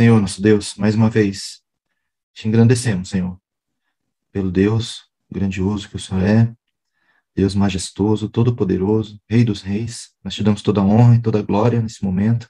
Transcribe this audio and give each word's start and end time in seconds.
Senhor, 0.00 0.18
nosso 0.18 0.40
Deus, 0.40 0.76
mais 0.76 0.94
uma 0.94 1.10
vez, 1.10 1.60
te 2.32 2.48
engrandecemos, 2.48 3.10
Senhor, 3.10 3.38
pelo 4.32 4.50
Deus 4.50 5.04
grandioso 5.30 5.90
que 5.90 5.96
o 5.96 5.98
Senhor 5.98 6.22
é, 6.22 6.54
Deus 7.36 7.54
majestoso, 7.54 8.26
todo-poderoso, 8.30 9.20
Rei 9.28 9.44
dos 9.44 9.60
reis. 9.60 10.14
Nós 10.24 10.34
te 10.34 10.42
damos 10.42 10.62
toda 10.62 10.80
a 10.80 10.84
honra 10.84 11.16
e 11.16 11.20
toda 11.20 11.40
a 11.40 11.42
glória 11.42 11.82
nesse 11.82 12.02
momento. 12.02 12.48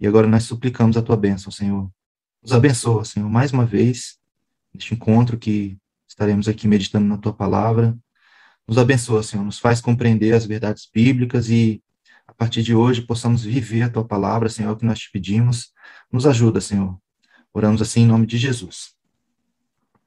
E 0.00 0.06
agora 0.06 0.26
nós 0.26 0.44
suplicamos 0.44 0.96
a 0.96 1.02
tua 1.02 1.18
bênção, 1.18 1.52
Senhor. 1.52 1.90
Nos 2.42 2.52
abençoa, 2.54 3.04
Senhor, 3.04 3.28
mais 3.28 3.52
uma 3.52 3.66
vez, 3.66 4.16
neste 4.72 4.94
encontro 4.94 5.36
que 5.36 5.76
estaremos 6.08 6.48
aqui 6.48 6.66
meditando 6.66 7.06
na 7.06 7.18
tua 7.18 7.34
palavra. 7.34 7.94
Nos 8.66 8.78
abençoa, 8.78 9.22
Senhor, 9.22 9.44
nos 9.44 9.58
faz 9.58 9.82
compreender 9.82 10.32
as 10.32 10.46
verdades 10.46 10.88
bíblicas 10.90 11.50
e 11.50 11.82
a 12.26 12.32
partir 12.32 12.62
de 12.62 12.74
hoje 12.74 13.02
possamos 13.02 13.44
viver 13.44 13.82
a 13.82 13.90
tua 13.90 14.02
palavra, 14.06 14.48
Senhor, 14.48 14.74
é 14.74 14.78
que 14.78 14.86
nós 14.86 14.98
te 14.98 15.10
pedimos. 15.12 15.73
Nos 16.12 16.26
ajuda, 16.26 16.60
Senhor. 16.60 16.98
Oramos 17.52 17.80
assim 17.80 18.02
em 18.02 18.06
nome 18.06 18.26
de 18.26 18.36
Jesus. 18.36 18.94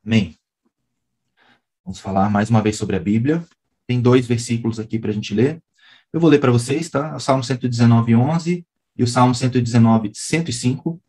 Amém. 0.06 0.38
Vamos 1.84 2.00
falar 2.00 2.30
mais 2.30 2.50
uma 2.50 2.62
vez 2.62 2.76
sobre 2.76 2.96
a 2.96 3.00
Bíblia. 3.00 3.46
Tem 3.86 4.02
dois 4.02 4.28
versículos 4.28 4.80
aqui 4.80 5.00
para 5.00 5.12
a 5.12 5.14
gente 5.14 5.34
ler. 5.34 5.62
Eu 6.12 6.20
vou 6.20 6.30
ler 6.30 6.40
para 6.40 6.52
vocês, 6.52 6.90
tá? 6.90 7.16
O 7.16 7.20
Salmo 7.20 7.44
119, 7.44 8.16
11 8.16 8.66
e 8.98 9.04
o 9.04 9.08
Salmo 9.08 9.34
119, 9.34 10.12
105. 10.14 10.90
O 10.90 11.02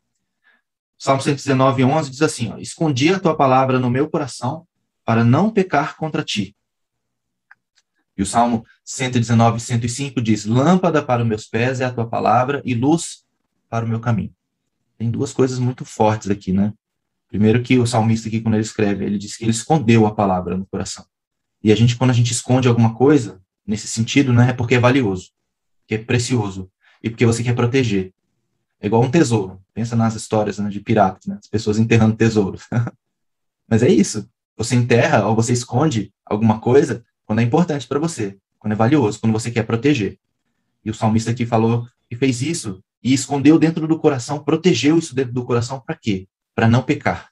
Salmo 0.97 1.23
119, 1.23 1.85
11 1.85 2.11
diz 2.11 2.23
assim, 2.23 2.53
ó, 2.53 2.59
Escondi 2.59 3.13
a 3.13 3.19
tua 3.19 3.37
palavra 3.37 3.79
no 3.79 3.91
meu 3.91 4.09
coração 4.09 4.67
para 5.05 5.25
não 5.25 5.51
pecar 5.51 5.97
contra 5.97 6.23
ti. 6.23 6.55
E 8.17 8.23
o 8.23 8.27
Salmo 8.27 8.67
119, 8.85 9.61
105 9.61 10.21
diz: 10.21 10.45
Lâmpada 10.45 11.01
para 11.03 11.23
os 11.23 11.29
meus 11.29 11.47
pés 11.47 11.81
é 11.81 11.85
a 11.85 11.93
tua 11.93 12.09
palavra 12.09 12.61
e 12.65 12.75
luz 12.75 13.25
para 13.69 13.87
o 13.87 13.89
meu 13.89 14.01
caminho. 14.01 14.35
Tem 14.99 15.11
duas 15.11 15.33
coisas 15.33 15.59
muito 15.59 15.85
fortes 15.85 16.29
aqui, 16.29 16.53
né? 16.53 16.75
Primeiro 17.29 17.63
que 17.63 17.79
o 17.79 17.87
salmista 17.87 18.29
aqui, 18.29 18.41
quando 18.41 18.55
ele 18.55 18.63
escreve, 18.63 19.05
ele 19.05 19.17
diz 19.17 19.37
que 19.37 19.45
ele 19.45 19.53
escondeu 19.53 20.07
a 20.07 20.15
palavra 20.15 20.57
no 20.57 20.67
coração. 20.67 21.07
E 21.63 21.71
a 21.71 21.77
gente, 21.77 21.97
quando 21.97 22.11
a 22.11 22.15
gente 22.15 22.33
esconde 22.33 22.69
alguma 22.69 22.95
coisa, 22.95 23.41
nesse 23.67 23.87
sentido, 23.87 24.33
né, 24.33 24.51
é 24.51 24.53
porque 24.53 24.75
é 24.75 24.79
valioso, 24.79 25.31
que 25.87 25.95
é 25.95 25.99
precioso, 25.99 26.71
e 27.03 27.11
porque 27.11 27.27
você 27.27 27.43
quer 27.43 27.55
proteger. 27.55 28.13
É 28.81 28.87
igual 28.87 29.03
um 29.03 29.11
tesouro. 29.11 29.61
Pensa 29.75 29.95
nas 29.95 30.15
histórias 30.15 30.59
né, 30.59 30.69
de 30.69 30.81
piratas, 30.81 31.27
né? 31.27 31.37
As 31.39 31.49
pessoas 31.49 31.79
enterrando 31.79 32.17
tesouros. 32.17 32.63
Mas 33.69 33.83
é 33.83 33.89
isso. 33.89 34.29
Você 34.57 34.75
enterra 34.75 35.27
ou 35.27 35.37
você 35.37 35.53
esconde 35.53 36.13
alguma 36.25 36.59
coisa 36.61 37.05
quando 37.25 37.41
é 37.41 37.43
importante 37.43 37.87
para 37.87 37.99
você, 37.99 38.39
quando 38.59 38.73
é 38.73 38.77
valioso, 38.77 39.21
quando 39.21 39.33
você 39.33 39.51
quer 39.51 39.65
proteger. 39.65 40.19
E 40.85 40.91
o 40.91 40.95
salmista 40.95 41.31
aqui 41.31 41.45
falou 41.45 41.87
que 42.09 42.17
fez 42.17 42.41
isso 42.41 42.83
e 43.03 43.13
escondeu 43.13 43.59
dentro 43.59 43.87
do 43.87 43.99
coração, 43.99 44.43
protegeu 44.43 44.99
isso 44.99 45.15
dentro 45.15 45.33
do 45.33 45.45
coração 45.45 45.81
para 45.81 45.95
quê? 45.95 46.29
Para 46.55 46.69
não 46.69 46.83
pecar. 46.83 47.31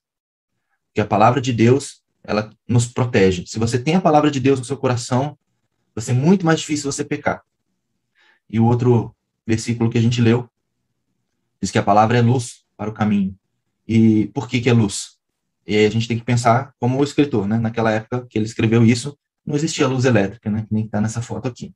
Porque 0.89 1.01
a 1.01 1.07
palavra 1.07 1.41
de 1.41 1.53
Deus, 1.53 2.03
ela 2.23 2.51
nos 2.67 2.87
protege. 2.87 3.45
Se 3.47 3.59
você 3.59 3.79
tem 3.79 3.97
a 3.97 4.01
palavra 4.01 4.31
de 4.31 4.41
Deus 4.41 4.59
no 4.59 4.65
seu 4.65 4.77
coração, 4.77 5.37
vai 5.95 6.03
ser 6.05 6.13
muito 6.13 6.47
mais 6.47 6.61
difícil 6.61 6.91
você 6.91 7.05
pecar. 7.05 7.43
E 8.49 8.61
o 8.61 8.65
outro 8.65 9.15
versículo 9.47 9.91
que 9.91 9.99
a 9.99 10.01
gente 10.01 10.21
leu 10.21 10.49
diz 11.61 11.71
que 11.71 11.79
a 11.79 11.83
palavra 11.83 12.19
é 12.19 12.23
luz 12.23 12.65
para 12.77 12.91
o 12.91 12.95
caminho. 12.95 13.37
E 13.87 14.27
por 14.29 14.49
que 14.49 14.61
que 14.61 14.69
é 14.69 14.73
luz? 14.73 15.17
E 15.67 15.77
aí 15.77 15.87
a 15.87 15.91
gente 15.91 16.07
tem 16.07 16.19
que 16.19 16.25
pensar 16.25 16.73
como 16.79 16.99
o 16.99 17.05
escritor, 17.05 17.47
né? 17.47 17.59
Naquela 17.59 17.91
época 17.91 18.27
que 18.29 18.39
ele 18.39 18.47
escreveu 18.47 18.85
isso, 18.85 19.19
não 19.45 19.57
existia 19.57 19.89
luz 19.89 20.05
elétrica, 20.05 20.51
né? 20.51 20.65
Que 20.67 20.75
nem 20.75 20.85
está 20.85 21.01
nessa 21.01 21.21
foto 21.21 21.49
aqui. 21.49 21.75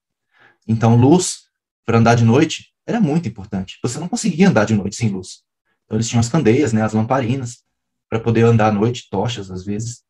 Então, 0.66 0.96
luz 0.96 1.50
para 1.84 1.98
andar 1.98 2.14
de 2.14 2.24
noite 2.24 2.70
era 2.86 3.01
muito 3.01 3.29
importante. 3.29 3.79
Você 3.83 3.98
não 3.98 4.08
conseguia 4.08 4.48
andar 4.48 4.64
de 4.64 4.74
noite 4.74 4.96
sem 4.96 5.08
luz. 5.08 5.42
Então, 5.85 5.96
eles 5.96 6.08
tinham 6.08 6.20
as 6.20 6.29
candeias, 6.29 6.73
né? 6.73 6.83
As 6.83 6.92
lamparinas 6.92 7.64
para 8.08 8.20
poder 8.20 8.45
andar 8.45 8.68
à 8.68 8.73
noite, 8.73 9.08
tochas 9.11 9.51
às 9.51 9.64
vezes. 9.64 10.02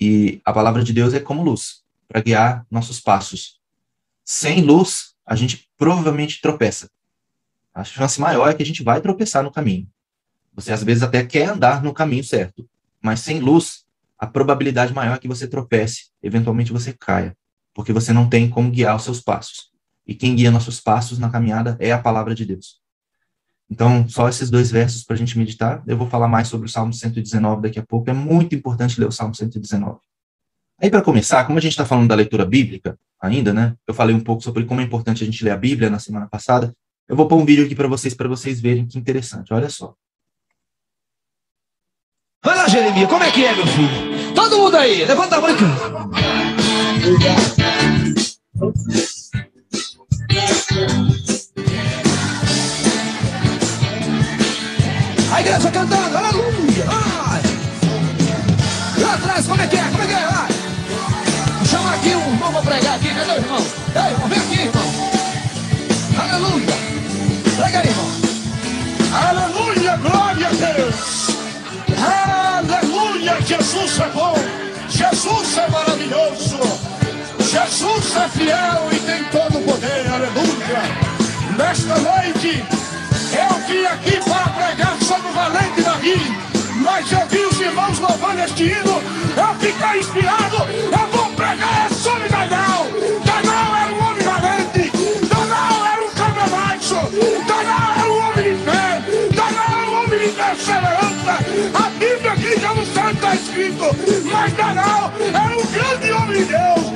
E 0.00 0.40
a 0.44 0.52
palavra 0.52 0.84
de 0.84 0.92
Deus 0.92 1.14
é 1.14 1.20
como 1.20 1.42
luz 1.42 1.82
para 2.06 2.20
guiar 2.20 2.66
nossos 2.70 3.00
passos. 3.00 3.60
Sem 4.24 4.62
luz, 4.62 5.14
a 5.24 5.34
gente 5.34 5.70
provavelmente 5.76 6.40
tropeça. 6.40 6.90
A 7.74 7.82
chance 7.82 8.20
maior 8.20 8.48
é 8.48 8.54
que 8.54 8.62
a 8.62 8.66
gente 8.66 8.82
vai 8.82 9.00
tropeçar 9.00 9.42
no 9.42 9.50
caminho. 9.50 9.88
Você 10.54 10.72
às 10.72 10.82
vezes 10.84 11.02
até 11.02 11.24
quer 11.24 11.48
andar 11.48 11.82
no 11.82 11.92
caminho 11.92 12.22
certo, 12.22 12.68
mas 13.02 13.20
sem 13.20 13.40
luz, 13.40 13.84
a 14.18 14.26
probabilidade 14.26 14.94
maior 14.94 15.16
é 15.16 15.18
que 15.18 15.26
você 15.26 15.48
tropece, 15.48 16.10
eventualmente 16.22 16.72
você 16.72 16.92
caia, 16.92 17.36
porque 17.74 17.92
você 17.92 18.12
não 18.12 18.28
tem 18.28 18.48
como 18.48 18.70
guiar 18.70 18.94
os 18.94 19.02
seus 19.02 19.20
passos. 19.20 19.73
E 20.06 20.14
quem 20.14 20.36
guia 20.36 20.50
nossos 20.50 20.80
passos 20.80 21.18
na 21.18 21.30
caminhada 21.30 21.76
é 21.80 21.92
a 21.92 21.98
palavra 21.98 22.34
de 22.34 22.44
Deus. 22.44 22.80
Então, 23.70 24.06
só 24.08 24.28
esses 24.28 24.50
dois 24.50 24.70
versos 24.70 25.04
para 25.04 25.14
a 25.14 25.18
gente 25.18 25.38
meditar. 25.38 25.82
Eu 25.86 25.96
vou 25.96 26.08
falar 26.08 26.28
mais 26.28 26.48
sobre 26.48 26.66
o 26.66 26.70
Salmo 26.70 26.92
119 26.92 27.62
daqui 27.62 27.78
a 27.78 27.82
pouco. 27.82 28.10
É 28.10 28.12
muito 28.12 28.54
importante 28.54 29.00
ler 29.00 29.06
o 29.06 29.12
Salmo 29.12 29.34
119. 29.34 29.98
Aí, 30.80 30.90
para 30.90 31.02
começar, 31.02 31.44
como 31.46 31.58
a 31.58 31.62
gente 31.62 31.72
está 31.72 31.86
falando 31.86 32.08
da 32.08 32.14
leitura 32.14 32.44
bíblica 32.44 32.98
ainda, 33.20 33.54
né? 33.54 33.74
Eu 33.86 33.94
falei 33.94 34.14
um 34.14 34.20
pouco 34.20 34.42
sobre 34.42 34.64
como 34.64 34.80
é 34.80 34.84
importante 34.84 35.22
a 35.22 35.26
gente 35.26 35.42
ler 35.42 35.50
a 35.50 35.56
Bíblia 35.56 35.88
na 35.88 35.98
semana 35.98 36.28
passada. 36.28 36.74
Eu 37.08 37.16
vou 37.16 37.26
pôr 37.26 37.36
um 37.36 37.44
vídeo 37.44 37.64
aqui 37.64 37.74
para 37.74 37.88
vocês, 37.88 38.14
para 38.14 38.28
vocês 38.28 38.60
verem 38.60 38.86
que 38.86 38.98
interessante. 38.98 39.52
Olha 39.52 39.70
só. 39.70 39.94
Vai 42.44 42.56
lá, 42.56 42.68
Jeremias, 42.68 43.08
como 43.08 43.24
é 43.24 43.30
que 43.30 43.44
é, 43.44 43.54
meu 43.54 43.66
filho? 43.66 44.34
Todo 44.34 44.58
mundo 44.58 44.76
aí, 44.76 45.04
levanta 45.04 45.36
a 45.36 45.40
mão 45.40 45.50
A 55.32 55.40
igreja 55.40 55.70
cantando, 55.70 56.16
aleluia! 56.16 56.84
Lá 58.98 59.14
atrás, 59.14 59.46
como 59.46 59.62
é 59.62 59.66
que 59.68 59.76
é? 59.76 59.84
Como 59.84 60.02
é 60.02 60.06
que 60.06 60.12
é? 60.14 60.28
Chama 61.70 61.94
aqui 61.94 62.08
um 62.16 62.32
irmão 62.32 62.52
pra 62.52 62.62
pregar 62.62 62.96
aqui, 62.96 63.08
cadê 63.14 63.30
o 63.30 63.34
irmão? 63.36 63.64
Ei, 63.94 64.12
irmão, 64.12 64.28
vem 64.28 64.38
aqui, 64.40 64.62
irmão. 64.62 64.88
Aleluia! 66.18 66.74
Prega 67.56 67.78
aí, 67.78 67.88
irmão. 67.88 68.10
Aleluia, 69.28 69.96
glória 69.98 70.48
a 70.48 70.50
Deus! 70.50 71.28
Aleluia, 72.04 73.40
Jesus 73.42 74.00
é 74.00 74.08
bom, 74.08 74.34
Jesus 74.88 75.56
é 75.56 75.68
maravilhoso, 75.70 76.43
Jesus 77.54 78.16
é 78.16 78.28
fiel 78.30 78.88
e 78.90 78.98
tem 78.98 79.22
todo 79.26 79.58
o 79.58 79.62
poder, 79.62 80.04
aleluia. 80.12 80.82
Nesta 81.56 81.94
noite, 82.00 82.64
eu 83.32 83.58
vim 83.68 83.84
aqui 83.84 84.18
para 84.28 84.48
pregar 84.48 84.96
sobre 85.00 85.28
o 85.28 85.32
valente 85.32 85.82
Davi, 85.82 86.36
mas 86.82 87.12
eu 87.12 87.24
vi 87.28 87.38
os 87.46 87.60
irmãos 87.60 88.00
louvando 88.00 88.40
este 88.40 88.64
hino, 88.64 89.00
eu 89.36 89.54
fiquei 89.60 90.00
inspirado, 90.00 90.56
eu 90.66 91.06
vou 91.16 91.28
pregar 91.36 91.88
sobre 91.92 92.28
Daniel. 92.28 92.88
Daniel 93.24 93.76
era 93.82 93.92
um 93.92 94.04
homem 94.04 94.24
valente, 94.24 94.90
Daniel 95.28 95.86
era 95.92 96.04
um 96.04 96.10
cabra 96.10 96.46
macho, 96.48 96.96
Daniel 97.46 97.92
era 97.98 98.12
um 98.12 98.30
homem 98.30 98.56
de 98.56 98.64
fé, 98.64 99.02
Daniel 99.32 99.78
era 99.78 99.90
um 99.90 100.02
homem 100.02 100.18
de 100.18 100.28
perseverança. 100.34 101.38
A 101.72 101.88
Bíblia 101.90 102.32
aqui 102.32 102.60
já 102.60 102.74
não 102.74 102.86
sabe 102.86 103.12
está 103.12 103.34
escrito, 103.36 103.84
mas 104.24 104.52
Daniel 104.54 105.12
era 105.32 105.56
um 105.56 105.66
grande 105.66 106.12
homem 106.12 106.38
de 106.38 106.44
Deus. 106.46 106.93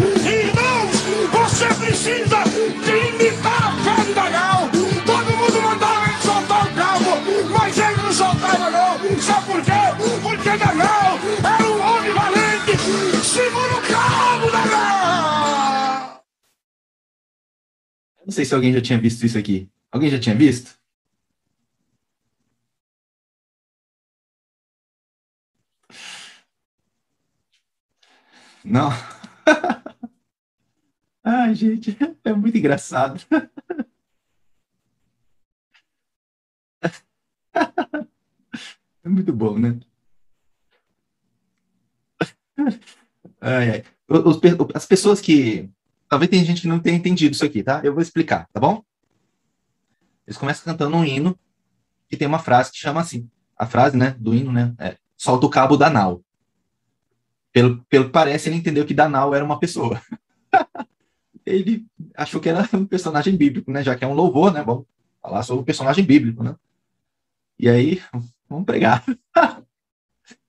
Precisa 1.98 2.44
de 2.44 2.96
imitar 3.08 3.74
a 3.74 4.04
de 4.04 4.14
Daniel. 4.14 4.70
Todo 5.04 5.36
mundo 5.36 5.62
mandava 5.62 6.06
ele 6.08 6.22
soltar 6.22 6.64
o 6.64 6.74
cabo, 6.76 7.10
mas 7.50 7.76
ele 7.76 7.96
não 8.02 8.12
soltava 8.12 8.70
não. 8.70 9.20
Sabe 9.20 9.46
por 9.46 9.60
quê? 9.64 9.72
Porque 10.22 10.56
Daniel 10.56 11.18
era 11.42 11.68
um 11.68 11.80
homem 11.80 12.12
valente. 12.12 12.78
Segura 13.24 13.78
o 13.78 13.82
cabo, 13.82 14.48
Daniel! 14.48 16.22
Não 18.24 18.32
sei 18.32 18.44
se 18.44 18.54
alguém 18.54 18.72
já 18.72 18.80
tinha 18.80 19.00
visto 19.00 19.26
isso 19.26 19.36
aqui. 19.36 19.68
Alguém 19.90 20.08
já 20.08 20.20
tinha 20.20 20.36
visto? 20.36 20.78
Não? 28.64 28.92
Ai, 31.30 31.54
gente, 31.54 31.94
é 32.24 32.32
muito 32.32 32.56
engraçado. 32.56 33.20
É 39.04 39.08
muito 39.08 39.32
bom, 39.32 39.58
né? 39.58 39.80
Ai, 43.40 43.70
ai. 43.70 43.84
As 44.74 44.84
pessoas 44.84 45.20
que. 45.20 45.70
Talvez 46.08 46.30
tem 46.30 46.44
gente 46.44 46.60
que 46.60 46.68
não 46.68 46.78
tenha 46.78 46.96
entendido 46.96 47.34
isso 47.34 47.44
aqui, 47.44 47.62
tá? 47.62 47.80
Eu 47.82 47.94
vou 47.94 48.02
explicar, 48.02 48.46
tá 48.52 48.60
bom? 48.60 48.84
Eles 50.26 50.36
começam 50.36 50.64
cantando 50.64 50.96
um 50.96 51.04
hino 51.04 51.38
que 52.08 52.16
tem 52.16 52.28
uma 52.28 52.38
frase 52.38 52.70
que 52.70 52.76
chama 52.78 53.00
assim. 53.00 53.28
A 53.56 53.66
frase, 53.66 53.96
né, 53.96 54.14
do 54.18 54.34
hino, 54.34 54.52
né, 54.52 54.74
é 54.78 54.96
solta 55.16 55.46
o 55.46 55.50
cabo 55.50 55.76
da 55.76 55.88
nau. 55.88 56.22
Pelo, 57.50 57.82
pelo 57.84 58.06
que 58.06 58.12
parece, 58.12 58.48
ele 58.48 58.56
entendeu 58.56 58.84
que 58.84 58.94
Danal 58.94 59.34
era 59.34 59.44
uma 59.44 59.58
pessoa. 59.58 60.00
ele 61.48 61.86
achou 62.14 62.40
que 62.40 62.48
era 62.48 62.68
um 62.74 62.86
personagem 62.86 63.36
bíblico, 63.36 63.70
né? 63.70 63.82
Já 63.82 63.94
que 63.94 64.04
é 64.04 64.08
um 64.08 64.14
louvor, 64.14 64.52
né? 64.52 64.62
Vamos 64.62 64.84
falar 65.22 65.42
sobre 65.42 65.62
o 65.62 65.66
personagem 65.66 66.04
bíblico, 66.04 66.42
né? 66.42 66.54
E 67.58 67.68
aí, 67.68 68.00
Vamos 68.48 68.64
pregar. 68.64 69.04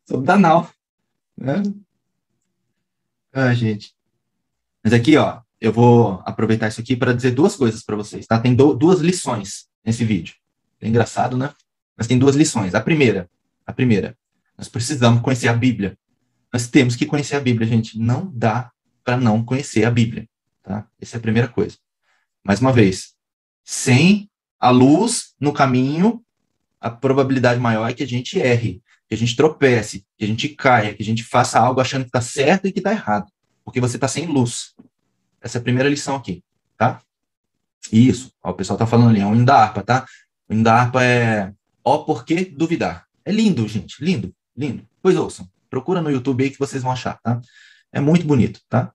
Sobre 0.07 0.25
Danal. 0.25 0.69
Né? 1.37 1.61
Ah, 3.33 3.53
gente. 3.53 3.93
Mas 4.83 4.93
aqui, 4.93 5.17
ó, 5.17 5.41
eu 5.59 5.73
vou 5.73 6.21
aproveitar 6.25 6.69
isso 6.69 6.79
aqui 6.79 6.95
para 6.95 7.13
dizer 7.13 7.31
duas 7.31 7.55
coisas 7.55 7.83
para 7.83 7.95
vocês, 7.95 8.25
tá? 8.25 8.39
Tem 8.39 8.55
do, 8.55 8.73
duas 8.73 9.01
lições 9.01 9.67
nesse 9.83 10.05
vídeo. 10.05 10.35
É 10.79 10.87
engraçado, 10.87 11.37
né? 11.37 11.53
Mas 11.97 12.07
tem 12.07 12.17
duas 12.17 12.35
lições. 12.35 12.73
A 12.73 12.79
primeira, 12.79 13.29
a 13.67 13.73
primeira, 13.73 14.17
nós 14.57 14.69
precisamos 14.69 15.21
conhecer 15.21 15.49
a 15.49 15.53
Bíblia. 15.53 15.97
Nós 16.51 16.67
temos 16.67 16.95
que 16.95 17.05
conhecer 17.05 17.35
a 17.35 17.41
Bíblia, 17.41 17.67
gente. 17.67 17.99
Não 17.99 18.31
dá 18.33 18.71
para 19.03 19.17
não 19.17 19.43
conhecer 19.43 19.83
a 19.83 19.91
Bíblia, 19.91 20.27
tá? 20.69 20.87
Essa 21.01 21.17
é 21.17 21.19
a 21.19 21.21
primeira 21.21 21.47
coisa. 21.47 21.77
Mais 22.45 22.61
uma 22.61 22.71
vez, 22.71 23.15
sem 23.65 24.29
a 24.59 24.69
luz 24.69 25.33
no 25.39 25.51
caminho, 25.51 26.23
a 26.79 26.91
probabilidade 26.91 27.59
maior 27.59 27.89
é 27.89 27.93
que 27.93 28.03
a 28.03 28.07
gente 28.07 28.39
erre, 28.39 28.83
que 29.07 29.15
a 29.15 29.17
gente 29.17 29.35
tropece, 29.35 30.05
que 30.15 30.23
a 30.23 30.27
gente 30.27 30.49
caia, 30.49 30.93
que 30.93 31.01
a 31.01 31.05
gente 31.05 31.23
faça 31.23 31.59
algo 31.59 31.81
achando 31.81 32.03
que 32.03 32.09
está 32.09 32.21
certo 32.21 32.67
e 32.67 32.71
que 32.71 32.79
está 32.79 32.91
errado, 32.91 33.25
porque 33.65 33.81
você 33.81 33.97
está 33.97 34.07
sem 34.07 34.27
luz. 34.27 34.75
Essa 35.41 35.57
é 35.57 35.59
a 35.59 35.63
primeira 35.63 35.89
lição 35.89 36.15
aqui, 36.15 36.43
tá? 36.77 37.01
Isso, 37.91 38.31
ó, 38.43 38.51
o 38.51 38.53
pessoal 38.53 38.75
está 38.75 38.85
falando 38.85 39.09
ali, 39.09 39.21
é 39.21 39.25
um 39.25 39.33
hino 39.33 39.45
da 39.45 39.55
harpa, 39.55 39.81
tá? 39.81 40.05
O 40.47 40.53
hino 40.53 40.63
da 40.63 40.75
harpa 40.75 41.03
é 41.03 41.51
Ó, 41.83 42.03
por 42.03 42.23
que 42.23 42.45
duvidar? 42.45 43.07
É 43.25 43.31
lindo, 43.31 43.67
gente, 43.67 44.03
lindo, 44.03 44.31
lindo. 44.55 44.87
Pois 45.01 45.15
ouçam, 45.15 45.49
procura 45.71 46.01
no 46.01 46.11
YouTube 46.11 46.43
aí 46.43 46.51
que 46.51 46.59
vocês 46.59 46.83
vão 46.83 46.91
achar, 46.91 47.19
tá? 47.23 47.41
É 47.91 47.99
muito 47.99 48.27
bonito, 48.27 48.61
tá? 48.69 48.93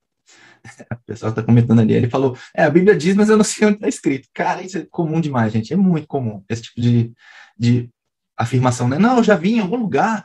O 0.92 1.06
pessoal 1.06 1.30
está 1.30 1.42
comentando 1.42 1.80
ali, 1.80 1.92
ele 1.92 2.08
falou, 2.08 2.36
é, 2.54 2.64
a 2.64 2.70
Bíblia 2.70 2.96
diz, 2.96 3.14
mas 3.14 3.28
eu 3.28 3.36
não 3.36 3.44
sei 3.44 3.66
onde 3.66 3.76
está 3.76 3.88
escrito. 3.88 4.28
Cara, 4.32 4.62
isso 4.62 4.78
é 4.78 4.86
comum 4.90 5.20
demais, 5.20 5.52
gente, 5.52 5.72
é 5.72 5.76
muito 5.76 6.06
comum, 6.06 6.42
esse 6.48 6.62
tipo 6.62 6.80
de, 6.80 7.12
de 7.58 7.90
afirmação, 8.36 8.88
né? 8.88 8.98
Não, 8.98 9.18
eu 9.18 9.24
já 9.24 9.36
vi 9.36 9.54
em 9.54 9.60
algum 9.60 9.76
lugar, 9.76 10.24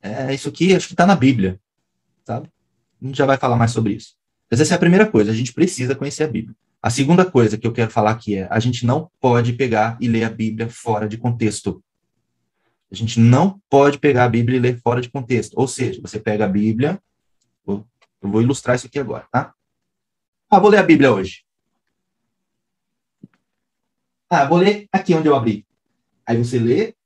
é, 0.00 0.32
isso 0.32 0.48
aqui 0.48 0.74
acho 0.74 0.86
que 0.86 0.94
está 0.94 1.06
na 1.06 1.16
Bíblia, 1.16 1.58
sabe? 2.24 2.48
A 3.02 3.06
gente 3.06 3.16
já 3.16 3.26
vai 3.26 3.36
falar 3.36 3.56
mais 3.56 3.72
sobre 3.72 3.94
isso. 3.94 4.14
Mas 4.50 4.60
essa 4.60 4.74
é 4.74 4.76
a 4.76 4.80
primeira 4.80 5.06
coisa, 5.06 5.30
a 5.30 5.34
gente 5.34 5.52
precisa 5.52 5.94
conhecer 5.94 6.24
a 6.24 6.28
Bíblia. 6.28 6.54
A 6.82 6.88
segunda 6.88 7.24
coisa 7.24 7.58
que 7.58 7.66
eu 7.66 7.72
quero 7.72 7.90
falar 7.90 8.12
aqui 8.12 8.36
é, 8.36 8.48
a 8.50 8.58
gente 8.58 8.86
não 8.86 9.10
pode 9.20 9.52
pegar 9.52 9.98
e 10.00 10.08
ler 10.08 10.24
a 10.24 10.30
Bíblia 10.30 10.68
fora 10.68 11.08
de 11.08 11.18
contexto. 11.18 11.82
A 12.90 12.94
gente 12.94 13.20
não 13.20 13.60
pode 13.68 13.98
pegar 13.98 14.24
a 14.24 14.28
Bíblia 14.28 14.56
e 14.56 14.60
ler 14.60 14.80
fora 14.80 15.00
de 15.00 15.10
contexto. 15.10 15.54
Ou 15.56 15.68
seja, 15.68 16.00
você 16.00 16.18
pega 16.18 16.44
a 16.44 16.48
Bíblia, 16.48 17.00
eu 17.66 17.84
vou 18.22 18.42
ilustrar 18.42 18.76
isso 18.76 18.86
aqui 18.86 18.98
agora, 18.98 19.26
tá? 19.30 19.52
Ah, 20.50 20.58
vou 20.58 20.68
ler 20.68 20.78
a 20.78 20.82
Bíblia 20.82 21.12
hoje. 21.12 21.44
Ah, 24.28 24.44
vou 24.46 24.58
ler 24.58 24.88
aqui 24.90 25.14
onde 25.14 25.28
eu 25.28 25.36
abri. 25.36 25.64
Aí 26.26 26.36
você 26.36 26.58
lê 26.58 26.96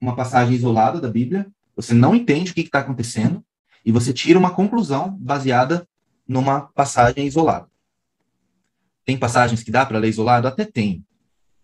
uma 0.00 0.16
passagem 0.16 0.54
isolada 0.54 0.98
da 0.98 1.08
Bíblia, 1.08 1.46
você 1.76 1.92
não 1.92 2.14
entende 2.14 2.52
o 2.52 2.54
que 2.54 2.62
está 2.62 2.78
acontecendo, 2.78 3.44
e 3.84 3.92
você 3.92 4.14
tira 4.14 4.38
uma 4.38 4.54
conclusão 4.54 5.14
baseada 5.18 5.86
numa 6.26 6.62
passagem 6.72 7.26
isolada. 7.26 7.68
Tem 9.04 9.18
passagens 9.18 9.62
que 9.62 9.70
dá 9.70 9.84
para 9.84 9.98
ler 9.98 10.08
isolado? 10.08 10.48
Até 10.48 10.64
tem. 10.64 11.04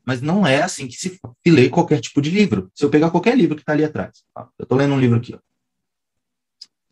Mas 0.04 0.20
não 0.20 0.46
é 0.46 0.62
assim 0.62 0.86
que 0.86 0.96
se 0.96 1.18
lê 1.46 1.70
qualquer 1.70 2.00
tipo 2.00 2.20
de 2.20 2.30
livro. 2.30 2.70
Se 2.74 2.84
eu 2.84 2.90
pegar 2.90 3.10
qualquer 3.10 3.36
livro 3.36 3.56
que 3.56 3.62
está 3.62 3.72
ali 3.72 3.84
atrás. 3.84 4.22
Eu 4.58 4.64
estou 4.64 4.76
lendo 4.76 4.94
um 4.94 5.00
livro 5.00 5.16
aqui. 5.16 5.34
Ó. 5.34 5.38
Vou 5.38 5.44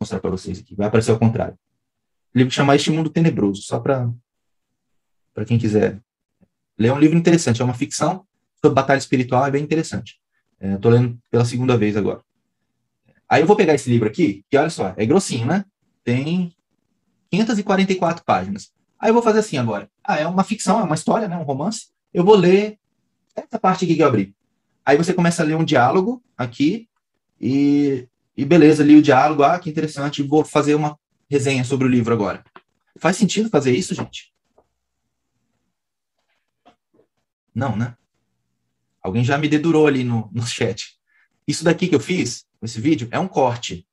mostrar 0.00 0.20
para 0.20 0.30
vocês 0.30 0.60
aqui. 0.60 0.74
Vai 0.74 0.86
aparecer 0.86 1.10
ao 1.10 1.18
contrário. 1.18 1.58
Livro 2.34 2.50
que 2.50 2.56
chama 2.56 2.74
Este 2.74 2.90
Mundo 2.90 3.10
Tenebroso. 3.10 3.62
Só 3.62 3.78
para 3.78 4.10
quem 5.46 5.58
quiser 5.58 6.00
ler. 6.78 6.88
É 6.88 6.92
um 6.92 6.98
livro 6.98 7.16
interessante. 7.16 7.62
É 7.62 7.64
uma 7.64 7.74
ficção 7.74 8.26
sobre 8.60 8.74
batalha 8.74 8.98
espiritual. 8.98 9.46
É 9.46 9.50
bem 9.50 9.62
interessante. 9.62 10.18
Estou 10.60 10.92
é, 10.92 10.94
lendo 10.94 11.18
pela 11.30 11.44
segunda 11.44 11.76
vez 11.76 11.96
agora. 11.96 12.20
Aí 13.28 13.42
eu 13.42 13.46
vou 13.46 13.56
pegar 13.56 13.74
esse 13.74 13.88
livro 13.88 14.08
aqui, 14.08 14.44
que 14.50 14.56
olha 14.56 14.70
só, 14.70 14.94
é 14.96 15.06
grossinho, 15.06 15.46
né? 15.46 15.64
Tem 16.04 16.54
544 17.30 18.24
páginas. 18.24 18.70
Aí 18.98 19.10
eu 19.10 19.14
vou 19.14 19.22
fazer 19.22 19.40
assim 19.40 19.58
agora. 19.58 19.90
Ah, 20.02 20.18
é 20.18 20.26
uma 20.26 20.44
ficção, 20.44 20.80
é 20.80 20.82
uma 20.82 20.94
história, 20.94 21.26
né? 21.26 21.36
Um 21.36 21.42
romance. 21.42 21.88
Eu 22.12 22.24
vou 22.24 22.36
ler 22.36 22.78
essa 23.34 23.58
parte 23.58 23.84
aqui 23.84 23.96
que 23.96 24.02
eu 24.02 24.06
abri. 24.06 24.34
Aí 24.84 24.96
você 24.96 25.12
começa 25.12 25.42
a 25.42 25.46
ler 25.46 25.56
um 25.56 25.64
diálogo 25.64 26.22
aqui 26.36 26.88
e, 27.40 28.06
e 28.36 28.44
beleza, 28.44 28.84
li 28.84 28.96
o 28.96 29.02
diálogo, 29.02 29.42
ah, 29.42 29.58
que 29.58 29.70
interessante, 29.70 30.22
vou 30.22 30.44
fazer 30.44 30.74
uma 30.74 30.98
resenha 31.30 31.64
sobre 31.64 31.86
o 31.86 31.90
livro 31.90 32.12
agora. 32.12 32.44
Faz 32.98 33.16
sentido 33.16 33.48
fazer 33.48 33.72
isso, 33.72 33.94
gente? 33.94 34.32
Não, 37.54 37.76
né? 37.76 37.96
Alguém 39.02 39.24
já 39.24 39.36
me 39.36 39.48
dedurou 39.48 39.86
ali 39.86 40.02
no, 40.02 40.30
no 40.32 40.46
chat. 40.46 40.98
Isso 41.46 41.64
daqui 41.64 41.88
que 41.88 41.94
eu 41.94 42.00
fiz, 42.00 42.46
esse 42.62 42.80
vídeo, 42.80 43.08
é 43.10 43.18
um 43.18 43.28
corte 43.28 43.86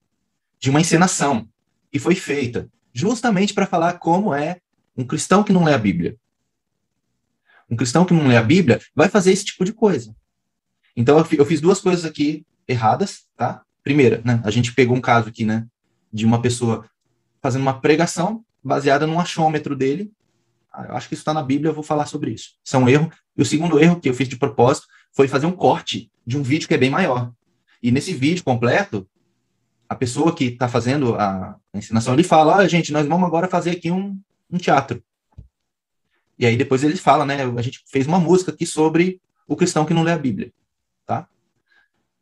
de 0.59 0.69
uma 0.69 0.79
encenação 0.79 1.49
e 1.91 1.99
foi 1.99 2.15
feita 2.15 2.69
justamente 2.93 3.53
para 3.53 3.65
falar 3.65 3.99
como 3.99 4.33
é 4.33 4.59
um 4.95 5.05
cristão 5.05 5.43
que 5.43 5.53
não 5.53 5.63
lê 5.63 5.73
a 5.73 5.77
Bíblia 5.77 6.17
um 7.71 7.75
cristão 7.75 8.03
que 8.03 8.13
não 8.13 8.27
lê 8.27 8.35
a 8.35 8.43
Bíblia 8.43 8.81
vai 8.93 9.07
fazer 9.07 9.31
esse 9.31 9.45
tipo 9.45 9.63
de 9.63 9.71
coisa. 9.71 10.13
Então 10.95 11.17
eu 11.17 11.45
fiz 11.45 11.61
duas 11.61 11.79
coisas 11.79 12.03
aqui 12.03 12.45
erradas, 12.67 13.23
tá? 13.37 13.63
Primeira, 13.81 14.21
né, 14.25 14.41
a 14.43 14.51
gente 14.51 14.73
pegou 14.73 14.95
um 14.95 15.01
caso 15.01 15.29
aqui, 15.29 15.45
né, 15.45 15.65
de 16.11 16.25
uma 16.25 16.41
pessoa 16.41 16.85
fazendo 17.41 17.61
uma 17.61 17.79
pregação 17.79 18.43
baseada 18.63 19.07
num 19.07 19.19
achômetro 19.19 19.75
dele. 19.75 20.11
Ah, 20.71 20.85
eu 20.89 20.95
acho 20.95 21.07
que 21.07 21.15
isso 21.15 21.21
está 21.21 21.33
na 21.33 21.43
Bíblia, 21.43 21.69
eu 21.69 21.73
vou 21.73 21.83
falar 21.83 22.05
sobre 22.05 22.31
isso. 22.31 22.51
Isso 22.63 22.75
é 22.75 22.79
um 22.79 22.87
erro. 22.87 23.11
E 23.35 23.41
o 23.41 23.45
segundo 23.45 23.79
erro 23.79 23.99
que 23.99 24.07
eu 24.07 24.13
fiz 24.13 24.27
de 24.27 24.37
propósito 24.37 24.87
foi 25.11 25.27
fazer 25.27 25.45
um 25.45 25.51
corte 25.51 26.11
de 26.25 26.37
um 26.37 26.43
vídeo 26.43 26.67
que 26.67 26.73
é 26.73 26.77
bem 26.77 26.89
maior. 26.89 27.31
E 27.81 27.91
nesse 27.91 28.13
vídeo 28.13 28.43
completo, 28.43 29.07
a 29.89 29.95
pessoa 29.95 30.33
que 30.33 30.45
está 30.45 30.69
fazendo 30.69 31.15
a 31.15 31.57
ensinação, 31.73 32.13
ele 32.13 32.23
fala, 32.23 32.55
olha, 32.55 32.69
gente, 32.69 32.93
nós 32.93 33.05
vamos 33.05 33.27
agora 33.27 33.47
fazer 33.47 33.71
aqui 33.71 33.91
um, 33.91 34.17
um 34.49 34.57
teatro. 34.57 35.03
E 36.39 36.45
aí 36.45 36.55
depois 36.55 36.83
ele 36.83 36.95
fala, 36.95 37.25
né? 37.25 37.43
A 37.43 37.61
gente 37.61 37.83
fez 37.87 38.07
uma 38.07 38.19
música 38.19 38.51
aqui 38.51 38.65
sobre 38.65 39.19
o 39.47 39.55
cristão 39.55 39.85
que 39.85 39.93
não 39.93 40.03
lê 40.03 40.11
a 40.11 40.17
Bíblia, 40.17 40.53
tá? 41.05 41.27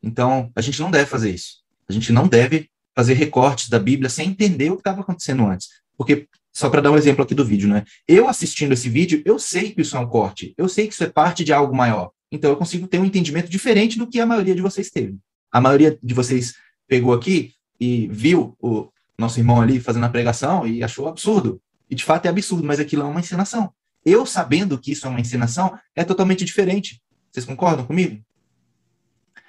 Então, 0.02 0.50
a 0.56 0.60
gente 0.60 0.80
não 0.80 0.90
deve 0.90 1.06
fazer 1.06 1.30
isso. 1.30 1.62
A 1.88 1.92
gente 1.92 2.12
não 2.12 2.26
deve 2.26 2.70
fazer 3.00 3.14
recortes 3.14 3.70
da 3.70 3.78
Bíblia 3.78 4.10
sem 4.10 4.28
entender 4.28 4.70
o 4.70 4.74
que 4.74 4.82
estava 4.82 5.00
acontecendo 5.00 5.46
antes. 5.46 5.68
Porque, 5.96 6.28
só 6.52 6.68
para 6.68 6.82
dar 6.82 6.90
um 6.90 6.98
exemplo 6.98 7.24
aqui 7.24 7.34
do 7.34 7.42
vídeo, 7.42 7.66
né? 7.66 7.82
Eu 8.06 8.28
assistindo 8.28 8.72
esse 8.72 8.90
vídeo, 8.90 9.22
eu 9.24 9.38
sei 9.38 9.72
que 9.72 9.80
isso 9.80 9.96
é 9.96 10.00
um 10.00 10.06
corte, 10.06 10.52
eu 10.58 10.68
sei 10.68 10.86
que 10.86 10.92
isso 10.92 11.02
é 11.02 11.08
parte 11.08 11.42
de 11.42 11.50
algo 11.50 11.74
maior. 11.74 12.10
Então, 12.30 12.50
eu 12.50 12.56
consigo 12.58 12.86
ter 12.86 12.98
um 12.98 13.04
entendimento 13.06 13.48
diferente 13.48 13.98
do 13.98 14.06
que 14.06 14.20
a 14.20 14.26
maioria 14.26 14.54
de 14.54 14.60
vocês 14.60 14.90
teve. 14.90 15.16
A 15.50 15.62
maioria 15.62 15.98
de 16.02 16.12
vocês 16.12 16.52
pegou 16.86 17.14
aqui 17.14 17.54
e 17.80 18.06
viu 18.08 18.54
o 18.60 18.92
nosso 19.16 19.40
irmão 19.40 19.62
ali 19.62 19.80
fazendo 19.80 20.04
a 20.04 20.10
pregação 20.10 20.66
e 20.66 20.82
achou 20.82 21.08
absurdo. 21.08 21.58
E 21.88 21.94
de 21.94 22.04
fato 22.04 22.26
é 22.26 22.28
absurdo, 22.28 22.66
mas 22.66 22.80
aquilo 22.80 23.02
é 23.02 23.06
uma 23.06 23.20
encenação. 23.20 23.72
Eu 24.04 24.26
sabendo 24.26 24.78
que 24.78 24.92
isso 24.92 25.06
é 25.06 25.10
uma 25.10 25.20
encenação 25.20 25.74
é 25.96 26.04
totalmente 26.04 26.44
diferente. 26.44 27.00
Vocês 27.32 27.46
concordam 27.46 27.86
comigo? 27.86 28.22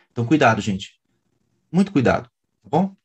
Então, 0.09 0.25
cuidado, 0.25 0.61
gente. 0.61 1.01
Muito 1.69 1.91
cuidado, 1.91 2.29
tá 2.63 2.69
bom? 2.69 2.95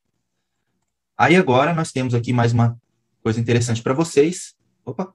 Aí 1.18 1.34
agora 1.34 1.72
nós 1.72 1.92
temos 1.92 2.14
aqui 2.14 2.30
mais 2.30 2.52
uma 2.52 2.76
coisa 3.22 3.40
interessante 3.40 3.82
para 3.82 3.94
vocês. 3.94 4.54
Opa! 4.84 5.14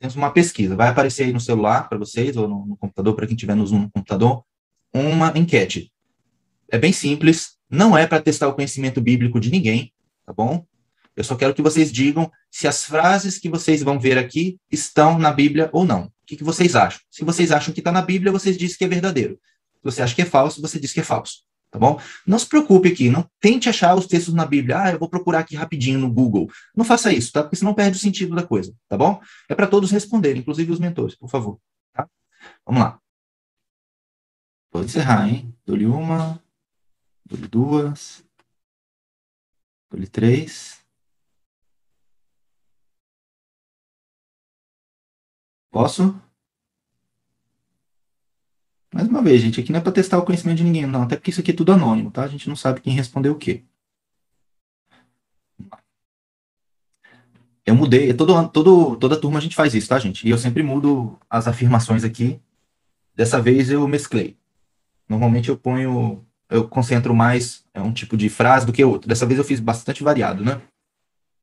Temos 0.00 0.16
uma 0.16 0.32
pesquisa. 0.32 0.74
Vai 0.74 0.88
aparecer 0.88 1.24
aí 1.24 1.32
no 1.32 1.38
celular 1.38 1.88
para 1.88 1.96
vocês, 1.96 2.36
ou 2.36 2.48
no, 2.48 2.66
no 2.66 2.76
computador, 2.76 3.14
para 3.14 3.26
quem 3.26 3.36
tiver 3.36 3.54
no 3.54 3.64
Zoom 3.64 3.82
no 3.82 3.90
computador, 3.90 4.44
uma 4.92 5.32
enquete. 5.38 5.92
É 6.68 6.78
bem 6.78 6.92
simples, 6.92 7.56
não 7.70 7.96
é 7.96 8.06
para 8.08 8.20
testar 8.20 8.48
o 8.48 8.54
conhecimento 8.54 9.00
bíblico 9.00 9.38
de 9.38 9.50
ninguém, 9.50 9.92
tá 10.26 10.32
bom? 10.32 10.66
Eu 11.16 11.22
só 11.22 11.36
quero 11.36 11.54
que 11.54 11.62
vocês 11.62 11.92
digam 11.92 12.28
se 12.50 12.66
as 12.66 12.84
frases 12.84 13.38
que 13.38 13.48
vocês 13.48 13.84
vão 13.84 14.00
ver 14.00 14.18
aqui 14.18 14.58
estão 14.68 15.16
na 15.16 15.32
Bíblia 15.32 15.70
ou 15.72 15.84
não. 15.84 16.06
O 16.06 16.10
que, 16.26 16.36
que 16.36 16.42
vocês 16.42 16.74
acham? 16.74 17.00
Se 17.08 17.24
vocês 17.24 17.52
acham 17.52 17.72
que 17.72 17.80
está 17.80 17.92
na 17.92 18.02
Bíblia, 18.02 18.32
vocês 18.32 18.58
dizem 18.58 18.76
que 18.76 18.84
é 18.84 18.88
verdadeiro. 18.88 19.38
Se 19.74 19.80
você 19.84 20.02
acha 20.02 20.14
que 20.14 20.22
é 20.22 20.24
falso, 20.24 20.60
você 20.60 20.80
diz 20.80 20.92
que 20.92 20.98
é 20.98 21.04
falso. 21.04 21.43
Tá 21.74 21.80
bom? 21.80 22.00
Não 22.24 22.38
se 22.38 22.48
preocupe 22.48 22.86
aqui, 22.88 23.10
não 23.10 23.28
tente 23.40 23.68
achar 23.68 23.96
os 23.96 24.06
textos 24.06 24.32
na 24.32 24.46
Bíblia. 24.46 24.80
Ah, 24.80 24.92
eu 24.92 24.98
vou 25.00 25.08
procurar 25.08 25.40
aqui 25.40 25.56
rapidinho 25.56 25.98
no 25.98 26.08
Google. 26.08 26.48
Não 26.72 26.84
faça 26.84 27.12
isso, 27.12 27.32
tá? 27.32 27.42
Porque 27.42 27.56
senão 27.56 27.74
perde 27.74 27.96
o 27.96 28.00
sentido 28.00 28.32
da 28.32 28.46
coisa, 28.46 28.72
tá 28.88 28.96
bom? 28.96 29.20
É 29.48 29.56
para 29.56 29.66
todos 29.66 29.90
responderem, 29.90 30.40
inclusive 30.40 30.70
os 30.70 30.78
mentores, 30.78 31.16
por 31.16 31.28
favor. 31.28 31.58
Tá? 31.92 32.08
Vamos 32.64 32.80
lá. 32.80 33.00
Vou 34.72 34.84
encerrar, 34.84 35.28
hein? 35.28 35.52
Dou-lhe 35.66 35.84
uma, 35.84 36.40
dou-lhe 37.26 37.48
duas, 37.48 38.24
dou-lhe 39.90 40.06
três. 40.06 40.78
Posso? 45.72 46.23
Mais 48.94 49.08
uma 49.08 49.20
vez, 49.20 49.42
gente, 49.42 49.60
aqui 49.60 49.72
não 49.72 49.80
é 49.80 49.82
para 49.82 49.90
testar 49.90 50.18
o 50.18 50.24
conhecimento 50.24 50.58
de 50.58 50.62
ninguém, 50.62 50.86
não. 50.86 51.02
Até 51.02 51.16
porque 51.16 51.30
isso 51.30 51.40
aqui 51.40 51.50
é 51.50 51.54
tudo 51.54 51.72
anônimo, 51.72 52.12
tá? 52.12 52.22
A 52.22 52.28
gente 52.28 52.48
não 52.48 52.54
sabe 52.54 52.80
quem 52.80 52.94
respondeu 52.94 53.32
o 53.32 53.36
quê. 53.36 53.64
Eu 57.66 57.74
mudei, 57.74 58.14
todo, 58.14 58.48
todo, 58.50 58.96
toda 58.96 59.20
turma 59.20 59.38
a 59.38 59.40
gente 59.40 59.56
faz 59.56 59.74
isso, 59.74 59.88
tá, 59.88 59.98
gente? 59.98 60.24
E 60.24 60.30
eu 60.30 60.38
sempre 60.38 60.62
mudo 60.62 61.18
as 61.28 61.48
afirmações 61.48 62.04
aqui. 62.04 62.40
Dessa 63.16 63.42
vez 63.42 63.68
eu 63.68 63.88
mesclei. 63.88 64.36
Normalmente 65.08 65.48
eu 65.48 65.56
ponho 65.56 66.24
eu 66.48 66.68
concentro 66.68 67.12
mais 67.12 67.64
é 67.74 67.80
um 67.80 67.92
tipo 67.92 68.16
de 68.16 68.28
frase 68.28 68.64
do 68.64 68.72
que 68.72 68.84
outro. 68.84 69.08
Dessa 69.08 69.26
vez 69.26 69.38
eu 69.38 69.44
fiz 69.44 69.58
bastante 69.58 70.04
variado, 70.04 70.44
né? 70.44 70.62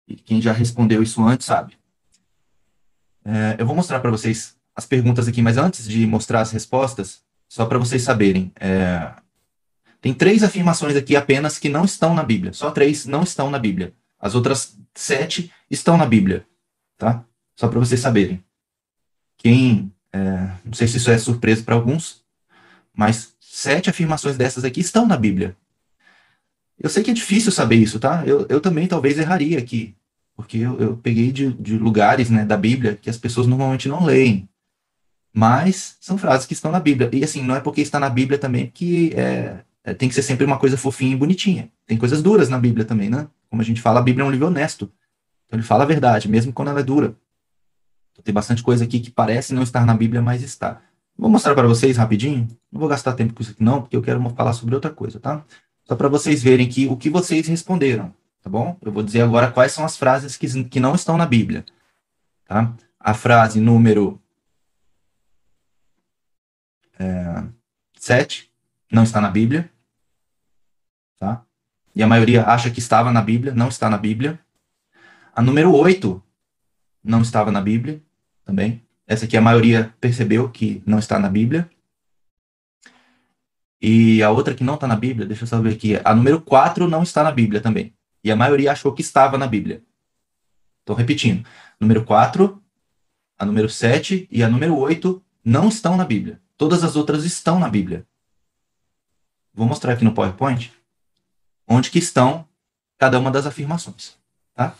E 0.07 0.15
quem 0.15 0.41
já 0.41 0.53
respondeu 0.53 1.03
isso 1.03 1.21
antes 1.21 1.47
sabe. 1.47 1.77
É, 3.25 3.57
eu 3.59 3.65
vou 3.65 3.75
mostrar 3.75 3.99
para 3.99 4.09
vocês 4.09 4.55
as 4.73 4.85
perguntas 4.85 5.27
aqui, 5.27 5.41
mas 5.41 5.57
antes 5.57 5.85
de 5.85 6.07
mostrar 6.07 6.39
as 6.39 6.51
respostas, 6.51 7.21
só 7.51 7.65
para 7.65 7.77
vocês 7.77 8.01
saberem, 8.01 8.49
é, 8.57 9.11
tem 9.99 10.13
três 10.13 10.41
afirmações 10.41 10.95
aqui 10.95 11.17
apenas 11.17 11.59
que 11.59 11.67
não 11.67 11.83
estão 11.83 12.13
na 12.13 12.23
Bíblia. 12.23 12.53
Só 12.53 12.71
três 12.71 13.05
não 13.05 13.23
estão 13.23 13.51
na 13.51 13.59
Bíblia. 13.59 13.93
As 14.17 14.35
outras 14.35 14.77
sete 14.95 15.51
estão 15.69 15.97
na 15.97 16.05
Bíblia, 16.05 16.45
tá? 16.97 17.25
Só 17.57 17.67
para 17.67 17.77
vocês 17.77 17.99
saberem. 17.99 18.41
Quem, 19.37 19.91
é, 20.13 20.19
não 20.63 20.71
sei 20.71 20.87
se 20.87 20.95
isso 20.95 21.11
é 21.11 21.17
surpresa 21.17 21.61
para 21.61 21.75
alguns, 21.75 22.23
mas 22.95 23.35
sete 23.41 23.89
afirmações 23.89 24.37
dessas 24.37 24.63
aqui 24.63 24.79
estão 24.79 25.05
na 25.05 25.17
Bíblia. 25.17 25.53
Eu 26.79 26.89
sei 26.89 27.03
que 27.03 27.11
é 27.11 27.13
difícil 27.13 27.51
saber 27.51 27.75
isso, 27.75 27.99
tá? 27.99 28.23
Eu, 28.25 28.45
eu 28.47 28.61
também 28.61 28.87
talvez 28.87 29.19
erraria 29.19 29.59
aqui, 29.59 29.93
porque 30.37 30.57
eu, 30.57 30.79
eu 30.79 30.95
peguei 30.95 31.33
de, 31.33 31.51
de 31.51 31.77
lugares 31.77 32.29
né, 32.29 32.45
da 32.45 32.55
Bíblia 32.55 32.95
que 32.95 33.09
as 33.09 33.17
pessoas 33.17 33.45
normalmente 33.45 33.89
não 33.89 34.05
leem. 34.05 34.47
Mas 35.33 35.97
são 36.01 36.17
frases 36.17 36.45
que 36.45 36.53
estão 36.53 36.71
na 36.71 36.79
Bíblia. 36.79 37.09
E 37.13 37.23
assim, 37.23 37.41
não 37.41 37.55
é 37.55 37.59
porque 37.59 37.81
está 37.81 37.99
na 37.99 38.09
Bíblia 38.09 38.37
também 38.37 38.67
que 38.67 39.13
é, 39.15 39.59
é, 39.83 39.93
tem 39.93 40.09
que 40.09 40.15
ser 40.15 40.21
sempre 40.21 40.45
uma 40.45 40.57
coisa 40.57 40.77
fofinha 40.77 41.13
e 41.13 41.17
bonitinha. 41.17 41.71
Tem 41.87 41.97
coisas 41.97 42.21
duras 42.21 42.49
na 42.49 42.57
Bíblia 42.57 42.85
também, 42.85 43.09
né? 43.09 43.27
Como 43.49 43.61
a 43.61 43.65
gente 43.65 43.81
fala, 43.81 43.99
a 43.99 44.03
Bíblia 44.03 44.23
é 44.23 44.27
um 44.27 44.31
livro 44.31 44.47
honesto. 44.47 44.91
Então 45.45 45.57
ele 45.59 45.67
fala 45.67 45.83
a 45.83 45.87
verdade, 45.87 46.29
mesmo 46.29 46.53
quando 46.53 46.69
ela 46.69 46.79
é 46.79 46.83
dura. 46.83 47.15
Então, 48.11 48.23
tem 48.23 48.33
bastante 48.33 48.61
coisa 48.61 48.83
aqui 48.83 48.99
que 48.99 49.11
parece 49.11 49.53
não 49.53 49.63
estar 49.63 49.85
na 49.85 49.93
Bíblia, 49.93 50.21
mas 50.21 50.43
está. 50.43 50.81
Vou 51.17 51.29
mostrar 51.29 51.53
para 51.55 51.67
vocês 51.67 51.97
rapidinho. 51.97 52.47
Não 52.71 52.79
vou 52.79 52.89
gastar 52.89 53.13
tempo 53.13 53.33
com 53.33 53.41
isso 53.41 53.51
aqui 53.51 53.63
não, 53.63 53.81
porque 53.81 53.95
eu 53.95 54.01
quero 54.01 54.21
falar 54.31 54.53
sobre 54.53 54.75
outra 54.75 54.91
coisa, 54.91 55.19
tá? 55.19 55.43
Só 55.83 55.95
para 55.95 56.07
vocês 56.07 56.41
verem 56.41 56.67
que 56.67 56.87
o 56.87 56.95
que 56.95 57.09
vocês 57.09 57.47
responderam, 57.47 58.13
tá 58.41 58.49
bom? 58.49 58.77
Eu 58.81 58.91
vou 58.91 59.03
dizer 59.03 59.21
agora 59.21 59.51
quais 59.51 59.71
são 59.71 59.83
as 59.83 59.97
frases 59.97 60.37
que, 60.37 60.63
que 60.65 60.79
não 60.79 60.95
estão 60.95 61.17
na 61.17 61.25
Bíblia, 61.25 61.65
tá? 62.47 62.73
A 62.99 63.13
frase 63.13 63.59
número 63.59 64.21
é, 67.01 67.43
7 67.97 68.51
não 68.91 69.03
está 69.03 69.19
na 69.19 69.29
Bíblia, 69.29 69.69
tá? 71.19 71.43
E 71.95 72.03
a 72.03 72.07
maioria 72.07 72.45
acha 72.45 72.69
que 72.69 72.79
estava 72.79 73.11
na 73.11 73.21
Bíblia, 73.21 73.53
não 73.53 73.67
está 73.67 73.89
na 73.89 73.97
Bíblia. 73.97 74.39
A 75.35 75.41
número 75.41 75.73
8 75.73 76.21
não 77.03 77.21
estava 77.21 77.51
na 77.51 77.61
Bíblia 77.61 78.01
também. 78.45 78.83
Essa 79.07 79.25
aqui 79.25 79.35
a 79.35 79.41
maioria 79.41 79.93
percebeu 79.99 80.49
que 80.49 80.81
não 80.85 80.99
está 80.99 81.17
na 81.19 81.29
Bíblia. 81.29 81.69
E 83.81 84.21
a 84.21 84.29
outra 84.29 84.53
que 84.53 84.63
não 84.63 84.75
está 84.75 84.87
na 84.87 84.95
Bíblia, 84.95 85.25
deixa 85.25 85.43
eu 85.43 85.47
só 85.47 85.59
ver 85.59 85.73
aqui, 85.73 85.99
a 86.03 86.13
número 86.13 86.39
4 86.39 86.87
não 86.87 87.01
está 87.01 87.23
na 87.23 87.31
Bíblia 87.31 87.59
também. 87.59 87.93
E 88.23 88.31
a 88.31 88.35
maioria 88.35 88.71
achou 88.71 88.93
que 88.93 89.01
estava 89.01 89.37
na 89.37 89.47
Bíblia. 89.47 89.83
Estou 90.81 90.95
repetindo. 90.95 91.45
Número 91.79 92.03
4, 92.05 92.61
a 93.39 93.45
número 93.45 93.67
7 93.67 94.27
e 94.31 94.43
a 94.43 94.49
número 94.49 94.77
8 94.77 95.21
não 95.43 95.67
estão 95.67 95.97
na 95.97 96.05
Bíblia. 96.05 96.40
Todas 96.61 96.83
as 96.83 96.95
outras 96.95 97.25
estão 97.25 97.57
na 97.57 97.67
Bíblia. 97.67 98.05
Vou 99.51 99.65
mostrar 99.65 99.93
aqui 99.93 100.03
no 100.03 100.13
PowerPoint 100.13 100.71
onde 101.67 101.89
que 101.89 101.97
estão 101.97 102.47
cada 102.99 103.17
uma 103.17 103.31
das 103.31 103.47
afirmações. 103.47 104.15
Tá? 104.53 104.75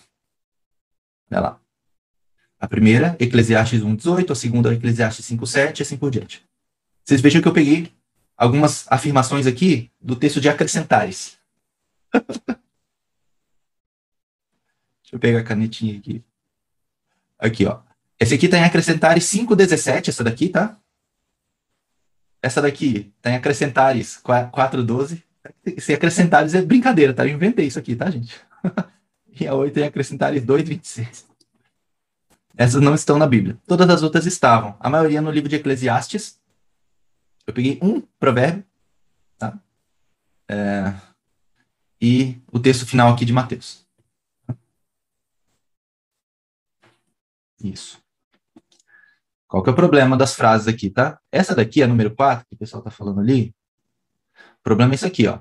Olha 1.32 1.42
lá. 1.42 1.60
A 2.60 2.68
primeira, 2.68 3.18
Eclesiastes 3.20 3.82
1,18, 3.82 4.30
a 4.30 4.36
segunda, 4.36 4.72
Eclesiastes 4.72 5.26
5,7 5.26 5.80
e 5.80 5.82
assim 5.82 5.98
por 5.98 6.12
diante. 6.12 6.48
Vocês 7.04 7.20
vejam 7.20 7.42
que 7.42 7.48
eu 7.48 7.54
peguei 7.54 7.92
algumas 8.38 8.86
afirmações 8.88 9.48
aqui 9.48 9.92
do 10.00 10.16
texto 10.16 10.40
de 10.40 10.50
acrescentares. 10.50 11.40
Deixa 12.14 12.30
eu 15.14 15.20
pegar 15.20 15.40
a 15.40 15.44
canetinha 15.44 15.98
aqui. 15.98 16.24
Aqui, 17.40 17.66
ó. 17.66 17.82
Esse 18.20 18.36
aqui 18.36 18.46
está 18.46 18.60
em 18.60 18.66
acrescentares 18.66 19.24
5,17, 19.24 20.10
essa 20.10 20.24
daqui, 20.24 20.48
tá? 20.48 20.80
Essa 22.42 22.62
daqui 22.62 23.14
está 23.18 23.30
em 23.30 23.36
acrescentares 23.36 24.20
4,12. 24.24 25.22
Se 25.78 25.94
acrescentares 25.94 26.54
é 26.54 26.62
brincadeira, 26.62 27.14
tá? 27.14 27.26
Eu 27.26 27.34
inventei 27.34 27.68
isso 27.68 27.80
aqui, 27.80 27.96
tá, 27.96 28.10
gente? 28.10 28.40
e 29.40 29.48
a 29.48 29.54
8 29.54 29.80
em 29.80 29.84
acrescentares 29.84 30.44
2,26. 30.44 31.26
Essas 32.58 32.82
não 32.82 32.96
estão 32.96 33.18
na 33.18 33.28
Bíblia. 33.28 33.58
Todas 33.68 33.90
as 33.90 34.04
outras 34.04 34.26
estavam. 34.26 34.76
A 34.80 34.90
maioria 34.90 35.22
no 35.22 35.32
livro 35.32 35.50
de 35.50 35.56
Eclesiastes. 35.56 36.40
Eu 37.46 37.54
peguei 37.54 37.80
um 37.82 38.02
provérbio, 38.20 38.64
tá? 39.38 39.60
É, 40.48 40.94
e 42.02 42.42
o 42.52 42.60
texto 42.60 42.86
final 42.86 43.14
aqui 43.14 43.24
de 43.26 43.34
Mateus. 43.34 43.86
Isso. 47.64 48.01
Qual 49.52 49.62
que 49.62 49.70
é 49.70 49.74
o 49.74 49.76
problema 49.76 50.16
das 50.16 50.34
frases 50.34 50.70
aqui, 50.70 50.90
tá? 50.90 51.20
Essa 51.30 51.54
daqui, 51.54 51.84
a 51.84 51.88
número 51.88 52.16
4, 52.16 52.46
que 52.48 52.56
o 52.56 52.58
pessoal 52.58 52.82
tá 52.82 52.90
falando 52.90 53.20
ali. 53.20 53.54
O 54.60 54.64
problema 54.64 54.94
é 54.94 54.96
isso 54.96 55.06
aqui, 55.06 55.28
ó. 55.28 55.40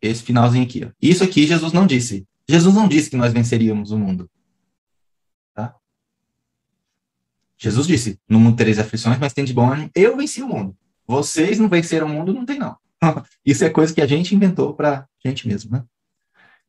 Esse 0.00 0.22
finalzinho 0.22 0.64
aqui, 0.64 0.84
ó. 0.84 0.90
Isso 1.02 1.24
aqui 1.24 1.48
Jesus 1.48 1.72
não 1.72 1.84
disse. 1.84 2.24
Jesus 2.48 2.72
não 2.72 2.86
disse 2.86 3.10
que 3.10 3.16
nós 3.16 3.32
venceríamos 3.32 3.90
o 3.90 3.98
mundo. 3.98 4.30
Jesus 7.58 7.88
disse: 7.88 8.20
No 8.28 8.38
mundo 8.38 8.56
tereis 8.56 8.78
aflições, 8.78 9.18
mas 9.18 9.32
tem 9.32 9.44
de 9.44 9.52
bom 9.52 9.68
ânimo. 9.68 9.90
Eu 9.92 10.16
venci 10.16 10.40
o 10.40 10.48
mundo. 10.48 10.76
Vocês 11.08 11.58
não 11.58 11.68
venceram 11.68 12.06
o 12.06 12.08
mundo, 12.10 12.32
não 12.32 12.46
tem 12.46 12.56
não. 12.56 12.76
isso 13.44 13.64
é 13.64 13.68
coisa 13.68 13.92
que 13.92 14.00
a 14.00 14.06
gente 14.06 14.32
inventou 14.32 14.74
para 14.74 15.08
gente 15.18 15.48
mesmo, 15.48 15.72
né? 15.72 15.84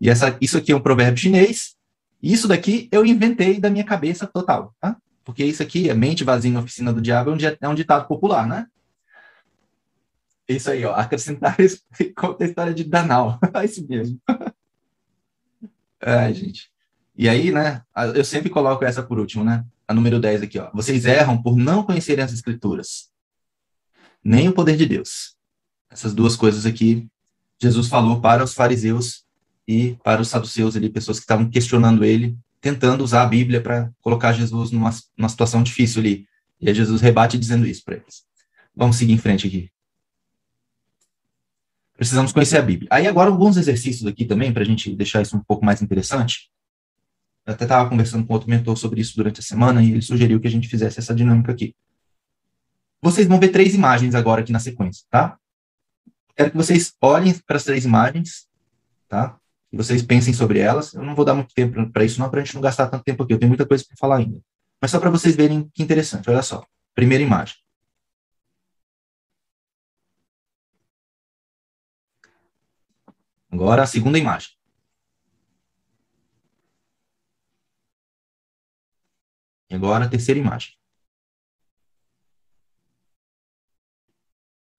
E 0.01 0.09
essa, 0.09 0.35
isso 0.41 0.57
aqui 0.57 0.71
é 0.71 0.75
um 0.75 0.81
provérbio 0.81 1.21
chinês. 1.21 1.75
Isso 2.23 2.47
daqui 2.47 2.89
eu 2.91 3.05
inventei 3.05 3.59
da 3.59 3.69
minha 3.69 3.83
cabeça 3.83 4.25
total, 4.25 4.73
tá? 4.81 4.97
Porque 5.31 5.45
isso 5.45 5.63
aqui 5.63 5.89
é 5.89 5.93
mente 5.93 6.23
vazia 6.23 6.51
na 6.51 6.59
oficina 6.59 6.93
do 6.93 7.01
diabo, 7.01 7.31
é 7.59 7.67
um, 7.67 7.75
ditado 7.75 8.07
popular, 8.07 8.47
né? 8.47 8.67
Isso 10.47 10.69
aí, 10.69 10.83
ó. 10.85 10.93
Acrescentar 10.93 11.59
isso, 11.59 11.81
conta 12.15 12.43
a 12.43 12.47
história 12.47 12.73
de 12.73 12.83
Danal. 12.83 13.39
É 13.53 13.65
isso 13.65 13.87
mesmo. 13.87 14.19
Ai, 16.01 16.33
gente. 16.33 16.71
E 17.15 17.29
aí, 17.29 17.51
né? 17.51 17.81
Eu 18.15 18.23
sempre 18.23 18.49
coloco 18.49 18.83
essa 18.83 19.03
por 19.03 19.19
último, 19.19 19.43
né? 19.43 19.65
a 19.91 19.93
número 19.93 20.19
10 20.19 20.43
aqui, 20.43 20.57
ó. 20.57 20.71
Vocês 20.73 21.05
erram 21.05 21.41
por 21.41 21.57
não 21.57 21.83
conhecerem 21.83 22.23
as 22.23 22.31
escrituras, 22.31 23.09
nem 24.23 24.47
o 24.47 24.53
poder 24.53 24.77
de 24.77 24.85
Deus. 24.85 25.35
Essas 25.89 26.13
duas 26.13 26.35
coisas 26.35 26.65
aqui, 26.65 27.07
Jesus 27.61 27.87
falou 27.87 28.21
para 28.21 28.43
os 28.43 28.53
fariseus 28.53 29.25
e 29.67 29.97
para 30.03 30.21
os 30.21 30.29
saduceus 30.29 30.75
ali, 30.75 30.89
pessoas 30.89 31.17
que 31.17 31.23
estavam 31.23 31.49
questionando 31.49 32.05
ele, 32.05 32.37
tentando 32.61 33.03
usar 33.03 33.23
a 33.23 33.25
Bíblia 33.25 33.59
para 33.59 33.91
colocar 34.01 34.31
Jesus 34.31 34.71
numa, 34.71 34.91
numa 35.17 35.27
situação 35.27 35.63
difícil 35.63 35.99
ali. 35.99 36.27
E 36.59 36.69
aí 36.69 36.75
Jesus 36.75 37.01
rebate 37.01 37.37
dizendo 37.37 37.65
isso 37.65 37.83
para 37.83 37.95
eles. 37.95 38.23
Vamos 38.75 38.95
seguir 38.95 39.13
em 39.13 39.17
frente 39.17 39.47
aqui. 39.47 39.71
Precisamos 41.97 42.31
conhecer 42.31 42.57
a 42.57 42.61
Bíblia. 42.61 42.87
Aí 42.91 43.07
agora 43.07 43.29
alguns 43.29 43.57
exercícios 43.57 44.07
aqui 44.07 44.25
também, 44.25 44.53
para 44.53 44.61
a 44.61 44.65
gente 44.65 44.95
deixar 44.95 45.21
isso 45.21 45.35
um 45.35 45.43
pouco 45.43 45.65
mais 45.65 45.81
interessante. 45.81 46.51
Eu 47.45 47.53
até 47.53 47.65
estava 47.65 47.89
conversando 47.89 48.25
com 48.25 48.33
outro 48.33 48.49
mentor 48.49 48.77
sobre 48.77 49.01
isso 49.01 49.15
durante 49.15 49.39
a 49.39 49.43
semana 49.43 49.83
e 49.83 49.91
ele 49.91 50.01
sugeriu 50.01 50.39
que 50.39 50.47
a 50.47 50.51
gente 50.51 50.67
fizesse 50.67 50.99
essa 50.99 51.15
dinâmica 51.15 51.51
aqui. 51.51 51.75
Vocês 53.01 53.27
vão 53.27 53.39
ver 53.39 53.49
três 53.49 53.73
imagens 53.73 54.13
agora 54.13 54.41
aqui 54.41 54.51
na 54.51 54.59
sequência, 54.59 55.03
tá? 55.09 55.37
Quero 56.35 56.51
que 56.51 56.57
vocês 56.57 56.93
olhem 57.01 57.33
para 57.39 57.57
as 57.57 57.63
três 57.63 57.83
imagens, 57.83 58.47
tá? 59.07 59.40
Vocês 59.71 60.01
pensem 60.01 60.33
sobre 60.33 60.59
elas. 60.59 60.93
Eu 60.93 61.03
não 61.03 61.15
vou 61.15 61.23
dar 61.23 61.33
muito 61.33 61.53
tempo 61.53 61.89
para 61.91 62.03
isso, 62.03 62.19
não, 62.19 62.29
para 62.29 62.41
a 62.41 62.43
gente 62.43 62.55
não 62.55 62.61
gastar 62.61 62.87
tanto 62.87 63.03
tempo 63.03 63.23
aqui. 63.23 63.33
Eu 63.33 63.39
tenho 63.39 63.49
muita 63.49 63.65
coisa 63.65 63.85
para 63.87 63.97
falar 63.97 64.17
ainda. 64.17 64.41
Mas 64.81 64.91
só 64.91 64.99
para 64.99 65.09
vocês 65.09 65.35
verem 65.35 65.69
que 65.73 65.81
interessante. 65.83 66.29
Olha 66.29 66.41
só. 66.41 66.65
Primeira 66.93 67.23
imagem. 67.23 67.55
Agora 73.49 73.83
a 73.83 73.87
segunda 73.87 74.17
imagem. 74.17 74.49
E 79.69 79.75
agora 79.75 80.05
a 80.05 80.09
terceira 80.09 80.39
imagem. 80.39 80.73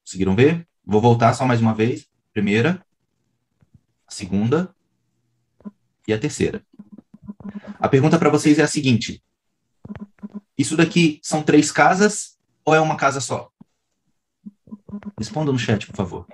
Conseguiram 0.05 0.37
ver? 0.37 0.69
Vou 0.85 1.01
voltar 1.01 1.33
só 1.33 1.47
mais 1.47 1.61
uma 1.61 1.75
vez. 1.75 2.07
Primeira, 2.33 2.85
a 4.07 4.11
segunda 4.11 4.75
e 6.07 6.13
a 6.13 6.19
terceira. 6.19 6.65
A 7.79 7.89
pergunta 7.89 8.19
para 8.19 8.31
vocês 8.31 8.59
é 8.59 8.63
a 8.63 8.69
seguinte: 8.69 9.23
Isso 10.57 10.77
daqui 10.77 11.21
são 11.23 11.43
três 11.43 11.71
casas 11.71 12.39
ou 12.65 12.75
é 12.75 12.81
uma 12.81 12.97
casa 12.97 13.21
só? 13.21 13.51
Responda 15.19 15.53
no 15.53 15.59
chat, 15.59 15.87
por 15.87 15.97
favor. 15.97 16.27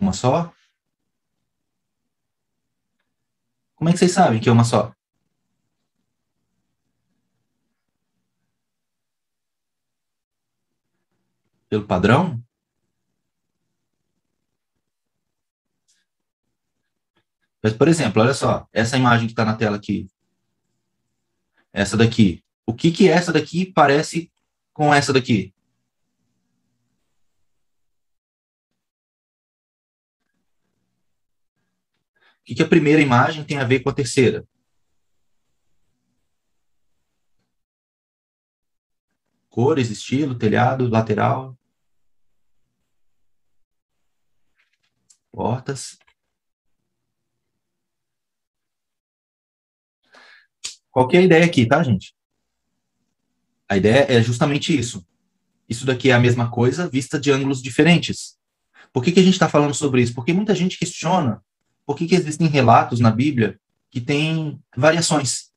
Uma 0.00 0.12
só? 0.12 0.52
Como 3.76 3.88
é 3.88 3.92
que 3.92 3.98
vocês 3.98 4.12
sabem 4.12 4.40
que 4.40 4.48
é 4.48 4.52
uma 4.52 4.64
só? 4.64 4.94
Pelo 11.68 11.86
padrão? 11.86 12.42
Mas, 17.62 17.72
por 17.74 17.88
exemplo, 17.88 18.22
olha 18.22 18.32
só, 18.34 18.66
essa 18.72 18.96
imagem 18.96 19.26
que 19.26 19.32
está 19.32 19.44
na 19.44 19.56
tela 19.56 19.76
aqui, 19.76 20.08
essa 21.72 21.96
daqui, 21.96 22.42
o 22.66 22.74
que 22.74 22.90
que 22.90 23.08
essa 23.08 23.32
daqui 23.32 23.66
parece 23.66 24.32
com 24.72 24.92
essa 24.94 25.12
daqui? 25.12 25.54
O 32.40 32.44
que, 32.44 32.54
que 32.54 32.62
a 32.62 32.68
primeira 32.68 33.00
imagem 33.02 33.44
tem 33.44 33.58
a 33.58 33.64
ver 33.64 33.80
com 33.80 33.90
a 33.90 33.94
terceira? 33.94 34.46
Cores, 39.50 39.90
estilo, 39.90 40.36
telhado, 40.36 40.88
lateral. 40.88 41.56
Portas. 45.30 45.98
Qual 50.90 51.06
que 51.06 51.16
é 51.16 51.20
a 51.20 51.22
ideia 51.22 51.44
aqui, 51.44 51.66
tá, 51.66 51.82
gente? 51.82 52.14
A 53.68 53.76
ideia 53.76 54.06
é 54.08 54.22
justamente 54.22 54.76
isso. 54.76 55.06
Isso 55.68 55.86
daqui 55.86 56.10
é 56.10 56.14
a 56.14 56.18
mesma 56.20 56.50
coisa, 56.50 56.88
vista 56.88 57.18
de 57.18 57.30
ângulos 57.30 57.62
diferentes. 57.62 58.36
Por 58.92 59.04
que, 59.04 59.12
que 59.12 59.20
a 59.20 59.22
gente 59.22 59.34
está 59.34 59.48
falando 59.48 59.74
sobre 59.74 60.02
isso? 60.02 60.14
Porque 60.14 60.32
muita 60.32 60.54
gente 60.54 60.78
questiona 60.78 61.40
por 61.86 61.96
que, 61.96 62.06
que 62.06 62.14
existem 62.14 62.48
relatos 62.48 62.98
na 62.98 63.10
Bíblia 63.10 63.58
que 63.90 64.00
têm 64.00 64.60
variações. 64.76 65.50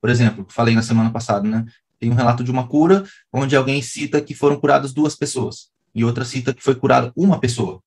Por 0.00 0.10
exemplo, 0.10 0.46
falei 0.48 0.74
na 0.74 0.82
semana 0.82 1.10
passada, 1.10 1.48
né? 1.48 1.64
Tem 1.98 2.10
um 2.10 2.14
relato 2.14 2.44
de 2.44 2.50
uma 2.50 2.66
cura 2.66 3.04
onde 3.32 3.56
alguém 3.56 3.80
cita 3.80 4.20
que 4.20 4.34
foram 4.34 4.58
curadas 4.58 4.92
duas 4.92 5.14
pessoas 5.16 5.70
e 5.94 6.04
outra 6.04 6.24
cita 6.24 6.52
que 6.52 6.62
foi 6.62 6.74
curada 6.74 7.12
uma 7.16 7.40
pessoa. 7.40 7.82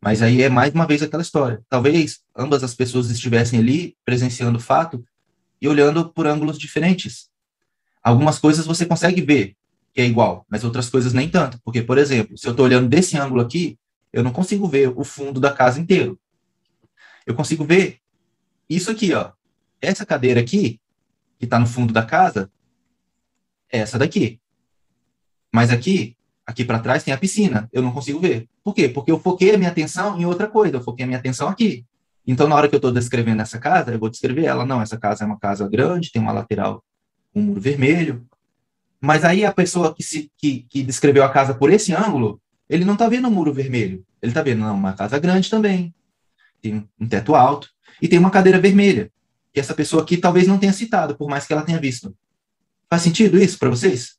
Mas 0.00 0.20
aí 0.20 0.42
é 0.42 0.48
mais 0.48 0.74
uma 0.74 0.86
vez 0.86 1.02
aquela 1.02 1.22
história. 1.22 1.62
Talvez 1.68 2.20
ambas 2.36 2.64
as 2.64 2.74
pessoas 2.74 3.10
estivessem 3.10 3.60
ali 3.60 3.96
presenciando 4.04 4.58
o 4.58 4.60
fato 4.60 5.04
e 5.62 5.68
olhando 5.68 6.10
por 6.10 6.26
ângulos 6.26 6.58
diferentes. 6.58 7.30
Algumas 8.02 8.40
coisas 8.40 8.66
você 8.66 8.84
consegue 8.84 9.22
ver 9.22 9.56
que 9.94 10.00
é 10.00 10.04
igual, 10.04 10.44
mas 10.50 10.64
outras 10.64 10.90
coisas 10.90 11.12
nem 11.12 11.28
tanto. 11.28 11.60
Porque, 11.62 11.82
por 11.82 11.98
exemplo, 11.98 12.36
se 12.36 12.48
eu 12.48 12.50
estou 12.50 12.66
olhando 12.66 12.88
desse 12.88 13.16
ângulo 13.16 13.40
aqui, 13.40 13.78
eu 14.12 14.24
não 14.24 14.32
consigo 14.32 14.66
ver 14.66 14.88
o 14.88 15.04
fundo 15.04 15.38
da 15.38 15.52
casa 15.52 15.78
inteiro. 15.78 16.18
Eu 17.24 17.36
consigo 17.36 17.64
ver 17.64 17.98
isso 18.68 18.90
aqui, 18.90 19.14
ó. 19.14 19.30
Essa 19.80 20.04
cadeira 20.04 20.40
aqui, 20.40 20.80
que 21.38 21.44
está 21.44 21.60
no 21.60 21.66
fundo 21.66 21.92
da 21.92 22.04
casa, 22.04 22.50
é 23.70 23.78
essa 23.78 23.98
daqui. 23.98 24.40
Mas 25.52 25.70
aqui, 25.70 26.16
aqui 26.44 26.64
para 26.64 26.80
trás 26.80 27.04
tem 27.04 27.14
a 27.14 27.18
piscina. 27.18 27.68
Eu 27.72 27.82
não 27.82 27.92
consigo 27.92 28.18
ver. 28.18 28.48
Por 28.64 28.74
quê? 28.74 28.88
Porque 28.88 29.12
eu 29.12 29.20
foquei 29.20 29.54
a 29.54 29.58
minha 29.58 29.70
atenção 29.70 30.18
em 30.18 30.24
outra 30.24 30.48
coisa. 30.48 30.78
Eu 30.78 30.82
foquei 30.82 31.04
a 31.04 31.06
minha 31.06 31.18
atenção 31.20 31.46
aqui. 31.46 31.86
Então, 32.26 32.46
na 32.46 32.54
hora 32.54 32.68
que 32.68 32.74
eu 32.74 32.78
estou 32.78 32.92
descrevendo 32.92 33.42
essa 33.42 33.58
casa, 33.58 33.92
eu 33.92 33.98
vou 33.98 34.08
descrever 34.08 34.44
ela. 34.44 34.64
Não, 34.64 34.80
essa 34.80 34.96
casa 34.96 35.24
é 35.24 35.26
uma 35.26 35.38
casa 35.38 35.68
grande, 35.68 36.12
tem 36.12 36.22
uma 36.22 36.32
lateral 36.32 36.84
com 37.32 37.40
um 37.40 37.44
muro 37.44 37.60
vermelho. 37.60 38.26
Mas 39.00 39.24
aí 39.24 39.44
a 39.44 39.52
pessoa 39.52 39.92
que, 39.94 40.02
se, 40.02 40.30
que, 40.38 40.64
que 40.68 40.82
descreveu 40.82 41.24
a 41.24 41.28
casa 41.28 41.52
por 41.52 41.70
esse 41.72 41.92
ângulo, 41.92 42.40
ele 42.68 42.84
não 42.84 42.92
está 42.92 43.08
vendo 43.08 43.26
o 43.26 43.28
um 43.28 43.34
muro 43.34 43.52
vermelho. 43.52 44.04
Ele 44.22 44.30
está 44.30 44.42
vendo, 44.42 44.60
não, 44.60 44.74
uma 44.74 44.92
casa 44.92 45.18
grande 45.18 45.50
também. 45.50 45.92
Tem 46.60 46.88
um 46.98 47.08
teto 47.08 47.34
alto. 47.34 47.68
E 48.00 48.06
tem 48.06 48.18
uma 48.18 48.30
cadeira 48.30 48.60
vermelha. 48.60 49.10
Que 49.52 49.58
essa 49.58 49.74
pessoa 49.74 50.02
aqui 50.02 50.16
talvez 50.16 50.46
não 50.46 50.58
tenha 50.58 50.72
citado, 50.72 51.16
por 51.16 51.28
mais 51.28 51.44
que 51.44 51.52
ela 51.52 51.64
tenha 51.64 51.80
visto. 51.80 52.16
Faz 52.88 53.02
sentido 53.02 53.36
isso 53.36 53.58
para 53.58 53.68
vocês? 53.68 54.16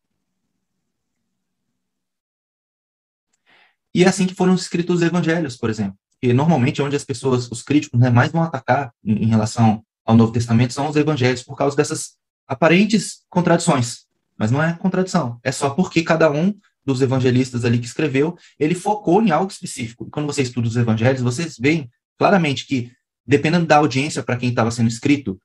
E 3.96 4.04
é 4.04 4.08
assim 4.08 4.26
que 4.26 4.36
foram 4.36 4.56
escritos 4.56 4.98
os 4.98 5.02
evangelhos, 5.02 5.56
por 5.56 5.70
exemplo 5.70 5.98
que 6.24 6.32
normalmente 6.32 6.82
onde 6.82 6.96
as 6.96 7.04
pessoas, 7.04 7.52
os 7.52 7.62
críticos, 7.62 8.00
né, 8.00 8.10
mais 8.10 8.32
vão 8.32 8.42
atacar 8.42 8.94
em, 9.04 9.24
em 9.24 9.28
relação 9.28 9.84
ao 10.06 10.16
Novo 10.16 10.32
Testamento 10.32 10.72
são 10.72 10.88
os 10.88 10.96
evangelhos, 10.96 11.44
por 11.44 11.58
causa 11.58 11.76
dessas 11.76 12.14
aparentes 12.48 13.26
contradições. 13.30 14.06
Mas 14.38 14.50
não 14.50 14.64
é 14.64 14.72
contradição, 14.72 15.38
é 15.44 15.52
só 15.52 15.72
porque 15.72 16.02
cada 16.02 16.32
um 16.32 16.58
dos 16.86 17.02
evangelistas 17.02 17.66
ali 17.66 17.78
que 17.78 17.88
escreveu, 17.88 18.38
ele 18.58 18.74
focou 18.74 19.22
em 19.22 19.32
algo 19.32 19.52
específico. 19.52 20.06
E 20.08 20.10
quando 20.10 20.26
você 20.26 20.44
estuda 20.44 20.66
os 20.66 20.78
evangelhos, 20.78 21.22
vocês 21.22 21.58
veem 21.60 21.92
claramente 22.18 22.66
que, 22.68 22.90
dependendo 23.28 23.66
da 23.66 23.76
audiência 23.76 24.24
para 24.24 24.38
quem 24.38 24.48
estava 24.48 24.72
sendo 24.72 24.88
escrito, 24.88 25.38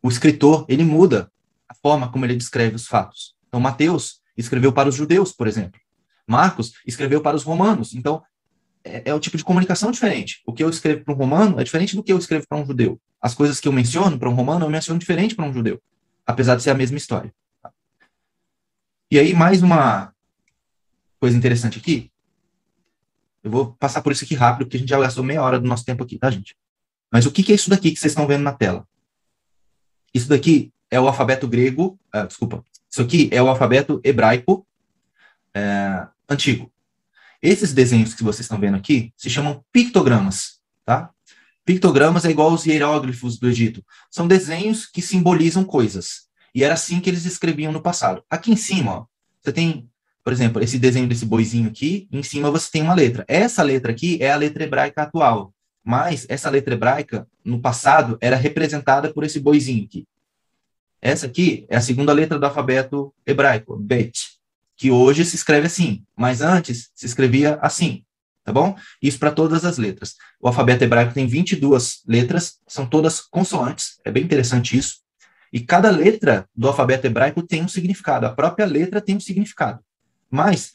o 0.00 0.08
escritor, 0.08 0.64
ele 0.68 0.84
muda 0.84 1.32
a 1.68 1.74
forma 1.74 2.12
como 2.12 2.24
ele 2.24 2.36
descreve 2.36 2.76
os 2.76 2.86
fatos. 2.86 3.34
Então, 3.48 3.58
Mateus 3.58 4.20
escreveu 4.36 4.72
para 4.72 4.88
os 4.88 4.94
judeus, 4.94 5.32
por 5.32 5.48
exemplo. 5.48 5.80
Marcos 6.28 6.74
escreveu 6.86 7.20
para 7.20 7.36
os 7.36 7.42
romanos. 7.42 7.92
Então, 7.92 8.22
é, 8.84 9.10
é 9.10 9.14
o 9.14 9.20
tipo 9.20 9.36
de 9.36 9.44
comunicação 9.44 9.90
diferente. 9.90 10.42
O 10.46 10.52
que 10.52 10.62
eu 10.62 10.68
escrevo 10.68 11.04
para 11.04 11.14
um 11.14 11.16
romano 11.16 11.60
é 11.60 11.64
diferente 11.64 11.96
do 11.96 12.02
que 12.02 12.12
eu 12.12 12.18
escrevo 12.18 12.46
para 12.48 12.58
um 12.58 12.66
judeu. 12.66 13.00
As 13.20 13.34
coisas 13.34 13.60
que 13.60 13.68
eu 13.68 13.72
menciono 13.72 14.18
para 14.18 14.28
um 14.28 14.34
romano, 14.34 14.66
eu 14.66 14.70
menciono 14.70 14.98
diferente 14.98 15.34
para 15.34 15.44
um 15.44 15.52
judeu, 15.52 15.80
apesar 16.26 16.56
de 16.56 16.62
ser 16.62 16.70
a 16.70 16.74
mesma 16.74 16.96
história. 16.96 17.32
E 19.10 19.18
aí, 19.18 19.34
mais 19.34 19.62
uma 19.62 20.12
coisa 21.20 21.36
interessante 21.36 21.78
aqui. 21.78 22.10
Eu 23.44 23.50
vou 23.50 23.72
passar 23.74 24.02
por 24.02 24.12
isso 24.12 24.24
aqui 24.24 24.34
rápido, 24.34 24.66
porque 24.66 24.76
a 24.76 24.80
gente 24.80 24.88
já 24.88 24.98
gastou 24.98 25.22
meia 25.22 25.42
hora 25.42 25.60
do 25.60 25.68
nosso 25.68 25.84
tempo 25.84 26.02
aqui, 26.02 26.18
tá, 26.18 26.30
gente? 26.30 26.56
Mas 27.10 27.26
o 27.26 27.30
que, 27.30 27.52
é 27.52 27.54
isso 27.54 27.68
daqui 27.68 27.90
que 27.90 27.98
vocês 27.98 28.12
estão 28.12 28.26
vendo 28.26 28.42
na 28.42 28.52
tela? 28.52 28.86
Isso 30.14 30.28
daqui 30.28 30.72
é 30.90 30.98
o 30.98 31.06
alfabeto 31.06 31.46
grego, 31.46 31.98
ah, 32.12 32.24
desculpa, 32.24 32.64
isso 32.90 33.02
aqui 33.02 33.28
é 33.32 33.42
o 33.42 33.48
alfabeto 33.48 34.00
hebraico 34.04 34.66
é, 35.54 36.06
antigo. 36.28 36.72
Esses 37.42 37.72
desenhos 37.72 38.14
que 38.14 38.22
vocês 38.22 38.44
estão 38.44 38.60
vendo 38.60 38.76
aqui 38.76 39.12
se 39.16 39.28
chamam 39.28 39.64
pictogramas, 39.72 40.60
tá? 40.84 41.10
Pictogramas 41.64 42.24
é 42.24 42.30
igual 42.30 42.50
aos 42.50 42.64
hieróglifos 42.64 43.36
do 43.36 43.48
Egito. 43.48 43.84
São 44.08 44.28
desenhos 44.28 44.86
que 44.86 45.02
simbolizam 45.02 45.64
coisas. 45.64 46.28
E 46.54 46.62
era 46.62 46.74
assim 46.74 47.00
que 47.00 47.10
eles 47.10 47.24
escreviam 47.24 47.72
no 47.72 47.82
passado. 47.82 48.22
Aqui 48.30 48.52
em 48.52 48.56
cima, 48.56 48.92
ó, 48.92 49.06
você 49.40 49.52
tem, 49.52 49.88
por 50.22 50.32
exemplo, 50.32 50.62
esse 50.62 50.78
desenho 50.78 51.08
desse 51.08 51.26
boizinho 51.26 51.68
aqui, 51.68 52.06
em 52.12 52.22
cima 52.22 52.48
você 52.48 52.70
tem 52.70 52.82
uma 52.82 52.94
letra. 52.94 53.24
Essa 53.26 53.62
letra 53.64 53.90
aqui 53.90 54.18
é 54.20 54.30
a 54.30 54.36
letra 54.36 54.62
hebraica 54.62 55.02
atual. 55.02 55.52
Mas 55.84 56.26
essa 56.28 56.48
letra 56.48 56.74
hebraica, 56.74 57.26
no 57.44 57.60
passado, 57.60 58.16
era 58.20 58.36
representada 58.36 59.12
por 59.12 59.24
esse 59.24 59.40
boizinho 59.40 59.84
aqui. 59.84 60.06
Essa 61.00 61.26
aqui 61.26 61.66
é 61.68 61.76
a 61.76 61.80
segunda 61.80 62.12
letra 62.12 62.38
do 62.38 62.46
alfabeto 62.46 63.12
hebraico, 63.26 63.76
Bet 63.76 64.31
que 64.82 64.90
hoje 64.90 65.24
se 65.24 65.36
escreve 65.36 65.68
assim, 65.68 66.02
mas 66.16 66.40
antes 66.40 66.90
se 66.92 67.06
escrevia 67.06 67.56
assim, 67.62 68.04
tá 68.42 68.52
bom? 68.52 68.76
Isso 69.00 69.16
para 69.16 69.30
todas 69.30 69.64
as 69.64 69.78
letras. 69.78 70.16
O 70.40 70.48
alfabeto 70.48 70.82
hebraico 70.82 71.14
tem 71.14 71.24
22 71.24 72.02
letras, 72.04 72.58
são 72.66 72.84
todas 72.84 73.20
consoantes, 73.20 74.00
é 74.04 74.10
bem 74.10 74.24
interessante 74.24 74.76
isso. 74.76 74.96
E 75.52 75.60
cada 75.60 75.88
letra 75.88 76.48
do 76.52 76.66
alfabeto 76.66 77.06
hebraico 77.06 77.44
tem 77.44 77.62
um 77.62 77.68
significado, 77.68 78.26
a 78.26 78.34
própria 78.34 78.66
letra 78.66 79.00
tem 79.00 79.14
um 79.14 79.20
significado. 79.20 79.78
Mas 80.28 80.72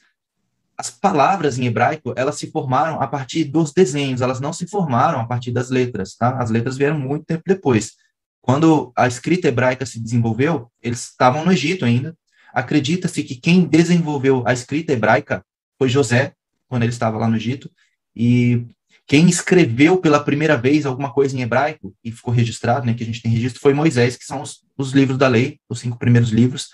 as 0.77 0.89
palavras 0.89 1.59
em 1.59 1.65
hebraico, 1.65 2.13
elas 2.15 2.35
se 2.35 2.49
formaram 2.49 3.01
a 3.01 3.07
partir 3.07 3.43
dos 3.43 3.73
desenhos, 3.73 4.21
elas 4.21 4.39
não 4.39 4.53
se 4.53 4.65
formaram 4.67 5.19
a 5.19 5.27
partir 5.27 5.51
das 5.51 5.69
letras, 5.69 6.15
tá? 6.15 6.41
As 6.41 6.49
letras 6.49 6.77
vieram 6.77 6.97
muito 6.97 7.25
tempo 7.25 7.43
depois. 7.45 7.97
Quando 8.41 8.93
a 8.95 9.05
escrita 9.05 9.49
hebraica 9.49 9.85
se 9.85 9.99
desenvolveu, 9.99 10.71
eles 10.81 11.09
estavam 11.09 11.43
no 11.43 11.51
Egito 11.51 11.83
ainda, 11.83 12.15
Acredita-se 12.53 13.23
que 13.23 13.35
quem 13.35 13.65
desenvolveu 13.65 14.43
a 14.45 14.53
escrita 14.53 14.93
hebraica 14.93 15.43
foi 15.77 15.89
José, 15.89 16.33
quando 16.67 16.83
ele 16.83 16.91
estava 16.91 17.17
lá 17.17 17.27
no 17.27 17.35
Egito, 17.35 17.69
e 18.15 18.65
quem 19.05 19.29
escreveu 19.29 19.97
pela 19.99 20.19
primeira 20.19 20.57
vez 20.57 20.85
alguma 20.85 21.13
coisa 21.13 21.35
em 21.35 21.41
hebraico 21.41 21.95
e 22.03 22.11
ficou 22.11 22.33
registrado, 22.33 22.85
né, 22.85 22.93
que 22.93 23.03
a 23.03 23.05
gente 23.05 23.21
tem 23.21 23.31
registro, 23.31 23.61
foi 23.61 23.73
Moisés, 23.73 24.17
que 24.17 24.25
são 24.25 24.41
os, 24.41 24.65
os 24.77 24.91
livros 24.91 25.17
da 25.17 25.27
lei, 25.27 25.59
os 25.69 25.79
cinco 25.79 25.97
primeiros 25.97 26.29
livros 26.29 26.69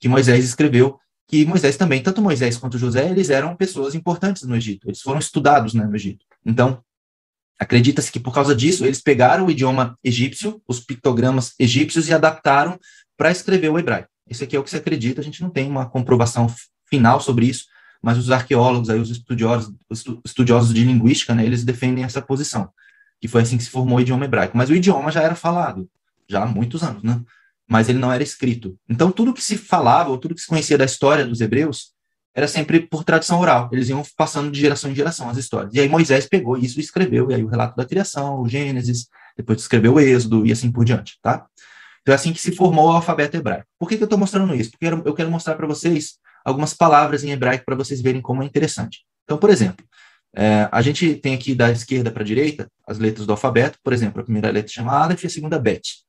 que 0.00 0.08
Moisés 0.08 0.44
escreveu, 0.44 0.98
que 1.28 1.44
Moisés 1.46 1.76
também, 1.76 2.02
tanto 2.02 2.20
Moisés 2.20 2.56
quanto 2.56 2.78
José, 2.78 3.08
eles 3.10 3.30
eram 3.30 3.56
pessoas 3.56 3.94
importantes 3.94 4.42
no 4.42 4.56
Egito, 4.56 4.88
eles 4.88 5.00
foram 5.00 5.18
estudados 5.18 5.74
né, 5.74 5.84
no 5.84 5.94
Egito. 5.94 6.24
Então, 6.44 6.82
acredita-se 7.58 8.12
que 8.12 8.20
por 8.20 8.34
causa 8.34 8.54
disso, 8.54 8.84
eles 8.84 9.00
pegaram 9.00 9.46
o 9.46 9.50
idioma 9.50 9.98
egípcio, 10.02 10.60
os 10.66 10.80
pictogramas 10.80 11.54
egípcios, 11.58 12.08
e 12.08 12.14
adaptaram 12.14 12.78
para 13.16 13.30
escrever 13.30 13.70
o 13.70 13.78
hebraico. 13.78 14.10
Isso 14.28 14.42
aqui 14.44 14.56
é 14.56 14.58
o 14.58 14.64
que 14.64 14.70
se 14.70 14.76
acredita, 14.76 15.20
a 15.20 15.24
gente 15.24 15.42
não 15.42 15.50
tem 15.50 15.68
uma 15.68 15.86
comprovação 15.86 16.52
final 16.88 17.20
sobre 17.20 17.46
isso, 17.46 17.66
mas 18.02 18.18
os 18.18 18.30
arqueólogos, 18.30 18.90
aí, 18.90 19.00
os 19.00 19.10
estudiosos, 19.10 19.74
os 19.88 20.04
estudiosos 20.24 20.74
de 20.74 20.84
linguística, 20.84 21.34
né, 21.34 21.44
eles 21.44 21.64
defendem 21.64 22.04
essa 22.04 22.22
posição, 22.22 22.68
que 23.20 23.28
foi 23.28 23.42
assim 23.42 23.56
que 23.56 23.64
se 23.64 23.70
formou 23.70 23.98
o 23.98 24.00
idioma 24.00 24.24
hebraico. 24.24 24.56
Mas 24.56 24.70
o 24.70 24.74
idioma 24.74 25.10
já 25.10 25.22
era 25.22 25.34
falado, 25.34 25.88
já 26.28 26.42
há 26.42 26.46
muitos 26.46 26.82
anos, 26.82 27.02
né? 27.02 27.20
Mas 27.68 27.88
ele 27.88 27.98
não 27.98 28.12
era 28.12 28.22
escrito. 28.22 28.78
Então, 28.88 29.10
tudo 29.10 29.32
que 29.32 29.42
se 29.42 29.56
falava, 29.56 30.10
ou 30.10 30.18
tudo 30.18 30.34
que 30.34 30.40
se 30.40 30.46
conhecia 30.46 30.78
da 30.78 30.84
história 30.84 31.26
dos 31.26 31.40
hebreus, 31.40 31.92
era 32.32 32.46
sempre 32.46 32.80
por 32.80 33.02
tradição 33.02 33.40
oral. 33.40 33.68
Eles 33.72 33.88
iam 33.88 34.04
passando 34.16 34.52
de 34.52 34.60
geração 34.60 34.90
em 34.90 34.94
geração 34.94 35.28
as 35.28 35.38
histórias. 35.38 35.74
E 35.74 35.80
aí 35.80 35.88
Moisés 35.88 36.26
pegou 36.26 36.56
isso 36.56 36.78
e 36.78 36.82
escreveu, 36.82 37.30
e 37.30 37.34
aí 37.34 37.42
o 37.42 37.48
relato 37.48 37.74
da 37.74 37.84
criação, 37.84 38.40
o 38.40 38.48
Gênesis, 38.48 39.08
depois 39.36 39.60
escreveu 39.60 39.94
o 39.94 40.00
Êxodo 40.00 40.46
e 40.46 40.52
assim 40.52 40.70
por 40.70 40.84
diante, 40.84 41.18
tá? 41.22 41.46
Então 42.06 42.12
é 42.12 42.14
assim 42.14 42.32
que 42.32 42.40
se 42.40 42.52
formou 42.52 42.86
o 42.86 42.92
alfabeto 42.92 43.36
hebraico. 43.36 43.66
Por 43.76 43.88
que, 43.88 43.96
que 43.96 44.02
eu 44.04 44.06
estou 44.06 44.16
mostrando 44.16 44.54
isso? 44.54 44.70
Porque 44.70 44.86
eu 44.86 45.12
quero 45.12 45.28
mostrar 45.28 45.56
para 45.56 45.66
vocês 45.66 46.20
algumas 46.44 46.72
palavras 46.72 47.24
em 47.24 47.32
hebraico 47.32 47.64
para 47.64 47.74
vocês 47.74 48.00
verem 48.00 48.22
como 48.22 48.44
é 48.44 48.46
interessante. 48.46 49.04
Então, 49.24 49.36
por 49.36 49.50
exemplo, 49.50 49.84
é, 50.32 50.68
a 50.70 50.80
gente 50.82 51.16
tem 51.16 51.34
aqui 51.34 51.52
da 51.52 51.68
esquerda 51.68 52.08
para 52.08 52.22
a 52.22 52.24
direita 52.24 52.70
as 52.86 53.00
letras 53.00 53.26
do 53.26 53.32
alfabeto, 53.32 53.80
por 53.82 53.92
exemplo, 53.92 54.20
a 54.20 54.24
primeira 54.24 54.52
letra 54.52 54.72
chama 54.72 54.92
Aleph 54.92 55.24
e 55.24 55.26
a 55.26 55.30
segunda 55.30 55.58
Bet. 55.58 56.04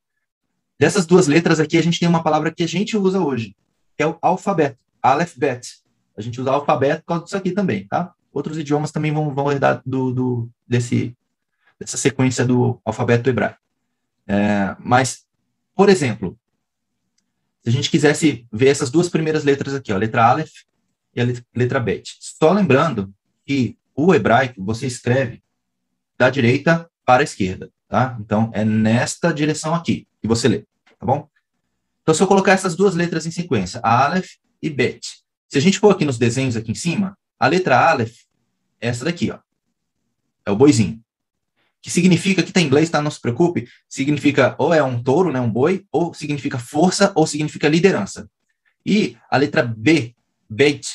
Dessas 0.79 1.07
duas 1.07 1.25
letras 1.25 1.59
aqui, 1.59 1.79
a 1.79 1.81
gente 1.81 1.99
tem 1.99 2.07
uma 2.07 2.21
palavra 2.21 2.53
que 2.53 2.61
a 2.61 2.67
gente 2.67 2.95
usa 2.95 3.19
hoje, 3.19 3.55
que 3.97 4.03
é 4.03 4.05
o 4.05 4.19
alfabeto, 4.21 4.77
Aleph 5.01 5.35
Bet. 5.35 5.79
A 6.15 6.21
gente 6.21 6.39
usa 6.39 6.51
alfabeto 6.51 7.01
por 7.01 7.07
causa 7.07 7.23
disso 7.23 7.37
aqui 7.37 7.51
também, 7.51 7.87
tá? 7.87 8.13
Outros 8.31 8.59
idiomas 8.59 8.91
também 8.91 9.11
vão, 9.11 9.33
vão 9.33 9.51
herdar 9.51 9.81
do, 9.83 10.13
do, 10.13 10.49
desse, 10.67 11.17
dessa 11.79 11.97
sequência 11.97 12.45
do 12.45 12.79
alfabeto 12.85 13.27
hebraico. 13.27 13.57
É, 14.27 14.75
mas, 14.79 15.25
por 15.77 15.89
exemplo, 15.89 16.35
se 17.63 17.69
a 17.69 17.71
gente 17.71 17.91
quisesse 17.91 18.47
ver 18.51 18.69
essas 18.69 18.89
duas 18.89 19.09
primeiras 19.09 19.43
letras 19.43 19.75
aqui, 19.75 19.93
ó, 19.93 19.95
a 19.95 19.99
letra 19.99 20.25
Aleph 20.25 20.51
e 21.15 21.21
a 21.21 21.25
letra 21.55 21.79
Bet. 21.79 22.17
Só 22.19 22.51
lembrando 22.51 23.13
que 23.45 23.77
o 23.95 24.13
hebraico 24.15 24.63
você 24.63 24.87
escreve 24.87 25.43
da 26.17 26.31
direita 26.31 26.89
para 27.05 27.21
a 27.21 27.23
esquerda, 27.23 27.69
tá? 27.87 28.17
Então, 28.19 28.49
é 28.55 28.65
nesta 28.65 29.31
direção 29.31 29.75
aqui 29.75 30.07
que 30.19 30.27
você 30.27 30.47
lê, 30.47 30.65
tá 30.97 31.05
bom? 31.05 31.29
Então, 32.01 32.15
se 32.15 32.23
eu 32.23 32.27
colocar 32.27 32.53
essas 32.53 32.75
duas 32.75 32.95
letras 32.95 33.27
em 33.27 33.31
sequência, 33.31 33.79
Aleph 33.83 34.31
e 34.59 34.71
Bet, 34.71 35.23
se 35.47 35.59
a 35.59 35.61
gente 35.61 35.77
for 35.77 35.91
aqui 35.91 36.05
nos 36.05 36.17
desenhos 36.17 36.57
aqui 36.57 36.71
em 36.71 36.75
cima, 36.75 37.15
a 37.39 37.47
letra 37.47 37.79
Aleph 37.87 38.15
é 38.81 38.87
essa 38.87 39.05
daqui, 39.05 39.29
ó. 39.29 39.37
É 40.43 40.49
o 40.49 40.55
boizinho 40.55 41.03
que 41.81 41.91
significa, 41.91 42.43
que 42.43 42.49
está 42.49 42.59
em 42.59 42.65
inglês, 42.65 42.89
tá? 42.89 43.01
Não 43.01 43.11
se 43.11 43.21
preocupe, 43.21 43.67
significa 43.87 44.55
ou 44.57 44.73
é 44.73 44.81
um 44.83 45.01
touro, 45.01 45.31
né, 45.31 45.39
um 45.39 45.49
boi, 45.49 45.85
ou 45.91 46.13
significa 46.13 46.59
força, 46.59 47.11
ou 47.15 47.25
significa 47.25 47.69
liderança. 47.69 48.29
E 48.85 49.17
a 49.29 49.37
letra 49.37 49.63
B, 49.63 50.15
beit, 50.49 50.87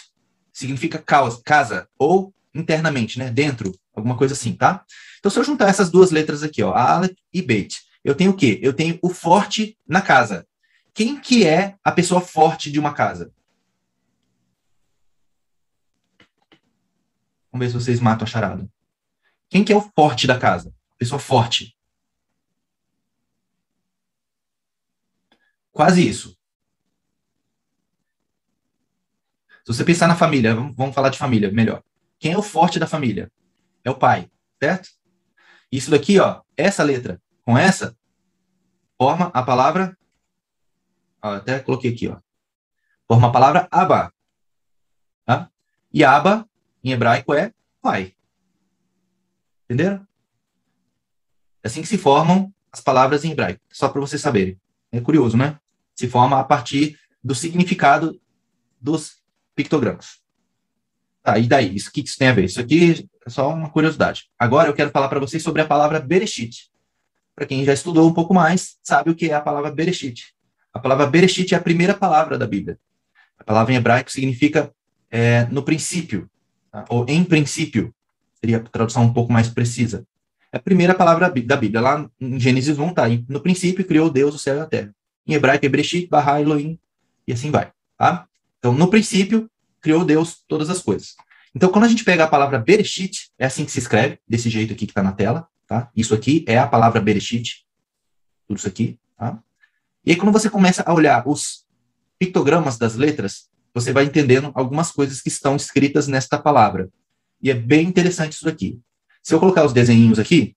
significa 0.53 0.99
causa, 0.99 1.41
casa, 1.45 1.89
ou 1.99 2.35
internamente, 2.55 3.19
né, 3.19 3.31
dentro, 3.31 3.73
alguma 3.95 4.17
coisa 4.17 4.35
assim, 4.35 4.55
tá? 4.55 4.85
Então, 5.19 5.31
se 5.31 5.39
eu 5.39 5.45
juntar 5.45 5.69
essas 5.69 5.91
duas 5.91 6.11
letras 6.11 6.43
aqui, 6.43 6.63
ó, 6.63 6.73
Aleph 6.75 7.17
e 7.33 7.41
Beit, 7.41 7.81
eu 8.05 8.15
tenho 8.15 8.33
o 8.33 8.37
quê? 8.37 8.59
Eu 8.63 8.73
tenho 8.73 8.99
o 9.01 9.09
forte 9.09 9.79
na 9.87 10.03
casa. 10.03 10.47
Quem 10.93 11.19
que 11.19 11.47
é 11.47 11.77
a 11.83 11.93
pessoa 11.93 12.21
forte 12.21 12.71
de 12.71 12.79
uma 12.79 12.93
casa? 12.93 13.33
Vamos 17.51 17.67
ver 17.67 17.69
se 17.69 17.85
vocês 17.85 18.01
matam 18.01 18.25
a 18.25 18.29
charada. 18.29 18.69
Quem 19.53 19.63
que 19.63 19.71
é 19.71 19.77
o 19.77 19.83
forte 19.95 20.27
da 20.27 20.39
casa? 20.39 20.75
pessoa 20.97 21.19
forte. 21.19 21.77
Quase 25.71 26.09
isso. 26.09 26.39
Se 29.63 29.75
você 29.75 29.85
pensar 29.85 30.07
na 30.09 30.17
família, 30.17 30.55
vamos 30.55 30.95
falar 30.95 31.11
de 31.11 31.19
família 31.19 31.53
melhor. 31.53 31.83
Quem 32.19 32.33
é 32.33 32.39
o 32.39 32.43
forte 32.43 32.79
da 32.79 32.87
família? 32.87 33.31
É 33.85 33.91
o 33.91 33.99
pai, 33.99 34.31
certo? 34.59 34.89
Isso 35.71 35.91
daqui, 35.91 36.19
ó, 36.19 36.41
essa 36.57 36.83
letra 36.83 37.21
com 37.43 37.59
essa 37.59 37.95
forma 38.97 39.27
a 39.35 39.43
palavra. 39.43 39.95
Ó, 41.21 41.35
até 41.35 41.59
coloquei 41.59 41.93
aqui, 41.93 42.09
ó. 42.09 42.19
Forma 43.07 43.29
a 43.29 43.33
palavra 43.33 43.69
Abba. 43.71 44.15
Tá? 45.27 45.51
E 45.93 46.03
Abba, 46.03 46.49
em 46.83 46.93
hebraico, 46.93 47.35
é 47.35 47.53
pai. 47.83 48.17
Entenderam? 49.73 50.07
É 51.63 51.69
assim 51.69 51.81
que 51.81 51.89
se 51.89 51.97
formam 51.97 52.53
as 52.71 52.81
palavras 52.81 53.25
em 53.25 53.31
hebraico, 53.33 53.63
só 53.73 53.89
para 53.89 54.03
vocês 54.03 54.21
saberem. 54.21 54.61
É 54.91 55.01
curioso, 55.01 55.35
né? 55.35 55.59
Se 55.95 56.07
forma 56.07 56.39
a 56.39 56.45
partir 56.45 56.99
do 57.25 57.35
significado 57.35 58.21
dos 58.79 59.23
pictogramas. 59.55 60.21
Tá, 61.23 61.39
e 61.39 61.47
daí? 61.47 61.75
Isso, 61.75 61.89
o 61.89 61.93
que 61.93 62.03
isso 62.03 62.19
tem 62.19 62.29
a 62.29 62.35
ver? 62.35 62.45
Isso 62.45 62.61
aqui 62.61 63.09
é 63.25 63.31
só 63.31 63.49
uma 63.49 63.71
curiosidade. 63.71 64.29
Agora 64.39 64.69
eu 64.69 64.75
quero 64.75 64.91
falar 64.91 65.09
para 65.09 65.21
vocês 65.21 65.43
sobre 65.43 65.63
a 65.63 65.67
palavra 65.67 66.01
Bereshit. 66.01 66.71
Para 67.35 67.47
quem 67.47 67.65
já 67.65 67.73
estudou 67.73 68.07
um 68.07 68.13
pouco 68.13 68.35
mais, 68.35 68.77
sabe 68.83 69.09
o 69.09 69.15
que 69.15 69.31
é 69.31 69.35
a 69.35 69.41
palavra 69.41 69.71
Bereshit. 69.71 70.35
A 70.71 70.79
palavra 70.79 71.07
Bereshit 71.07 71.55
é 71.55 71.57
a 71.57 71.63
primeira 71.63 71.95
palavra 71.95 72.37
da 72.37 72.47
Bíblia. 72.47 72.79
A 73.39 73.45
palavra 73.45 73.73
em 73.73 73.77
hebraico 73.77 74.13
significa 74.13 74.71
é, 75.11 75.47
no 75.47 75.63
princípio, 75.63 76.29
tá? 76.71 76.85
ou 76.91 77.07
em 77.09 77.25
princípio, 77.25 77.95
seria 78.43 78.57
a 78.57 78.61
tradução 78.61 79.05
um 79.05 79.13
pouco 79.13 79.33
mais 79.33 79.49
precisa. 79.49 80.05
É 80.51 80.57
a 80.57 80.61
primeira 80.61 80.95
palavra 80.95 81.31
da 81.31 81.57
Bíblia. 81.57 81.81
Lá 81.81 82.11
em 82.21 82.41
Gênesis 82.41 82.79
1 82.79 82.93
tá. 82.93 83.05
No 83.29 83.41
princípio 83.41 83.85
criou 83.87 84.11
Deus 84.11 84.35
o 84.35 84.39
céu 84.39 84.57
e 84.57 84.61
a 84.61 84.67
terra. 84.67 84.93
Em 85.27 85.35
hebraico 85.35 85.65
é 85.65 85.69
Breshit, 85.69 86.09
Barra, 86.09 86.41
Elohim, 86.41 86.79
e 87.27 87.33
assim 87.33 87.51
vai. 87.51 87.71
Tá? 87.97 88.27
Então, 88.59 88.75
no 88.75 88.89
princípio, 88.89 89.49
criou 89.81 90.05
Deus 90.05 90.43
todas 90.49 90.69
as 90.69 90.81
coisas. 90.81 91.15
Então, 91.55 91.71
quando 91.71 91.85
a 91.85 91.89
gente 91.89 92.05
pega 92.05 92.25
a 92.25 92.29
palavra 92.29 92.59
Bereshit, 92.59 93.31
é 93.39 93.47
assim 93.47 93.65
que 93.65 93.71
se 93.71 93.79
escreve, 93.79 94.19
desse 94.29 94.51
jeito 94.51 94.73
aqui 94.73 94.87
que 94.87 94.91
está 94.91 95.03
na 95.03 95.13
tela. 95.13 95.47
Tá? 95.67 95.91
Isso 95.95 96.15
aqui 96.15 96.45
é 96.49 96.59
a 96.59 96.67
palavra 96.67 97.01
Bereshit. 97.01 97.65
Tudo 98.49 98.59
isso 98.59 98.67
aqui. 98.67 98.99
Tá? 99.17 99.39
E 100.05 100.11
aí, 100.11 100.17
quando 100.17 100.33
você 100.33 100.51
começa 100.51 100.83
a 100.85 100.93
olhar 100.93 101.27
os 101.29 101.65
pictogramas 102.19 102.77
das 102.77 102.97
letras, 102.97 103.49
você 103.73 103.93
vai 103.93 104.05
entendendo 104.05 104.51
algumas 104.55 104.91
coisas 104.91 105.21
que 105.21 105.29
estão 105.29 105.55
escritas 105.55 106.09
nesta 106.09 106.37
palavra. 106.39 106.91
E 107.43 107.51
é 107.51 107.55
bem 107.55 107.87
interessante 107.87 108.33
isso 108.33 108.49
aqui. 108.49 108.79
Se 109.23 109.35
eu 109.35 109.41
colocar 109.41 109.65
os 109.65 109.73
desenhinhos 109.73 110.19
aqui, 110.19 110.57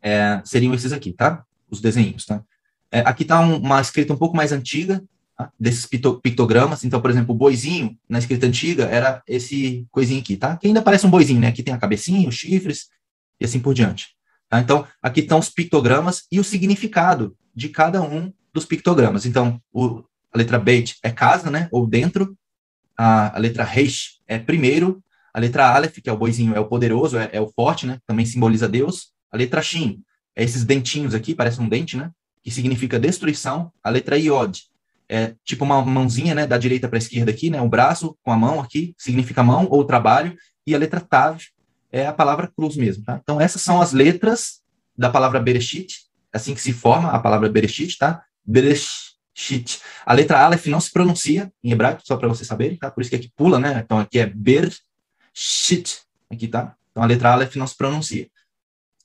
é, 0.00 0.40
seriam 0.44 0.74
esses 0.74 0.92
aqui, 0.92 1.12
tá? 1.12 1.44
Os 1.70 1.80
desenhinhos, 1.80 2.26
tá? 2.26 2.42
É, 2.90 3.00
aqui 3.00 3.22
está 3.22 3.40
um, 3.40 3.56
uma 3.56 3.80
escrita 3.80 4.12
um 4.12 4.18
pouco 4.18 4.36
mais 4.36 4.52
antiga, 4.52 5.02
tá? 5.36 5.50
desses 5.58 5.86
pictogramas. 5.86 6.84
Então, 6.84 7.00
por 7.00 7.10
exemplo, 7.10 7.34
o 7.34 7.38
boizinho, 7.38 7.96
na 8.08 8.18
escrita 8.18 8.46
antiga, 8.46 8.84
era 8.84 9.22
esse 9.26 9.86
coisinho 9.90 10.20
aqui, 10.20 10.36
tá? 10.36 10.56
Que 10.56 10.66
ainda 10.66 10.82
parece 10.82 11.06
um 11.06 11.10
boizinho, 11.10 11.40
né? 11.40 11.48
Aqui 11.48 11.62
tem 11.62 11.72
a 11.72 11.78
cabecinha, 11.78 12.28
os 12.28 12.34
chifres, 12.34 12.88
e 13.40 13.44
assim 13.44 13.60
por 13.60 13.74
diante. 13.74 14.08
Tá? 14.48 14.60
Então, 14.60 14.86
aqui 15.02 15.20
estão 15.20 15.38
os 15.38 15.48
pictogramas 15.48 16.24
e 16.30 16.38
o 16.38 16.44
significado 16.44 17.36
de 17.54 17.68
cada 17.68 18.02
um 18.02 18.32
dos 18.52 18.66
pictogramas. 18.66 19.24
Então, 19.24 19.60
o, 19.72 20.04
a 20.32 20.38
letra 20.38 20.58
Beit 20.58 20.96
é 21.02 21.10
casa, 21.10 21.50
né? 21.50 21.68
Ou 21.72 21.86
dentro. 21.86 22.36
A, 23.02 23.36
a 23.36 23.38
letra 23.40 23.64
Reish 23.64 24.20
é 24.28 24.38
primeiro. 24.38 25.02
A 25.34 25.40
letra 25.40 25.74
Aleph, 25.74 25.98
que 26.00 26.08
é 26.08 26.12
o 26.12 26.16
boizinho, 26.16 26.54
é 26.54 26.60
o 26.60 26.66
poderoso, 26.66 27.18
é, 27.18 27.30
é 27.32 27.40
o 27.40 27.48
forte, 27.48 27.84
né? 27.84 27.98
Também 28.06 28.24
simboliza 28.24 28.68
Deus. 28.68 29.08
A 29.28 29.36
letra 29.36 29.60
Shin 29.60 30.00
é 30.36 30.44
esses 30.44 30.62
dentinhos 30.64 31.12
aqui, 31.12 31.34
parece 31.34 31.60
um 31.60 31.68
dente, 31.68 31.96
né? 31.96 32.12
Que 32.44 32.50
significa 32.52 33.00
destruição. 33.00 33.72
A 33.82 33.90
letra 33.90 34.16
Iod 34.16 34.62
é 35.08 35.34
tipo 35.44 35.64
uma 35.64 35.84
mãozinha, 35.84 36.32
né? 36.32 36.46
Da 36.46 36.56
direita 36.56 36.86
para 36.86 36.96
a 36.96 37.00
esquerda 37.00 37.32
aqui, 37.32 37.50
né? 37.50 37.60
O 37.60 37.68
braço 37.68 38.16
com 38.22 38.30
a 38.30 38.36
mão 38.36 38.60
aqui, 38.60 38.94
significa 38.96 39.42
mão 39.42 39.66
ou 39.68 39.84
trabalho. 39.84 40.36
E 40.64 40.72
a 40.72 40.78
letra 40.78 41.00
Tav 41.00 41.40
é 41.90 42.06
a 42.06 42.12
palavra 42.12 42.52
cruz 42.56 42.76
mesmo, 42.76 43.02
tá? 43.02 43.18
Então, 43.20 43.40
essas 43.40 43.62
são 43.62 43.82
as 43.82 43.92
letras 43.92 44.60
da 44.96 45.10
palavra 45.10 45.40
Bereshit, 45.40 46.02
assim 46.32 46.54
que 46.54 46.62
se 46.62 46.72
forma 46.72 47.10
a 47.10 47.18
palavra 47.18 47.48
Bereshit, 47.48 47.98
tá? 47.98 48.22
Bereshit. 48.44 49.11
A 50.04 50.12
letra 50.12 50.40
Aleph 50.40 50.66
não 50.66 50.80
se 50.80 50.92
pronuncia 50.92 51.52
em 51.62 51.72
hebraico, 51.72 52.02
só 52.04 52.16
para 52.16 52.28
vocês 52.28 52.46
saberem, 52.46 52.76
tá? 52.76 52.90
Por 52.90 53.00
isso 53.00 53.10
que 53.10 53.16
aqui 53.16 53.32
pula, 53.34 53.58
né? 53.58 53.80
Então, 53.84 53.98
aqui 53.98 54.18
é 54.18 54.26
Ber 54.26 54.70
shit, 55.32 56.00
aqui 56.30 56.46
tá? 56.48 56.74
Então 56.90 57.02
a 57.02 57.06
letra 57.06 57.32
Aleph 57.32 57.56
não 57.56 57.66
se 57.66 57.76
pronuncia. 57.76 58.28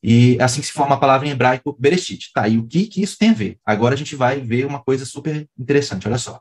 E 0.04 0.38
é 0.40 0.44
assim 0.44 0.62
se 0.62 0.72
forma 0.72 0.96
a 0.96 1.00
palavra 1.00 1.28
em 1.28 1.32
hebraico 1.32 1.76
Bereshit. 1.80 2.32
Tá, 2.34 2.48
e 2.48 2.58
o 2.58 2.68
que, 2.68 2.86
que 2.86 3.02
isso 3.02 3.18
tem 3.18 3.32
a 3.32 3.34
ver? 3.34 3.58
Agora 3.66 3.96
a 3.96 3.98
gente 3.98 4.16
vai 4.16 4.40
ver 4.40 4.66
uma 4.66 4.82
coisa 4.82 5.06
super 5.06 5.48
interessante, 5.58 6.08
olha 6.08 6.18
só. 6.18 6.40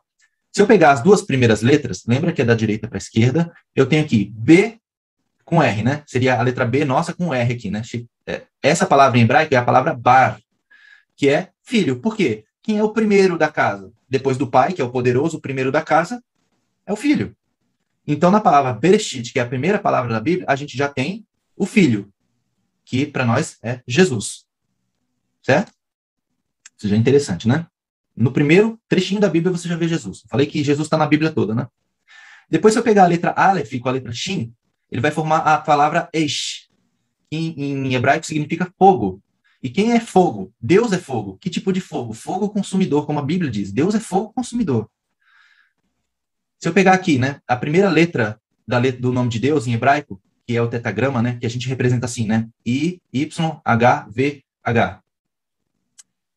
Se 0.53 0.61
eu 0.61 0.67
pegar 0.67 0.91
as 0.91 1.01
duas 1.01 1.21
primeiras 1.21 1.61
letras, 1.61 2.03
lembra 2.07 2.31
que 2.31 2.41
é 2.41 2.45
da 2.45 2.55
direita 2.55 2.87
para 2.87 2.97
a 2.97 2.99
esquerda, 2.99 3.51
eu 3.75 3.85
tenho 3.85 4.03
aqui 4.03 4.31
B 4.35 4.79
com 5.43 5.61
R, 5.61 5.83
né? 5.83 6.03
Seria 6.05 6.39
a 6.39 6.41
letra 6.41 6.65
B 6.65 6.83
nossa 6.83 7.13
com 7.13 7.33
R 7.33 7.53
aqui, 7.53 7.69
né? 7.69 7.81
É, 8.25 8.43
essa 8.61 8.85
palavra 8.85 9.17
em 9.17 9.21
hebraico 9.21 9.53
é 9.53 9.57
a 9.57 9.63
palavra 9.63 9.93
bar, 9.93 10.39
que 11.15 11.29
é 11.29 11.49
filho. 11.63 11.99
Por 11.99 12.15
quê? 12.15 12.45
Quem 12.67 12.79
é 12.79 12.83
o 12.83 12.89
primeiro 12.89 13.37
da 13.37 13.49
casa? 13.49 13.93
Depois 14.09 14.37
do 14.37 14.45
pai, 14.45 14.73
que 14.73 14.81
é 14.81 14.83
o 14.83 14.91
poderoso, 14.91 15.37
o 15.37 15.41
primeiro 15.41 15.71
da 15.71 15.81
casa, 15.81 16.21
é 16.85 16.91
o 16.91 16.97
filho. 16.97 17.33
Então, 18.05 18.29
na 18.29 18.41
palavra 18.41 18.73
Bereshit, 18.73 19.31
que 19.31 19.39
é 19.39 19.41
a 19.41 19.47
primeira 19.47 19.79
palavra 19.79 20.11
da 20.11 20.19
Bíblia, 20.19 20.45
a 20.49 20.53
gente 20.53 20.75
já 20.75 20.89
tem 20.89 21.25
o 21.55 21.65
Filho, 21.65 22.11
que 22.83 23.05
para 23.05 23.23
nós 23.23 23.57
é 23.63 23.81
Jesus. 23.87 24.45
Certo? 25.41 25.71
Isso 26.77 26.89
já 26.89 26.97
é 26.97 26.99
interessante, 26.99 27.47
né? 27.47 27.67
No 28.13 28.33
primeiro 28.33 28.77
trechinho 28.89 29.21
da 29.21 29.29
Bíblia 29.29 29.55
você 29.55 29.69
já 29.69 29.77
vê 29.77 29.87
Jesus. 29.87 30.25
falei 30.29 30.45
que 30.45 30.61
Jesus 30.61 30.87
está 30.87 30.97
na 30.97 31.07
Bíblia 31.07 31.31
toda, 31.31 31.55
né? 31.55 31.67
Depois, 32.49 32.73
se 32.73 32.79
eu 32.81 32.83
pegar 32.83 33.05
a 33.05 33.07
letra 33.07 33.31
Aleph 33.31 33.79
com 33.79 33.87
a 33.87 33.93
letra 33.93 34.11
Shin, 34.11 34.53
ele 34.91 34.99
vai 34.99 35.11
formar 35.11 35.37
a 35.37 35.57
palavra 35.57 36.09
Eish, 36.11 36.67
que 37.31 37.37
em, 37.37 37.87
em 37.87 37.95
hebraico 37.95 38.25
significa 38.25 38.69
fogo. 38.77 39.21
E 39.61 39.69
quem 39.69 39.93
é 39.93 39.99
fogo? 39.99 40.53
Deus 40.61 40.93
é 40.93 40.97
fogo. 40.97 41.37
Que 41.39 41.49
tipo 41.49 41.73
de 41.73 41.81
fogo? 41.81 42.13
Fogo 42.13 42.49
consumidor, 42.49 43.05
como 43.05 43.19
a 43.19 43.23
Bíblia 43.23 43.49
diz. 43.49 43.71
Deus 43.71 43.95
é 43.95 43.99
fogo 43.99 44.31
consumidor. 44.33 44.89
Se 46.59 46.67
eu 46.67 46.73
pegar 46.73 46.93
aqui, 46.93 47.17
né, 47.17 47.39
a 47.47 47.55
primeira 47.55 47.89
letra 47.89 48.39
da 48.67 48.77
letra 48.77 49.01
do 49.01 49.13
nome 49.13 49.29
de 49.29 49.39
Deus 49.39 49.67
em 49.67 49.73
hebraico, 49.73 50.21
que 50.45 50.55
é 50.55 50.61
o 50.61 50.67
tetagrama, 50.67 51.21
né, 51.21 51.37
que 51.39 51.45
a 51.45 51.49
gente 51.49 51.67
representa 51.67 52.05
assim, 52.05 52.25
né, 52.25 52.47
I, 52.65 53.01
Y, 53.13 53.61
H, 53.63 54.07
V, 54.09 54.43
H. 54.63 55.01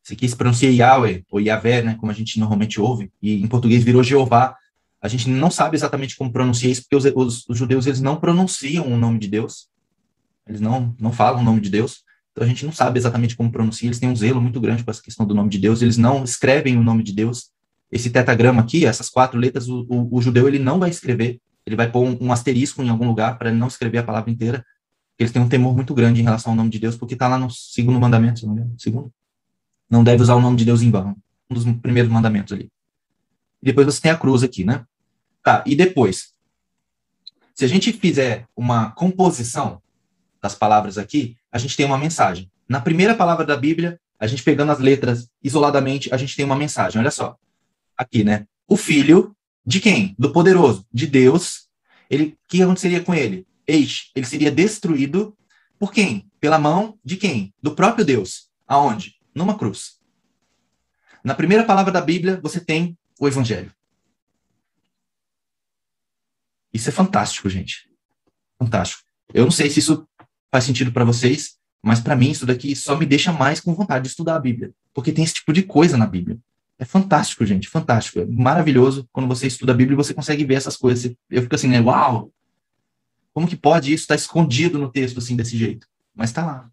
Se 0.03 0.35
pronuncia 0.35 0.69
Yahweh, 0.69 1.23
ou 1.29 1.39
Yahvé, 1.39 1.81
né, 1.81 1.95
como 1.99 2.11
a 2.11 2.15
gente 2.15 2.39
normalmente 2.39 2.81
ouve, 2.81 3.11
e 3.21 3.41
em 3.41 3.47
português 3.47 3.83
virou 3.83 4.03
Jeová, 4.03 4.57
A 5.03 5.07
gente 5.07 5.27
não 5.27 5.49
sabe 5.49 5.75
exatamente 5.75 6.15
como 6.15 6.31
pronunciar 6.31 6.71
isso, 6.71 6.83
porque 6.83 6.95
os, 6.95 7.05
os, 7.05 7.49
os, 7.49 7.57
judeus 7.57 7.87
eles 7.87 8.01
não 8.01 8.19
pronunciam 8.19 8.85
o 8.85 8.95
nome 8.95 9.17
de 9.17 9.27
Deus. 9.27 9.67
Eles 10.45 10.61
não, 10.61 10.95
não 10.99 11.11
falam 11.11 11.41
o 11.41 11.43
nome 11.43 11.59
de 11.59 11.71
Deus. 11.71 12.03
Então 12.31 12.45
a 12.45 12.47
gente 12.47 12.65
não 12.65 12.71
sabe 12.71 12.97
exatamente 12.97 13.35
como 13.35 13.51
pronunciar. 13.51 13.87
Eles 13.87 13.99
têm 13.99 14.09
um 14.09 14.15
zelo 14.15 14.41
muito 14.41 14.59
grande 14.59 14.83
com 14.83 14.91
essa 14.91 15.01
questão 15.01 15.25
do 15.25 15.35
nome 15.35 15.49
de 15.49 15.59
Deus. 15.59 15.81
Eles 15.81 15.97
não 15.97 16.23
escrevem 16.23 16.77
o 16.77 16.83
nome 16.83 17.03
de 17.03 17.13
Deus. 17.13 17.51
Esse 17.91 18.09
tetagrama 18.09 18.61
aqui, 18.61 18.85
essas 18.85 19.09
quatro 19.09 19.37
letras, 19.37 19.67
o, 19.67 19.85
o, 19.89 20.17
o 20.17 20.21
judeu 20.21 20.47
ele 20.47 20.59
não 20.59 20.79
vai 20.79 20.89
escrever. 20.89 21.39
Ele 21.65 21.75
vai 21.75 21.91
pôr 21.91 22.07
um, 22.07 22.17
um 22.21 22.31
asterisco 22.31 22.81
em 22.81 22.89
algum 22.89 23.07
lugar 23.07 23.37
para 23.37 23.51
não 23.51 23.67
escrever 23.67 23.99
a 23.99 24.03
palavra 24.03 24.31
inteira. 24.31 24.65
Eles 25.19 25.31
têm 25.31 25.41
um 25.41 25.49
temor 25.49 25.75
muito 25.75 25.93
grande 25.93 26.21
em 26.21 26.23
relação 26.23 26.53
ao 26.53 26.55
nome 26.55 26.69
de 26.69 26.79
Deus, 26.79 26.95
porque 26.95 27.13
está 27.13 27.27
lá 27.27 27.37
no 27.37 27.49
segundo 27.49 27.99
mandamento, 27.99 28.39
se 28.39 28.45
não 28.45 28.53
me 28.53 28.61
engano. 28.61 28.75
Segundo? 28.79 29.13
Não 29.89 30.03
deve 30.03 30.23
usar 30.23 30.35
o 30.35 30.41
nome 30.41 30.57
de 30.57 30.65
Deus 30.65 30.81
em 30.81 30.89
vão. 30.89 31.15
Um 31.49 31.53
dos 31.53 31.65
primeiros 31.79 32.11
mandamentos 32.11 32.53
ali. 32.53 32.71
E 33.61 33.65
depois 33.65 33.85
você 33.85 34.01
tem 34.01 34.11
a 34.11 34.17
cruz 34.17 34.41
aqui, 34.41 34.63
né? 34.63 34.85
Tá, 35.43 35.63
e 35.67 35.75
depois, 35.75 36.33
se 37.53 37.65
a 37.65 37.67
gente 37.67 37.91
fizer 37.93 38.47
uma 38.55 38.91
composição 38.91 39.81
das 40.41 40.55
palavras 40.55 40.97
aqui, 40.97 41.37
a 41.51 41.57
gente 41.57 41.75
tem 41.75 41.85
uma 41.85 41.97
mensagem. 41.97 42.49
Na 42.67 42.79
primeira 42.79 43.15
palavra 43.15 43.45
da 43.45 43.57
Bíblia, 43.57 43.99
a 44.19 44.27
gente 44.27 44.43
pegando 44.43 44.71
as 44.71 44.79
letras 44.79 45.29
isoladamente, 45.43 46.13
a 46.13 46.17
gente 46.17 46.35
tem 46.35 46.45
uma 46.45 46.55
mensagem. 46.55 46.99
Olha 46.99 47.11
só. 47.11 47.35
Aqui, 47.97 48.23
né? 48.23 48.47
O 48.67 48.77
filho 48.77 49.35
de 49.65 49.79
quem? 49.79 50.15
Do 50.17 50.31
poderoso, 50.31 50.85
de 50.93 51.07
Deus. 51.07 51.67
Ele, 52.09 52.23
o 52.23 52.37
que 52.47 52.61
aconteceria 52.61 53.03
com 53.03 53.13
ele? 53.13 53.45
Eis, 53.67 54.11
ele 54.15 54.25
seria 54.25 54.51
destruído 54.51 55.35
por 55.77 55.91
quem? 55.91 56.29
Pela 56.39 56.59
mão 56.59 56.99
de 57.03 57.17
quem? 57.17 57.53
Do 57.61 57.73
próprio 57.73 58.05
Deus. 58.05 58.49
Aonde? 58.67 59.15
Numa 59.33 59.57
cruz. 59.57 59.99
Na 61.23 61.33
primeira 61.33 61.63
palavra 61.63 61.91
da 61.91 62.01
Bíblia, 62.01 62.39
você 62.41 62.59
tem 62.59 62.97
o 63.19 63.27
evangelho. 63.27 63.73
Isso 66.73 66.89
é 66.89 66.91
fantástico, 66.91 67.49
gente. 67.49 67.89
Fantástico. 68.59 69.03
Eu 69.33 69.43
não 69.43 69.51
sei 69.51 69.69
se 69.69 69.79
isso 69.79 70.07
faz 70.51 70.65
sentido 70.65 70.91
para 70.91 71.05
vocês, 71.05 71.57
mas 71.81 71.99
para 71.99 72.15
mim 72.15 72.31
isso 72.31 72.45
daqui 72.45 72.75
só 72.75 72.95
me 72.95 73.05
deixa 73.05 73.31
mais 73.31 73.59
com 73.59 73.73
vontade 73.73 74.03
de 74.03 74.09
estudar 74.09 74.35
a 74.35 74.39
Bíblia, 74.39 74.71
porque 74.93 75.11
tem 75.11 75.23
esse 75.23 75.35
tipo 75.35 75.53
de 75.53 75.63
coisa 75.63 75.97
na 75.97 76.05
Bíblia. 76.05 76.37
É 76.77 76.85
fantástico, 76.85 77.45
gente, 77.45 77.69
fantástico. 77.69 78.19
É 78.19 78.25
maravilhoso 78.25 79.07
quando 79.11 79.27
você 79.27 79.45
estuda 79.47 79.71
a 79.71 79.75
Bíblia 79.75 79.93
e 79.93 79.97
você 80.03 80.15
consegue 80.15 80.43
ver 80.43 80.55
essas 80.55 80.75
coisas. 80.75 81.13
Eu 81.29 81.43
fico 81.43 81.53
assim, 81.53 81.67
né? 81.67 81.79
Uau! 81.79 82.31
Como 83.33 83.47
que 83.47 83.55
pode 83.55 83.93
isso 83.93 84.03
estar 84.03 84.15
tá 84.15 84.19
escondido 84.19 84.79
no 84.79 84.91
texto 84.91 85.19
assim 85.19 85.35
desse 85.35 85.55
jeito? 85.55 85.87
Mas 86.13 86.31
está 86.31 86.43
lá. 86.43 86.71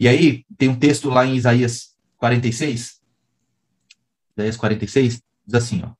E 0.00 0.08
aí 0.08 0.44
tem 0.58 0.68
um 0.68 0.78
texto 0.78 1.08
lá 1.08 1.24
em 1.24 1.36
Isaías 1.36 1.94
46, 2.16 3.00
Isaías 4.36 4.56
46, 4.56 5.22
diz 5.46 5.54
assim, 5.54 5.82
ó. 5.84 5.92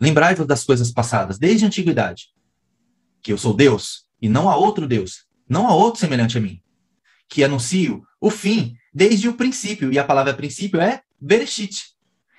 Lembrai-vos 0.00 0.46
das 0.46 0.64
coisas 0.64 0.90
passadas, 0.90 1.38
desde 1.38 1.64
a 1.64 1.68
antiguidade, 1.68 2.30
que 3.22 3.32
eu 3.32 3.38
sou 3.38 3.54
Deus 3.54 4.04
e 4.22 4.28
não 4.28 4.48
há 4.48 4.56
outro 4.56 4.86
Deus, 4.86 5.24
não 5.48 5.66
há 5.66 5.74
outro 5.74 6.00
semelhante 6.00 6.38
a 6.38 6.40
mim, 6.40 6.62
que 7.28 7.42
anuncio 7.42 8.02
o 8.20 8.30
fim 8.30 8.76
desde 8.94 9.28
o 9.28 9.34
princípio, 9.34 9.92
e 9.92 9.98
a 9.98 10.04
palavra 10.04 10.32
princípio 10.32 10.80
é 10.80 11.02
Bereshit. 11.20 11.92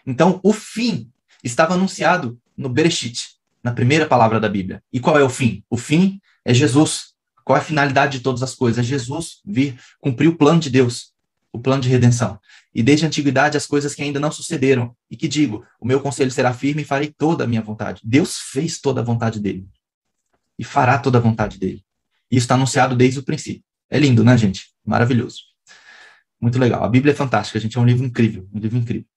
Então, 0.07 0.39
o 0.41 0.53
fim 0.53 1.11
estava 1.43 1.73
anunciado 1.73 2.39
no 2.55 2.69
Bereshit, 2.69 3.35
na 3.61 3.71
primeira 3.71 4.05
palavra 4.05 4.39
da 4.39 4.47
Bíblia. 4.47 4.81
E 4.91 4.99
qual 4.99 5.19
é 5.19 5.23
o 5.23 5.29
fim? 5.29 5.63
O 5.69 5.77
fim 5.77 6.21
é 6.45 6.53
Jesus. 6.53 7.13
Qual 7.43 7.57
é 7.57 7.59
a 7.59 7.63
finalidade 7.63 8.17
de 8.17 8.23
todas 8.23 8.41
as 8.41 8.55
coisas? 8.55 8.79
É 8.79 8.87
Jesus 8.87 9.41
vir 9.45 9.77
cumprir 9.99 10.27
o 10.27 10.37
plano 10.37 10.59
de 10.59 10.69
Deus, 10.69 11.11
o 11.51 11.59
plano 11.59 11.81
de 11.81 11.89
redenção 11.89 12.39
e 12.73 12.81
desde 12.81 13.05
a 13.05 13.07
antiguidade 13.07 13.55
as 13.55 13.65
coisas 13.65 13.93
que 13.93 14.01
ainda 14.01 14.19
não 14.19 14.31
sucederam, 14.31 14.95
e 15.09 15.15
que 15.15 15.27
digo, 15.27 15.63
o 15.79 15.85
meu 15.85 15.99
conselho 15.99 16.31
será 16.31 16.53
firme 16.53 16.81
e 16.81 16.85
farei 16.85 17.13
toda 17.15 17.43
a 17.43 17.47
minha 17.47 17.61
vontade. 17.61 18.01
Deus 18.03 18.37
fez 18.37 18.79
toda 18.79 19.01
a 19.01 19.03
vontade 19.03 19.39
dele, 19.39 19.67
e 20.57 20.63
fará 20.63 20.97
toda 20.97 21.17
a 21.17 21.21
vontade 21.21 21.57
dele. 21.57 21.83
Isso 22.29 22.45
está 22.45 22.55
anunciado 22.55 22.95
desde 22.95 23.19
o 23.19 23.23
princípio. 23.23 23.63
É 23.89 23.99
lindo, 23.99 24.23
né, 24.23 24.37
gente? 24.37 24.73
Maravilhoso. 24.85 25.39
Muito 26.39 26.59
legal. 26.59 26.83
A 26.83 26.89
Bíblia 26.89 27.13
é 27.13 27.15
fantástica, 27.15 27.59
gente. 27.59 27.77
É 27.77 27.81
um 27.81 27.85
livro 27.85 28.05
incrível, 28.05 28.47
um 28.53 28.59
livro 28.59 28.77
incrível. 28.77 29.07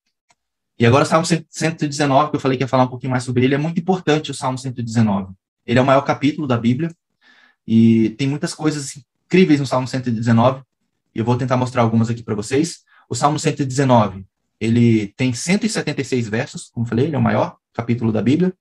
E 0.79 0.85
agora 0.85 1.05
o 1.05 1.07
Salmo 1.07 1.25
119, 1.25 2.31
que 2.31 2.37
eu 2.37 2.41
falei 2.41 2.59
que 2.59 2.65
ia 2.65 2.69
falar 2.69 2.85
um 2.85 2.89
pouquinho 2.89 3.11
mais 3.11 3.25
sobre 3.25 3.45
ele, 3.45 3.55
é 3.55 3.59
muito 3.59 3.81
importante 3.81 4.31
o 4.31 4.35
Salmo 4.35 4.59
119. 4.59 5.33
Ele 5.65 5.79
é 5.79 5.83
o 5.83 5.87
maior 5.87 6.03
capítulo 6.03 6.47
da 6.47 6.59
Bíblia, 6.59 6.95
e 7.67 8.11
tem 8.11 8.29
muitas 8.29 8.55
coisas 8.55 9.03
incríveis 9.25 9.59
no 9.59 9.67
Salmo 9.67 9.89
119, 9.89 10.63
e 11.15 11.19
eu 11.19 11.25
vou 11.25 11.37
tentar 11.37 11.57
mostrar 11.57 11.83
algumas 11.83 12.11
aqui 12.11 12.23
para 12.23 12.35
vocês. 12.35 12.81
O 13.09 13.15
Salmo 13.15 13.39
119, 13.39 14.25
ele 14.61 15.09
tem 15.17 15.33
176 15.33 16.29
versos, 16.29 16.71
como 16.71 16.87
falei, 16.87 17.07
ele 17.07 17.17
é 17.17 17.19
o 17.19 17.23
maior 17.23 17.57
capítulo 17.73 18.13
da 18.13 18.23
Bíblia. 18.23 18.55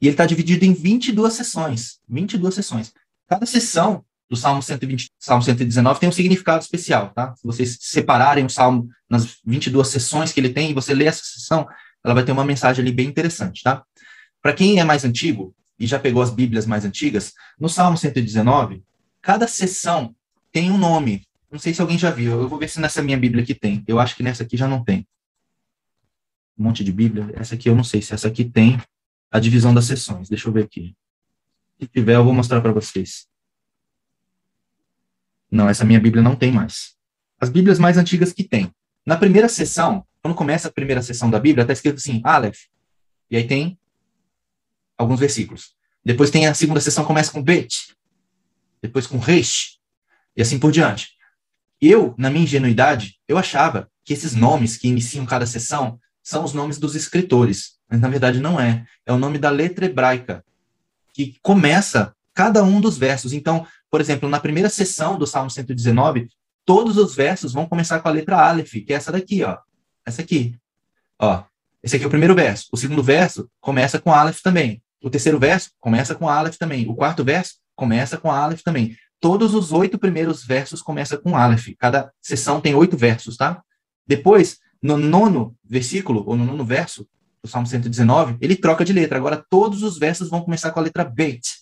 E 0.00 0.06
ele 0.06 0.14
está 0.14 0.26
dividido 0.26 0.64
em 0.64 0.72
22 0.72 1.32
sessões. 1.32 1.98
22 2.08 2.54
sessões. 2.54 2.92
Cada 3.28 3.46
sessão 3.46 4.04
do 4.28 4.36
Salmo 4.36 4.62
120, 4.62 5.10
Salmo 5.18 5.42
119 5.42 6.00
tem 6.00 6.08
um 6.08 6.12
significado 6.12 6.62
especial, 6.62 7.10
tá? 7.10 7.34
Se 7.36 7.46
vocês 7.46 7.78
separarem 7.80 8.44
o 8.44 8.50
Salmo 8.50 8.88
nas 9.08 9.36
22 9.44 9.86
sessões 9.86 10.32
que 10.32 10.40
ele 10.40 10.50
tem 10.50 10.70
e 10.70 10.74
você 10.74 10.92
lê 10.92 11.04
essa 11.04 11.22
sessão, 11.24 11.66
ela 12.04 12.14
vai 12.14 12.24
ter 12.24 12.32
uma 12.32 12.44
mensagem 12.44 12.82
ali 12.82 12.92
bem 12.92 13.08
interessante, 13.08 13.62
tá? 13.62 13.84
Para 14.42 14.52
quem 14.52 14.80
é 14.80 14.84
mais 14.84 15.04
antigo 15.04 15.54
e 15.78 15.86
já 15.86 15.98
pegou 15.98 16.22
as 16.22 16.30
Bíblias 16.30 16.66
mais 16.66 16.84
antigas, 16.84 17.32
no 17.58 17.68
Salmo 17.68 17.96
119, 17.96 18.82
cada 19.22 19.46
sessão 19.46 20.14
tem 20.50 20.70
um 20.70 20.78
nome. 20.78 21.26
Não 21.50 21.58
sei 21.58 21.72
se 21.72 21.80
alguém 21.80 21.98
já 21.98 22.10
viu. 22.10 22.40
Eu 22.40 22.48
vou 22.48 22.58
ver 22.58 22.68
se 22.68 22.80
nessa 22.80 23.02
minha 23.02 23.16
Bíblia 23.16 23.42
aqui 23.42 23.54
tem. 23.54 23.84
Eu 23.86 24.00
acho 24.00 24.16
que 24.16 24.22
nessa 24.22 24.42
aqui 24.42 24.56
já 24.56 24.66
não 24.66 24.82
tem. 24.82 25.06
Um 26.58 26.64
monte 26.64 26.82
de 26.82 26.92
Bíblia. 26.92 27.30
Essa 27.34 27.54
aqui 27.54 27.68
eu 27.68 27.74
não 27.74 27.84
sei 27.84 28.00
se 28.02 28.14
essa 28.14 28.28
aqui 28.28 28.44
tem 28.44 28.80
a 29.30 29.38
divisão 29.38 29.74
das 29.74 29.84
sessões. 29.84 30.28
Deixa 30.28 30.48
eu 30.48 30.52
ver 30.52 30.64
aqui. 30.64 30.96
Se 31.80 31.86
tiver, 31.86 32.14
eu 32.14 32.24
vou 32.24 32.32
mostrar 32.32 32.60
para 32.60 32.72
vocês. 32.72 33.26
Não, 35.50 35.68
essa 35.68 35.84
minha 35.84 36.00
Bíblia 36.00 36.22
não 36.22 36.36
tem 36.36 36.50
mais. 36.50 36.96
As 37.40 37.50
Bíblias 37.50 37.78
mais 37.78 37.98
antigas 37.98 38.32
que 38.32 38.42
tem. 38.44 38.70
Na 39.04 39.16
primeira 39.16 39.48
sessão, 39.48 40.06
quando 40.22 40.34
começa 40.34 40.68
a 40.68 40.72
primeira 40.72 41.02
sessão 41.02 41.30
da 41.30 41.38
Bíblia, 41.38 41.62
está 41.62 41.72
escrito 41.72 41.96
assim, 41.96 42.20
Aleph. 42.24 42.64
E 43.30 43.36
aí 43.36 43.46
tem 43.46 43.78
alguns 44.96 45.20
versículos. 45.20 45.76
Depois 46.04 46.30
tem 46.30 46.46
a 46.46 46.54
segunda 46.54 46.80
sessão, 46.80 47.04
começa 47.04 47.30
com 47.30 47.42
Bet. 47.42 47.94
Depois 48.80 49.06
com 49.06 49.18
Resh. 49.18 49.78
E 50.36 50.42
assim 50.42 50.58
por 50.58 50.72
diante. 50.72 51.16
Eu, 51.80 52.14
na 52.16 52.30
minha 52.30 52.44
ingenuidade, 52.44 53.20
eu 53.28 53.36
achava 53.36 53.90
que 54.04 54.12
esses 54.12 54.34
nomes 54.34 54.76
que 54.76 54.88
iniciam 54.88 55.26
cada 55.26 55.46
sessão 55.46 56.00
são 56.26 56.42
os 56.42 56.52
nomes 56.52 56.76
dos 56.76 56.96
escritores, 56.96 57.76
mas 57.88 58.00
na 58.00 58.08
verdade 58.08 58.40
não 58.40 58.58
é. 58.58 58.84
É 59.06 59.12
o 59.12 59.16
nome 59.16 59.38
da 59.38 59.48
letra 59.48 59.86
hebraica 59.86 60.44
que 61.14 61.38
começa 61.40 62.12
cada 62.34 62.64
um 62.64 62.80
dos 62.80 62.98
versos. 62.98 63.32
Então, 63.32 63.64
por 63.88 64.00
exemplo, 64.00 64.28
na 64.28 64.40
primeira 64.40 64.68
sessão 64.68 65.16
do 65.16 65.24
Salmo 65.24 65.48
119, 65.48 66.28
todos 66.64 66.96
os 66.96 67.14
versos 67.14 67.52
vão 67.52 67.64
começar 67.64 68.00
com 68.00 68.08
a 68.08 68.10
letra 68.10 68.40
Aleph, 68.40 68.72
que 68.72 68.92
é 68.92 68.96
essa 68.96 69.12
daqui, 69.12 69.44
ó. 69.44 69.56
Essa 70.04 70.22
aqui. 70.22 70.58
Ó, 71.16 71.44
esse 71.80 71.94
aqui 71.94 72.04
é 72.04 72.08
o 72.08 72.10
primeiro 72.10 72.34
verso. 72.34 72.66
O 72.72 72.76
segundo 72.76 73.04
verso 73.04 73.48
começa 73.60 74.00
com 74.00 74.12
Aleph 74.12 74.40
também. 74.40 74.82
O 75.00 75.08
terceiro 75.08 75.38
verso 75.38 75.70
começa 75.78 76.16
com 76.16 76.28
Aleph 76.28 76.56
também. 76.56 76.88
O 76.88 76.96
quarto 76.96 77.22
verso 77.22 77.54
começa 77.76 78.18
com 78.18 78.32
Aleph 78.32 78.62
também. 78.62 78.96
Todos 79.20 79.54
os 79.54 79.70
oito 79.70 79.96
primeiros 79.96 80.44
versos 80.44 80.82
começam 80.82 81.18
com 81.18 81.36
Aleph. 81.36 81.68
Cada 81.78 82.12
sessão 82.20 82.60
tem 82.60 82.74
oito 82.74 82.96
versos, 82.96 83.36
tá? 83.36 83.62
Depois, 84.04 84.58
no 84.86 84.96
nono 84.96 85.56
versículo, 85.64 86.22
ou 86.26 86.36
no 86.36 86.44
nono 86.44 86.64
verso, 86.64 87.06
do 87.42 87.48
Salmo 87.48 87.66
119, 87.66 88.36
ele 88.40 88.56
troca 88.56 88.84
de 88.84 88.92
letra. 88.92 89.18
Agora, 89.18 89.44
todos 89.48 89.82
os 89.82 89.98
versos 89.98 90.28
vão 90.28 90.42
começar 90.42 90.70
com 90.70 90.80
a 90.80 90.82
letra 90.82 91.04
Beit. 91.04 91.60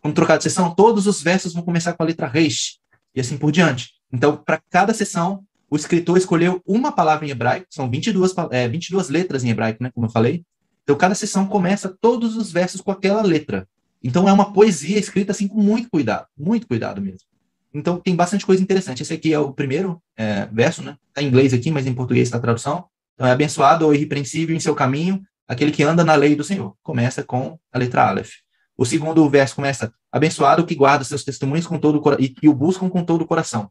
Quando 0.00 0.14
trocar 0.14 0.36
de 0.36 0.44
sessão, 0.44 0.74
todos 0.74 1.06
os 1.06 1.22
versos 1.22 1.52
vão 1.52 1.62
começar 1.62 1.92
com 1.92 2.02
a 2.02 2.06
letra 2.06 2.26
Reish. 2.26 2.78
E 3.14 3.20
assim 3.20 3.36
por 3.36 3.52
diante. 3.52 3.90
Então, 4.12 4.36
para 4.36 4.60
cada 4.70 4.94
sessão, 4.94 5.44
o 5.70 5.76
escritor 5.76 6.16
escolheu 6.16 6.62
uma 6.66 6.92
palavra 6.92 7.26
em 7.26 7.30
hebraico, 7.30 7.66
são 7.70 7.90
22, 7.90 8.34
é, 8.50 8.68
22 8.68 9.08
letras 9.08 9.44
em 9.44 9.50
hebraico, 9.50 9.82
né, 9.82 9.90
como 9.94 10.06
eu 10.06 10.10
falei. 10.10 10.44
Então, 10.82 10.96
cada 10.96 11.14
sessão 11.14 11.46
começa 11.46 11.94
todos 12.00 12.36
os 12.36 12.50
versos 12.50 12.80
com 12.80 12.90
aquela 12.90 13.22
letra. 13.22 13.66
Então 14.02 14.28
é 14.28 14.32
uma 14.32 14.52
poesia 14.52 14.98
escrita 14.98 15.32
assim 15.32 15.46
com 15.46 15.60
muito 15.62 15.88
cuidado, 15.88 16.26
muito 16.36 16.66
cuidado 16.66 17.00
mesmo. 17.00 17.26
Então 17.74 17.98
tem 17.98 18.14
bastante 18.14 18.44
coisa 18.44 18.62
interessante. 18.62 19.02
Esse 19.02 19.14
aqui 19.14 19.32
é 19.32 19.38
o 19.38 19.52
primeiro 19.52 20.02
é, 20.16 20.46
verso, 20.46 20.82
né? 20.82 20.96
Está 21.08 21.22
em 21.22 21.28
inglês 21.28 21.54
aqui, 21.54 21.70
mas 21.70 21.86
em 21.86 21.94
português 21.94 22.28
está 22.28 22.38
a 22.38 22.40
tradução. 22.40 22.86
Então 23.14 23.26
é 23.26 23.30
abençoado 23.30 23.86
ou 23.86 23.94
irrepreensível 23.94 24.54
em 24.54 24.60
seu 24.60 24.74
caminho 24.74 25.22
aquele 25.48 25.72
que 25.72 25.82
anda 25.82 26.04
na 26.04 26.14
lei 26.14 26.34
do 26.34 26.44
Senhor. 26.44 26.74
Começa 26.82 27.22
com 27.22 27.58
a 27.72 27.78
letra 27.78 28.08
Aleph. 28.08 28.32
O 28.76 28.84
segundo 28.84 29.28
verso 29.28 29.54
começa 29.54 29.92
abençoado 30.10 30.64
que 30.66 30.74
guarda 30.74 31.04
seus 31.04 31.24
testemunhos 31.24 31.66
com 31.66 31.78
todo 31.78 32.00
o 32.00 32.20
e, 32.20 32.34
e 32.42 32.48
o 32.48 32.54
buscam 32.54 32.88
com 32.88 33.04
todo 33.04 33.22
o 33.22 33.26
coração. 33.26 33.70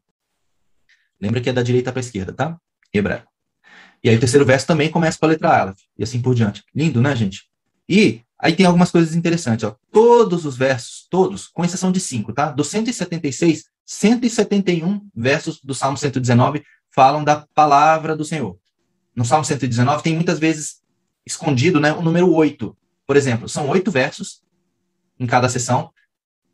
Lembra 1.20 1.40
que 1.40 1.50
é 1.50 1.52
da 1.52 1.62
direita 1.62 1.92
para 1.92 2.00
a 2.00 2.04
esquerda, 2.04 2.32
tá? 2.32 2.56
Hebraico. 2.92 3.30
E 4.02 4.08
aí 4.08 4.16
o 4.16 4.20
terceiro 4.20 4.44
verso 4.44 4.66
também 4.66 4.90
começa 4.90 5.18
com 5.18 5.26
a 5.26 5.28
letra 5.28 5.60
Aleph, 5.60 5.78
e 5.96 6.02
assim 6.02 6.20
por 6.20 6.34
diante. 6.34 6.64
Lindo, 6.74 7.00
né, 7.00 7.14
gente? 7.14 7.48
E 7.88 8.22
Aí 8.42 8.56
tem 8.56 8.66
algumas 8.66 8.90
coisas 8.90 9.14
interessantes, 9.14 9.62
ó. 9.62 9.76
Todos 9.92 10.44
os 10.44 10.56
versos, 10.56 11.06
todos, 11.08 11.46
com 11.46 11.64
exceção 11.64 11.92
de 11.92 12.00
cinco, 12.00 12.32
tá? 12.32 12.50
Dos 12.50 12.66
176, 12.66 13.66
171 13.84 15.08
versos 15.14 15.60
do 15.62 15.74
Salmo 15.74 15.96
119 15.96 16.62
falam 16.94 17.24
da 17.24 17.46
palavra 17.54 18.16
do 18.16 18.24
Senhor. 18.24 18.58
No 19.14 19.24
Salmo 19.24 19.44
119 19.44 20.02
tem 20.02 20.14
muitas 20.14 20.38
vezes 20.38 20.82
escondido, 21.26 21.80
né, 21.80 21.92
o 21.92 22.02
número 22.02 22.32
oito. 22.32 22.76
Por 23.06 23.16
exemplo, 23.16 23.48
são 23.48 23.68
oito 23.68 23.90
versos 23.90 24.42
em 25.18 25.26
cada 25.26 25.48
sessão, 25.48 25.90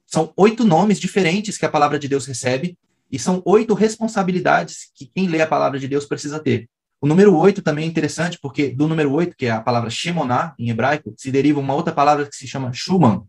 são 0.07 0.33
oito 0.37 0.65
nomes 0.65 0.99
diferentes 0.99 1.59
que 1.59 1.67
a 1.67 1.71
palavra 1.71 1.99
de 1.99 2.09
Deus 2.09 2.27
recebe, 2.27 2.79
e 3.11 3.19
são 3.19 3.43
oito 3.45 3.75
responsabilidades 3.75 4.91
que 4.95 5.07
quem 5.07 5.29
lê 5.29 5.41
a 5.41 5.47
palavra 5.47 5.79
de 5.79 5.89
Deus 5.89 6.05
precisa 6.05 6.39
ter. 6.39 6.69
O 7.01 7.07
número 7.07 7.35
oito 7.37 7.63
também 7.63 7.85
é 7.85 7.89
interessante, 7.89 8.39
porque 8.41 8.71
do 8.71 8.89
número 8.89 9.13
oito, 9.13 9.37
que 9.37 9.47
é 9.47 9.51
a 9.51 9.61
palavra 9.61 9.89
Shemoná, 9.89 10.55
em 10.59 10.69
hebraico, 10.69 11.15
se 11.17 11.31
deriva 11.31 11.61
uma 11.61 11.75
outra 11.75 11.93
palavra 11.93 12.27
que 12.27 12.35
se 12.35 12.47
chama 12.47 12.73
Shuman. 12.73 13.23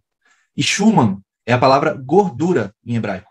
E 0.57 0.63
Shuman 0.63 1.21
é 1.45 1.53
a 1.53 1.57
palavra 1.57 1.93
gordura 1.93 2.73
em 2.85 2.95
hebraico. 2.95 3.28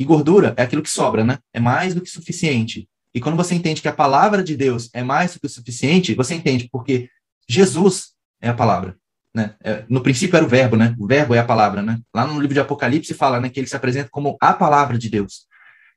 E 0.00 0.04
gordura 0.04 0.54
é 0.56 0.62
aquilo 0.62 0.80
que 0.80 0.88
sobra, 0.88 1.22
né? 1.22 1.38
É 1.52 1.60
mais 1.60 1.94
do 1.94 2.00
que 2.00 2.08
suficiente. 2.08 2.88
E 3.14 3.20
quando 3.20 3.36
você 3.36 3.54
entende 3.54 3.82
que 3.82 3.88
a 3.88 3.92
palavra 3.92 4.42
de 4.42 4.56
Deus 4.56 4.88
é 4.94 5.02
mais 5.02 5.34
do 5.34 5.40
que 5.40 5.46
o 5.46 5.50
suficiente, 5.50 6.14
você 6.14 6.34
entende 6.34 6.70
porque 6.72 7.10
Jesus 7.46 8.12
é 8.40 8.48
a 8.48 8.54
palavra. 8.54 8.96
Né? 9.34 9.54
É, 9.62 9.84
no 9.90 10.02
princípio 10.02 10.38
era 10.38 10.46
o 10.46 10.48
verbo, 10.48 10.74
né? 10.74 10.96
O 10.98 11.06
verbo 11.06 11.34
é 11.34 11.38
a 11.38 11.44
palavra, 11.44 11.82
né? 11.82 12.00
Lá 12.14 12.26
no 12.26 12.40
livro 12.40 12.54
de 12.54 12.60
Apocalipse 12.60 13.12
fala 13.12 13.38
né, 13.40 13.50
que 13.50 13.60
ele 13.60 13.66
se 13.66 13.76
apresenta 13.76 14.08
como 14.08 14.38
a 14.40 14.54
palavra 14.54 14.96
de 14.96 15.10
Deus. 15.10 15.46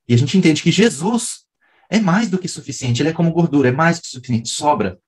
E 0.05 0.13
a 0.13 0.17
gente 0.17 0.37
entende 0.37 0.61
que 0.61 0.69
Jesus 0.69 1.45
é 1.89 1.97
mais 1.97 2.29
do 2.29 2.37
que 2.37 2.49
suficiente, 2.49 3.01
ele 3.01 3.09
é 3.09 3.13
como 3.13 3.31
gordura, 3.31 3.69
é 3.69 3.71
mais 3.71 3.99
do 3.99 4.01
que 4.01 4.09
suficiente, 4.09 4.49
sobra. 4.49 4.99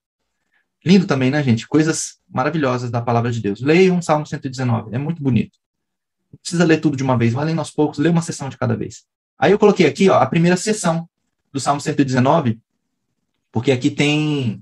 Lindo 0.85 1.05
também, 1.05 1.29
né, 1.29 1.43
gente? 1.43 1.67
Coisas 1.67 2.13
maravilhosas 2.29 2.89
da 2.89 3.01
palavra 3.01 3.29
de 3.29 3.41
Deus. 3.41 3.59
Leiam 3.59 3.97
um 3.97 4.01
Salmo 4.01 4.25
119, 4.25 4.95
é 4.95 4.97
muito 4.97 5.21
bonito. 5.21 5.64
Não 6.35 6.41
precisa 6.41 6.65
ler 6.65 6.81
tudo 6.81 6.97
de 6.97 7.03
uma 7.03 7.17
vez, 7.17 7.33
vai 7.33 7.45
lendo 7.45 7.59
aos 7.59 7.71
poucos, 7.71 7.97
lê 7.97 8.09
uma 8.09 8.21
sessão 8.21 8.49
de 8.49 8.57
cada 8.57 8.75
vez. 8.75 9.05
Aí 9.39 9.51
eu 9.51 9.59
coloquei 9.59 9.85
aqui, 9.85 10.09
ó, 10.09 10.19
a 10.19 10.25
primeira 10.25 10.57
sessão 10.57 11.07
do 11.51 11.59
Salmo 11.59 11.79
119, 11.79 12.59
porque 13.51 13.71
aqui 13.71 13.89
tem 13.89 14.61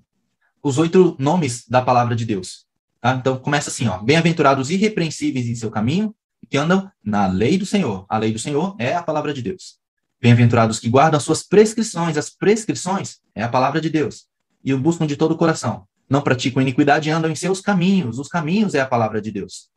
os 0.61 0.77
oito 0.77 1.15
nomes 1.19 1.67
da 1.67 1.81
palavra 1.81 2.15
de 2.15 2.25
Deus. 2.25 2.65
Tá? 3.01 3.15
Então 3.15 3.37
começa 3.37 3.69
assim, 3.69 3.87
ó, 3.87 3.97
bem-aventurados 3.97 4.69
irrepreensíveis 4.69 5.47
em 5.47 5.55
seu 5.55 5.71
caminho, 5.71 6.15
que 6.49 6.57
andam 6.57 6.89
na 7.03 7.25
lei 7.25 7.57
do 7.57 7.65
Senhor. 7.65 8.05
A 8.07 8.17
lei 8.17 8.31
do 8.31 8.39
Senhor 8.39 8.75
é 8.77 8.93
a 8.93 9.01
palavra 9.01 9.33
de 9.33 9.41
Deus. 9.41 9.79
Bem-aventurados 10.21 10.79
que 10.79 10.87
guardam 10.87 11.17
as 11.17 11.23
suas 11.23 11.43
prescrições. 11.43 12.15
As 12.17 12.29
prescrições 12.29 13.17
é 13.33 13.43
a 13.43 13.49
palavra 13.49 13.81
de 13.81 13.89
Deus. 13.89 14.27
E 14.63 14.73
o 14.73 14.79
buscam 14.79 15.07
de 15.07 15.17
todo 15.17 15.31
o 15.31 15.37
coração. 15.37 15.85
Não 16.09 16.21
praticam 16.21 16.61
iniquidade 16.61 17.09
e 17.09 17.11
andam 17.11 17.31
em 17.31 17.35
seus 17.35 17.59
caminhos. 17.59 18.19
Os 18.19 18.27
caminhos 18.27 18.75
é 18.75 18.81
a 18.81 18.85
palavra 18.85 19.19
de 19.21 19.31
Deus. 19.31 19.72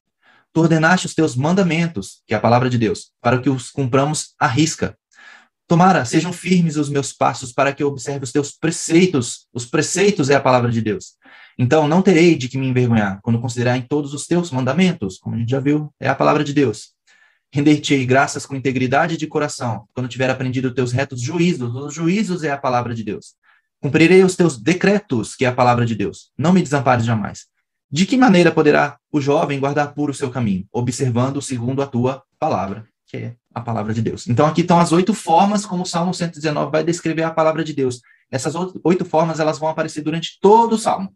Tu 0.57 0.61
ordenaste 0.61 1.05
os 1.05 1.15
teus 1.15 1.37
mandamentos, 1.37 2.23
que 2.27 2.33
é 2.33 2.37
a 2.39 2.41
palavra 2.41 2.71
de 2.71 2.79
Deus, 2.79 3.11
para 3.21 3.39
que 3.39 3.51
os 3.51 3.71
cumpramos 3.71 4.29
à 4.41 4.47
risca. 4.47 4.97
Tomara, 5.69 6.03
sejam 6.07 6.33
firmes 6.33 6.79
os 6.79 6.89
meus 6.89 7.13
passos 7.13 7.53
para 7.53 7.75
que 7.75 7.83
eu 7.83 7.89
observe 7.89 8.25
os 8.25 8.33
teus 8.33 8.53
preceitos. 8.53 9.49
Os 9.53 9.67
preceitos 9.67 10.31
é 10.31 10.35
a 10.35 10.41
palavra 10.41 10.71
de 10.71 10.81
Deus. 10.81 11.17
Então, 11.59 11.87
não 11.87 12.01
terei 12.01 12.37
de 12.37 12.49
que 12.49 12.57
me 12.57 12.67
envergonhar 12.67 13.21
quando 13.23 13.39
considerar 13.39 13.77
em 13.77 13.83
todos 13.83 14.15
os 14.15 14.27
teus 14.27 14.51
mandamentos, 14.51 15.19
como 15.19 15.37
a 15.37 15.39
gente 15.39 15.51
já 15.51 15.61
viu, 15.61 15.93
é 16.01 16.09
a 16.09 16.15
palavra 16.15 16.43
de 16.43 16.55
Deus. 16.55 16.95
Render-te 17.53 18.07
graças 18.07 18.47
com 18.47 18.57
integridade 18.57 19.19
de 19.19 19.27
coração, 19.27 19.85
quando 19.93 20.09
tiver 20.09 20.31
aprendido 20.31 20.69
os 20.69 20.75
teus 20.75 20.91
retos 20.91 21.21
juízos. 21.21 21.75
Os 21.75 21.93
juízos 21.93 22.43
é 22.43 22.51
a 22.51 22.57
palavra 22.57 22.95
de 22.95 23.05
Deus. 23.05 23.35
Cumprirei 23.79 24.25
os 24.25 24.35
teus 24.35 24.57
decretos, 24.57 25.37
que 25.37 25.45
é 25.45 25.49
a 25.49 25.55
palavra 25.55 25.85
de 25.85 25.95
Deus. 25.95 26.31
Não 26.39 26.55
me 26.55 26.63
desampares 26.63 27.05
jamais. 27.05 27.45
De 27.91 28.05
que 28.05 28.17
maneira 28.17 28.51
poderá 28.51 28.99
o 29.13 29.21
jovem 29.21 29.61
guardar 29.61 29.95
puro 29.95 30.13
o 30.13 30.15
seu 30.15 30.31
caminho? 30.31 30.67
Observando 30.73 31.41
segundo 31.41 31.83
a 31.83 31.87
tua 31.87 32.23
palavra, 32.39 32.87
que 33.07 33.17
é 33.17 33.37
a 33.55 33.61
palavra 33.61 33.95
de 33.95 34.03
Deus. 34.03 34.27
Então 34.27 34.47
aqui 34.47 34.63
estão 34.63 34.79
as 34.79 34.93
oito 34.93 35.15
formas 35.15 35.65
como 35.65 35.83
o 35.83 35.87
Salmo 35.87 36.13
119 36.13 36.71
vai 36.71 36.85
descrever 36.85 37.23
a 37.23 37.31
palavra 37.31 37.65
de 37.65 37.73
Deus. 37.73 38.01
Essas 38.31 38.55
oito 38.85 39.05
formas 39.05 39.39
elas 39.39 39.59
vão 39.59 39.69
aparecer 39.69 40.03
durante 40.03 40.39
todo 40.41 40.75
o 40.75 40.79
Salmo. 40.79 41.15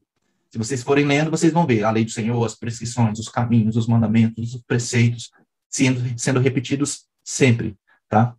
Se 0.48 0.58
vocês 0.58 0.82
forem 0.82 1.04
lendo, 1.04 1.30
vocês 1.30 1.52
vão 1.52 1.66
ver 1.66 1.84
a 1.84 1.90
lei 1.90 2.04
do 2.04 2.10
Senhor, 2.10 2.44
as 2.44 2.54
prescrições, 2.54 3.18
os 3.18 3.28
caminhos, 3.28 3.76
os 3.76 3.86
mandamentos, 3.86 4.54
os 4.54 4.62
preceitos, 4.62 5.30
sendo, 5.68 6.18
sendo 6.18 6.40
repetidos 6.40 7.04
sempre, 7.22 7.76
tá? 8.08 8.34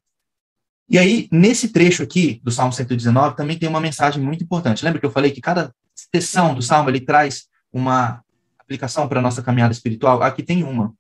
E 0.90 0.98
aí, 0.98 1.30
nesse 1.32 1.70
trecho 1.70 2.04
aqui 2.04 2.42
do 2.44 2.52
Salmo 2.52 2.74
119, 2.74 3.38
também 3.38 3.58
tem 3.58 3.70
uma 3.70 3.80
mensagem 3.80 4.22
muito 4.22 4.44
importante. 4.44 4.84
Lembra 4.84 5.00
que 5.00 5.06
eu 5.06 5.12
falei 5.12 5.32
que 5.32 5.40
cada 5.40 5.74
seção 6.14 6.54
do 6.54 6.62
Salmo, 6.62 6.90
ele 6.90 7.00
traz 7.00 7.46
uma 7.72 8.24
aplicação 8.58 9.08
para 9.08 9.20
a 9.20 9.24
nossa 9.24 9.42
caminhada 9.42 9.74
espiritual? 9.74 10.22
Aqui 10.22 10.44
tem 10.44 10.64
uma. 10.64 10.94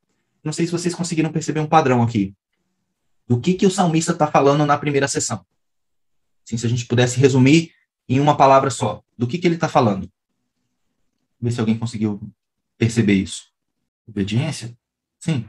Não 0.43 0.51
sei 0.51 0.65
se 0.65 0.71
vocês 0.71 0.95
conseguiram 0.95 1.31
perceber 1.31 1.59
um 1.59 1.67
padrão 1.67 2.01
aqui 2.01 2.35
do 3.27 3.39
que, 3.39 3.53
que 3.53 3.65
o 3.65 3.71
salmista 3.71 4.11
está 4.11 4.27
falando 4.27 4.65
na 4.65 4.77
primeira 4.77 5.07
sessão. 5.07 5.45
Assim, 6.45 6.57
se 6.57 6.65
a 6.65 6.69
gente 6.69 6.85
pudesse 6.85 7.19
resumir 7.19 7.73
em 8.09 8.19
uma 8.19 8.35
palavra 8.35 8.69
só, 8.69 9.03
do 9.17 9.27
que, 9.27 9.37
que 9.37 9.47
ele 9.47 9.55
está 9.55 9.69
falando? 9.69 10.11
Ver 11.39 11.51
se 11.51 11.59
alguém 11.59 11.77
conseguiu 11.77 12.19
perceber 12.77 13.13
isso. 13.13 13.51
Obediência? 14.07 14.77
Sim. 15.19 15.47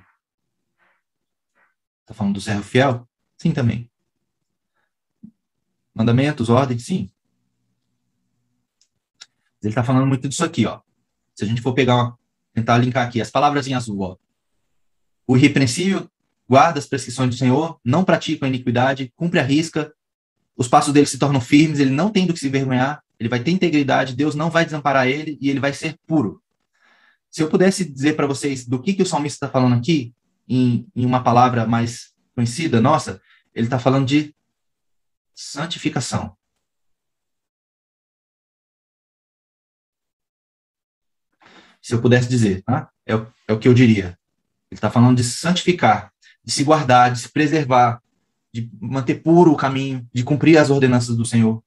Está 2.02 2.14
falando 2.14 2.34
do 2.34 2.40
servo 2.40 2.62
fiel? 2.62 3.08
Sim, 3.36 3.52
também. 3.52 3.90
Mandamentos, 5.94 6.48
ordens? 6.48 6.84
Sim. 6.84 7.10
Ele 9.62 9.70
está 9.70 9.82
falando 9.82 10.06
muito 10.06 10.28
disso 10.28 10.44
aqui, 10.44 10.66
ó. 10.66 10.80
Se 11.34 11.44
a 11.44 11.46
gente 11.46 11.62
for 11.62 11.72
pegar, 11.72 12.14
tentar 12.52 12.78
linkar 12.78 13.06
aqui 13.06 13.20
as 13.20 13.30
palavras 13.30 13.66
em 13.66 13.74
azul, 13.74 14.00
ó. 14.00 14.16
O 15.26 15.36
irrepreensível 15.36 16.08
guarda 16.48 16.78
as 16.78 16.86
prescrições 16.86 17.30
do 17.30 17.36
Senhor, 17.36 17.80
não 17.84 18.04
pratica 18.04 18.44
a 18.44 18.48
iniquidade, 18.48 19.12
cumpre 19.16 19.40
a 19.40 19.42
risca, 19.42 19.92
os 20.56 20.68
passos 20.68 20.92
dele 20.92 21.06
se 21.06 21.18
tornam 21.18 21.40
firmes, 21.40 21.80
ele 21.80 21.90
não 21.90 22.10
tem 22.10 22.26
do 22.26 22.34
que 22.34 22.40
se 22.40 22.48
envergonhar, 22.48 23.02
ele 23.18 23.28
vai 23.28 23.40
ter 23.40 23.52
integridade, 23.52 24.14
Deus 24.14 24.34
não 24.34 24.50
vai 24.50 24.64
desamparar 24.64 25.06
ele 25.06 25.38
e 25.40 25.48
ele 25.48 25.60
vai 25.60 25.72
ser 25.72 25.96
puro. 26.06 26.42
Se 27.30 27.42
eu 27.42 27.48
pudesse 27.48 27.84
dizer 27.84 28.14
para 28.14 28.26
vocês 28.26 28.66
do 28.66 28.82
que, 28.82 28.92
que 28.92 29.02
o 29.02 29.06
salmista 29.06 29.46
está 29.46 29.48
falando 29.48 29.74
aqui, 29.74 30.12
em, 30.46 30.86
em 30.94 31.06
uma 31.06 31.22
palavra 31.22 31.66
mais 31.66 32.12
conhecida 32.34 32.80
nossa, 32.80 33.20
ele 33.54 33.66
está 33.66 33.78
falando 33.78 34.06
de 34.06 34.34
santificação. 35.34 36.36
Se 41.82 41.94
eu 41.94 42.00
pudesse 42.00 42.28
dizer, 42.28 42.62
tá? 42.62 42.88
é, 43.06 43.12
é 43.48 43.52
o 43.52 43.58
que 43.58 43.68
eu 43.68 43.74
diria. 43.74 44.16
Ele 44.70 44.78
está 44.78 44.90
falando 44.90 45.16
de 45.16 45.24
santificar 45.24 46.12
de 46.44 46.52
se 46.52 46.64
guardar, 46.64 47.12
de 47.12 47.20
se 47.20 47.28
preservar, 47.28 48.00
de 48.52 48.68
manter 48.80 49.22
puro 49.22 49.52
o 49.52 49.56
caminho, 49.56 50.06
de 50.12 50.24
cumprir 50.24 50.58
as 50.58 50.70
ordenanças 50.70 51.16
do 51.16 51.24
Senhor. 51.24 51.62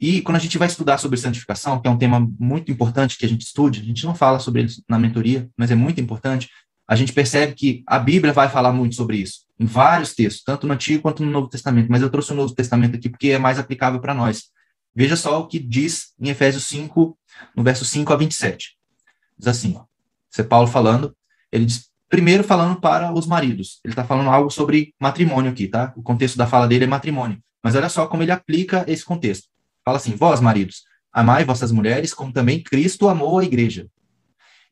E 0.00 0.20
quando 0.20 0.36
a 0.36 0.40
gente 0.40 0.58
vai 0.58 0.68
estudar 0.68 0.98
sobre 0.98 1.18
santificação, 1.18 1.80
que 1.80 1.88
é 1.88 1.90
um 1.90 1.98
tema 1.98 2.20
muito 2.38 2.70
importante 2.70 3.16
que 3.16 3.24
a 3.24 3.28
gente 3.28 3.42
estude, 3.42 3.80
a 3.80 3.84
gente 3.84 4.04
não 4.04 4.14
fala 4.14 4.38
sobre 4.38 4.62
ele 4.62 4.72
na 4.88 4.98
mentoria, 4.98 5.48
mas 5.56 5.70
é 5.70 5.74
muito 5.74 6.00
importante, 6.00 6.50
a 6.86 6.94
gente 6.94 7.12
percebe 7.12 7.54
que 7.54 7.82
a 7.86 7.98
Bíblia 7.98 8.32
vai 8.32 8.48
falar 8.48 8.72
muito 8.72 8.94
sobre 8.94 9.16
isso, 9.16 9.46
em 9.58 9.64
vários 9.64 10.14
textos, 10.14 10.42
tanto 10.44 10.66
no 10.66 10.74
Antigo 10.74 11.02
quanto 11.02 11.24
no 11.24 11.30
Novo 11.30 11.48
Testamento, 11.48 11.90
mas 11.90 12.02
eu 12.02 12.10
trouxe 12.10 12.32
o 12.32 12.34
Novo 12.34 12.54
Testamento 12.54 12.96
aqui 12.96 13.08
porque 13.08 13.28
é 13.28 13.38
mais 13.38 13.58
aplicável 13.58 14.00
para 14.00 14.12
nós. 14.12 14.44
Veja 14.94 15.16
só 15.16 15.40
o 15.40 15.46
que 15.46 15.58
diz 15.58 16.12
em 16.20 16.28
Efésios 16.28 16.64
5, 16.64 17.16
no 17.56 17.62
verso 17.62 17.84
5 17.84 18.12
a 18.12 18.16
27. 18.16 18.76
Diz 19.38 19.48
assim, 19.48 19.74
ó, 19.76 19.84
isso 20.30 20.40
é 20.40 20.44
Paulo 20.44 20.66
falando, 20.66 21.14
ele 21.50 21.64
diz, 21.66 21.88
Primeiro, 22.14 22.44
falando 22.44 22.80
para 22.80 23.12
os 23.12 23.26
maridos. 23.26 23.80
Ele 23.84 23.90
está 23.90 24.04
falando 24.04 24.30
algo 24.30 24.48
sobre 24.48 24.94
matrimônio 25.00 25.50
aqui, 25.50 25.66
tá? 25.66 25.92
O 25.96 26.02
contexto 26.02 26.36
da 26.36 26.46
fala 26.46 26.68
dele 26.68 26.84
é 26.84 26.86
matrimônio. 26.86 27.40
Mas 27.60 27.74
olha 27.74 27.88
só 27.88 28.06
como 28.06 28.22
ele 28.22 28.30
aplica 28.30 28.84
esse 28.86 29.04
contexto. 29.04 29.48
Fala 29.84 29.96
assim: 29.96 30.14
Vós, 30.14 30.40
maridos, 30.40 30.84
amai 31.12 31.44
vossas 31.44 31.72
mulheres, 31.72 32.14
como 32.14 32.32
também 32.32 32.62
Cristo 32.62 33.08
amou 33.08 33.40
a 33.40 33.44
igreja. 33.44 33.88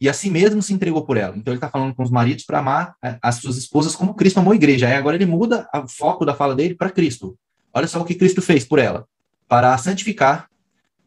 E 0.00 0.08
assim 0.08 0.30
mesmo 0.30 0.62
se 0.62 0.72
entregou 0.72 1.04
por 1.04 1.16
ela. 1.16 1.36
Então 1.36 1.52
ele 1.52 1.58
está 1.58 1.68
falando 1.68 1.92
com 1.96 2.04
os 2.04 2.12
maridos 2.12 2.44
para 2.44 2.60
amar 2.60 2.94
as 3.20 3.36
suas 3.36 3.56
esposas 3.56 3.96
como 3.96 4.14
Cristo 4.14 4.38
amou 4.38 4.52
a 4.52 4.56
igreja. 4.56 4.86
Aí 4.86 4.94
agora 4.94 5.16
ele 5.16 5.26
muda 5.26 5.68
o 5.74 5.88
foco 5.88 6.24
da 6.24 6.34
fala 6.34 6.54
dele 6.54 6.76
para 6.76 6.90
Cristo. 6.90 7.36
Olha 7.74 7.88
só 7.88 8.00
o 8.00 8.04
que 8.04 8.14
Cristo 8.14 8.40
fez 8.40 8.64
por 8.64 8.78
ela: 8.78 9.04
para 9.48 9.74
a 9.74 9.78
santificar, 9.78 10.48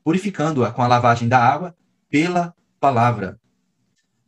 purificando-a 0.04 0.70
com 0.70 0.82
a 0.82 0.88
lavagem 0.88 1.30
da 1.30 1.40
água 1.40 1.74
pela 2.10 2.54
palavra, 2.78 3.40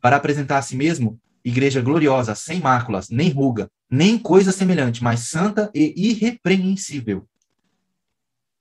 para 0.02 0.16
apresentar 0.16 0.58
a 0.58 0.62
si 0.62 0.76
mesmo 0.76 1.20
igreja 1.44 1.82
gloriosa, 1.82 2.36
sem 2.36 2.60
máculas, 2.60 3.10
nem 3.10 3.30
ruga, 3.30 3.72
nem 3.90 4.18
coisa 4.18 4.52
semelhante, 4.52 5.02
mas 5.04 5.22
santa 5.22 5.72
e 5.74 5.94
irrepreensível. 5.96 7.28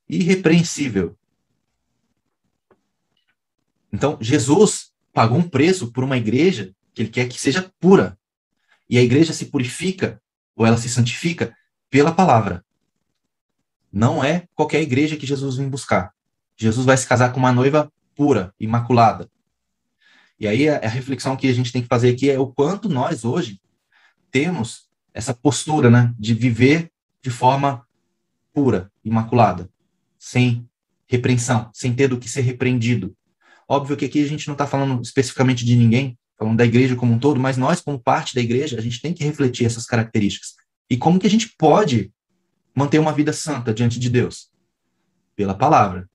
Irrepreensível. 0.08 1.18
Então, 3.92 4.16
Jesus 4.20 4.92
pagou 5.12 5.38
um 5.38 5.48
preço 5.48 5.90
por 5.90 6.04
uma 6.04 6.16
igreja 6.16 6.72
que 6.94 7.02
ele 7.02 7.08
quer 7.08 7.28
que 7.28 7.40
seja 7.40 7.72
pura. 7.80 8.16
E 8.88 8.98
a 8.98 9.02
igreja 9.02 9.32
se 9.32 9.46
purifica, 9.46 10.22
ou 10.54 10.64
ela 10.64 10.76
se 10.76 10.88
santifica, 10.88 11.56
pela 11.90 12.12
palavra. 12.12 12.64
Não 13.92 14.22
é 14.22 14.46
qualquer 14.54 14.80
igreja 14.80 15.16
que 15.16 15.26
Jesus 15.26 15.56
vem 15.56 15.68
buscar. 15.68 16.12
Jesus 16.56 16.86
vai 16.86 16.96
se 16.96 17.06
casar 17.06 17.32
com 17.32 17.40
uma 17.40 17.52
noiva 17.52 17.92
pura, 18.14 18.54
imaculada. 18.60 19.28
E 20.38 20.46
aí 20.46 20.68
a, 20.68 20.78
a 20.78 20.88
reflexão 20.88 21.36
que 21.36 21.48
a 21.48 21.52
gente 21.52 21.72
tem 21.72 21.82
que 21.82 21.88
fazer 21.88 22.10
aqui 22.10 22.30
é 22.30 22.38
o 22.38 22.46
quanto 22.46 22.88
nós 22.88 23.24
hoje 23.24 23.60
temos 24.30 24.86
essa 25.14 25.32
postura, 25.32 25.90
né, 25.90 26.14
de 26.18 26.34
viver 26.34 26.90
de 27.22 27.30
forma 27.30 27.86
pura, 28.52 28.90
imaculada, 29.04 29.68
sem 30.18 30.68
repreensão, 31.06 31.70
sem 31.72 31.94
ter 31.94 32.08
do 32.08 32.18
que 32.18 32.28
ser 32.28 32.42
repreendido. 32.42 33.16
Óbvio 33.68 33.96
que 33.96 34.04
aqui 34.04 34.22
a 34.22 34.28
gente 34.28 34.46
não 34.46 34.54
está 34.54 34.66
falando 34.66 35.00
especificamente 35.02 35.64
de 35.64 35.74
ninguém, 35.74 36.18
falando 36.38 36.58
da 36.58 36.64
igreja 36.64 36.94
como 36.94 37.14
um 37.14 37.18
todo, 37.18 37.40
mas 37.40 37.56
nós, 37.56 37.80
como 37.80 37.98
parte 37.98 38.34
da 38.34 38.40
igreja, 38.40 38.78
a 38.78 38.82
gente 38.82 39.00
tem 39.00 39.14
que 39.14 39.24
refletir 39.24 39.64
essas 39.66 39.86
características. 39.86 40.54
E 40.88 40.96
como 40.96 41.18
que 41.18 41.26
a 41.26 41.30
gente 41.30 41.54
pode 41.58 42.12
manter 42.74 42.98
uma 42.98 43.12
vida 43.12 43.32
santa 43.32 43.72
diante 43.72 43.98
de 43.98 44.10
Deus? 44.10 44.50
Pela 45.34 45.54
palavra. 45.54 46.08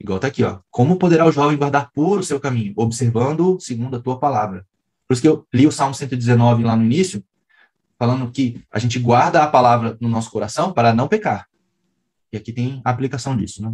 Igual 0.00 0.16
está 0.16 0.28
aqui, 0.28 0.42
ó. 0.42 0.60
Como 0.70 0.96
poderá 0.96 1.26
o 1.26 1.32
jovem 1.32 1.56
guardar 1.56 1.90
puro 1.92 2.20
o 2.20 2.24
seu 2.24 2.40
caminho? 2.40 2.72
Observando 2.76 3.58
segundo 3.60 3.96
a 3.96 4.00
tua 4.00 4.18
palavra. 4.18 4.66
Por 5.06 5.14
isso 5.14 5.22
que 5.22 5.28
eu 5.28 5.46
li 5.52 5.66
o 5.66 5.72
Salmo 5.72 5.94
119 5.94 6.64
lá 6.64 6.76
no 6.76 6.84
início, 6.84 7.22
falando 7.98 8.30
que 8.30 8.62
a 8.70 8.78
gente 8.78 8.98
guarda 8.98 9.42
a 9.42 9.46
palavra 9.46 9.96
no 10.00 10.08
nosso 10.08 10.30
coração 10.30 10.72
para 10.72 10.94
não 10.94 11.08
pecar. 11.08 11.46
E 12.32 12.36
aqui 12.36 12.52
tem 12.52 12.80
a 12.84 12.90
aplicação 12.90 13.36
disso, 13.36 13.62
né? 13.62 13.72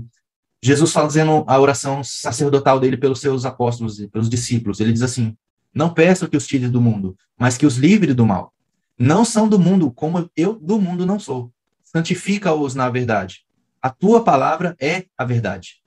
Jesus 0.62 0.92
fazendo 0.92 1.42
a 1.46 1.58
oração 1.58 2.04
sacerdotal 2.04 2.78
dele 2.78 2.96
pelos 2.96 3.20
seus 3.20 3.46
apóstolos 3.46 3.98
e 3.98 4.06
pelos 4.06 4.28
discípulos, 4.28 4.78
ele 4.78 4.92
diz 4.92 5.00
assim: 5.00 5.34
Não 5.74 5.94
peço 5.94 6.28
que 6.28 6.36
os 6.36 6.46
tire 6.46 6.68
do 6.68 6.80
mundo, 6.80 7.16
mas 7.38 7.56
que 7.56 7.64
os 7.64 7.76
livre 7.76 8.12
do 8.12 8.26
mal. 8.26 8.52
Não 8.98 9.24
são 9.24 9.48
do 9.48 9.58
mundo, 9.58 9.90
como 9.90 10.30
eu 10.36 10.58
do 10.60 10.78
mundo 10.78 11.06
não 11.06 11.18
sou. 11.18 11.50
Santifica-os 11.82 12.74
na 12.74 12.90
verdade. 12.90 13.46
A 13.80 13.88
tua 13.88 14.22
palavra 14.22 14.76
é 14.78 15.06
a 15.16 15.24
verdade. 15.24 15.79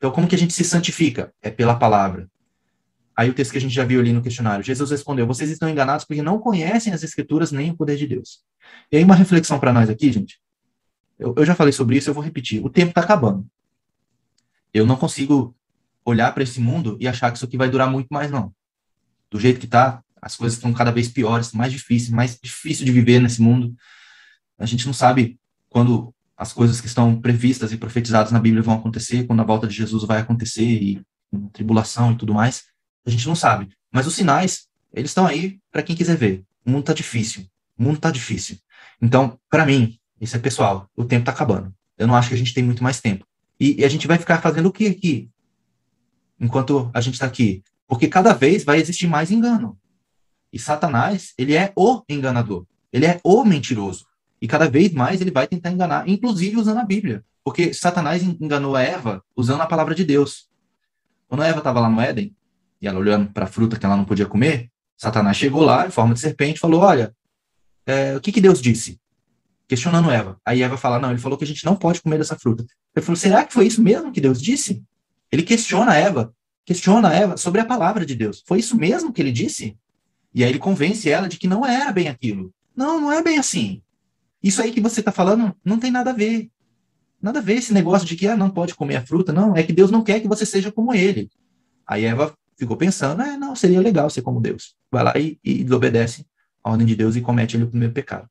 Então, 0.00 0.10
como 0.10 0.26
que 0.26 0.34
a 0.34 0.38
gente 0.38 0.54
se 0.54 0.64
santifica? 0.64 1.30
É 1.42 1.50
pela 1.50 1.74
palavra. 1.74 2.26
Aí 3.14 3.28
o 3.28 3.34
texto 3.34 3.52
que 3.52 3.58
a 3.58 3.60
gente 3.60 3.74
já 3.74 3.84
viu 3.84 4.00
ali 4.00 4.14
no 4.14 4.22
questionário. 4.22 4.64
Jesus 4.64 4.90
respondeu: 4.90 5.26
Vocês 5.26 5.50
estão 5.50 5.68
enganados 5.68 6.06
porque 6.06 6.22
não 6.22 6.38
conhecem 6.38 6.90
as 6.90 7.02
Escrituras 7.02 7.52
nem 7.52 7.70
o 7.70 7.76
poder 7.76 7.98
de 7.98 8.06
Deus. 8.06 8.42
E 8.90 8.96
aí, 8.96 9.04
uma 9.04 9.14
reflexão 9.14 9.60
para 9.60 9.74
nós 9.74 9.90
aqui, 9.90 10.10
gente. 10.10 10.40
Eu, 11.18 11.34
eu 11.36 11.44
já 11.44 11.54
falei 11.54 11.70
sobre 11.70 11.98
isso, 11.98 12.08
eu 12.08 12.14
vou 12.14 12.22
repetir. 12.22 12.64
O 12.64 12.70
tempo 12.70 12.92
está 12.92 13.02
acabando. 13.02 13.46
Eu 14.72 14.86
não 14.86 14.96
consigo 14.96 15.54
olhar 16.02 16.32
para 16.32 16.44
esse 16.44 16.58
mundo 16.58 16.96
e 16.98 17.06
achar 17.06 17.30
que 17.30 17.36
isso 17.36 17.44
aqui 17.44 17.58
vai 17.58 17.68
durar 17.68 17.90
muito 17.90 18.08
mais, 18.08 18.30
não. 18.30 18.54
Do 19.30 19.38
jeito 19.38 19.60
que 19.60 19.66
está, 19.66 20.02
as 20.22 20.34
coisas 20.34 20.56
estão 20.56 20.72
cada 20.72 20.90
vez 20.90 21.08
piores, 21.08 21.52
mais 21.52 21.70
difíceis, 21.70 22.08
mais 22.08 22.38
difícil 22.42 22.86
de 22.86 22.92
viver 22.92 23.20
nesse 23.20 23.42
mundo. 23.42 23.76
A 24.58 24.64
gente 24.64 24.86
não 24.86 24.94
sabe 24.94 25.38
quando 25.68 26.14
as 26.40 26.54
coisas 26.54 26.80
que 26.80 26.86
estão 26.86 27.20
previstas 27.20 27.70
e 27.70 27.76
profetizadas 27.76 28.32
na 28.32 28.40
Bíblia 28.40 28.62
vão 28.62 28.74
acontecer, 28.74 29.26
quando 29.26 29.40
a 29.40 29.44
volta 29.44 29.66
de 29.66 29.74
Jesus 29.74 30.04
vai 30.04 30.18
acontecer 30.20 30.64
e 30.64 31.02
tribulação 31.52 32.12
e 32.12 32.16
tudo 32.16 32.32
mais. 32.32 32.64
A 33.04 33.10
gente 33.10 33.28
não 33.28 33.34
sabe. 33.34 33.68
Mas 33.92 34.06
os 34.06 34.14
sinais, 34.14 34.66
eles 34.94 35.10
estão 35.10 35.26
aí 35.26 35.58
para 35.70 35.82
quem 35.82 35.94
quiser 35.94 36.16
ver. 36.16 36.42
O 36.64 36.70
mundo 36.70 36.80
está 36.80 36.94
difícil. 36.94 37.44
O 37.78 37.82
mundo 37.82 37.96
está 37.96 38.10
difícil. 38.10 38.56
Então, 39.02 39.38
para 39.50 39.66
mim, 39.66 39.98
isso 40.18 40.34
é 40.34 40.38
pessoal. 40.38 40.88
O 40.96 41.04
tempo 41.04 41.20
está 41.20 41.32
acabando. 41.32 41.74
Eu 41.98 42.06
não 42.06 42.16
acho 42.16 42.30
que 42.30 42.34
a 42.34 42.38
gente 42.38 42.54
tem 42.54 42.64
muito 42.64 42.82
mais 42.82 43.02
tempo. 43.02 43.26
E, 43.60 43.78
e 43.78 43.84
a 43.84 43.88
gente 43.90 44.06
vai 44.06 44.16
ficar 44.16 44.40
fazendo 44.40 44.70
o 44.70 44.72
que 44.72 44.86
aqui? 44.86 45.28
Enquanto 46.40 46.90
a 46.94 47.02
gente 47.02 47.14
está 47.14 47.26
aqui? 47.26 47.62
Porque 47.86 48.08
cada 48.08 48.32
vez 48.32 48.64
vai 48.64 48.80
existir 48.80 49.06
mais 49.06 49.30
engano. 49.30 49.78
E 50.50 50.58
Satanás, 50.58 51.34
ele 51.36 51.54
é 51.54 51.70
o 51.76 52.02
enganador. 52.08 52.64
Ele 52.90 53.04
é 53.04 53.20
o 53.22 53.44
mentiroso. 53.44 54.06
E 54.40 54.48
cada 54.48 54.68
vez 54.68 54.92
mais 54.92 55.20
ele 55.20 55.30
vai 55.30 55.46
tentar 55.46 55.70
enganar, 55.70 56.08
inclusive 56.08 56.56
usando 56.56 56.78
a 56.78 56.84
Bíblia. 56.84 57.24
Porque 57.44 57.74
Satanás 57.74 58.22
enganou 58.22 58.76
a 58.76 58.82
Eva 58.82 59.22
usando 59.36 59.60
a 59.60 59.66
palavra 59.66 59.94
de 59.94 60.04
Deus. 60.04 60.48
Quando 61.28 61.42
a 61.42 61.46
Eva 61.46 61.58
estava 61.58 61.80
lá 61.80 61.88
no 61.88 62.00
Éden, 62.00 62.34
e 62.80 62.88
ela 62.88 62.98
olhando 62.98 63.30
para 63.32 63.44
a 63.44 63.48
fruta 63.48 63.78
que 63.78 63.84
ela 63.84 63.96
não 63.96 64.04
podia 64.04 64.26
comer, 64.26 64.70
Satanás 64.96 65.36
chegou 65.36 65.62
lá, 65.62 65.86
em 65.86 65.90
forma 65.90 66.14
de 66.14 66.20
serpente, 66.20 66.56
e 66.56 66.60
falou: 66.60 66.80
Olha, 66.80 67.14
é, 67.86 68.16
o 68.16 68.20
que, 68.20 68.32
que 68.32 68.40
Deus 68.40 68.60
disse? 68.60 69.00
Questionando 69.68 70.10
Eva. 70.10 70.38
Aí 70.44 70.62
Eva 70.62 70.76
fala: 70.76 70.98
Não, 70.98 71.10
ele 71.10 71.20
falou 71.20 71.38
que 71.38 71.44
a 71.44 71.46
gente 71.46 71.64
não 71.64 71.76
pode 71.76 72.02
comer 72.02 72.18
dessa 72.18 72.38
fruta. 72.38 72.64
Ele 72.94 73.04
falou: 73.04 73.16
Será 73.16 73.44
que 73.44 73.52
foi 73.52 73.66
isso 73.66 73.82
mesmo 73.82 74.12
que 74.12 74.20
Deus 74.20 74.40
disse? 74.40 74.82
Ele 75.30 75.42
questiona 75.42 75.94
Eva, 75.94 76.34
questiona 76.64 77.14
Eva 77.14 77.36
sobre 77.36 77.60
a 77.60 77.64
palavra 77.64 78.04
de 78.04 78.14
Deus. 78.14 78.42
Foi 78.46 78.58
isso 78.58 78.76
mesmo 78.76 79.12
que 79.12 79.22
ele 79.22 79.32
disse? 79.32 79.76
E 80.34 80.44
aí 80.44 80.50
ele 80.50 80.58
convence 80.58 81.08
ela 81.08 81.28
de 81.28 81.38
que 81.38 81.48
não 81.48 81.64
era 81.64 81.92
bem 81.92 82.08
aquilo. 82.08 82.52
Não, 82.74 83.00
não 83.00 83.12
é 83.12 83.22
bem 83.22 83.38
assim. 83.38 83.82
Isso 84.42 84.62
aí 84.62 84.72
que 84.72 84.80
você 84.80 85.00
está 85.00 85.12
falando 85.12 85.54
não 85.64 85.78
tem 85.78 85.90
nada 85.90 86.10
a 86.10 86.14
ver. 86.14 86.50
Nada 87.20 87.38
a 87.38 87.42
ver 87.42 87.54
esse 87.54 87.72
negócio 87.74 88.06
de 88.06 88.16
que 88.16 88.26
ah, 88.26 88.36
não 88.36 88.50
pode 88.50 88.74
comer 88.74 88.96
a 88.96 89.06
fruta. 89.06 89.32
Não, 89.32 89.56
é 89.56 89.62
que 89.62 89.72
Deus 89.72 89.90
não 89.90 90.02
quer 90.02 90.20
que 90.20 90.28
você 90.28 90.46
seja 90.46 90.72
como 90.72 90.94
ele. 90.94 91.30
Aí 91.86 92.04
Eva 92.04 92.34
ficou 92.56 92.76
pensando, 92.76 93.22
é, 93.22 93.36
não, 93.36 93.54
seria 93.54 93.80
legal 93.80 94.08
ser 94.08 94.22
como 94.22 94.40
Deus. 94.40 94.74
Vai 94.90 95.04
lá 95.04 95.12
e, 95.18 95.38
e 95.42 95.62
desobedece 95.64 96.26
a 96.62 96.70
ordem 96.70 96.86
de 96.86 96.94
Deus 96.94 97.16
e 97.16 97.20
comete 97.20 97.56
ele 97.56 97.64
o 97.64 97.68
primeiro 97.68 97.92
pecado. 97.92 98.28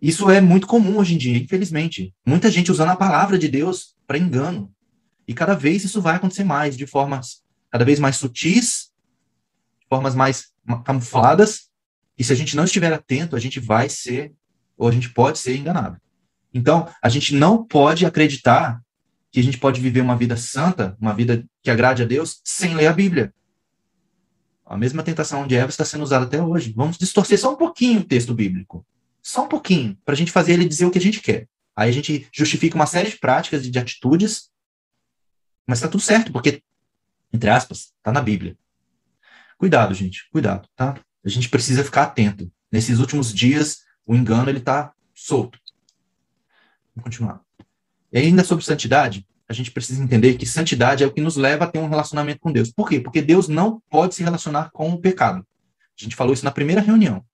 Isso 0.00 0.28
é 0.30 0.40
muito 0.40 0.66
comum 0.66 0.98
hoje 0.98 1.14
em 1.14 1.18
dia, 1.18 1.36
infelizmente. 1.36 2.14
Muita 2.26 2.50
gente 2.50 2.70
usando 2.70 2.90
a 2.90 2.96
palavra 2.96 3.38
de 3.38 3.48
Deus 3.48 3.96
para 4.06 4.18
engano. 4.18 4.70
E 5.26 5.32
cada 5.32 5.54
vez 5.54 5.84
isso 5.84 6.00
vai 6.00 6.16
acontecer 6.16 6.44
mais, 6.44 6.76
de 6.76 6.86
formas 6.86 7.42
cada 7.70 7.84
vez 7.84 7.98
mais 7.98 8.16
sutis, 8.16 8.92
de 9.80 9.86
formas 9.88 10.14
mais 10.14 10.52
camufladas. 10.84 11.70
E 12.18 12.22
se 12.22 12.32
a 12.32 12.36
gente 12.36 12.54
não 12.54 12.64
estiver 12.64 12.92
atento, 12.92 13.34
a 13.34 13.40
gente 13.40 13.58
vai 13.58 13.88
ser, 13.88 14.32
ou 14.76 14.88
a 14.88 14.92
gente 14.92 15.10
pode 15.10 15.38
ser 15.38 15.56
enganado. 15.56 16.00
Então, 16.52 16.88
a 17.02 17.08
gente 17.08 17.34
não 17.34 17.64
pode 17.64 18.06
acreditar 18.06 18.80
que 19.30 19.40
a 19.40 19.42
gente 19.42 19.58
pode 19.58 19.80
viver 19.80 20.00
uma 20.00 20.16
vida 20.16 20.36
santa, 20.36 20.96
uma 21.00 21.12
vida 21.12 21.44
que 21.62 21.70
agrade 21.70 22.02
a 22.02 22.06
Deus, 22.06 22.40
sem 22.44 22.74
ler 22.74 22.86
a 22.86 22.92
Bíblia. 22.92 23.34
A 24.64 24.76
mesma 24.76 25.02
tentação 25.02 25.46
de 25.46 25.56
Eva 25.56 25.70
está 25.70 25.84
sendo 25.84 26.04
usada 26.04 26.24
até 26.24 26.40
hoje. 26.40 26.72
Vamos 26.74 26.96
distorcer 26.96 27.38
só 27.38 27.52
um 27.52 27.56
pouquinho 27.56 28.00
o 28.00 28.04
texto 28.04 28.32
bíblico. 28.32 28.86
Só 29.22 29.44
um 29.44 29.48
pouquinho, 29.48 29.98
para 30.04 30.14
a 30.14 30.16
gente 30.16 30.30
fazer 30.30 30.52
ele 30.52 30.68
dizer 30.68 30.86
o 30.86 30.90
que 30.90 30.98
a 30.98 31.02
gente 31.02 31.20
quer. 31.20 31.48
Aí 31.76 31.90
a 31.90 31.92
gente 31.92 32.28
justifica 32.32 32.76
uma 32.76 32.86
série 32.86 33.10
de 33.10 33.18
práticas 33.18 33.66
e 33.66 33.70
de 33.70 33.78
atitudes, 33.78 34.50
mas 35.66 35.78
está 35.78 35.88
tudo 35.88 36.02
certo, 36.02 36.32
porque, 36.32 36.62
entre 37.32 37.50
aspas, 37.50 37.92
está 37.96 38.12
na 38.12 38.20
Bíblia. 38.20 38.56
Cuidado, 39.58 39.94
gente, 39.94 40.28
cuidado, 40.30 40.68
tá? 40.76 41.00
A 41.24 41.28
gente 41.28 41.48
precisa 41.48 41.82
ficar 41.82 42.04
atento. 42.04 42.50
Nesses 42.70 42.98
últimos 42.98 43.32
dias, 43.32 43.78
o 44.06 44.14
engano 44.14 44.50
ele 44.50 44.58
está 44.58 44.92
solto. 45.14 45.58
Vamos 46.94 47.04
continuar. 47.04 47.40
E 48.12 48.18
ainda 48.18 48.44
sobre 48.44 48.64
santidade, 48.64 49.26
a 49.48 49.52
gente 49.52 49.70
precisa 49.70 50.02
entender 50.02 50.34
que 50.34 50.46
santidade 50.46 51.02
é 51.02 51.06
o 51.06 51.12
que 51.12 51.20
nos 51.20 51.36
leva 51.36 51.64
a 51.64 51.66
ter 51.66 51.78
um 51.78 51.88
relacionamento 51.88 52.40
com 52.40 52.52
Deus. 52.52 52.70
Por 52.70 52.88
quê? 52.88 53.00
Porque 53.00 53.20
Deus 53.20 53.48
não 53.48 53.82
pode 53.90 54.14
se 54.14 54.22
relacionar 54.22 54.70
com 54.72 54.90
o 54.90 54.98
pecado. 54.98 55.46
A 55.98 56.02
gente 56.02 56.16
falou 56.16 56.32
isso 56.32 56.44
na 56.44 56.50
primeira 56.50 56.80
reunião. 56.80 57.24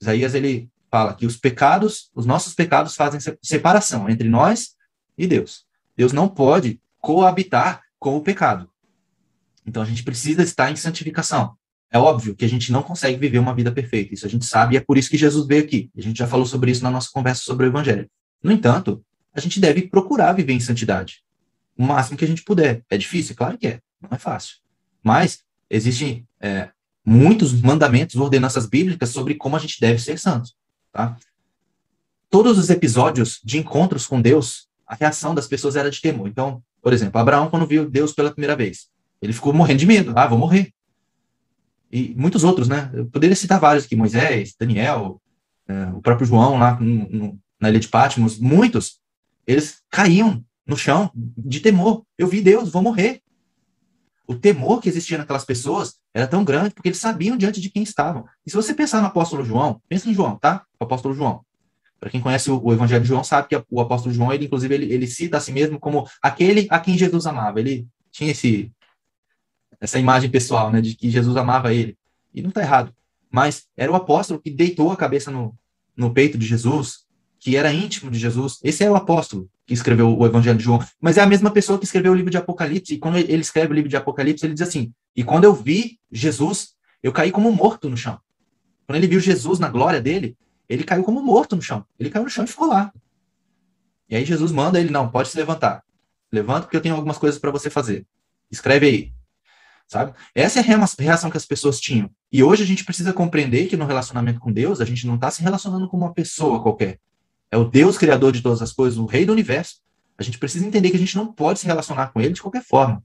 Isaías 0.00 0.34
ele 0.34 0.68
fala 0.90 1.14
que 1.14 1.26
os 1.26 1.36
pecados, 1.36 2.10
os 2.14 2.26
nossos 2.26 2.54
pecados 2.54 2.94
fazem 2.94 3.20
separação 3.42 4.08
entre 4.08 4.28
nós 4.28 4.76
e 5.16 5.26
Deus. 5.26 5.64
Deus 5.96 6.12
não 6.12 6.28
pode 6.28 6.80
coabitar 6.98 7.82
com 7.98 8.16
o 8.16 8.22
pecado. 8.22 8.70
Então 9.66 9.82
a 9.82 9.86
gente 9.86 10.02
precisa 10.02 10.42
estar 10.42 10.70
em 10.70 10.76
santificação. 10.76 11.56
É 11.92 11.98
óbvio 11.98 12.34
que 12.34 12.44
a 12.44 12.48
gente 12.48 12.72
não 12.72 12.82
consegue 12.82 13.18
viver 13.18 13.38
uma 13.38 13.54
vida 13.54 13.70
perfeita, 13.70 14.14
isso 14.14 14.24
a 14.24 14.28
gente 14.28 14.46
sabe, 14.46 14.74
e 14.74 14.78
é 14.78 14.80
por 14.80 14.96
isso 14.96 15.10
que 15.10 15.18
Jesus 15.18 15.46
veio 15.46 15.62
aqui. 15.62 15.90
A 15.94 16.00
gente 16.00 16.16
já 16.16 16.26
falou 16.26 16.46
sobre 16.46 16.70
isso 16.70 16.82
na 16.82 16.90
nossa 16.90 17.10
conversa 17.12 17.42
sobre 17.42 17.66
o 17.66 17.68
Evangelho. 17.68 18.08
No 18.42 18.50
entanto, 18.50 19.04
a 19.34 19.40
gente 19.40 19.60
deve 19.60 19.82
procurar 19.82 20.32
viver 20.32 20.54
em 20.54 20.60
santidade. 20.60 21.22
O 21.76 21.82
máximo 21.82 22.16
que 22.16 22.24
a 22.24 22.28
gente 22.28 22.42
puder. 22.42 22.82
É 22.88 22.96
difícil? 22.96 23.36
Claro 23.36 23.58
que 23.58 23.66
é. 23.66 23.80
Não 24.00 24.08
é 24.10 24.18
fácil. 24.18 24.56
Mas 25.02 25.40
existem 25.68 26.26
é, 26.40 26.70
muitos 27.04 27.52
mandamentos, 27.60 28.16
ordenanças 28.16 28.66
bíblicas 28.66 29.10
sobre 29.10 29.34
como 29.34 29.56
a 29.56 29.58
gente 29.58 29.78
deve 29.78 29.98
ser 29.98 30.18
santo. 30.18 30.50
Tá? 30.90 31.16
Todos 32.30 32.56
os 32.56 32.70
episódios 32.70 33.38
de 33.44 33.58
encontros 33.58 34.06
com 34.06 34.20
Deus, 34.20 34.66
a 34.86 34.94
reação 34.94 35.34
das 35.34 35.46
pessoas 35.46 35.76
era 35.76 35.90
de 35.90 36.00
temor. 36.00 36.26
Então, 36.26 36.62
por 36.80 36.94
exemplo, 36.94 37.20
Abraão, 37.20 37.50
quando 37.50 37.66
viu 37.66 37.88
Deus 37.88 38.12
pela 38.12 38.30
primeira 38.30 38.56
vez, 38.56 38.88
ele 39.20 39.34
ficou 39.34 39.52
morrendo 39.52 39.80
de 39.80 39.86
medo. 39.86 40.12
Ah, 40.16 40.26
vou 40.26 40.38
morrer. 40.38 40.72
E 41.92 42.14
muitos 42.16 42.42
outros, 42.42 42.68
né? 42.68 42.90
Eu 42.94 43.06
poderia 43.06 43.36
citar 43.36 43.60
vários 43.60 43.84
aqui: 43.84 43.94
Moisés, 43.94 44.54
Daniel, 44.58 45.20
é, 45.68 45.86
o 45.94 46.00
próprio 46.00 46.26
João 46.26 46.58
lá 46.58 46.80
no, 46.80 47.08
no, 47.08 47.38
na 47.60 47.68
ilha 47.68 47.78
de 47.78 47.88
Patmos, 47.88 48.38
muitos 48.38 49.00
eles 49.46 49.82
caíam 49.90 50.44
no 50.66 50.76
chão 50.76 51.10
de 51.14 51.60
temor. 51.60 52.04
Eu 52.16 52.26
vi 52.26 52.40
Deus, 52.40 52.70
vou 52.70 52.82
morrer. 52.82 53.20
O 54.26 54.34
temor 54.34 54.80
que 54.80 54.88
existia 54.88 55.18
naquelas 55.18 55.44
pessoas 55.44 55.96
era 56.14 56.26
tão 56.26 56.44
grande 56.44 56.70
porque 56.70 56.88
eles 56.88 56.98
sabiam 56.98 57.36
diante 57.36 57.60
de 57.60 57.68
quem 57.68 57.82
estavam. 57.82 58.24
E 58.46 58.50
se 58.50 58.56
você 58.56 58.72
pensar 58.72 59.00
no 59.00 59.08
apóstolo 59.08 59.44
João, 59.44 59.80
pensa 59.88 60.08
em 60.08 60.14
João, 60.14 60.36
tá? 60.36 60.64
O 60.78 60.84
apóstolo 60.84 61.14
João. 61.14 61.44
Para 61.98 62.10
quem 62.10 62.20
conhece 62.20 62.50
o, 62.50 62.60
o, 62.62 62.72
Evangelho 62.72 63.02
de 63.02 63.08
João, 63.08 63.22
sabe 63.22 63.48
que 63.48 63.64
o 63.70 63.80
apóstolo 63.80 64.14
João, 64.14 64.32
ele 64.32 64.46
inclusive, 64.46 64.74
ele, 64.74 64.92
ele 64.92 65.06
cita 65.06 65.36
a 65.36 65.40
si 65.40 65.52
mesmo 65.52 65.78
como 65.78 66.08
aquele 66.22 66.66
a 66.70 66.80
quem 66.80 66.96
Jesus 66.96 67.26
amava. 67.26 67.60
Ele 67.60 67.86
tinha 68.10 68.30
esse, 68.30 68.72
essa 69.82 69.98
imagem 69.98 70.30
pessoal, 70.30 70.70
né, 70.70 70.80
de 70.80 70.94
que 70.94 71.10
Jesus 71.10 71.36
amava 71.36 71.74
ele. 71.74 71.98
E 72.32 72.40
não 72.40 72.50
está 72.50 72.60
errado. 72.60 72.94
Mas 73.28 73.66
era 73.76 73.90
o 73.90 73.96
apóstolo 73.96 74.40
que 74.40 74.48
deitou 74.48 74.92
a 74.92 74.96
cabeça 74.96 75.28
no, 75.28 75.58
no 75.96 76.14
peito 76.14 76.38
de 76.38 76.46
Jesus, 76.46 77.00
que 77.40 77.56
era 77.56 77.72
íntimo 77.72 78.08
de 78.08 78.16
Jesus. 78.16 78.60
Esse 78.62 78.84
é 78.84 78.90
o 78.90 78.94
apóstolo 78.94 79.50
que 79.66 79.74
escreveu 79.74 80.16
o 80.16 80.24
Evangelho 80.24 80.56
de 80.56 80.62
João. 80.62 80.78
Mas 81.00 81.18
é 81.18 81.20
a 81.20 81.26
mesma 81.26 81.50
pessoa 81.50 81.80
que 81.80 81.84
escreveu 81.84 82.12
o 82.12 82.14
livro 82.14 82.30
de 82.30 82.36
Apocalipse. 82.36 82.94
E 82.94 82.98
quando 82.98 83.18
ele 83.18 83.42
escreve 83.42 83.72
o 83.72 83.74
livro 83.74 83.90
de 83.90 83.96
Apocalipse, 83.96 84.46
ele 84.46 84.54
diz 84.54 84.62
assim: 84.62 84.92
E 85.16 85.24
quando 85.24 85.44
eu 85.44 85.52
vi 85.52 85.98
Jesus, 86.12 86.74
eu 87.02 87.10
caí 87.10 87.32
como 87.32 87.50
morto 87.50 87.90
no 87.90 87.96
chão. 87.96 88.20
Quando 88.86 88.98
ele 88.98 89.08
viu 89.08 89.18
Jesus 89.18 89.58
na 89.58 89.68
glória 89.68 90.00
dele, 90.00 90.36
ele 90.68 90.84
caiu 90.84 91.02
como 91.02 91.20
morto 91.20 91.56
no 91.56 91.62
chão. 91.62 91.84
Ele 91.98 92.08
caiu 92.08 92.22
no 92.22 92.30
chão 92.30 92.44
e 92.44 92.48
ficou 92.48 92.68
lá. 92.68 92.92
E 94.08 94.14
aí 94.14 94.24
Jesus 94.24 94.52
manda 94.52 94.78
ele: 94.78 94.90
Não, 94.90 95.10
pode 95.10 95.28
se 95.28 95.36
levantar. 95.36 95.82
Levanta 96.30 96.62
porque 96.62 96.76
eu 96.76 96.80
tenho 96.80 96.94
algumas 96.94 97.18
coisas 97.18 97.40
para 97.40 97.50
você 97.50 97.68
fazer. 97.68 98.06
Escreve 98.48 98.86
aí. 98.86 99.21
Sabe? 99.92 100.14
Essa 100.34 100.58
é 100.58 100.62
a 100.62 100.84
reação 100.98 101.30
que 101.30 101.36
as 101.36 101.44
pessoas 101.44 101.78
tinham. 101.78 102.10
E 102.32 102.42
hoje 102.42 102.62
a 102.62 102.66
gente 102.66 102.82
precisa 102.82 103.12
compreender 103.12 103.66
que 103.66 103.76
no 103.76 103.84
relacionamento 103.84 104.40
com 104.40 104.50
Deus, 104.50 104.80
a 104.80 104.86
gente 104.86 105.06
não 105.06 105.16
está 105.16 105.30
se 105.30 105.42
relacionando 105.42 105.86
com 105.86 105.98
uma 105.98 106.14
pessoa 106.14 106.62
qualquer. 106.62 106.98
É 107.50 107.58
o 107.58 107.64
Deus 107.64 107.98
criador 107.98 108.32
de 108.32 108.40
todas 108.40 108.62
as 108.62 108.72
coisas, 108.72 108.98
o 108.98 109.04
rei 109.04 109.26
do 109.26 109.32
universo. 109.32 109.82
A 110.16 110.22
gente 110.22 110.38
precisa 110.38 110.66
entender 110.66 110.88
que 110.88 110.96
a 110.96 110.98
gente 110.98 111.14
não 111.14 111.30
pode 111.30 111.60
se 111.60 111.66
relacionar 111.66 112.06
com 112.06 112.22
ele 112.22 112.32
de 112.32 112.40
qualquer 112.40 112.64
forma. 112.64 113.04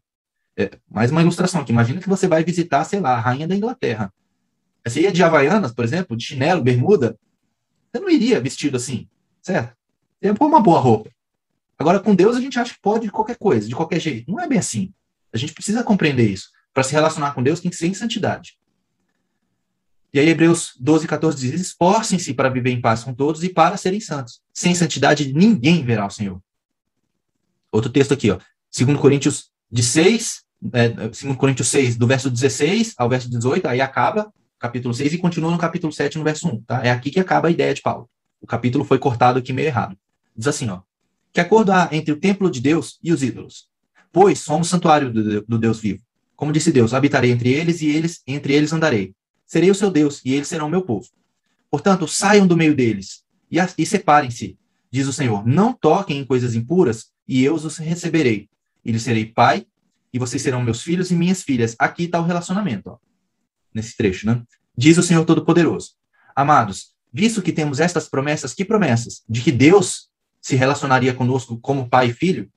É, 0.56 0.72
mais 0.90 1.12
uma 1.12 1.20
ilustração 1.22 1.60
aqui. 1.60 1.74
Imagina 1.74 2.00
que 2.00 2.08
você 2.08 2.26
vai 2.26 2.42
visitar, 2.42 2.86
sei 2.86 3.02
lá, 3.02 3.16
a 3.16 3.20
rainha 3.20 3.50
da 3.50 3.54
Inglaterra. 3.54 4.10
Você 4.86 5.02
ia 5.02 5.12
de 5.12 5.22
Havaianas, 5.22 5.74
por 5.74 5.84
exemplo, 5.84 6.16
de 6.16 6.24
chinelo, 6.24 6.64
bermuda. 6.64 7.20
Você 7.92 8.00
não 8.00 8.10
iria 8.10 8.40
vestido 8.40 8.78
assim, 8.78 9.10
certo? 9.42 9.76
Você 10.22 10.28
ia 10.28 10.34
pôr 10.34 10.48
uma 10.48 10.62
boa 10.62 10.80
roupa. 10.80 11.12
Agora, 11.78 12.00
com 12.00 12.16
Deus, 12.16 12.38
a 12.38 12.40
gente 12.40 12.58
acha 12.58 12.74
que 12.74 12.80
pode 12.82 13.08
de 13.08 13.12
qualquer 13.12 13.36
coisa, 13.36 13.68
de 13.68 13.76
qualquer 13.76 14.00
jeito. 14.00 14.32
Não 14.32 14.40
é 14.40 14.48
bem 14.48 14.60
assim. 14.60 14.94
A 15.34 15.38
gente 15.38 15.54
precisa 15.54 15.84
compreender 15.84 16.32
isso. 16.32 16.56
Para 16.78 16.84
se 16.84 16.94
relacionar 16.94 17.34
com 17.34 17.42
Deus, 17.42 17.60
tem 17.60 17.72
que 17.72 17.76
ser 17.76 17.88
em 17.88 17.94
santidade. 17.96 18.56
E 20.14 20.20
aí, 20.20 20.30
Hebreus 20.30 20.74
12, 20.80 21.08
14 21.08 21.50
diz: 21.50 21.60
Esforcem-se 21.60 22.36
para 22.36 22.50
viver 22.50 22.70
em 22.70 22.80
paz 22.80 23.04
com 23.04 23.16
todos 23.16 23.44
e 23.44 23.50
para 23.50 23.76
serem 23.78 24.00
santos. 24.00 24.42
Sem 24.54 24.76
santidade, 24.76 25.34
ninguém 25.34 25.84
verá 25.84 26.06
o 26.06 26.12
Senhor. 26.12 26.40
Outro 27.72 27.92
texto 27.92 28.14
aqui, 28.14 28.30
ó. 28.30 28.38
2 28.78 28.96
Coríntios 29.00 29.50
de 29.72 29.82
6, 29.82 30.44
é, 30.72 30.90
2 30.90 31.36
Coríntios 31.36 31.68
6, 31.70 31.98
do 31.98 32.06
verso 32.06 32.30
16 32.30 32.94
ao 32.96 33.10
verso 33.10 33.28
18, 33.28 33.68
aí 33.68 33.82
acaba 33.82 34.32
capítulo 34.60 34.94
6 34.94 35.14
e 35.14 35.18
continua 35.18 35.50
no 35.50 35.58
capítulo 35.58 35.92
7, 35.92 36.20
no 36.20 36.24
verso 36.24 36.48
1. 36.48 36.62
Tá? 36.62 36.86
É 36.86 36.92
aqui 36.92 37.10
que 37.10 37.20
acaba 37.20 37.48
a 37.48 37.52
ideia 37.52 37.74
de 37.74 37.82
Paulo. 37.82 38.08
O 38.40 38.46
capítulo 38.46 38.86
foi 38.86 39.00
cortado 39.00 39.40
aqui 39.40 39.52
meio 39.52 39.66
errado. 39.66 39.98
Diz 40.36 40.48
assim, 40.48 40.70
ó. 40.70 40.82
Que 41.34 41.42
acordo 41.42 41.72
há 41.72 41.90
entre 41.92 42.12
o 42.12 42.20
templo 42.20 42.52
de 42.52 42.62
Deus 42.62 43.00
e 43.02 43.12
os 43.12 43.24
ídolos? 43.24 43.68
Pois 44.12 44.38
somos 44.42 44.70
santuário 44.70 45.12
do, 45.12 45.42
do 45.42 45.58
Deus 45.58 45.80
vivo. 45.80 46.06
Como 46.38 46.54
disse 46.54 46.72
Deus, 46.72 46.94
habitarei 46.94 47.32
entre 47.32 47.52
eles 47.52 47.82
e 47.82 47.88
eles 47.88 48.22
entre 48.28 48.54
eles 48.54 48.72
andarei. 48.72 49.14
Serei 49.46 49.72
o 49.72 49.76
seu 49.76 49.90
Deus 49.90 50.22
e 50.24 50.34
eles 50.34 50.48
serão 50.48 50.70
meu 50.70 50.84
povo. 50.84 51.08
Portanto, 51.70 52.08
saiam 52.08 52.46
do 52.46 52.56
meio 52.56 52.76
deles 52.76 53.26
e, 53.52 53.58
e 53.78 53.86
separem-se, 53.86 54.56
diz 54.92 55.08
o 55.08 55.14
Senhor. 55.14 55.46
Não 55.48 55.74
toquem 55.74 56.20
em 56.20 56.26
coisas 56.26 56.54
impuras 56.54 57.08
e 57.28 57.44
eu 57.44 57.56
os 57.56 57.78
receberei. 57.78 58.48
E 58.86 58.92
lhes 58.92 59.02
serei 59.02 59.26
pai 59.26 59.66
e 60.14 60.20
vocês 60.20 60.42
serão 60.42 60.62
meus 60.62 60.84
filhos 60.84 61.10
e 61.10 61.16
minhas 61.16 61.42
filhas. 61.42 61.76
Aqui 61.80 62.04
está 62.04 62.20
o 62.20 62.24
relacionamento, 62.24 62.92
ó, 62.92 62.98
nesse 63.74 63.98
trecho, 63.98 64.28
né? 64.28 64.42
Diz 64.78 64.98
o 65.00 65.04
Senhor 65.04 65.26
Todo-Poderoso. 65.26 65.94
Amados, 66.36 66.94
visto 67.12 67.42
que 67.42 67.52
temos 67.52 67.80
estas 67.80 68.08
promessas, 68.08 68.54
que 68.54 68.64
promessas? 68.64 69.24
De 69.28 69.42
que 69.42 69.52
Deus 69.52 70.10
se 70.40 70.56
relacionaria 70.56 71.16
conosco 71.16 71.58
como 71.58 71.90
pai 71.90 72.10
e 72.10 72.14
filho? 72.14 72.50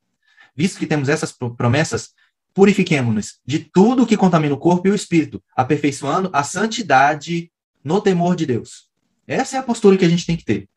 Visto 0.54 0.78
que 0.78 0.86
temos 0.86 1.08
essas 1.08 1.32
promessas, 1.56 2.10
purifiquemo-nos 2.54 3.38
de 3.46 3.60
tudo 3.60 4.06
que 4.06 4.16
contamina 4.16 4.54
o 4.54 4.58
corpo 4.58 4.88
e 4.88 4.90
o 4.90 4.94
espírito, 4.94 5.42
aperfeiçoando 5.56 6.30
a 6.32 6.42
santidade 6.42 7.50
no 7.82 8.00
temor 8.00 8.36
de 8.36 8.46
Deus. 8.46 8.88
Essa 9.26 9.56
é 9.56 9.60
a 9.60 9.62
postura 9.62 9.96
que 9.96 10.04
a 10.04 10.08
gente 10.08 10.26
tem 10.26 10.36
que 10.36 10.44
ter. 10.44 10.68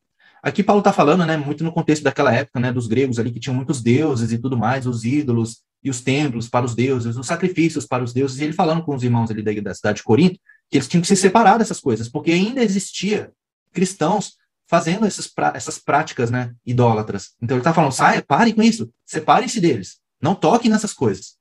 Aqui 0.41 0.61
Paulo 0.61 0.81
está 0.81 0.91
falando, 0.91 1.25
né, 1.25 1.37
muito 1.37 1.63
no 1.63 1.71
contexto 1.71 2.03
daquela 2.03 2.33
época, 2.33 2.59
né, 2.59 2.71
dos 2.71 2.85
gregos 2.85 3.17
ali 3.17 3.31
que 3.31 3.39
tinham 3.39 3.55
muitos 3.55 3.81
deuses 3.81 4.31
e 4.31 4.37
tudo 4.37 4.57
mais, 4.57 4.85
os 4.85 5.05
ídolos 5.05 5.61
e 5.83 5.89
os 5.89 6.01
templos 6.01 6.49
para 6.49 6.65
os 6.65 6.75
deuses, 6.75 7.15
os 7.15 7.27
sacrifícios 7.27 7.85
para 7.85 8.03
os 8.03 8.13
deuses, 8.13 8.39
e 8.39 8.43
ele 8.43 8.53
falando 8.53 8.83
com 8.83 8.95
os 8.95 9.03
irmãos 9.03 9.31
ali 9.31 9.41
da, 9.41 9.51
da 9.61 9.73
cidade 9.73 9.97
de 9.97 10.03
Corinto, 10.03 10.39
que 10.69 10.77
eles 10.77 10.87
tinham 10.87 11.01
que 11.01 11.07
se 11.07 11.15
separar 11.15 11.57
dessas 11.57 11.79
coisas, 11.79 12.09
porque 12.09 12.31
ainda 12.31 12.61
existia 12.61 13.31
cristãos 13.71 14.33
fazendo 14.67 15.05
essas, 15.05 15.31
essas 15.53 15.77
práticas, 15.77 16.31
né, 16.31 16.53
idólatras. 16.65 17.31
Então 17.41 17.55
ele 17.55 17.61
está 17.61 17.73
falando, 17.73 17.91
saia, 17.91 18.21
parem 18.21 18.53
com 18.53 18.61
isso, 18.61 18.89
separem-se 19.05 19.59
deles, 19.59 19.99
não 20.21 20.35
toquem 20.35 20.71
nessas 20.71 20.93
coisas. 20.93 21.35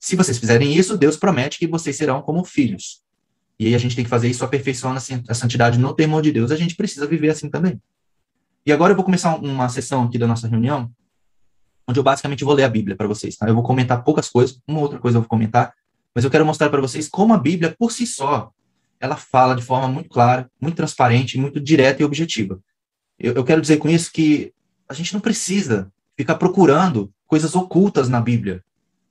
Se 0.00 0.16
vocês 0.16 0.38
fizerem 0.38 0.74
isso, 0.74 0.96
Deus 0.96 1.16
promete 1.16 1.58
que 1.58 1.66
vocês 1.66 1.94
serão 1.94 2.22
como 2.22 2.42
filhos. 2.42 3.02
E 3.58 3.66
aí 3.66 3.74
a 3.74 3.78
gente 3.78 3.94
tem 3.94 4.02
que 4.02 4.10
fazer 4.10 4.28
isso 4.28 4.42
aperfeiçoando 4.42 4.98
a 5.28 5.34
santidade 5.34 5.78
no 5.78 5.94
temor 5.94 6.22
de 6.22 6.32
Deus. 6.32 6.50
A 6.50 6.56
gente 6.56 6.74
precisa 6.74 7.06
viver 7.06 7.28
assim 7.28 7.50
também. 7.50 7.78
E 8.64 8.72
agora 8.72 8.92
eu 8.92 8.96
vou 8.96 9.04
começar 9.04 9.36
uma 9.36 9.68
sessão 9.68 10.04
aqui 10.04 10.16
da 10.16 10.26
nossa 10.26 10.48
reunião, 10.48 10.90
onde 11.86 12.00
eu 12.00 12.02
basicamente 12.02 12.44
vou 12.44 12.54
ler 12.54 12.64
a 12.64 12.68
Bíblia 12.68 12.96
para 12.96 13.06
vocês. 13.06 13.36
Tá? 13.36 13.46
Eu 13.46 13.54
vou 13.54 13.62
comentar 13.62 14.02
poucas 14.02 14.30
coisas, 14.30 14.58
uma 14.66 14.80
outra 14.80 14.98
coisa 14.98 15.18
eu 15.18 15.22
vou 15.22 15.28
comentar, 15.28 15.74
mas 16.14 16.24
eu 16.24 16.30
quero 16.30 16.46
mostrar 16.46 16.70
para 16.70 16.80
vocês 16.80 17.06
como 17.06 17.34
a 17.34 17.38
Bíblia, 17.38 17.74
por 17.78 17.92
si 17.92 18.06
só, 18.06 18.50
ela 18.98 19.16
fala 19.16 19.54
de 19.54 19.62
forma 19.62 19.88
muito 19.88 20.08
clara, 20.08 20.50
muito 20.60 20.76
transparente, 20.76 21.38
muito 21.38 21.60
direta 21.60 22.02
e 22.02 22.04
objetiva. 22.04 22.58
Eu, 23.18 23.34
eu 23.34 23.44
quero 23.44 23.60
dizer 23.60 23.76
com 23.76 23.88
isso 23.88 24.10
que 24.10 24.52
a 24.88 24.94
gente 24.94 25.12
não 25.12 25.20
precisa 25.20 25.92
ficar 26.16 26.36
procurando 26.36 27.12
coisas 27.26 27.54
ocultas 27.54 28.08
na 28.08 28.20
Bíblia. 28.20 28.64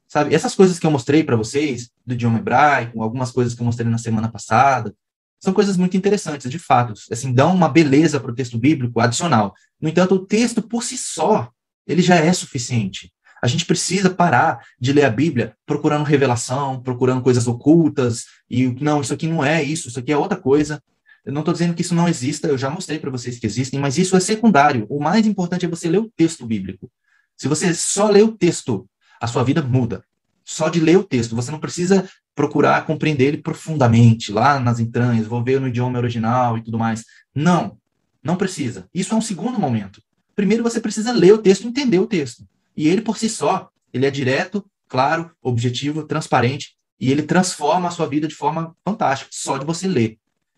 Sabe, 0.10 0.34
essas 0.34 0.55
coisas 0.55 0.80
que 0.80 0.88
eu 0.88 0.89
mostrei 0.89 1.24
para 1.24 1.36
vocês, 1.36 1.91
do 2.03 2.16
idioma 2.16 2.39
hebraico, 2.39 3.03
algumas 3.03 3.30
coisas 3.32 3.53
que 3.53 3.62
eu 3.62 3.66
mostrei 3.66 3.88
na 3.88 3.99
semana 3.99 4.28
passada, 4.28 4.91
são 5.39 5.53
coisas 5.53 5.78
muito 5.78 5.95
interessantes, 5.95 6.49
de 6.49 6.57
fato. 6.57 6.93
Assim, 7.12 7.32
dão 7.32 7.53
uma 7.53 7.70
beleza 7.70 8.20
para 8.20 8.32
o 8.32 8.36
texto 8.36 8.57
bíblico 8.57 8.99
adicional. 8.99 9.53
No 9.80 9.88
entanto, 9.88 10.16
o 10.16 10.26
texto 10.26 10.64
por 10.64 10.84
si 10.84 10.97
só, 10.97 11.51
ele 11.86 12.01
já 12.01 12.16
é 12.16 12.34
suficiente. 12.34 13.14
A 13.41 13.47
gente 13.47 13.66
precisa 13.66 14.10
parar 14.10 14.66
de 14.80 14.91
ler 14.91 15.05
a 15.05 15.12
Bíblia 15.12 15.55
procurando 15.64 16.03
revelação, 16.03 16.82
procurando 16.82 17.22
coisas 17.22 17.47
ocultas, 17.47 18.26
e 18.49 18.68
não, 18.82 19.01
isso 19.01 19.14
aqui 19.14 19.28
não 19.28 19.45
é 19.45 19.62
isso, 19.62 19.89
isso 19.89 19.99
aqui 19.99 20.12
é 20.12 20.18
outra 20.18 20.38
coisa. 20.38 20.82
Eu 21.24 21.32
não 21.32 21.41
estou 21.41 21.53
dizendo 21.53 21.76
que 21.76 21.84
isso 21.84 21.93
não 21.93 22.10
exista, 22.10 22.47
eu 22.47 22.57
já 22.57 22.72
mostrei 22.72 22.97
para 22.97 23.12
vocês 23.12 23.38
que 23.38 23.45
existem, 23.45 23.80
mas 23.80 23.99
isso 23.99 24.18
é 24.18 24.20
secundário. 24.20 24.88
O 24.89 24.99
mais 24.99 25.28
importante 25.28 25.66
é 25.66 25.70
você 25.70 25.88
ler 25.88 25.99
o 25.99 26.12
texto 26.18 26.47
bíblico. 26.47 26.91
Se 27.38 27.47
você 27.47 27.76
só 27.76 28.10
lê 28.10 28.24
o 28.24 28.32
texto 28.32 28.89
a 29.20 29.28
sua 29.28 29.43
vida 29.43 29.61
muda. 29.61 30.03
Só 30.43 30.70
de 30.70 30.80
ler 30.80 30.97
o 30.97 31.03
texto. 31.03 31.36
Você 31.36 31.51
não 31.51 31.59
precisa 31.59 32.09
procurar 32.36 32.86
compreender 32.86 33.26
ele 33.26 33.38
profundamente, 33.38 34.32
lá 34.32 34.59
nas 34.59 34.80
entranhas, 34.80 35.28
vou 35.28 35.43
ver 35.43 35.59
no 35.59 35.67
idioma 35.67 35.99
original 35.99 36.57
e 36.57 36.63
tudo 36.63 36.80
mais. 36.80 37.03
Não, 37.36 37.78
não 38.24 38.36
precisa. 38.36 38.88
Isso 38.93 39.13
é 39.13 39.17
um 39.17 39.22
segundo 39.22 39.59
momento. 39.59 40.01
Primeiro 40.36 40.63
você 40.63 40.80
precisa 40.80 41.11
ler 41.11 41.34
o 41.34 41.38
texto, 41.38 41.67
entender 41.67 41.99
o 41.99 42.07
texto. 42.07 42.47
E 42.78 42.88
ele 42.88 43.01
por 43.01 43.17
si 43.17 43.30
só, 43.30 43.70
ele 43.93 44.05
é 44.05 44.11
direto, 44.11 44.65
claro, 44.88 45.32
objetivo, 45.41 46.03
transparente, 46.03 46.78
e 46.97 47.11
ele 47.11 47.24
transforma 47.24 47.89
a 47.89 47.91
sua 47.91 48.07
vida 48.07 48.28
de 48.28 48.36
forma 48.36 48.74
fantástica, 48.86 49.30
só 49.34 49.57
de 49.57 49.65
você 49.65 49.88
ler. 49.88 50.17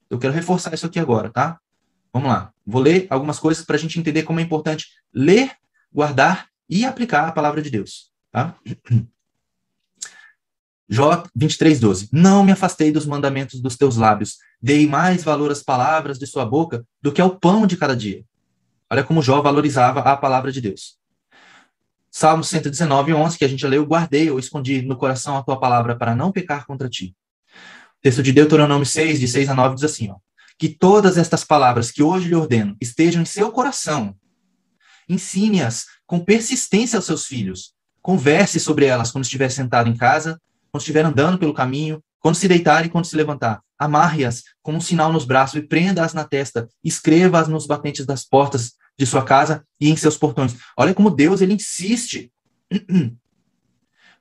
Eu 0.09 0.19
quero 0.19 0.33
reforçar 0.33 0.73
isso 0.73 0.85
aqui 0.85 0.99
agora, 0.99 1.29
tá? 1.29 1.59
Vamos 2.13 2.29
lá. 2.29 2.51
Vou 2.65 2.81
ler 2.81 3.07
algumas 3.09 3.39
coisas 3.39 3.65
para 3.65 3.75
a 3.75 3.79
gente 3.79 3.99
entender 3.99 4.23
como 4.23 4.39
é 4.39 4.43
importante 4.43 4.87
ler, 5.13 5.51
guardar 5.91 6.47
e 6.69 6.85
aplicar 6.85 7.27
a 7.27 7.31
palavra 7.31 7.61
de 7.61 7.69
Deus. 7.69 8.10
Tá? 8.31 8.55
Jó 10.89 11.23
23, 11.33 11.79
12. 11.79 12.09
Não 12.11 12.43
me 12.43 12.51
afastei 12.51 12.91
dos 12.91 13.05
mandamentos 13.05 13.61
dos 13.61 13.77
teus 13.77 13.95
lábios, 13.95 14.37
dei 14.61 14.85
mais 14.87 15.23
valor 15.23 15.49
às 15.49 15.63
palavras 15.63 16.19
de 16.19 16.27
sua 16.27 16.45
boca 16.45 16.85
do 17.01 17.13
que 17.13 17.21
ao 17.21 17.39
pão 17.39 17.65
de 17.65 17.77
cada 17.77 17.95
dia. 17.95 18.25
Olha 18.89 19.03
como 19.03 19.21
Jó 19.21 19.41
valorizava 19.41 20.01
a 20.01 20.17
palavra 20.17 20.51
de 20.51 20.59
Deus. 20.59 20.97
Salmo 22.09 22.43
119, 22.43 23.13
11, 23.13 23.37
que 23.37 23.45
a 23.45 23.47
gente 23.47 23.65
leu, 23.65 23.85
guardei 23.85 24.29
ou 24.29 24.37
escondi 24.37 24.81
no 24.81 24.97
coração 24.97 25.37
a 25.37 25.43
tua 25.43 25.57
palavra 25.57 25.95
para 25.95 26.13
não 26.13 26.29
pecar 26.29 26.65
contra 26.65 26.89
ti. 26.89 27.15
Texto 28.01 28.21
de 28.21 28.33
Deuteronômio 28.33 28.85
6, 28.85 29.17
de 29.17 29.29
6 29.29 29.47
a 29.47 29.55
9, 29.55 29.75
diz 29.75 29.85
assim, 29.85 30.09
ó, 30.09 30.17
que 30.59 30.67
todas 30.67 31.17
estas 31.17 31.45
palavras 31.45 31.89
que 31.89 32.03
hoje 32.03 32.27
lhe 32.27 32.35
ordeno 32.35 32.75
estejam 32.81 33.21
em 33.21 33.25
seu 33.25 33.49
coração. 33.49 34.13
Ensine-as 35.07 35.85
com 36.05 36.19
persistência 36.19 36.97
aos 36.97 37.05
seus 37.05 37.25
filhos 37.25 37.73
Converse 38.01 38.59
sobre 38.59 38.85
elas 38.85 39.11
quando 39.11 39.23
estiver 39.23 39.49
sentado 39.49 39.89
em 39.89 39.95
casa, 39.95 40.39
quando 40.71 40.81
estiver 40.81 41.05
andando 41.05 41.37
pelo 41.37 41.53
caminho, 41.53 42.01
quando 42.19 42.35
se 42.35 42.47
deitar 42.47 42.85
e 42.85 42.89
quando 42.89 43.05
se 43.05 43.15
levantar. 43.15 43.61
Amarre-as 43.77 44.43
com 44.61 44.73
um 44.73 44.81
sinal 44.81 45.11
nos 45.11 45.25
braços 45.25 45.55
e 45.55 45.61
prenda-as 45.61 46.13
na 46.13 46.23
testa. 46.23 46.69
Escreva-as 46.83 47.47
nos 47.47 47.65
batentes 47.65 48.05
das 48.05 48.23
portas 48.23 48.73
de 48.97 49.05
sua 49.05 49.23
casa 49.23 49.65
e 49.79 49.89
em 49.89 49.95
seus 49.95 50.17
portões. 50.17 50.55
Olha 50.77 50.93
como 50.93 51.09
Deus 51.09 51.41
ele 51.41 51.53
insiste 51.53 52.31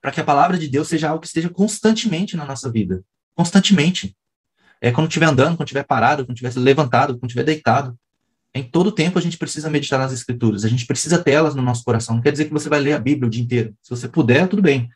para 0.01 0.11
que 0.11 0.21
a 0.21 0.25
palavra 0.25 0.57
de 0.57 0.67
Deus 0.67 0.89
seja 0.89 1.11
algo 1.11 1.21
que 1.21 1.27
esteja 1.27 1.51
constantemente 1.51 2.37
na 2.37 2.45
nossa 2.45 2.71
vida. 2.71 3.03
Constantemente. 3.35 4.17
É 4.81 4.91
quando 4.91 5.09
estiver 5.09 5.27
andando, 5.27 5.57
quando 5.57 5.69
estiver 5.69 5.85
parado, 5.85 6.25
quando 6.25 6.37
estiver 6.37 6.59
levantado, 6.59 7.19
quando 7.19 7.29
estiver 7.29 7.45
deitado. 7.45 7.95
Em 8.55 8.65
todo 8.65 8.93
tempo 8.93 9.19
a 9.19 9.23
gente 9.23 9.39
precisa 9.39 9.71
meditar 9.71 9.99
nas 9.99 10.13
escrituras, 10.13 10.65
a 10.65 10.69
gente 10.69 10.87
precisa 10.87 11.23
ter 11.23 11.33
elas 11.33 11.55
no 11.55 11.63
nosso 11.63 11.85
coração. 11.85 12.17
Não 12.17 12.23
quer 12.23 12.33
dizer 12.33 12.47
que 12.47 12.53
você 12.53 12.69
vai 12.69 12.81
ler 12.81 12.95
a 12.95 12.99
Bíblia 12.99 13.29
o 13.29 13.31
dia 13.31 13.43
inteiro. 13.43 13.75
Se 13.83 13.91
você 13.91 14.09
puder, 14.09 14.49
tudo 14.49 14.63
bem. 14.63 14.89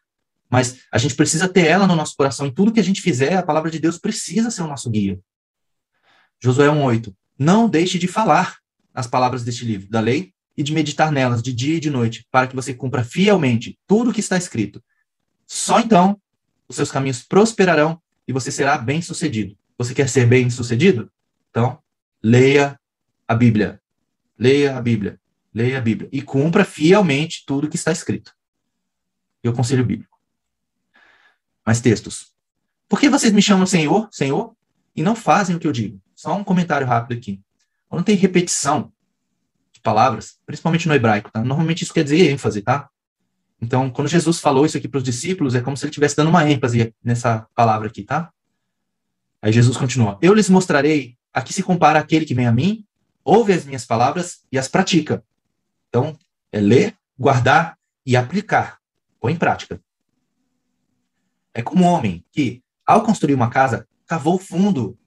Mas 0.50 0.80
a 0.92 0.98
gente 0.98 1.14
precisa 1.14 1.48
ter 1.48 1.66
ela 1.66 1.86
no 1.86 1.96
nosso 1.96 2.14
coração. 2.16 2.46
Em 2.46 2.52
tudo 2.52 2.72
que 2.72 2.80
a 2.80 2.84
gente 2.84 3.00
fizer, 3.00 3.36
a 3.36 3.42
palavra 3.42 3.70
de 3.70 3.78
Deus 3.78 3.98
precisa 3.98 4.50
ser 4.50 4.62
o 4.62 4.66
nosso 4.66 4.90
guia. 4.90 5.18
Josué 6.42 6.66
1,8. 6.68 7.14
Não 7.38 7.68
deixe 7.68 7.98
de 7.98 8.07
falar 8.07 8.59
as 8.92 9.07
palavras 9.07 9.42
deste 9.42 9.64
livro, 9.64 9.88
da 9.88 10.00
lei, 10.00 10.32
e 10.57 10.62
de 10.62 10.72
meditar 10.72 11.11
nelas 11.11 11.42
de 11.42 11.52
dia 11.52 11.76
e 11.76 11.80
de 11.80 11.90
noite, 11.90 12.26
para 12.30 12.46
que 12.46 12.55
você 12.55 12.72
cumpra 12.72 13.02
fielmente 13.02 13.78
tudo 13.86 14.11
o 14.11 14.12
que 14.12 14.20
está 14.20 14.36
escrito. 14.36 14.82
Só 15.46 15.80
então 15.80 16.20
os 16.68 16.76
seus 16.76 16.90
caminhos 16.90 17.22
prosperarão 17.22 18.00
e 18.26 18.32
você 18.32 18.50
será 18.50 18.78
bem-sucedido. 18.78 19.57
Você 19.76 19.92
quer 19.94 20.09
ser 20.09 20.26
bem-sucedido? 20.26 21.11
Então, 21.50 21.78
leia 22.22 22.78
a 23.26 23.34
Bíblia. 23.34 23.80
Leia 24.38 24.76
a 24.76 24.80
Bíblia. 24.80 25.20
Leia 25.52 25.78
a 25.78 25.80
Bíblia. 25.80 26.08
E 26.12 26.20
cumpra 26.22 26.64
fielmente 26.64 27.44
tudo 27.46 27.68
que 27.68 27.76
está 27.76 27.92
escrito. 27.92 28.32
E 29.42 29.48
o 29.48 29.52
conselho 29.52 29.84
bíblico. 29.84 30.18
Mais 31.64 31.80
textos. 31.80 32.32
Por 32.88 33.00
que 33.00 33.08
vocês 33.08 33.32
me 33.32 33.42
chamam 33.42 33.66
Senhor, 33.66 34.08
Senhor, 34.10 34.54
e 34.94 35.02
não 35.02 35.16
fazem 35.16 35.56
o 35.56 35.58
que 35.58 35.66
eu 35.66 35.72
digo? 35.72 36.00
Só 36.14 36.36
um 36.36 36.44
comentário 36.44 36.86
rápido 36.86 37.18
aqui. 37.18 37.40
Quando 37.88 38.04
tem 38.04 38.16
repetição 38.16 38.92
de 39.72 39.80
palavras, 39.80 40.38
principalmente 40.44 40.88
no 40.88 40.94
hebraico, 40.94 41.30
tá? 41.30 41.42
Normalmente 41.42 41.82
isso 41.82 41.94
quer 41.94 42.04
dizer 42.04 42.30
ênfase, 42.30 42.62
tá? 42.62 42.88
Então, 43.60 43.90
quando 43.90 44.08
Jesus 44.08 44.40
falou 44.40 44.66
isso 44.66 44.76
aqui 44.76 44.88
para 44.88 44.98
os 44.98 45.04
discípulos, 45.04 45.54
é 45.54 45.60
como 45.60 45.76
se 45.76 45.84
ele 45.84 45.90
estivesse 45.90 46.16
dando 46.16 46.28
uma 46.28 46.48
ênfase 46.48 46.94
nessa 47.02 47.46
palavra 47.54 47.88
aqui, 47.88 48.02
tá? 48.02 48.30
Aí 49.40 49.52
Jesus 49.52 49.76
continua: 49.76 50.18
Eu 50.20 50.34
lhes 50.34 50.50
mostrarei 50.50 51.16
a 51.32 51.40
que 51.42 51.52
se 51.52 51.62
compara 51.62 51.98
aquele 51.98 52.24
que 52.24 52.34
vem 52.34 52.46
a 52.46 52.52
mim, 52.52 52.84
ouve 53.24 53.52
as 53.52 53.64
minhas 53.64 53.86
palavras 53.86 54.44
e 54.52 54.58
as 54.58 54.68
pratica. 54.68 55.24
Então, 55.88 56.16
é 56.52 56.60
ler, 56.60 56.96
guardar 57.18 57.78
e 58.04 58.16
aplicar, 58.16 58.78
põe 59.20 59.32
em 59.32 59.36
prática. 59.36 59.80
É 61.54 61.62
como 61.62 61.84
um 61.84 61.88
homem 61.88 62.24
que, 62.30 62.62
ao 62.84 63.02
construir 63.02 63.34
uma 63.34 63.48
casa, 63.48 63.88
cavou 64.06 64.38
fundo 64.38 64.98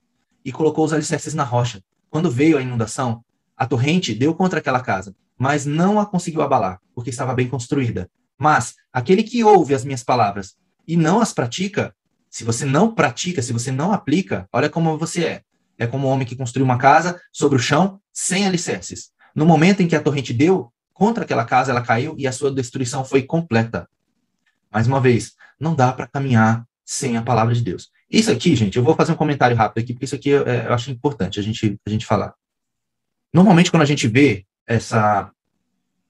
e 0.43 0.51
colocou 0.51 0.85
os 0.85 0.93
alicerces 0.93 1.33
na 1.33 1.43
rocha. 1.43 1.83
Quando 2.09 2.31
veio 2.31 2.57
a 2.57 2.61
inundação, 2.61 3.23
a 3.55 3.65
torrente 3.65 4.13
deu 4.13 4.33
contra 4.33 4.59
aquela 4.59 4.79
casa, 4.79 5.15
mas 5.37 5.65
não 5.65 5.99
a 5.99 6.05
conseguiu 6.05 6.41
abalar, 6.41 6.79
porque 6.95 7.09
estava 7.09 7.35
bem 7.35 7.47
construída. 7.47 8.09
Mas 8.37 8.75
aquele 8.91 9.23
que 9.23 9.43
ouve 9.43 9.75
as 9.75 9.83
minhas 9.83 10.03
palavras 10.03 10.55
e 10.87 10.95
não 10.95 11.19
as 11.19 11.33
pratica, 11.33 11.93
se 12.29 12.43
você 12.43 12.65
não 12.65 12.93
pratica, 12.93 13.41
se 13.41 13.51
você 13.51 13.71
não 13.71 13.91
aplica, 13.91 14.47
olha 14.53 14.69
como 14.69 14.97
você 14.97 15.25
é. 15.25 15.43
É 15.77 15.85
como 15.85 16.07
um 16.07 16.11
homem 16.11 16.25
que 16.25 16.35
construiu 16.35 16.65
uma 16.65 16.77
casa 16.77 17.19
sobre 17.31 17.57
o 17.57 17.61
chão, 17.61 17.99
sem 18.11 18.47
alicerces. 18.47 19.11
No 19.35 19.45
momento 19.45 19.81
em 19.81 19.87
que 19.87 19.95
a 19.95 20.01
torrente 20.01 20.33
deu 20.33 20.71
contra 20.93 21.23
aquela 21.23 21.45
casa, 21.45 21.71
ela 21.71 21.81
caiu 21.81 22.15
e 22.17 22.25
a 22.25 22.31
sua 22.31 22.51
destruição 22.51 23.05
foi 23.05 23.21
completa. 23.21 23.87
Mais 24.71 24.87
uma 24.87 24.99
vez, 24.99 25.33
não 25.59 25.75
dá 25.75 25.93
para 25.93 26.07
caminhar 26.07 26.65
sem 26.83 27.17
a 27.17 27.21
palavra 27.21 27.53
de 27.53 27.61
Deus. 27.61 27.91
Isso 28.09 28.31
aqui, 28.31 28.55
gente, 28.55 28.77
eu 28.77 28.83
vou 28.83 28.95
fazer 28.95 29.11
um 29.11 29.15
comentário 29.15 29.55
rápido 29.55 29.83
aqui, 29.83 29.93
porque 29.93 30.05
isso 30.05 30.15
aqui 30.15 30.33
é, 30.33 30.67
eu 30.67 30.73
acho 30.73 30.89
importante 30.89 31.39
a 31.39 31.43
gente, 31.43 31.79
a 31.85 31.89
gente 31.89 32.05
falar. 32.05 32.33
Normalmente, 33.33 33.69
quando 33.69 33.83
a 33.83 33.85
gente 33.85 34.07
vê 34.07 34.45
essa, 34.65 35.29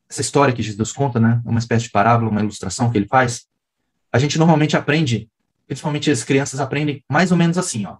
essa 0.10 0.22
história 0.22 0.54
que 0.54 0.62
Jesus 0.62 0.92
conta, 0.92 1.20
né, 1.20 1.42
uma 1.44 1.60
espécie 1.60 1.86
de 1.86 1.92
parábola, 1.92 2.30
uma 2.30 2.42
ilustração 2.42 2.92
que 2.92 2.98
ele 2.98 3.08
faz, 3.08 3.48
a 4.12 4.20
gente 4.20 4.38
normalmente 4.38 4.78
aprende, 4.78 5.30
principalmente 5.66 6.10
as 6.12 6.24
crianças 6.24 6.60
aprendem 6.60 7.04
mais 7.10 7.32
ou 7.32 7.38
menos 7.38 7.58
assim, 7.58 7.86
ó. 7.86 7.98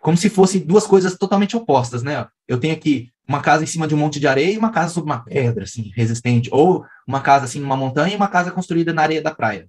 Como 0.00 0.16
se 0.16 0.30
fossem 0.30 0.60
duas 0.60 0.86
coisas 0.86 1.16
totalmente 1.16 1.56
opostas, 1.56 2.02
né? 2.02 2.26
Eu 2.48 2.58
tenho 2.58 2.74
aqui 2.74 3.10
uma 3.28 3.40
casa 3.40 3.62
em 3.62 3.66
cima 3.66 3.86
de 3.86 3.94
um 3.94 3.98
monte 3.98 4.18
de 4.18 4.26
areia 4.26 4.52
e 4.52 4.58
uma 4.58 4.70
casa 4.70 4.92
sobre 4.92 5.12
uma 5.12 5.22
pedra, 5.22 5.64
assim, 5.64 5.92
resistente. 5.94 6.48
Ou 6.52 6.84
uma 7.06 7.20
casa, 7.20 7.44
assim, 7.44 7.60
numa 7.60 7.76
montanha 7.76 8.14
e 8.14 8.16
uma 8.16 8.28
casa 8.28 8.50
construída 8.50 8.92
na 8.92 9.02
areia 9.02 9.22
da 9.22 9.34
praia. 9.34 9.68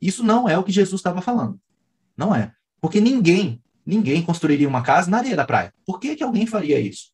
Isso 0.00 0.24
não 0.24 0.48
é 0.48 0.56
o 0.56 0.64
que 0.64 0.72
Jesus 0.72 0.98
estava 0.98 1.20
falando. 1.20 1.60
Não 2.16 2.34
é. 2.34 2.52
Porque 2.80 3.00
ninguém, 3.00 3.60
ninguém 3.84 4.22
construiria 4.22 4.68
uma 4.68 4.82
casa 4.82 5.10
na 5.10 5.18
areia 5.18 5.36
da 5.36 5.44
praia. 5.44 5.72
Por 5.86 6.00
que, 6.00 6.16
que 6.16 6.24
alguém 6.24 6.46
faria 6.46 6.80
isso? 6.80 7.10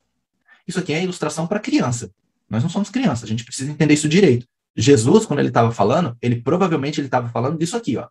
Isso 0.66 0.78
aqui 0.78 0.92
é 0.92 1.02
ilustração 1.02 1.46
para 1.46 1.60
criança. 1.60 2.10
Nós 2.48 2.62
não 2.62 2.70
somos 2.70 2.90
crianças, 2.90 3.24
a 3.24 3.26
gente 3.26 3.44
precisa 3.44 3.70
entender 3.70 3.94
isso 3.94 4.08
direito. 4.08 4.46
Jesus, 4.76 5.24
quando 5.26 5.38
ele 5.38 5.48
estava 5.48 5.70
falando, 5.72 6.16
ele 6.20 6.40
provavelmente 6.40 7.00
ele 7.00 7.06
estava 7.06 7.28
falando 7.28 7.58
disso 7.58 7.76
aqui, 7.76 7.96
ó, 7.96 8.08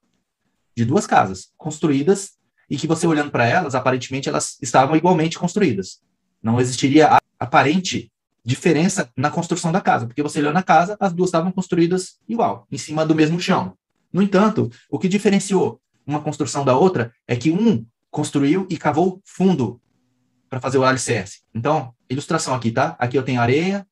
de 0.76 0.86
duas 0.86 1.06
casas 1.06 1.52
construídas 1.58 2.34
e 2.70 2.78
que 2.78 2.88
você 2.88 3.06
olhando 3.06 3.32
para 3.32 3.46
elas, 3.46 3.76
aparentemente 3.76 4.30
elas 4.30 4.58
estavam 4.62 4.96
igualmente 4.96 5.38
construídas. 5.38 6.02
Não 6.42 6.60
existiria 6.60 7.08
a 7.08 7.20
aparente 7.40 8.12
diferença 8.46 9.10
na 9.16 9.30
construção 9.30 9.72
da 9.72 9.80
casa, 9.80 10.06
porque 10.06 10.22
você 10.22 10.40
olhou 10.40 10.54
na 10.54 10.64
casa, 10.64 10.98
as 11.00 11.14
duas 11.14 11.30
estavam 11.30 11.52
construídas 11.52 12.20
igual, 12.28 12.68
em 12.72 12.78
cima 12.78 13.06
do 13.06 13.16
mesmo 13.16 13.40
chão. 13.40 13.78
No 14.12 14.22
entanto, 14.22 14.70
o 14.90 15.00
que 15.00 15.08
diferenciou 15.08 15.82
uma 16.06 16.22
construção 16.22 16.66
da 16.66 16.78
outra 16.78 17.14
é 17.28 17.36
que 17.36 17.52
um 17.52 17.86
construiu 18.12 18.68
e 18.70 18.78
cavou 18.78 19.22
fundo 19.26 19.82
para 20.50 20.60
fazer 20.60 20.78
o 20.78 20.84
alicerce. 20.84 21.40
Então, 21.54 21.94
ilustração 22.10 22.54
aqui, 22.54 22.72
tá? 22.72 22.96
Aqui 23.00 23.18
eu 23.18 23.24
tenho 23.24 23.42
areia, 23.42 23.88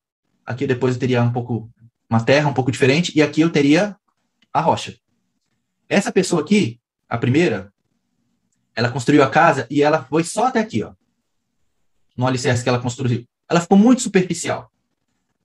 aqui 0.46 0.66
depois 0.66 0.94
eu 0.94 1.00
teria 1.00 1.22
um 1.22 1.32
pouco 1.32 1.68
uma 2.08 2.22
terra 2.22 2.48
um 2.48 2.52
pouco 2.54 2.70
diferente 2.70 3.10
e 3.16 3.22
aqui 3.22 3.40
eu 3.40 3.50
teria 3.50 3.96
a 4.52 4.60
rocha. 4.60 4.94
Essa 5.88 6.12
pessoa 6.12 6.42
aqui, 6.42 6.78
a 7.08 7.18
primeira, 7.18 7.72
ela 8.74 8.90
construiu 8.90 9.22
a 9.22 9.30
casa 9.30 9.66
e 9.70 9.82
ela 9.82 10.04
foi 10.04 10.24
só 10.24 10.46
até 10.46 10.60
aqui, 10.60 10.82
ó. 10.82 10.92
No 12.16 12.26
alicerce 12.26 12.62
que 12.62 12.68
ela 12.68 12.80
construiu. 12.80 13.26
Ela 13.48 13.60
ficou 13.60 13.76
muito 13.76 14.02
superficial. 14.02 14.70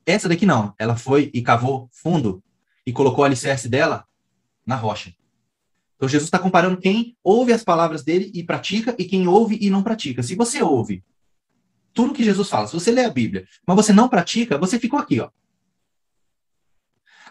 Essa 0.05 0.29
daqui 0.29 0.45
não, 0.45 0.73
ela 0.79 0.95
foi 0.95 1.29
e 1.33 1.41
cavou 1.41 1.89
fundo 1.91 2.41
e 2.85 2.93
colocou 2.93 3.23
o 3.23 3.25
alicerce 3.25 3.67
dela 3.67 4.05
na 4.65 4.75
rocha. 4.75 5.13
Então 5.95 6.07
Jesus 6.07 6.27
está 6.27 6.39
comparando 6.39 6.77
quem 6.77 7.17
ouve 7.23 7.51
as 7.51 7.63
palavras 7.63 8.03
dele 8.03 8.31
e 8.33 8.43
pratica 8.43 8.95
e 8.97 9.05
quem 9.05 9.27
ouve 9.27 9.57
e 9.59 9.69
não 9.69 9.83
pratica. 9.83 10.23
Se 10.23 10.35
você 10.35 10.61
ouve 10.61 11.03
tudo 11.93 12.13
que 12.13 12.23
Jesus 12.23 12.47
fala, 12.47 12.67
se 12.67 12.73
você 12.73 12.91
lê 12.91 13.03
a 13.03 13.09
Bíblia, 13.09 13.47
mas 13.65 13.75
você 13.75 13.91
não 13.91 14.07
pratica, 14.07 14.57
você 14.57 14.77
ficou 14.77 14.99
aqui, 14.99 15.19
ó. 15.19 15.31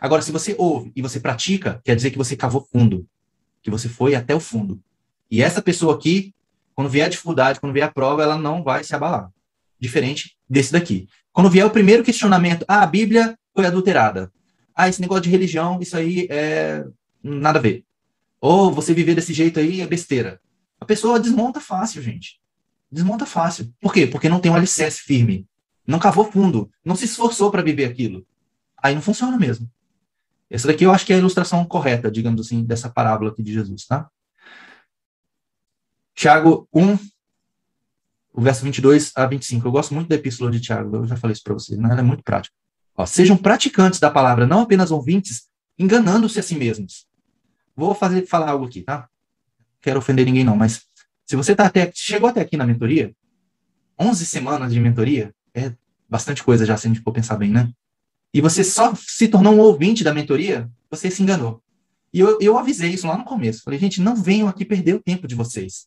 Agora, 0.01 0.21
se 0.21 0.33
você 0.33 0.55
ouve 0.59 0.93
e 0.95 1.01
você 1.01 1.21
pratica, 1.21 1.81
quer 1.85 1.95
dizer 1.95 2.11
que 2.11 2.19
você 2.19 2.37
cavou 2.37 2.69
fundo, 2.71 3.09
que 3.63 3.71
você 3.71 3.89
foi 3.89 4.15
até 4.15 4.35
o 4.35 4.41
fundo. 4.41 4.83
E 5.31 5.43
essa 5.43 5.61
pessoa 5.61 5.95
aqui, 5.95 6.35
quando 6.75 6.91
vier 6.91 7.07
a 7.07 7.11
dificuldade, 7.11 7.61
quando 7.61 7.73
vier 7.73 7.87
a 7.89 7.93
prova, 7.93 8.23
ela 8.23 8.37
não 8.37 8.63
vai 8.63 8.85
se 8.85 8.95
abalar. 8.95 9.31
Diferente 9.79 10.37
desse 10.49 10.73
daqui. 10.73 11.09
Quando 11.33 11.51
vier 11.51 11.67
o 11.67 11.71
primeiro 11.71 12.03
questionamento, 12.03 12.65
ah, 12.69 12.83
a 12.83 12.87
Bíblia 12.87 13.39
foi 13.55 13.67
adulterada. 13.67 14.33
Ah, 14.75 14.89
esse 14.89 15.01
negócio 15.01 15.23
de 15.25 15.31
religião, 15.31 15.79
isso 15.81 15.97
aí 15.97 16.27
é 16.31 16.85
nada 17.23 17.59
a 17.59 17.63
ver. 17.63 17.85
Ou 18.41 18.73
você 18.73 18.95
viver 18.95 19.15
desse 19.15 19.33
jeito 19.33 19.59
aí 19.59 19.81
é 19.81 19.87
besteira. 19.87 20.41
A 20.81 20.85
pessoa 20.85 21.19
desmonta 21.19 21.61
fácil, 21.61 22.03
gente. 22.03 22.41
Desmonta 22.91 23.27
fácil. 23.27 23.73
Por 23.81 23.93
quê? 23.93 24.07
Porque 24.07 24.29
não 24.29 24.41
tem 24.41 24.53
um 24.53 24.55
alicerce 24.55 25.01
firme. 25.01 25.47
Não 25.87 25.99
cavou 25.99 26.31
fundo. 26.31 26.71
Não 26.85 26.95
se 26.95 27.07
esforçou 27.07 27.51
para 27.51 27.63
viver 27.63 27.85
aquilo. 27.85 28.27
Aí 28.83 28.95
não 28.95 29.03
funciona 29.03 29.37
mesmo. 29.37 29.69
Essa 30.49 30.69
daqui 30.69 30.85
eu 30.85 30.93
acho 30.93 31.05
que 31.05 31.13
é 31.13 31.17
a 31.17 31.19
ilustração 31.19 31.65
correta, 31.65 32.11
digamos 32.11 32.41
assim, 32.47 32.63
dessa 32.63 32.89
parábola 32.89 33.31
aqui 33.31 33.43
de 33.43 33.53
Jesus, 33.53 33.85
tá? 33.85 34.09
Tiago 36.17 36.67
1, 36.73 36.99
o 38.33 38.41
verso 38.41 38.65
22 38.65 39.13
a 39.15 39.27
25. 39.27 39.69
Eu 39.69 39.71
gosto 39.71 39.93
muito 39.93 40.09
da 40.09 40.15
epístola 40.15 40.51
de 40.51 40.61
Tiago, 40.61 40.97
eu 40.97 41.07
já 41.07 41.15
falei 41.15 41.35
isso 41.35 41.43
para 41.45 41.53
vocês, 41.53 41.79
né? 41.79 41.91
ela 41.91 42.01
é 42.01 42.03
muito 42.03 42.25
prática. 42.25 42.57
Ó, 42.97 43.05
sejam 43.05 43.37
praticantes 43.37 44.01
da 44.01 44.11
palavra, 44.11 44.47
não 44.47 44.63
apenas 44.63 44.91
ouvintes, 44.91 45.49
enganando-se 45.79 46.41
a 46.41 46.43
si 46.43 46.55
mesmos. 46.55 47.07
Vou 47.77 47.95
fazer 47.95 48.27
falar 48.27 48.49
algo 48.49 48.65
aqui, 48.65 48.81
tá? 48.81 49.07
Quero 49.83 49.99
ofender 49.99 50.25
ninguém 50.25 50.43
não, 50.43 50.57
mas 50.57 50.87
se 51.27 51.37
você 51.37 51.55
tá 51.55 51.67
até 51.67 51.93
chegou 51.95 52.31
até 52.31 52.41
aqui 52.41 52.57
na 52.57 52.67
mentoria, 52.67 53.15
11 54.01 54.25
semanas 54.25 54.73
de 54.73 54.81
mentoria 54.81 55.35
é 55.55 55.75
bastante 56.09 56.43
coisa 56.43 56.65
já 56.65 56.79
se 56.79 56.87
a 56.87 56.91
gente 56.91 57.03
for 57.03 57.13
pensar 57.13 57.37
bem, 57.37 57.51
né? 57.51 57.71
E 58.33 58.41
você 58.41 58.65
só 58.65 58.95
se 58.95 59.29
tornou 59.29 59.53
um 59.53 59.61
ouvinte 59.61 60.03
da 60.03 60.15
mentoria, 60.15 60.71
você 60.91 61.11
se 61.11 61.23
enganou. 61.23 61.63
E 62.11 62.21
eu, 62.21 62.39
eu 62.41 62.57
avisei 62.57 62.91
isso 62.91 63.07
lá 63.07 63.19
no 63.19 63.25
começo. 63.25 63.63
Falei, 63.63 63.79
gente, 63.79 64.01
não 64.01 64.17
venham 64.17 64.49
aqui 64.49 64.65
perder 64.65 64.95
o 64.95 65.03
tempo 65.03 65.29
de 65.29 65.35
vocês. 65.35 65.87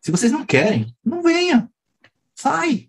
Se 0.00 0.10
vocês 0.10 0.32
não 0.32 0.44
querem, 0.44 0.94
não 1.04 1.22
venha. 1.22 1.70
Sai. 2.34 2.88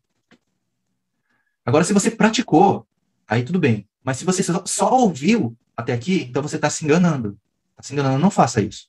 Agora, 1.66 1.84
se 1.84 1.94
você 1.94 2.10
praticou, 2.12 2.88
aí 3.28 3.44
tudo 3.44 3.60
bem. 3.60 3.88
Mas 4.04 4.18
se 4.18 4.26
você 4.26 4.42
só, 4.44 4.92
ouviu 4.92 5.56
até 5.76 5.94
aqui, 5.94 6.26
então 6.30 6.42
você 6.42 6.56
está 6.56 6.70
se 6.70 6.84
enganando. 6.84 7.38
Está 7.72 7.84
se 7.84 7.94
enganando, 7.94 8.20
não 8.20 8.32
faça 8.32 8.62
isso. 8.62 8.88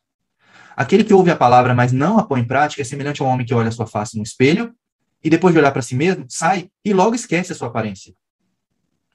Aquele 0.76 1.04
que 1.04 1.12
ouve 1.12 1.30
a 1.30 1.36
palavra, 1.36 1.74
mas 1.74 1.92
não 1.92 2.18
a 2.18 2.24
põe 2.24 2.40
em 2.40 2.46
prática, 2.46 2.80
é 2.80 2.84
semelhante 2.84 3.20
a 3.20 3.24
um 3.24 3.28
homem 3.28 3.44
que 3.44 3.52
olha 3.52 3.68
a 3.68 3.72
sua 3.72 3.86
face 3.86 4.16
no 4.16 4.22
espelho 4.22 4.74
e 5.22 5.28
depois 5.28 5.52
de 5.52 5.58
olhar 5.58 5.72
para 5.72 5.82
si 5.82 5.94
mesmo, 5.94 6.24
sai 6.28 6.70
e 6.84 6.92
logo 6.92 7.14
esquece 7.14 7.52
a 7.52 7.54
sua 7.54 7.68
aparência. 7.68 8.14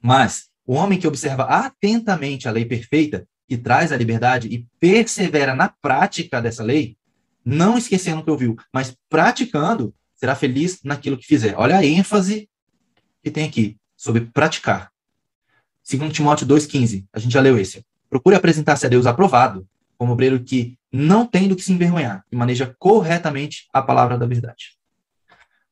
Mas 0.00 0.48
o 0.64 0.74
homem 0.74 0.98
que 0.98 1.08
observa 1.08 1.44
atentamente 1.44 2.46
a 2.46 2.52
lei 2.52 2.64
perfeita, 2.64 3.26
que 3.48 3.56
traz 3.56 3.92
a 3.92 3.96
liberdade 3.96 4.48
e 4.48 4.66
persevera 4.78 5.54
na 5.54 5.68
prática 5.68 6.40
dessa 6.40 6.62
lei, 6.62 6.95
não 7.46 7.78
esquecendo 7.78 8.20
o 8.20 8.24
que 8.24 8.30
ouviu, 8.30 8.56
mas 8.74 8.96
praticando, 9.08 9.94
será 10.16 10.34
feliz 10.34 10.80
naquilo 10.82 11.16
que 11.16 11.24
fizer. 11.24 11.54
Olha 11.56 11.76
a 11.78 11.84
ênfase 11.84 12.50
que 13.22 13.30
tem 13.30 13.46
aqui 13.46 13.78
sobre 13.96 14.22
praticar. 14.22 14.90
Segundo 15.80 16.12
Timóteo 16.12 16.44
2,15, 16.44 17.06
a 17.12 17.20
gente 17.20 17.32
já 17.32 17.40
leu 17.40 17.56
esse. 17.56 17.86
Procure 18.10 18.34
apresentar-se 18.34 18.84
a 18.84 18.88
Deus 18.88 19.06
aprovado, 19.06 19.68
como 19.96 20.12
obreiro 20.12 20.42
que 20.42 20.76
não 20.90 21.24
tem 21.24 21.46
do 21.46 21.54
que 21.54 21.62
se 21.62 21.72
envergonhar 21.72 22.24
e 22.32 22.36
maneja 22.36 22.74
corretamente 22.78 23.68
a 23.72 23.80
palavra 23.80 24.18
da 24.18 24.26
verdade. 24.26 24.76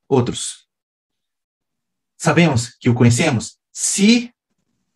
Outros. 0.08 0.68
Sabemos 2.16 2.76
que 2.78 2.88
o 2.88 2.94
conhecemos 2.94 3.58
se 3.72 4.32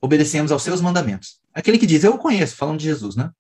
obedecemos 0.01 0.53
aos 0.53 0.63
seus 0.63 0.81
mandamentos. 0.81 1.41
Aquele 1.53 1.79
que 1.79 1.87
diz, 1.87 2.05
eu 2.05 2.15
o 2.15 2.19
conheço, 2.19 2.55
falando 2.55 2.79
de 2.79 2.85
Jesus, 2.85 3.17
né? 3.17 3.33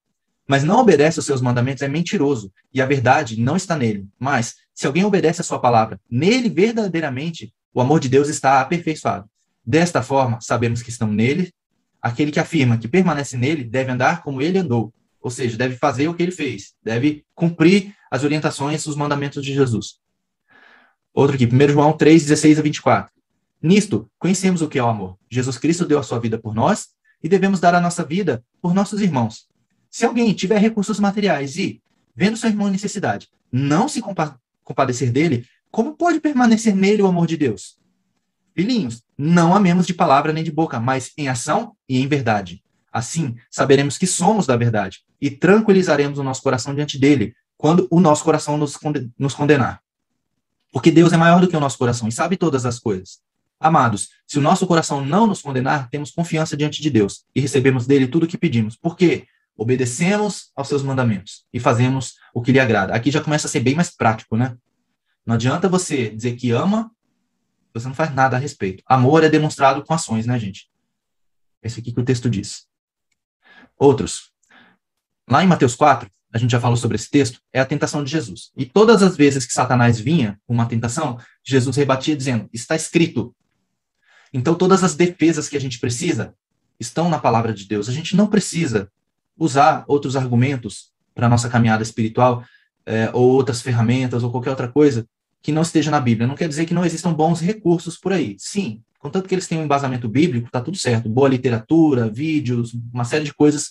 Mas 0.49 0.65
não 0.65 0.81
obedece 0.81 1.19
aos 1.19 1.27
seus 1.27 1.41
mandamentos 1.41 1.83
é 1.83 1.89
mentiroso, 1.89 2.51
e 2.73 2.81
a 2.81 2.87
verdade 2.87 3.39
não 3.41 3.57
está 3.57 3.77
nele. 3.77 4.09
Mas, 4.19 4.57
se 4.75 4.87
alguém 4.87 5.05
obedece 5.05 5.43
a 5.43 5.45
sua 5.45 5.59
palavra, 5.59 6.01
nele 6.11 6.49
verdadeiramente 6.49 7.53
o 7.75 7.81
amor 7.81 8.01
de 8.01 8.09
Deus 8.09 8.29
está 8.29 8.61
aperfeiçoado. 8.61 9.29
Desta 9.65 10.03
forma, 10.03 10.41
sabemos 10.41 10.83
que 10.83 10.89
estão 10.89 11.09
nele 11.09 11.53
Aquele 12.01 12.31
que 12.31 12.41
afirma 12.41 12.79
que 12.79 12.87
permanece 12.87 13.37
nele 13.37 13.65
deve 13.65 13.91
andar 13.91 14.23
como 14.23 14.41
ele 14.41 14.59
andou, 14.59 14.95
ou 15.21 15.31
seja, 15.31 15.57
deve 15.57 15.77
fazer 15.77 16.09
o 16.09 16.15
que 16.15 16.23
ele 16.23 16.33
fez, 16.33 16.75
deve 16.83 17.25
cumprir 17.35 17.95
as 18.11 18.23
orientações, 18.23 18.87
os 18.87 18.97
mandamentos 18.97 19.45
de 19.45 19.53
Jesus. 19.53 19.99
Outro 21.13 21.35
aqui, 21.35 21.47
1 21.47 21.69
João 21.71 21.93
3, 21.93 22.23
16 22.23 22.61
a 22.61 22.63
24. 22.63 23.13
Nisto, 23.61 24.09
conhecemos 24.19 24.63
o 24.63 24.69
que 24.69 24.79
é 24.79 24.83
o 24.83 24.87
amor. 24.87 25.19
Jesus 25.29 25.59
Cristo 25.59 25.85
deu 25.85 25.99
a 25.99 26.03
sua 26.05 26.21
vida 26.21 26.39
por 26.39 26.55
nós 26.55 26.91
e 27.21 27.29
devemos 27.29 27.59
dar 27.59 27.75
a 27.75 27.81
nossa 27.81 28.05
vida 28.05 28.45
por 28.63 28.73
nossos 28.73 29.01
irmãos. 29.01 29.49
Se 29.91 30.05
alguém 30.05 30.33
tiver 30.33 30.59
recursos 30.59 31.01
materiais 31.01 31.57
e, 31.57 31.83
vendo 32.15 32.37
seu 32.37 32.51
irmão 32.51 32.69
em 32.69 32.73
necessidade, 32.73 33.29
não 33.51 33.89
se 33.89 34.01
compa 34.01 34.41
compadecer 34.63 35.11
dele, 35.11 35.47
como 35.71 35.97
pode 35.97 36.21
permanecer 36.21 36.75
nele 36.75 37.03
o 37.03 37.07
amor 37.07 37.27
de 37.27 37.37
Deus? 37.37 37.79
Filhinhos, 38.55 39.03
não 39.17 39.55
amemos 39.55 39.87
de 39.87 39.95
palavra 39.95 40.33
nem 40.33 40.43
de 40.43 40.51
boca, 40.51 40.81
mas 40.81 41.13
em 41.17 41.29
ação 41.29 41.77
e 41.89 42.01
em 42.01 42.09
verdade. 42.09 42.63
Assim, 42.93 43.37
saberemos 43.51 43.97
que 43.97 44.07
somos 44.07 44.47
da 44.47 44.57
verdade 44.57 45.01
e 45.21 45.31
tranquilizaremos 45.31 46.19
o 46.19 46.23
nosso 46.23 46.43
coração 46.43 46.75
diante 46.75 46.99
dele, 46.99 47.35
quando 47.57 47.87
o 47.91 48.01
nosso 48.01 48.25
coração 48.25 48.57
nos, 48.57 48.79
nos 49.19 49.35
condenar. 49.35 49.81
Porque 50.73 50.91
Deus 50.91 51.13
é 51.13 51.17
maior 51.17 51.41
do 51.41 51.49
que 51.49 51.57
o 51.57 51.61
nosso 51.61 51.79
coração 51.79 52.09
e 52.09 52.13
sabe 52.13 52.37
todas 52.37 52.67
as 52.67 52.79
coisas. 52.79 53.21
Amados, 53.61 54.11
se 54.27 54.39
o 54.39 54.43
nosso 54.43 54.67
coração 54.67 55.05
não 55.05 55.27
nos 55.27 55.43
condenar, 55.43 55.89
temos 55.91 56.11
confiança 56.11 56.57
diante 56.57 56.81
de 56.81 56.91
Deus 56.91 57.25
e 57.35 57.41
recebemos 57.41 57.87
dele 57.87 58.07
tudo 58.07 58.25
o 58.25 58.27
que 58.27 58.39
pedimos. 58.39 58.77
Por 58.77 58.97
quê? 58.97 59.27
Obedecemos 59.59 60.53
aos 60.55 60.69
seus 60.69 60.85
mandamentos 60.85 61.45
e 61.53 61.59
fazemos 61.59 62.15
o 62.33 62.41
que 62.41 62.53
lhe 62.53 62.61
agrada. 62.61 62.95
Aqui 62.95 63.11
já 63.11 63.21
começa 63.21 63.49
a 63.49 63.51
ser 63.51 63.59
bem 63.59 63.75
mais 63.75 63.91
prático, 63.91 64.37
né? 64.37 64.57
Não 65.27 65.35
adianta 65.35 65.69
você 65.69 66.11
dizer 66.11 66.37
que 66.37 66.53
ama, 66.53 66.93
você 67.75 67.89
não 67.89 67.95
faz 67.95 68.15
nada 68.15 68.37
a 68.37 68.39
respeito. 68.39 68.85
Amor 68.87 69.25
é 69.25 69.29
demonstrado 69.29 69.85
com 69.85 69.93
ações, 69.93 70.27
né, 70.27 70.39
gente? 70.39 70.71
Esse 71.61 71.81
aqui 71.81 71.93
que 71.93 72.01
o 72.01 72.05
texto 72.05 72.31
diz. 72.31 72.69
Outros. 73.77 74.33
Lá 75.29 75.43
em 75.43 75.49
Mateus 75.49 75.75
4, 75.75 76.09
a 76.33 76.39
gente 76.39 76.53
já 76.53 76.61
falou 76.61 76.77
sobre 76.77 76.95
esse 76.95 77.11
texto, 77.11 77.41
é 77.53 77.59
a 77.59 77.67
tentação 77.67 78.05
de 78.05 78.11
Jesus. 78.13 78.53
E 78.57 78.65
todas 78.65 79.03
as 79.03 79.17
vezes 79.17 79.45
que 79.45 79.53
Satanás 79.53 79.99
vinha 79.99 80.39
com 80.47 80.55
uma 80.55 80.67
tentação, 80.67 81.19
Jesus 81.45 81.77
rebatia 81.77 82.17
dizendo: 82.17 82.49
está 82.53 82.77
escrito. 82.77 83.35
Então, 84.33 84.55
todas 84.55 84.85
as 84.85 84.95
defesas 84.95 85.49
que 85.49 85.57
a 85.57 85.61
gente 85.61 85.81
precisa 85.81 86.33
estão 86.79 87.11
na 87.11 87.19
palavra 87.19 87.53
de 87.53 87.67
Deus. 87.67 87.89
A 87.89 87.93
gente 87.93 88.15
não 88.15 88.29
precisa 88.29 88.89
usar 89.39 89.85
outros 89.87 90.17
argumentos 90.17 90.91
para 91.15 91.29
nossa 91.29 91.49
caminhada 91.49 91.83
espiritual, 91.83 92.45
é, 92.85 93.11
ou 93.13 93.31
outras 93.31 93.61
ferramentas, 93.61 94.23
ou 94.23 94.31
qualquer 94.31 94.51
outra 94.51 94.69
coisa 94.69 95.07
que 95.43 95.53
não 95.53 95.63
esteja 95.63 95.91
na 95.91 96.01
Bíblia. 96.01 96.27
Não 96.27 96.35
quer 96.35 96.49
dizer 96.49 96.67
que 96.67 96.75
não 96.75 96.85
existam 96.85 97.13
bons 97.13 97.41
recursos 97.41 97.97
por 97.97 98.13
aí. 98.13 98.37
Sim, 98.39 98.83
contanto 98.99 99.29
que 99.29 99.35
eles 99.35 99.47
tenham 99.47 99.63
um 99.63 99.65
embasamento 99.65 100.09
bíblico, 100.09 100.47
está 100.47 100.61
tudo 100.61 100.77
certo. 100.77 101.09
Boa 101.09 101.29
literatura, 101.29 102.09
vídeos, 102.09 102.75
uma 102.93 103.05
série 103.05 103.25
de 103.25 103.35
coisas 103.35 103.69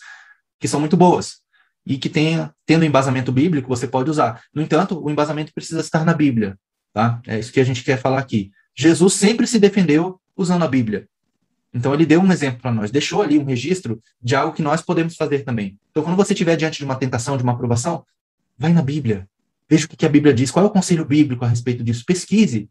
que 0.59 0.67
são 0.67 0.79
muito 0.79 0.95
boas 0.95 1.41
e 1.85 1.97
que 1.97 2.09
tenha, 2.09 2.53
tendo 2.65 2.83
embasamento 2.83 3.31
bíblico, 3.31 3.67
você 3.67 3.87
pode 3.87 4.09
usar. 4.09 4.41
No 4.53 4.61
entanto, 4.61 5.01
o 5.01 5.09
embasamento 5.09 5.53
precisa 5.53 5.79
estar 5.79 6.03
na 6.03 6.13
Bíblia, 6.13 6.57
tá? 6.93 7.21
É 7.25 7.39
isso 7.39 7.51
que 7.51 7.59
a 7.59 7.63
gente 7.63 7.83
quer 7.83 7.97
falar 7.97 8.19
aqui. 8.19 8.51
Jesus 8.75 9.13
sempre 9.13 9.47
se 9.47 9.57
defendeu 9.57 10.19
usando 10.35 10.63
a 10.63 10.67
Bíblia. 10.67 11.07
Então 11.73 11.93
ele 11.93 12.05
deu 12.05 12.21
um 12.21 12.31
exemplo 12.31 12.61
para 12.61 12.71
nós, 12.71 12.91
deixou 12.91 13.21
ali 13.21 13.37
um 13.37 13.43
registro 13.43 14.01
de 14.21 14.35
algo 14.35 14.55
que 14.55 14.61
nós 14.61 14.81
podemos 14.81 15.15
fazer 15.15 15.43
também. 15.43 15.77
Então 15.91 16.03
quando 16.03 16.15
você 16.15 16.33
estiver 16.33 16.55
diante 16.55 16.79
de 16.79 16.85
uma 16.85 16.95
tentação, 16.95 17.37
de 17.37 17.43
uma 17.43 17.53
aprovação, 17.53 18.05
vai 18.57 18.73
na 18.73 18.81
Bíblia. 18.81 19.27
Veja 19.69 19.85
o 19.85 19.89
que 19.89 20.05
a 20.05 20.09
Bíblia 20.09 20.33
diz, 20.33 20.49
qual 20.49 20.65
é 20.65 20.67
o 20.67 20.71
conselho 20.71 21.05
bíblico 21.05 21.43
a 21.43 21.47
respeito 21.47 21.83
disso. 21.83 22.05
Pesquise. 22.05 22.69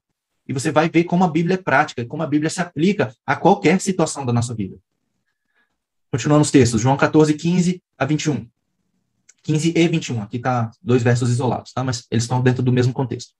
E 0.48 0.52
você 0.52 0.70
vai 0.70 0.88
ver 0.88 1.04
como 1.04 1.24
a 1.24 1.28
Bíblia 1.28 1.54
é 1.54 1.58
prática, 1.58 2.04
como 2.06 2.22
a 2.22 2.26
Bíblia 2.26 2.48
se 2.48 2.60
aplica 2.60 3.14
a 3.26 3.36
qualquer 3.36 3.80
situação 3.80 4.24
da 4.24 4.32
nossa 4.32 4.54
vida. 4.54 4.76
Continuando 6.10 6.42
os 6.42 6.50
textos, 6.50 6.80
João 6.80 6.96
14, 6.96 7.34
15 7.34 7.82
a 7.98 8.04
21. 8.04 8.48
15 9.42 9.72
e 9.76 9.88
21. 9.88 10.22
Aqui 10.22 10.36
está 10.38 10.70
dois 10.82 11.02
versos 11.02 11.30
isolados, 11.30 11.72
tá? 11.72 11.84
Mas 11.84 12.06
eles 12.10 12.24
estão 12.24 12.40
dentro 12.40 12.62
do 12.62 12.72
mesmo 12.72 12.92
contexto. 12.92 13.32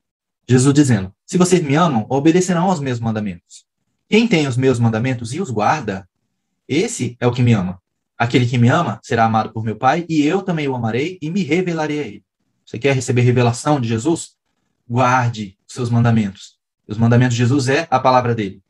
Jesus 0.49 0.73
dizendo: 0.75 1.13
Se 1.27 1.37
vocês 1.37 1.63
me 1.63 1.75
amam, 1.75 2.07
obedecerão 2.09 2.71
aos 2.71 2.81
meus 2.81 3.01
mandamentos. 3.01 3.66
Quem 4.09 4.27
tem 4.29 4.47
os 4.47 4.57
meus 4.57 4.79
mandamentos 4.79 5.33
e 5.35 5.41
os 5.41 5.51
guarda, 5.51 6.09
esse 6.69 7.17
é 7.21 7.27
o 7.27 7.33
que 7.33 7.43
me 7.43 7.53
ama. 7.53 7.81
Aquele 8.17 8.47
que 8.47 8.59
me 8.59 8.69
ama 8.69 9.01
será 9.03 9.25
amado 9.25 9.53
por 9.53 9.65
meu 9.65 9.77
Pai, 9.77 10.07
e 10.09 10.23
eu 10.23 10.43
também 10.43 10.69
o 10.69 10.75
amarei 10.75 11.19
e 11.21 11.31
me 11.31 11.43
revelarei 11.43 12.01
a 12.01 12.07
ele. 12.07 12.25
Você 12.65 12.79
quer 12.79 12.95
receber 12.95 13.23
revelação 13.23 13.81
de 13.81 13.89
Jesus? 13.89 14.37
Guarde 14.89 15.59
os 15.67 15.75
seus 15.75 15.91
mandamentos. 15.91 16.59
Os 16.87 16.97
mandamentos 16.97 17.35
de 17.35 17.43
Jesus 17.43 17.69
é 17.69 17.87
a 17.91 17.99
palavra 17.99 18.35
dele. 18.35 18.63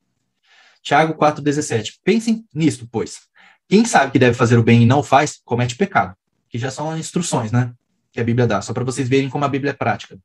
Tiago 0.83 1.15
4,17. 1.15 1.95
Pensem 2.03 2.45
nisto, 2.55 2.89
pois. 2.91 3.21
Quem 3.69 3.85
sabe 3.85 4.13
que 4.13 4.19
deve 4.19 4.35
fazer 4.37 4.59
o 4.59 4.63
bem 4.63 4.83
e 4.83 4.87
não 4.87 5.03
faz, 5.03 5.41
comete 5.45 5.77
pecado 5.77 6.15
que 6.49 6.59
já 6.59 6.71
são 6.71 6.97
instruções, 6.97 7.53
né? 7.53 7.73
Que 8.11 8.21
a 8.21 8.25
Bíblia 8.25 8.47
dá, 8.47 8.63
só 8.63 8.73
para 8.73 8.85
vocês 8.85 9.09
verem 9.09 9.29
como 9.29 9.45
a 9.45 9.49
Bíblia 9.49 9.71
é 9.71 9.75
prática. 9.75 10.19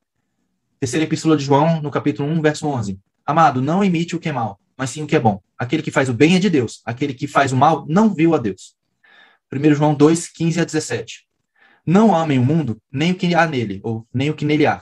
Terceira 0.80 1.04
Epístola 1.04 1.36
de 1.38 1.44
João, 1.44 1.82
no 1.82 1.92
capítulo 1.92 2.30
1, 2.30 2.42
verso 2.42 2.68
11. 2.68 3.00
Amado, 3.26 3.62
não 3.62 3.84
imite 3.84 4.16
o 4.16 4.20
que 4.20 4.30
é 4.30 4.32
mal, 4.32 4.60
mas 4.82 4.90
sim 4.90 5.04
o 5.04 5.06
que 5.06 5.16
é 5.16 5.20
bom. 5.20 5.40
Aquele 5.60 5.84
que 5.84 5.92
faz 5.92 6.10
o 6.10 6.14
bem 6.14 6.36
é 6.36 6.40
de 6.40 6.50
Deus, 6.50 6.82
aquele 6.84 7.14
que 7.14 7.28
faz 7.28 7.52
o 7.52 7.56
mal 7.56 7.86
não 7.88 8.12
viu 8.12 8.34
a 8.34 8.40
Deus. 8.40 8.76
1 9.54 9.76
João 9.76 9.94
2, 9.94 10.28
15 10.30 10.60
a 10.60 10.66
17. 10.66 11.28
Não 11.86 12.16
amem 12.16 12.40
o 12.40 12.44
mundo, 12.44 12.82
nem 12.92 13.12
o 13.12 13.16
que 13.16 13.36
há 13.36 13.46
nele, 13.46 13.80
ou 13.84 14.08
nem 14.12 14.32
o 14.32 14.34
que 14.34 14.44
nele 14.44 14.66
há. 14.66 14.82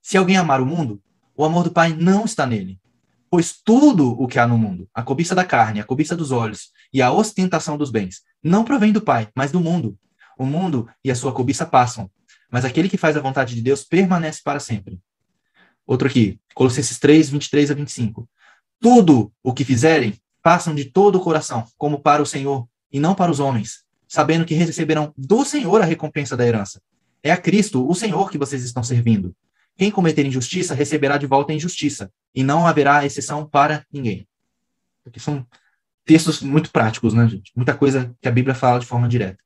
Se 0.00 0.16
alguém 0.16 0.38
amar 0.38 0.62
o 0.62 0.66
mundo, 0.66 0.98
o 1.36 1.44
amor 1.44 1.62
do 1.62 1.70
Pai 1.70 1.92
não 1.92 2.24
está 2.24 2.46
nele. 2.46 2.80
Pois 3.28 3.52
tudo 3.62 4.18
o 4.18 4.26
que 4.26 4.38
há 4.38 4.46
no 4.46 4.56
mundo, 4.56 4.88
a 4.94 5.02
cobiça 5.02 5.34
da 5.34 5.44
carne, 5.44 5.78
a 5.78 5.84
cobiça 5.84 6.16
dos 6.16 6.32
olhos 6.32 6.70
e 6.90 7.02
a 7.02 7.12
ostentação 7.12 7.76
dos 7.76 7.90
bens, 7.90 8.22
não 8.42 8.64
provém 8.64 8.94
do 8.94 9.02
Pai, 9.02 9.28
mas 9.36 9.52
do 9.52 9.60
mundo. 9.60 9.94
O 10.38 10.46
mundo 10.46 10.88
e 11.04 11.10
a 11.10 11.14
sua 11.14 11.34
cobiça 11.34 11.66
passam, 11.66 12.10
mas 12.50 12.64
aquele 12.64 12.88
que 12.88 12.96
faz 12.96 13.14
a 13.14 13.20
vontade 13.20 13.54
de 13.54 13.60
Deus 13.60 13.84
permanece 13.84 14.40
para 14.42 14.58
sempre. 14.58 14.98
Outro 15.86 16.08
aqui, 16.08 16.40
Colossenses 16.54 16.98
3, 16.98 17.28
23 17.28 17.70
a 17.70 17.74
25. 17.74 18.26
Tudo 18.80 19.32
o 19.42 19.52
que 19.52 19.64
fizerem, 19.64 20.14
façam 20.42 20.74
de 20.74 20.86
todo 20.86 21.16
o 21.16 21.20
coração, 21.20 21.66
como 21.76 22.00
para 22.00 22.22
o 22.22 22.26
Senhor, 22.26 22.66
e 22.92 23.00
não 23.00 23.14
para 23.14 23.30
os 23.30 23.40
homens, 23.40 23.84
sabendo 24.06 24.44
que 24.44 24.54
receberão 24.54 25.12
do 25.16 25.44
Senhor 25.44 25.80
a 25.80 25.84
recompensa 25.84 26.36
da 26.36 26.46
herança. 26.46 26.80
É 27.22 27.30
a 27.30 27.36
Cristo, 27.36 27.88
o 27.88 27.94
Senhor, 27.94 28.30
que 28.30 28.38
vocês 28.38 28.62
estão 28.62 28.82
servindo. 28.82 29.34
Quem 29.76 29.90
cometer 29.90 30.24
injustiça 30.24 30.74
receberá 30.74 31.18
de 31.18 31.26
volta 31.26 31.52
a 31.52 31.54
injustiça, 31.54 32.10
e 32.34 32.42
não 32.42 32.66
haverá 32.66 33.04
exceção 33.04 33.46
para 33.46 33.84
ninguém. 33.92 34.26
Aqui 35.04 35.20
são 35.20 35.46
textos 36.04 36.40
muito 36.40 36.70
práticos, 36.70 37.12
né, 37.12 37.28
gente? 37.28 37.52
Muita 37.54 37.74
coisa 37.74 38.14
que 38.20 38.28
a 38.28 38.32
Bíblia 38.32 38.54
fala 38.54 38.80
de 38.80 38.86
forma 38.86 39.08
direta. 39.08 39.38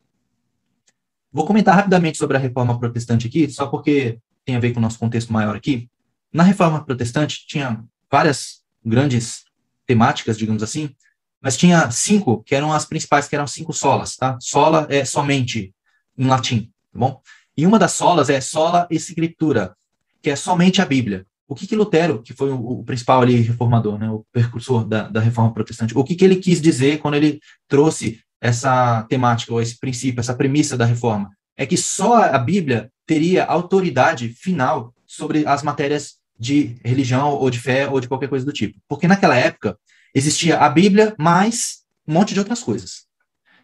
Vou 1.32 1.46
comentar 1.46 1.74
rapidamente 1.74 2.18
sobre 2.18 2.36
a 2.36 2.40
reforma 2.40 2.78
protestante 2.78 3.26
aqui, 3.26 3.50
só 3.50 3.66
porque 3.66 4.18
tem 4.44 4.54
a 4.54 4.60
ver 4.60 4.72
com 4.72 4.78
o 4.78 4.82
nosso 4.82 4.98
contexto 4.98 5.32
maior 5.32 5.56
aqui. 5.56 5.88
Na 6.32 6.42
reforma 6.42 6.84
protestante 6.84 7.46
tinha 7.46 7.82
várias 8.10 8.61
grandes 8.84 9.44
temáticas, 9.86 10.38
digamos 10.38 10.62
assim, 10.62 10.94
mas 11.40 11.56
tinha 11.56 11.90
cinco 11.90 12.42
que 12.44 12.54
eram 12.54 12.72
as 12.72 12.84
principais, 12.84 13.26
que 13.26 13.34
eram 13.34 13.46
cinco 13.46 13.72
solas, 13.72 14.16
tá? 14.16 14.38
Sola 14.40 14.86
é 14.88 15.04
somente 15.04 15.74
em 16.16 16.26
latim, 16.26 16.70
tá 16.92 16.98
bom? 16.98 17.20
E 17.56 17.66
uma 17.66 17.78
das 17.78 17.92
solas 17.92 18.30
é 18.30 18.40
sola 18.40 18.86
escritura, 18.90 19.74
que 20.22 20.30
é 20.30 20.36
somente 20.36 20.80
a 20.80 20.86
Bíblia. 20.86 21.26
O 21.48 21.54
que 21.54 21.66
que 21.66 21.76
Lutero, 21.76 22.22
que 22.22 22.32
foi 22.32 22.50
o, 22.50 22.80
o 22.80 22.84
principal 22.84 23.20
ali 23.20 23.40
reformador, 23.40 23.98
né, 23.98 24.08
o 24.08 24.24
precursor 24.32 24.86
da, 24.86 25.08
da 25.08 25.20
reforma 25.20 25.52
protestante, 25.52 25.96
o 25.96 26.04
que 26.04 26.14
que 26.14 26.24
ele 26.24 26.36
quis 26.36 26.60
dizer 26.60 26.98
quando 26.98 27.14
ele 27.14 27.40
trouxe 27.68 28.20
essa 28.40 29.02
temática, 29.04 29.52
ou 29.52 29.60
esse 29.60 29.78
princípio, 29.78 30.20
essa 30.20 30.34
premissa 30.34 30.76
da 30.76 30.84
reforma, 30.84 31.30
é 31.56 31.66
que 31.66 31.76
só 31.76 32.22
a 32.24 32.38
Bíblia 32.38 32.90
teria 33.06 33.44
autoridade 33.44 34.30
final 34.30 34.94
sobre 35.06 35.46
as 35.46 35.62
matérias 35.62 36.21
de 36.42 36.74
religião 36.84 37.34
ou 37.34 37.48
de 37.48 37.60
fé 37.60 37.88
ou 37.88 38.00
de 38.00 38.08
qualquer 38.08 38.28
coisa 38.28 38.44
do 38.44 38.52
tipo. 38.52 38.76
Porque 38.88 39.06
naquela 39.06 39.36
época 39.36 39.78
existia 40.12 40.58
a 40.58 40.68
Bíblia 40.68 41.14
mais 41.16 41.82
um 42.06 42.14
monte 42.14 42.34
de 42.34 42.40
outras 42.40 42.60
coisas. 42.60 43.04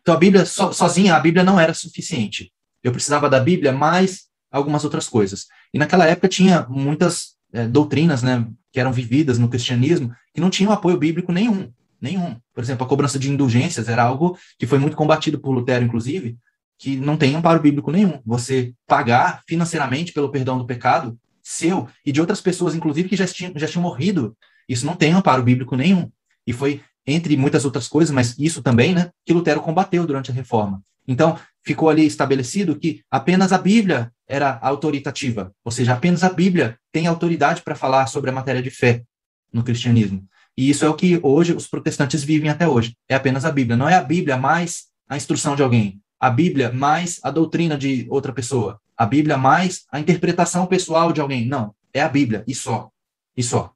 Então 0.00 0.14
a 0.14 0.16
Bíblia 0.16 0.46
so, 0.46 0.72
sozinha, 0.72 1.16
a 1.16 1.18
Bíblia 1.18 1.42
não 1.42 1.58
era 1.58 1.74
suficiente. 1.74 2.52
Eu 2.80 2.92
precisava 2.92 3.28
da 3.28 3.40
Bíblia 3.40 3.72
mais 3.72 4.28
algumas 4.48 4.84
outras 4.84 5.08
coisas. 5.08 5.46
E 5.74 5.78
naquela 5.78 6.06
época 6.06 6.28
tinha 6.28 6.66
muitas 6.68 7.34
é, 7.52 7.66
doutrinas, 7.66 8.22
né, 8.22 8.46
que 8.72 8.78
eram 8.78 8.92
vividas 8.92 9.40
no 9.40 9.48
cristianismo 9.48 10.14
que 10.32 10.40
não 10.40 10.48
tinham 10.48 10.70
apoio 10.70 10.96
bíblico 10.96 11.32
nenhum. 11.32 11.72
Nenhum. 12.00 12.36
Por 12.54 12.62
exemplo, 12.62 12.86
a 12.86 12.88
cobrança 12.88 13.18
de 13.18 13.28
indulgências 13.28 13.88
era 13.88 14.04
algo 14.04 14.38
que 14.56 14.68
foi 14.68 14.78
muito 14.78 14.96
combatido 14.96 15.40
por 15.40 15.50
Lutero, 15.50 15.84
inclusive, 15.84 16.38
que 16.78 16.96
não 16.96 17.16
tem 17.16 17.34
amparo 17.34 17.60
bíblico 17.60 17.90
nenhum. 17.90 18.22
Você 18.24 18.72
pagar 18.86 19.42
financeiramente 19.48 20.12
pelo 20.12 20.30
perdão 20.30 20.56
do 20.56 20.64
pecado 20.64 21.18
seu 21.48 21.88
e 22.04 22.12
de 22.12 22.20
outras 22.20 22.40
pessoas, 22.40 22.74
inclusive, 22.74 23.08
que 23.08 23.16
já 23.16 23.26
tinham, 23.26 23.52
já 23.56 23.66
tinham 23.66 23.82
morrido, 23.82 24.36
isso 24.68 24.84
não 24.84 24.94
tem 24.94 25.12
amparo 25.12 25.42
bíblico 25.42 25.74
nenhum. 25.74 26.10
E 26.46 26.52
foi, 26.52 26.82
entre 27.06 27.36
muitas 27.36 27.64
outras 27.64 27.88
coisas, 27.88 28.14
mas 28.14 28.38
isso 28.38 28.62
também, 28.62 28.94
né, 28.94 29.10
que 29.24 29.32
Lutero 29.32 29.62
combateu 29.62 30.06
durante 30.06 30.30
a 30.30 30.34
reforma. 30.34 30.82
Então, 31.06 31.38
ficou 31.64 31.88
ali 31.88 32.04
estabelecido 32.04 32.78
que 32.78 33.00
apenas 33.10 33.50
a 33.50 33.58
Bíblia 33.58 34.12
era 34.28 34.58
autoritativa, 34.60 35.50
ou 35.64 35.72
seja, 35.72 35.94
apenas 35.94 36.22
a 36.22 36.28
Bíblia 36.28 36.76
tem 36.92 37.06
autoridade 37.06 37.62
para 37.62 37.74
falar 37.74 38.06
sobre 38.08 38.28
a 38.28 38.32
matéria 38.32 38.62
de 38.62 38.70
fé 38.70 39.02
no 39.50 39.62
cristianismo. 39.62 40.22
E 40.54 40.68
isso 40.68 40.84
é 40.84 40.88
o 40.88 40.94
que 40.94 41.18
hoje 41.22 41.54
os 41.54 41.66
protestantes 41.66 42.22
vivem 42.22 42.50
até 42.50 42.68
hoje. 42.68 42.94
É 43.08 43.14
apenas 43.14 43.44
a 43.46 43.50
Bíblia. 43.50 43.76
Não 43.76 43.88
é 43.88 43.94
a 43.94 44.02
Bíblia 44.02 44.36
mais 44.36 44.88
a 45.08 45.16
instrução 45.16 45.56
de 45.56 45.62
alguém. 45.62 45.98
a 46.20 46.30
Bíblia 46.30 46.72
mais 46.72 47.20
a 47.22 47.30
doutrina 47.30 47.78
de 47.78 48.06
outra 48.10 48.32
pessoa, 48.32 48.80
a 48.98 49.06
Bíblia 49.06 49.38
mais 49.38 49.86
a 49.92 50.00
interpretação 50.00 50.66
pessoal 50.66 51.12
de 51.12 51.20
alguém. 51.20 51.46
Não, 51.46 51.72
é 51.94 52.02
a 52.02 52.08
Bíblia, 52.08 52.42
e 52.48 52.54
só. 52.54 52.90
E 53.36 53.42
só. 53.44 53.72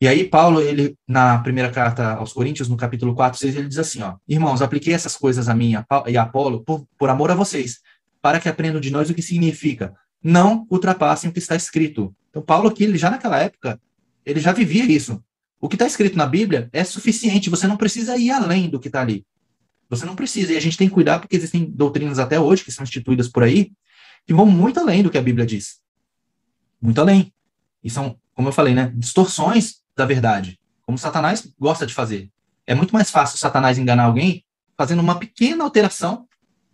E 0.00 0.06
aí, 0.06 0.24
Paulo, 0.24 0.60
ele, 0.60 0.96
na 1.08 1.38
primeira 1.38 1.70
carta 1.70 2.12
aos 2.12 2.32
Coríntios, 2.32 2.68
no 2.68 2.76
capítulo 2.76 3.14
4, 3.14 3.40
6, 3.40 3.56
ele 3.56 3.68
diz 3.68 3.78
assim, 3.78 4.02
ó, 4.02 4.14
Irmãos, 4.28 4.62
apliquei 4.62 4.94
essas 4.94 5.16
coisas 5.16 5.48
a 5.48 5.54
mim 5.54 5.74
e 6.06 6.16
a 6.16 6.22
Apolo 6.22 6.62
por, 6.62 6.86
por 6.96 7.08
amor 7.08 7.30
a 7.30 7.34
vocês, 7.34 7.80
para 8.22 8.38
que 8.38 8.48
aprendam 8.48 8.80
de 8.80 8.90
nós 8.90 9.10
o 9.10 9.14
que 9.14 9.22
significa. 9.22 9.94
Não 10.22 10.66
ultrapassem 10.70 11.30
o 11.30 11.32
que 11.32 11.38
está 11.38 11.56
escrito. 11.56 12.14
Então, 12.30 12.42
Paulo 12.42 12.68
aqui, 12.68 12.84
ele 12.84 12.98
já 12.98 13.10
naquela 13.10 13.38
época, 13.38 13.80
ele 14.24 14.38
já 14.38 14.52
vivia 14.52 14.84
isso. 14.84 15.20
O 15.60 15.68
que 15.68 15.74
está 15.74 15.86
escrito 15.86 16.16
na 16.16 16.26
Bíblia 16.26 16.68
é 16.72 16.84
suficiente, 16.84 17.50
você 17.50 17.66
não 17.66 17.76
precisa 17.76 18.16
ir 18.16 18.30
além 18.30 18.68
do 18.68 18.78
que 18.78 18.88
está 18.88 19.00
ali. 19.00 19.24
Você 19.88 20.04
não 20.04 20.14
precisa, 20.14 20.52
e 20.52 20.56
a 20.56 20.60
gente 20.60 20.76
tem 20.76 20.88
que 20.88 20.94
cuidar, 20.94 21.20
porque 21.20 21.36
existem 21.36 21.64
doutrinas 21.64 22.18
até 22.18 22.38
hoje, 22.38 22.64
que 22.64 22.72
são 22.72 22.84
instituídas 22.84 23.28
por 23.28 23.42
aí, 23.42 23.72
que 24.26 24.34
vão 24.34 24.46
muito 24.46 24.80
além 24.80 25.02
do 25.02 25.10
que 25.10 25.18
a 25.18 25.22
Bíblia 25.22 25.46
diz. 25.46 25.80
Muito 26.80 27.00
além. 27.00 27.32
E 27.82 27.88
são, 27.88 28.18
como 28.34 28.48
eu 28.48 28.52
falei, 28.52 28.74
né, 28.74 28.92
distorções 28.94 29.80
da 29.96 30.04
verdade, 30.04 30.58
como 30.82 30.98
Satanás 30.98 31.46
gosta 31.58 31.86
de 31.86 31.94
fazer. 31.94 32.30
É 32.66 32.74
muito 32.74 32.92
mais 32.92 33.10
fácil 33.10 33.38
Satanás 33.38 33.78
enganar 33.78 34.04
alguém 34.04 34.44
fazendo 34.76 35.00
uma 35.00 35.18
pequena 35.18 35.64
alteração 35.64 36.26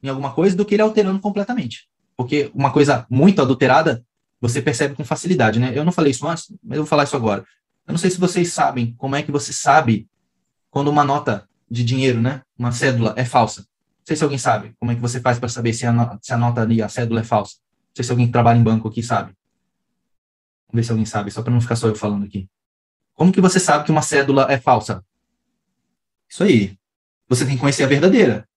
em 0.03 0.09
alguma 0.09 0.33
coisa 0.33 0.57
do 0.57 0.65
que 0.65 0.75
ele 0.75 0.83
alterando 0.83 1.21
completamente. 1.21 1.89
Porque 2.17 2.51
uma 2.55 2.73
coisa 2.73 3.07
muito 3.09 3.41
adulterada, 3.41 4.05
você 4.41 4.61
percebe 4.61 4.95
com 4.95 5.05
facilidade, 5.05 5.61
né? 5.61 5.73
Eu 5.75 5.85
não 5.85 5.93
falei 5.93 6.11
isso 6.11 6.27
antes, 6.27 6.53
mas 6.63 6.77
eu 6.77 6.83
vou 6.83 6.89
falar 6.89 7.05
isso 7.05 7.17
agora. 7.17 7.45
Eu 7.87 7.93
não 7.93 7.99
sei 7.99 8.11
se 8.11 8.19
vocês 8.19 8.53
sabem 8.53 8.95
como 8.97 9.15
é 9.15 9.23
que 9.23 9.31
você 9.31 9.53
sabe 9.53 10.09
quando 10.71 10.89
uma 10.89 11.05
nota 11.05 11.49
de 11.71 11.85
dinheiro, 11.85 12.21
né, 12.21 12.43
uma 12.59 12.73
cédula 12.73 13.15
é 13.17 13.25
falsa. 13.25 13.67
Não 14.03 14.07
sei 14.07 14.17
se 14.17 14.25
alguém 14.25 14.39
sabe 14.39 14.75
como 14.81 14.91
é 14.91 14.97
que 14.97 15.01
você 15.01 15.21
faz 15.21 15.39
para 15.39 15.49
saber 15.49 15.73
se 15.73 15.87
a, 15.87 15.93
nota, 15.93 16.19
se 16.21 16.33
a 16.33 16.37
nota 16.37 16.61
ali, 16.61 16.83
a 16.83 16.89
cédula 16.89 17.21
é 17.21 17.25
falsa. 17.25 17.55
Não 17.57 17.97
sei 17.97 18.05
se 18.05 18.11
alguém 18.11 18.27
que 18.27 18.33
trabalha 18.33 18.59
em 18.59 18.63
banco 18.63 18.89
aqui 18.89 19.01
sabe. 19.01 19.33
Vamos 20.69 20.75
ver 20.75 20.85
se 20.85 20.91
alguém 20.91 21.07
sabe, 21.07 21.31
só 21.31 21.41
para 21.41 21.53
não 21.53 21.61
ficar 21.61 21.77
só 21.77 21.87
eu 21.87 21.95
falando 21.95 22.25
aqui. 22.25 22.49
Como 23.15 23.31
que 23.31 23.41
você 23.41 23.61
sabe 23.61 23.85
que 23.85 23.93
uma 23.93 24.03
cédula 24.03 24.51
é 24.51 24.59
falsa? 24.59 25.05
Isso 26.29 26.43
aí. 26.43 26.77
Você 27.29 27.47
tem 27.47 27.55
que 27.55 27.61
conhecer 27.61 27.85
a 27.85 27.87
verdadeira. 27.87 28.49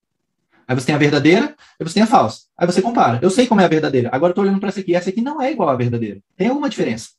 Aí 0.67 0.73
você 0.73 0.87
tem 0.87 0.95
a 0.95 0.97
verdadeira, 0.97 1.55
aí 1.79 1.87
você 1.87 1.93
tem 1.93 2.03
a 2.03 2.07
falsa. 2.07 2.47
Aí 2.57 2.65
você 2.65 2.81
compara. 2.81 3.19
Eu 3.21 3.29
sei 3.29 3.45
como 3.45 3.61
é 3.61 3.65
a 3.65 3.67
verdadeira. 3.67 4.09
Agora 4.11 4.29
eu 4.29 4.31
estou 4.31 4.43
olhando 4.43 4.59
para 4.59 4.69
essa 4.69 4.79
aqui. 4.79 4.95
Essa 4.95 5.11
aqui 5.11 5.21
não 5.21 5.39
é 5.39 5.51
igual 5.51 5.69
à 5.69 5.75
verdadeira. 5.75 6.19
Tem 6.35 6.47
alguma 6.47 6.69
diferença. 6.69 7.09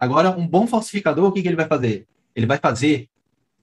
Agora, 0.00 0.30
um 0.30 0.46
bom 0.46 0.66
falsificador, 0.66 1.28
o 1.28 1.32
que, 1.32 1.42
que 1.42 1.48
ele 1.48 1.56
vai 1.56 1.66
fazer? 1.66 2.06
Ele 2.34 2.46
vai 2.46 2.56
fazer 2.56 3.10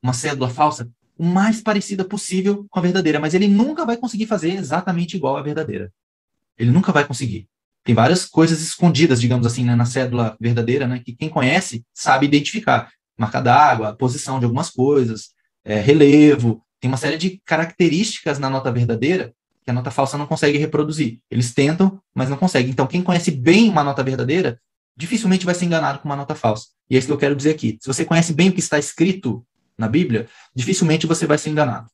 uma 0.03 0.13
cédula 0.13 0.47
falsa 0.47 0.87
o 1.17 1.23
mais 1.25 1.61
parecida 1.61 2.03
possível 2.03 2.65
com 2.69 2.79
a 2.79 2.81
verdadeira, 2.81 3.19
mas 3.19 3.33
ele 3.33 3.47
nunca 3.47 3.85
vai 3.85 3.97
conseguir 3.97 4.25
fazer 4.25 4.51
exatamente 4.51 5.15
igual 5.15 5.37
à 5.37 5.41
verdadeira. 5.41 5.91
Ele 6.57 6.71
nunca 6.71 6.91
vai 6.91 7.05
conseguir. 7.05 7.47
Tem 7.83 7.93
várias 7.93 8.25
coisas 8.25 8.61
escondidas, 8.61 9.21
digamos 9.21 9.45
assim, 9.45 9.63
né, 9.63 9.75
na 9.75 9.85
cédula 9.85 10.35
verdadeira, 10.39 10.87
né, 10.87 11.01
que 11.03 11.13
quem 11.13 11.29
conhece 11.29 11.85
sabe 11.93 12.25
identificar 12.25 12.89
marca 13.17 13.39
d'água, 13.39 13.95
posição 13.95 14.39
de 14.39 14.45
algumas 14.45 14.69
coisas, 14.69 15.29
é, 15.63 15.79
relevo, 15.79 16.61
tem 16.79 16.89
uma 16.89 16.97
série 16.97 17.17
de 17.17 17.41
características 17.45 18.37
na 18.37 18.49
nota 18.49 18.71
verdadeira 18.71 19.33
que 19.63 19.71
a 19.71 19.73
nota 19.73 19.89
falsa 19.89 20.17
não 20.17 20.27
consegue 20.27 20.59
reproduzir. 20.59 21.19
Eles 21.29 21.53
tentam, 21.53 21.99
mas 22.13 22.29
não 22.29 22.37
conseguem. 22.37 22.69
Então, 22.69 22.85
quem 22.85 23.01
conhece 23.01 23.31
bem 23.31 23.67
uma 23.67 23.83
nota 23.83 24.03
verdadeira, 24.03 24.59
dificilmente 24.95 25.45
vai 25.45 25.55
ser 25.55 25.65
enganado 25.65 25.99
com 25.99 26.07
uma 26.07 26.15
nota 26.15 26.35
falsa. 26.35 26.67
E 26.87 26.95
é 26.95 26.99
isso 26.99 27.07
que 27.07 27.13
eu 27.13 27.17
quero 27.17 27.35
dizer 27.35 27.49
aqui. 27.49 27.77
Se 27.81 27.87
você 27.87 28.05
conhece 28.05 28.31
bem 28.31 28.49
o 28.49 28.53
que 28.53 28.59
está 28.59 28.77
escrito 28.77 29.43
na 29.77 29.87
Bíblia, 29.87 30.27
dificilmente 30.53 31.07
você 31.07 31.25
vai 31.25 31.37
ser 31.37 31.49
enganado. 31.49 31.89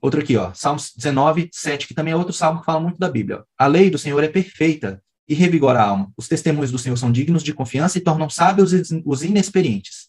Outro 0.00 0.20
aqui, 0.20 0.36
ó, 0.36 0.52
Salmos 0.54 0.92
19, 0.96 1.48
7, 1.52 1.88
que 1.88 1.94
também 1.94 2.12
é 2.12 2.16
outro 2.16 2.32
salmo 2.32 2.60
que 2.60 2.66
fala 2.66 2.80
muito 2.80 2.98
da 2.98 3.08
Bíblia. 3.08 3.42
A 3.58 3.66
lei 3.66 3.90
do 3.90 3.98
Senhor 3.98 4.22
é 4.22 4.28
perfeita 4.28 5.02
e 5.28 5.34
revigora 5.34 5.80
a 5.80 5.84
alma. 5.84 6.12
Os 6.16 6.28
testemunhos 6.28 6.70
do 6.70 6.78
Senhor 6.78 6.96
são 6.96 7.10
dignos 7.10 7.42
de 7.42 7.52
confiança 7.52 7.98
e 7.98 8.00
tornam 8.00 8.30
sábios 8.30 8.72
os 9.04 9.22
inexperientes. 9.22 10.08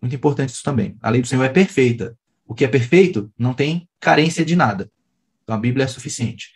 Muito 0.00 0.16
importante 0.16 0.50
isso 0.50 0.62
também. 0.62 0.96
A 1.00 1.08
lei 1.08 1.22
do 1.22 1.28
Senhor 1.28 1.44
é 1.44 1.48
perfeita. 1.48 2.16
O 2.44 2.54
que 2.54 2.64
é 2.64 2.68
perfeito 2.68 3.32
não 3.38 3.54
tem 3.54 3.88
carência 4.00 4.44
de 4.44 4.56
nada. 4.56 4.90
Então 5.42 5.56
a 5.56 5.58
Bíblia 5.58 5.84
é 5.84 5.88
suficiente. 5.88 6.50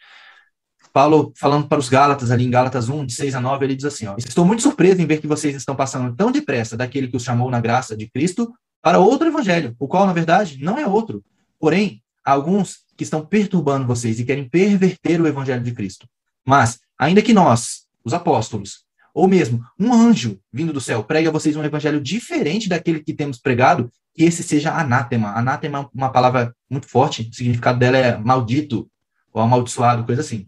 Paulo, 0.92 1.32
falando 1.36 1.68
para 1.68 1.78
os 1.78 1.88
Gálatas, 1.88 2.30
ali 2.30 2.44
em 2.44 2.50
Gálatas 2.50 2.88
1, 2.88 3.06
de 3.06 3.14
6 3.14 3.34
a 3.34 3.40
9, 3.40 3.64
ele 3.66 3.76
diz 3.76 3.84
assim: 3.84 4.06
ó, 4.06 4.16
Estou 4.18 4.44
muito 4.44 4.62
surpreso 4.62 5.00
em 5.00 5.06
ver 5.06 5.20
que 5.20 5.26
vocês 5.26 5.54
estão 5.54 5.76
passando 5.76 6.14
tão 6.16 6.32
depressa 6.32 6.76
daquele 6.76 7.08
que 7.08 7.16
os 7.16 7.22
chamou 7.22 7.50
na 7.50 7.60
graça 7.60 7.96
de 7.96 8.08
Cristo 8.08 8.52
para 8.82 8.98
outro 8.98 9.26
evangelho, 9.26 9.74
o 9.78 9.88
qual, 9.88 10.06
na 10.06 10.12
verdade, 10.12 10.58
não 10.62 10.78
é 10.78 10.86
outro. 10.86 11.24
Porém, 11.58 12.02
alguns 12.24 12.84
que 12.96 13.04
estão 13.04 13.24
perturbando 13.24 13.86
vocês 13.86 14.18
e 14.18 14.24
querem 14.24 14.48
perverter 14.48 15.20
o 15.20 15.26
evangelho 15.26 15.62
de 15.62 15.72
Cristo. 15.72 16.08
Mas, 16.44 16.78
ainda 16.98 17.22
que 17.22 17.32
nós, 17.32 17.86
os 18.04 18.14
apóstolos, 18.14 18.86
ou 19.16 19.26
mesmo 19.26 19.64
um 19.78 19.92
anjo 19.94 20.38
vindo 20.52 20.72
do 20.72 20.80
céu 20.80 21.02
pregue 21.02 21.28
a 21.28 21.30
vocês 21.30 21.56
um 21.56 21.64
evangelho 21.64 22.00
diferente 22.00 22.68
daquele 22.68 23.02
que 23.02 23.14
temos 23.14 23.38
pregado, 23.38 23.90
que 24.14 24.24
esse 24.24 24.42
seja 24.42 24.74
anátema. 24.74 25.30
Anátema 25.30 25.78
é 25.80 25.88
uma 25.94 26.10
palavra 26.10 26.54
muito 26.68 26.86
forte, 26.86 27.28
o 27.30 27.34
significado 27.34 27.78
dela 27.78 27.96
é 27.96 28.18
maldito 28.18 28.90
ou 29.32 29.40
amaldiçoado, 29.40 30.04
coisa 30.04 30.20
assim. 30.20 30.46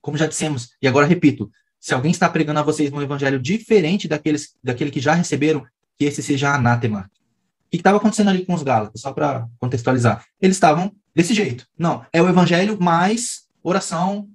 Como 0.00 0.18
já 0.18 0.26
dissemos, 0.26 0.70
e 0.82 0.88
agora 0.88 1.06
repito, 1.06 1.50
se 1.80 1.94
alguém 1.94 2.10
está 2.10 2.28
pregando 2.28 2.60
a 2.60 2.62
vocês 2.62 2.92
um 2.92 3.00
evangelho 3.02 3.40
diferente 3.40 4.06
daqueles, 4.06 4.54
daquele 4.62 4.90
que 4.90 5.00
já 5.00 5.14
receberam, 5.14 5.64
que 5.98 6.04
esse 6.04 6.22
seja 6.22 6.54
anátema. 6.54 7.10
Que 7.72 7.78
estava 7.78 7.96
acontecendo 7.96 8.28
ali 8.28 8.44
com 8.44 8.52
os 8.52 8.62
Gálatas, 8.62 9.00
só 9.00 9.12
para 9.12 9.48
contextualizar? 9.58 10.22
Eles 10.38 10.56
estavam 10.56 10.92
desse 11.14 11.32
jeito. 11.32 11.66
Não, 11.78 12.04
é 12.12 12.20
o 12.20 12.28
evangelho 12.28 12.78
mais 12.78 13.44
oração, 13.62 14.28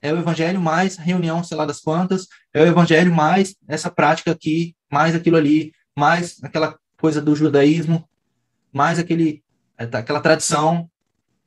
é 0.00 0.12
o 0.12 0.18
evangelho 0.18 0.60
mais 0.60 0.96
reunião, 0.96 1.44
sei 1.44 1.56
lá 1.56 1.64
das 1.64 1.80
quantas, 1.80 2.26
é 2.52 2.60
o 2.60 2.66
evangelho 2.66 3.14
mais 3.14 3.54
essa 3.68 3.88
prática 3.88 4.32
aqui, 4.32 4.74
mais 4.90 5.14
aquilo 5.14 5.36
ali, 5.36 5.72
mais 5.96 6.42
aquela 6.42 6.76
coisa 6.98 7.22
do 7.22 7.36
judaísmo, 7.36 8.04
mais 8.72 8.98
aquele, 8.98 9.44
aquela 9.78 10.20
tradição. 10.20 10.90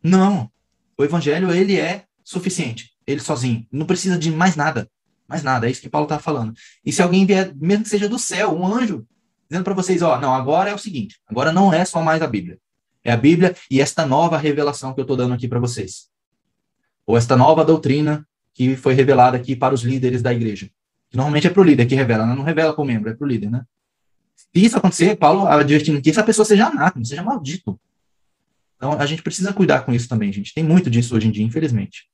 Não. 0.01 0.49
O 0.97 1.03
evangelho, 1.03 1.51
ele 1.53 1.77
é 1.77 2.05
suficiente, 2.23 2.91
ele 3.05 3.19
sozinho. 3.19 3.67
Não 3.69 3.85
precisa 3.85 4.17
de 4.17 4.31
mais 4.31 4.55
nada. 4.55 4.89
Mais 5.27 5.43
nada, 5.43 5.67
é 5.67 5.71
isso 5.71 5.81
que 5.81 5.89
Paulo 5.89 6.05
está 6.05 6.17
falando. 6.17 6.53
E 6.85 6.93
se 6.93 7.01
alguém 7.01 7.25
vier, 7.25 7.53
mesmo 7.55 7.83
que 7.83 7.89
seja 7.89 8.07
do 8.07 8.17
céu, 8.17 8.55
um 8.55 8.65
anjo, 8.65 9.05
dizendo 9.49 9.63
para 9.63 9.73
vocês, 9.73 10.01
ó, 10.01 10.19
não, 10.19 10.33
agora 10.33 10.69
é 10.69 10.73
o 10.73 10.77
seguinte, 10.77 11.19
agora 11.27 11.51
não 11.51 11.73
é 11.73 11.85
só 11.85 12.01
mais 12.01 12.21
a 12.21 12.27
Bíblia. 12.27 12.57
É 13.03 13.11
a 13.11 13.17
Bíblia 13.17 13.55
e 13.69 13.79
esta 13.79 14.05
nova 14.05 14.37
revelação 14.37 14.93
que 14.93 14.99
eu 14.99 15.03
estou 15.03 15.15
dando 15.15 15.33
aqui 15.33 15.47
para 15.47 15.59
vocês. 15.59 16.09
Ou 17.05 17.15
esta 17.15 17.35
nova 17.35 17.63
doutrina 17.63 18.27
que 18.53 18.75
foi 18.75 18.93
revelada 18.93 19.37
aqui 19.37 19.55
para 19.55 19.75
os 19.75 19.83
líderes 19.83 20.21
da 20.21 20.33
igreja. 20.33 20.69
Que 21.09 21.17
normalmente 21.17 21.45
é 21.45 21.49
para 21.49 21.61
o 21.61 21.63
líder 21.63 21.85
que 21.85 21.93
revela, 21.93 22.25
né? 22.25 22.33
não 22.33 22.43
revela 22.43 22.73
para 22.73 22.81
o 22.81 22.85
membro, 22.85 23.11
é 23.11 23.13
para 23.13 23.23
o 23.23 23.27
líder, 23.27 23.51
né? 23.51 23.63
Se 24.35 24.47
isso 24.65 24.77
acontecer, 24.77 25.15
Paulo 25.17 25.47
advertindo 25.47 26.01
que 26.01 26.09
essa 26.09 26.23
pessoa 26.23 26.45
seja 26.45 26.67
anátema, 26.67 27.05
seja 27.05 27.21
maldito. 27.21 27.79
Então, 28.75 28.93
a 28.93 29.05
gente 29.05 29.21
precisa 29.21 29.53
cuidar 29.53 29.81
com 29.81 29.93
isso 29.93 30.09
também, 30.09 30.31
gente. 30.31 30.53
Tem 30.53 30.63
muito 30.63 30.89
disso 30.89 31.15
hoje 31.15 31.27
em 31.27 31.31
dia, 31.31 31.45
infelizmente. 31.45 32.09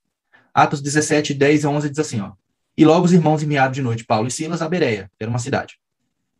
Atos 0.53 0.81
17, 0.81 1.33
10 1.33 1.63
e 1.63 1.67
11 1.67 1.89
diz 1.89 1.99
assim, 1.99 2.19
ó. 2.19 2.33
E 2.77 2.85
logo 2.85 3.05
os 3.05 3.13
irmãos 3.13 3.41
enviaram 3.41 3.71
de 3.71 3.81
noite 3.81 4.05
Paulo 4.05 4.27
e 4.27 4.31
Silas 4.31 4.61
a 4.61 4.69
Bereia, 4.69 5.09
que 5.17 5.23
era 5.23 5.29
uma 5.29 5.39
cidade. 5.39 5.80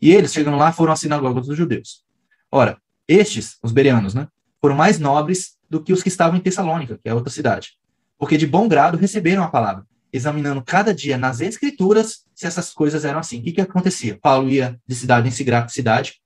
E 0.02 0.12
eles, 0.12 0.34
chegando 0.34 0.58
lá, 0.58 0.72
foram 0.72 0.93
à 0.93 0.95
sinagoga 0.95 1.41
dos 1.41 1.56
judeus. 1.56 2.04
Ora, 2.52 2.78
estes, 3.08 3.58
os 3.62 3.72
bereanos, 3.72 4.14
né, 4.14 4.28
foram 4.60 4.76
mais 4.76 4.99
nobres 4.99 5.58
do 5.70 5.82
que 5.82 5.93
os 5.93 6.02
que 6.02 6.10
estavam 6.10 6.38
em 6.38 6.41
Tessalônica, 6.41 6.99
que 7.02 7.10
é 7.10 7.14
outra 7.14 7.32
cidade, 7.32 7.78
porque 8.18 8.38
de 8.38 8.47
bom 8.47 8.68
grado 8.68 8.97
receberam 8.97 9.43
a 9.43 9.49
palavra 9.49 9.86
examinando 10.14 10.62
cada 10.62 10.93
dia 10.93 11.18
nas 11.18 11.39
escrituras 11.39 12.26
se 12.36 12.45
essas 12.45 12.74
coisas 12.74 13.06
eram 13.06 13.20
assim. 13.20 13.39
O 13.39 13.43
que, 13.43 13.54
que 13.54 13.62
acontecia? 13.62 14.20
Paulo 14.22 14.49
ia 14.49 14.80
de 14.86 14.95
cidade 14.95 15.28
em 15.28 15.32
cidade, 15.32 16.22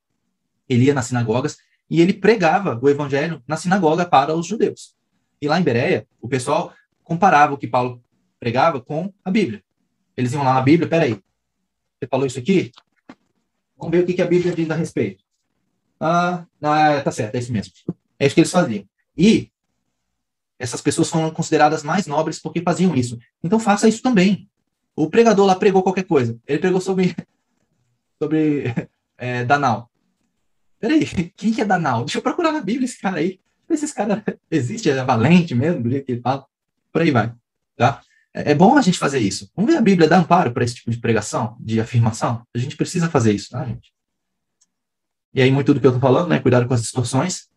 ele 0.67 0.86
ia 0.86 0.93
nas 0.93 1.05
sinagogas 1.05 1.57
e 1.89 2.01
ele 2.01 2.13
pregava 2.13 2.80
o 2.82 2.89
evangelho 2.89 3.43
na 3.47 3.57
sinagoga 3.57 4.05
para 4.05 4.34
os 4.34 4.47
judeus. 4.47 4.95
E 5.39 5.47
lá 5.47 5.59
em 5.59 5.63
Bereia, 5.63 6.07
o 6.19 6.28
pessoal 6.28 6.73
comparava 7.03 7.53
o 7.53 7.57
que 7.57 7.67
Paulo 7.67 8.01
pregava 8.39 8.82
com 8.82 9.13
a 9.23 9.30
Bíblia. 9.30 9.63
Eles 10.17 10.34
iam 10.34 10.43
lá 10.43 10.55
na 10.55 10.61
Bíblia, 10.61 10.89
peraí, 10.89 11.13
você 11.99 12.07
falou 12.09 12.26
isso 12.26 12.39
aqui? 12.39 12.71
Vamos 13.78 13.91
ver 13.91 14.03
o 14.03 14.05
que, 14.05 14.21
a 14.21 14.28
Bíblia 14.28 14.55
diz 14.55 14.69
a 14.69 14.76
respeito. 14.76 15.23
Ah, 15.99 16.45
tá 17.03 17.11
certo, 17.11 17.36
é 17.36 17.39
isso 17.39 17.51
mesmo. 17.51 17.73
É 18.19 18.26
isso 18.26 18.36
que 18.36 18.41
eles 18.41 18.51
faziam. 18.51 18.86
E 19.17 19.49
essas 20.57 20.82
pessoas 20.82 21.09
foram 21.09 21.30
consideradas 21.32 21.84
mais 21.84 22.07
nobres 22.07 22.39
porque 22.39 22.61
faziam 22.61 22.95
isso. 22.95 23.19
Então 23.43 23.59
faça 23.59 23.88
isso 23.88 24.01
também. 24.01 24.49
O 24.95 25.09
pregador 25.09 25.45
lá 25.45 25.55
pregou 25.55 25.84
qualquer 25.84 26.05
coisa. 26.05 26.39
Ele 26.47 26.59
pregou 26.59 26.80
sobre, 26.80 27.15
sobre 28.21 28.73
é, 29.17 29.43
Danal. 29.43 29.89
Peraí, 30.80 31.05
quem 31.36 31.51
que 31.51 31.61
é 31.61 31.65
Danal? 31.65 32.05
Deixa 32.05 32.17
eu 32.17 32.21
procurar 32.21 32.51
na 32.51 32.61
Bíblia 32.61 32.86
esse 32.86 32.99
cara 32.99 33.17
aí. 33.17 33.39
Esse 33.69 33.93
cara 33.93 34.23
existe, 34.49 34.89
é 34.89 35.03
valente 35.03 35.55
mesmo, 35.55 35.82
do 35.82 35.89
jeito 35.89 36.05
que 36.05 36.11
ele 36.13 36.21
fala. 36.21 36.45
Por 36.91 37.01
aí 37.01 37.11
vai. 37.11 37.34
Tá? 37.76 38.01
É, 38.36 38.51
é 38.51 38.55
bom 38.55 38.77
a 38.77 38.81
gente 38.81 38.99
fazer 38.99 39.19
isso. 39.19 39.49
Vamos 39.55 39.71
ver 39.71 39.77
a 39.77 39.81
Bíblia 39.81 40.09
dar 40.09 40.19
amparo 40.19 40.51
para 40.51 40.65
esse 40.65 40.75
tipo 40.75 40.91
de 40.91 40.97
pregação, 40.97 41.55
de 41.57 41.79
afirmação. 41.79 42.45
A 42.53 42.59
gente 42.59 42.75
precisa 42.75 43.09
fazer 43.09 43.31
isso, 43.31 43.49
tá, 43.49 43.63
gente? 43.63 43.93
E 45.33 45.41
aí, 45.41 45.49
muito 45.49 45.73
do 45.73 45.79
que 45.79 45.88
eu 45.88 45.91
estou 45.91 46.01
falando, 46.01 46.27
né? 46.27 46.39
Cuidado 46.39 46.67
com 46.67 46.73
as 46.73 46.81
distorções. 46.81 47.47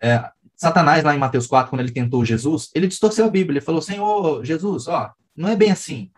É, 0.00 0.30
Satanás, 0.56 1.02
lá 1.02 1.14
em 1.14 1.18
Mateus 1.18 1.48
4, 1.48 1.70
quando 1.70 1.80
ele 1.80 1.92
tentou 1.92 2.24
Jesus, 2.24 2.70
ele 2.74 2.86
distorceu 2.86 3.24
a 3.24 3.30
Bíblia. 3.30 3.58
Ele 3.58 3.64
falou: 3.64 3.82
Senhor 3.82 4.44
Jesus, 4.44 4.86
ó, 4.86 5.12
não 5.36 5.48
é 5.48 5.56
bem 5.56 5.72
assim. 5.72 6.10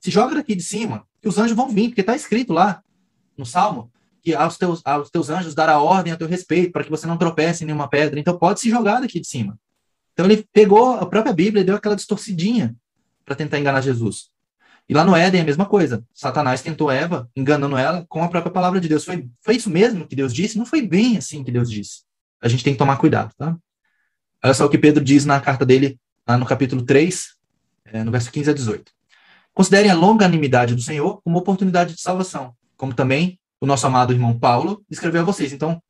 Se 0.00 0.10
joga 0.10 0.34
daqui 0.34 0.54
de 0.54 0.62
cima, 0.62 1.06
que 1.22 1.28
os 1.28 1.38
anjos 1.38 1.56
vão 1.56 1.68
vir, 1.68 1.88
porque 1.88 2.00
está 2.00 2.14
escrito 2.14 2.52
lá 2.52 2.82
no 3.36 3.46
Salmo 3.46 3.90
que 4.22 4.34
aos 4.34 4.56
teus, 4.56 4.80
aos 4.86 5.10
teus 5.10 5.28
anjos 5.28 5.54
dará 5.54 5.78
ordem 5.78 6.12
a 6.12 6.16
teu 6.16 6.26
respeito, 6.26 6.72
para 6.72 6.82
que 6.82 6.90
você 6.90 7.06
não 7.06 7.18
tropece 7.18 7.62
em 7.62 7.66
nenhuma 7.66 7.88
pedra. 7.88 8.18
Então 8.18 8.38
pode 8.38 8.58
se 8.58 8.70
jogar 8.70 9.00
daqui 9.00 9.20
de 9.20 9.26
cima. 9.26 9.58
Então 10.14 10.24
ele 10.24 10.46
pegou 10.50 10.94
a 10.94 11.04
própria 11.04 11.32
Bíblia 11.32 11.60
e 11.60 11.64
deu 11.64 11.76
aquela 11.76 11.94
distorcidinha 11.94 12.74
para 13.24 13.34
tentar 13.34 13.58
enganar 13.58 13.80
Jesus. 13.80 14.30
E 14.88 14.92
lá 14.92 15.04
no 15.04 15.16
Éden 15.16 15.40
é 15.40 15.42
a 15.42 15.46
mesma 15.46 15.64
coisa. 15.64 16.04
Satanás 16.12 16.60
tentou 16.60 16.90
Eva, 16.90 17.28
enganando 17.34 17.76
ela 17.76 18.04
com 18.08 18.22
a 18.22 18.28
própria 18.28 18.52
palavra 18.52 18.80
de 18.80 18.88
Deus. 18.88 19.04
Foi, 19.04 19.28
foi 19.40 19.56
isso 19.56 19.70
mesmo 19.70 20.06
que 20.06 20.14
Deus 20.14 20.32
disse? 20.32 20.58
Não 20.58 20.66
foi 20.66 20.82
bem 20.82 21.16
assim 21.16 21.42
que 21.42 21.50
Deus 21.50 21.70
disse. 21.70 22.02
A 22.40 22.48
gente 22.48 22.62
tem 22.62 22.74
que 22.74 22.78
tomar 22.78 22.98
cuidado, 22.98 23.32
tá? 23.36 23.56
Olha 24.42 24.52
só 24.52 24.66
o 24.66 24.68
que 24.68 24.76
Pedro 24.76 25.02
diz 25.02 25.24
na 25.24 25.40
carta 25.40 25.64
dele, 25.64 25.98
lá 26.28 26.36
no 26.36 26.44
capítulo 26.44 26.82
3, 26.82 27.34
é, 27.86 28.04
no 28.04 28.12
verso 28.12 28.30
15 28.30 28.50
a 28.50 28.52
18. 28.52 28.92
Considerem 29.54 29.90
a 29.90 29.94
longanimidade 29.94 30.74
do 30.74 30.82
Senhor 30.82 31.22
como 31.22 31.38
oportunidade 31.38 31.94
de 31.94 32.00
salvação, 32.02 32.54
como 32.76 32.92
também 32.92 33.38
o 33.60 33.66
nosso 33.66 33.86
amado 33.86 34.12
irmão 34.12 34.38
Paulo 34.38 34.84
escreveu 34.90 35.22
a 35.22 35.24
vocês. 35.24 35.52
Então, 35.52 35.82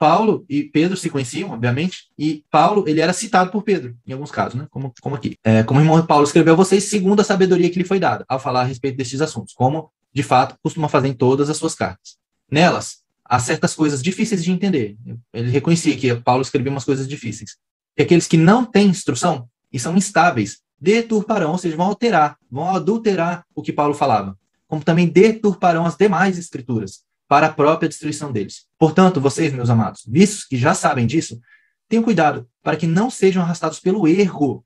Paulo 0.00 0.46
e 0.48 0.62
Pedro 0.62 0.96
se 0.96 1.10
conheciam, 1.10 1.50
obviamente, 1.50 2.08
e 2.18 2.42
Paulo, 2.50 2.88
ele 2.88 3.02
era 3.02 3.12
citado 3.12 3.50
por 3.50 3.62
Pedro, 3.62 3.94
em 4.06 4.14
alguns 4.14 4.30
casos, 4.30 4.54
né? 4.54 4.66
Como, 4.70 4.94
como 4.98 5.14
aqui. 5.14 5.36
É, 5.44 5.62
como 5.62 5.78
o 5.78 5.82
irmão 5.82 6.04
Paulo 6.06 6.24
escreveu 6.24 6.54
a 6.54 6.56
vocês, 6.56 6.84
segundo 6.84 7.20
a 7.20 7.24
sabedoria 7.24 7.68
que 7.68 7.78
lhe 7.78 7.84
foi 7.84 8.00
dada, 8.00 8.24
ao 8.26 8.40
falar 8.40 8.62
a 8.62 8.64
respeito 8.64 8.96
destes 8.96 9.20
assuntos, 9.20 9.52
como, 9.52 9.92
de 10.10 10.22
fato, 10.22 10.56
costuma 10.62 10.88
fazer 10.88 11.08
em 11.08 11.12
todas 11.12 11.50
as 11.50 11.58
suas 11.58 11.74
cartas. 11.74 12.16
Nelas, 12.50 13.02
há 13.22 13.38
certas 13.38 13.74
coisas 13.74 14.02
difíceis 14.02 14.42
de 14.42 14.50
entender. 14.50 14.96
Ele 15.34 15.50
reconhecia 15.50 15.94
que 15.94 16.14
Paulo 16.14 16.40
escrevia 16.40 16.72
umas 16.72 16.84
coisas 16.84 17.06
difíceis. 17.06 17.58
Que 17.94 18.02
aqueles 18.02 18.26
que 18.26 18.38
não 18.38 18.64
têm 18.64 18.86
instrução 18.86 19.50
e 19.70 19.78
são 19.78 19.94
instáveis 19.98 20.62
deturparão, 20.80 21.52
ou 21.52 21.58
seja, 21.58 21.76
vão 21.76 21.88
alterar, 21.88 22.38
vão 22.50 22.74
adulterar 22.74 23.44
o 23.54 23.60
que 23.60 23.70
Paulo 23.70 23.92
falava, 23.92 24.34
como 24.66 24.82
também 24.82 25.06
deturparão 25.06 25.84
as 25.84 25.94
demais 25.94 26.38
escrituras 26.38 27.02
para 27.30 27.46
a 27.46 27.52
própria 27.52 27.88
destruição 27.88 28.32
deles. 28.32 28.66
Portanto, 28.76 29.20
vocês, 29.20 29.52
meus 29.52 29.70
amados, 29.70 30.02
vistos 30.04 30.44
que 30.44 30.56
já 30.56 30.74
sabem 30.74 31.06
disso, 31.06 31.40
tenham 31.88 32.02
cuidado 32.02 32.48
para 32.60 32.76
que 32.76 32.88
não 32.88 33.08
sejam 33.08 33.40
arrastados 33.40 33.78
pelo 33.78 34.08
erro 34.08 34.64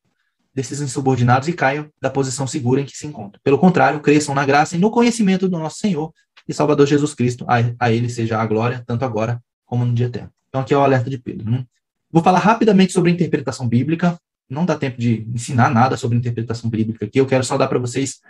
desses 0.55 0.81
insubordinados 0.81 1.47
e 1.47 1.53
caiam 1.53 1.91
da 2.01 2.09
posição 2.09 2.47
segura 2.47 2.81
em 2.81 2.87
que 2.87 2.97
se 2.97 3.07
encontram. 3.07 3.39
Pelo 3.45 3.59
contrário, 3.59 4.01
cresçam 4.01 4.35
na 4.35 4.47
graça 4.47 4.77
e 4.77 4.79
no 4.79 4.91
conhecimento 4.91 5.47
do 5.47 5.59
nosso 5.59 5.77
Senhor 5.77 6.11
e 6.49 6.55
Salvador 6.55 6.87
Jesus 6.87 7.13
Cristo. 7.13 7.45
A, 7.47 7.57
a 7.79 7.93
ele 7.93 8.09
seja 8.09 8.41
a 8.41 8.47
glória, 8.47 8.83
tanto 8.87 9.05
agora 9.05 9.43
como 9.67 9.85
no 9.85 9.93
dia 9.93 10.07
eterno. 10.07 10.31
Então, 10.49 10.63
aqui 10.63 10.73
é 10.73 10.77
o 10.79 10.81
alerta 10.81 11.11
de 11.11 11.19
Pedro. 11.19 11.51
Né? 11.51 11.67
Vou 12.11 12.23
falar 12.23 12.39
rapidamente 12.39 12.95
sobre 12.95 13.11
interpretação 13.11 13.69
bíblica. 13.69 14.19
Não 14.49 14.65
dá 14.65 14.75
tempo 14.75 14.99
de 14.99 15.29
ensinar 15.35 15.69
nada 15.69 15.99
sobre 15.99 16.17
interpretação 16.17 16.71
bíblica 16.71 17.05
aqui. 17.05 17.21
Eu 17.21 17.27
quero 17.27 17.45
só 17.45 17.59
dar 17.59 17.69
para 17.69 17.79
vocês 17.79 18.21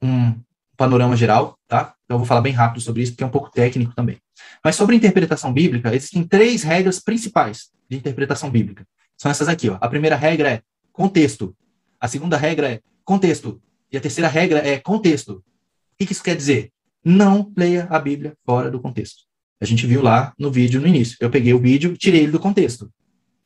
um, 0.00 0.38
panorama 0.76 1.16
geral, 1.16 1.58
tá? 1.68 1.94
Então 2.04 2.16
eu 2.16 2.18
vou 2.18 2.26
falar 2.26 2.40
bem 2.40 2.52
rápido 2.52 2.80
sobre 2.80 3.02
isso, 3.02 3.12
porque 3.12 3.24
é 3.24 3.26
um 3.26 3.30
pouco 3.30 3.50
técnico 3.50 3.94
também. 3.94 4.18
Mas 4.62 4.76
sobre 4.76 4.96
interpretação 4.96 5.52
bíblica, 5.52 5.94
existem 5.94 6.24
três 6.24 6.62
regras 6.62 7.00
principais 7.00 7.70
de 7.88 7.96
interpretação 7.96 8.50
bíblica. 8.50 8.86
São 9.16 9.30
essas 9.30 9.48
aqui, 9.48 9.68
ó. 9.68 9.78
A 9.80 9.88
primeira 9.88 10.16
regra 10.16 10.50
é 10.50 10.62
contexto. 10.92 11.56
A 12.00 12.08
segunda 12.08 12.36
regra 12.36 12.70
é 12.70 12.80
contexto. 13.04 13.60
E 13.90 13.96
a 13.96 14.00
terceira 14.00 14.28
regra 14.28 14.58
é 14.58 14.78
contexto. 14.78 15.32
O 15.32 15.42
que 16.04 16.12
isso 16.12 16.22
quer 16.22 16.36
dizer? 16.36 16.70
Não 17.04 17.52
leia 17.56 17.86
a 17.90 17.98
Bíblia 17.98 18.34
fora 18.44 18.70
do 18.70 18.80
contexto. 18.80 19.24
A 19.60 19.64
gente 19.64 19.86
viu 19.86 20.02
lá 20.02 20.34
no 20.38 20.50
vídeo 20.50 20.80
no 20.80 20.86
início. 20.86 21.16
Eu 21.20 21.30
peguei 21.30 21.54
o 21.54 21.60
vídeo 21.60 21.96
tirei 21.96 22.22
ele 22.22 22.32
do 22.32 22.40
contexto. 22.40 22.90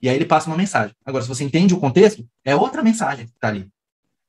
E 0.01 0.09
aí 0.09 0.17
ele 0.17 0.25
passa 0.25 0.49
uma 0.49 0.57
mensagem. 0.57 0.95
Agora, 1.05 1.23
se 1.23 1.29
você 1.29 1.45
entende 1.45 1.75
o 1.75 1.81
contexto, 1.81 2.27
é 2.45 2.55
outra 2.55 2.83
mensagem 2.83 3.27
que 3.27 3.33
está 3.33 3.49
ali. 3.49 3.69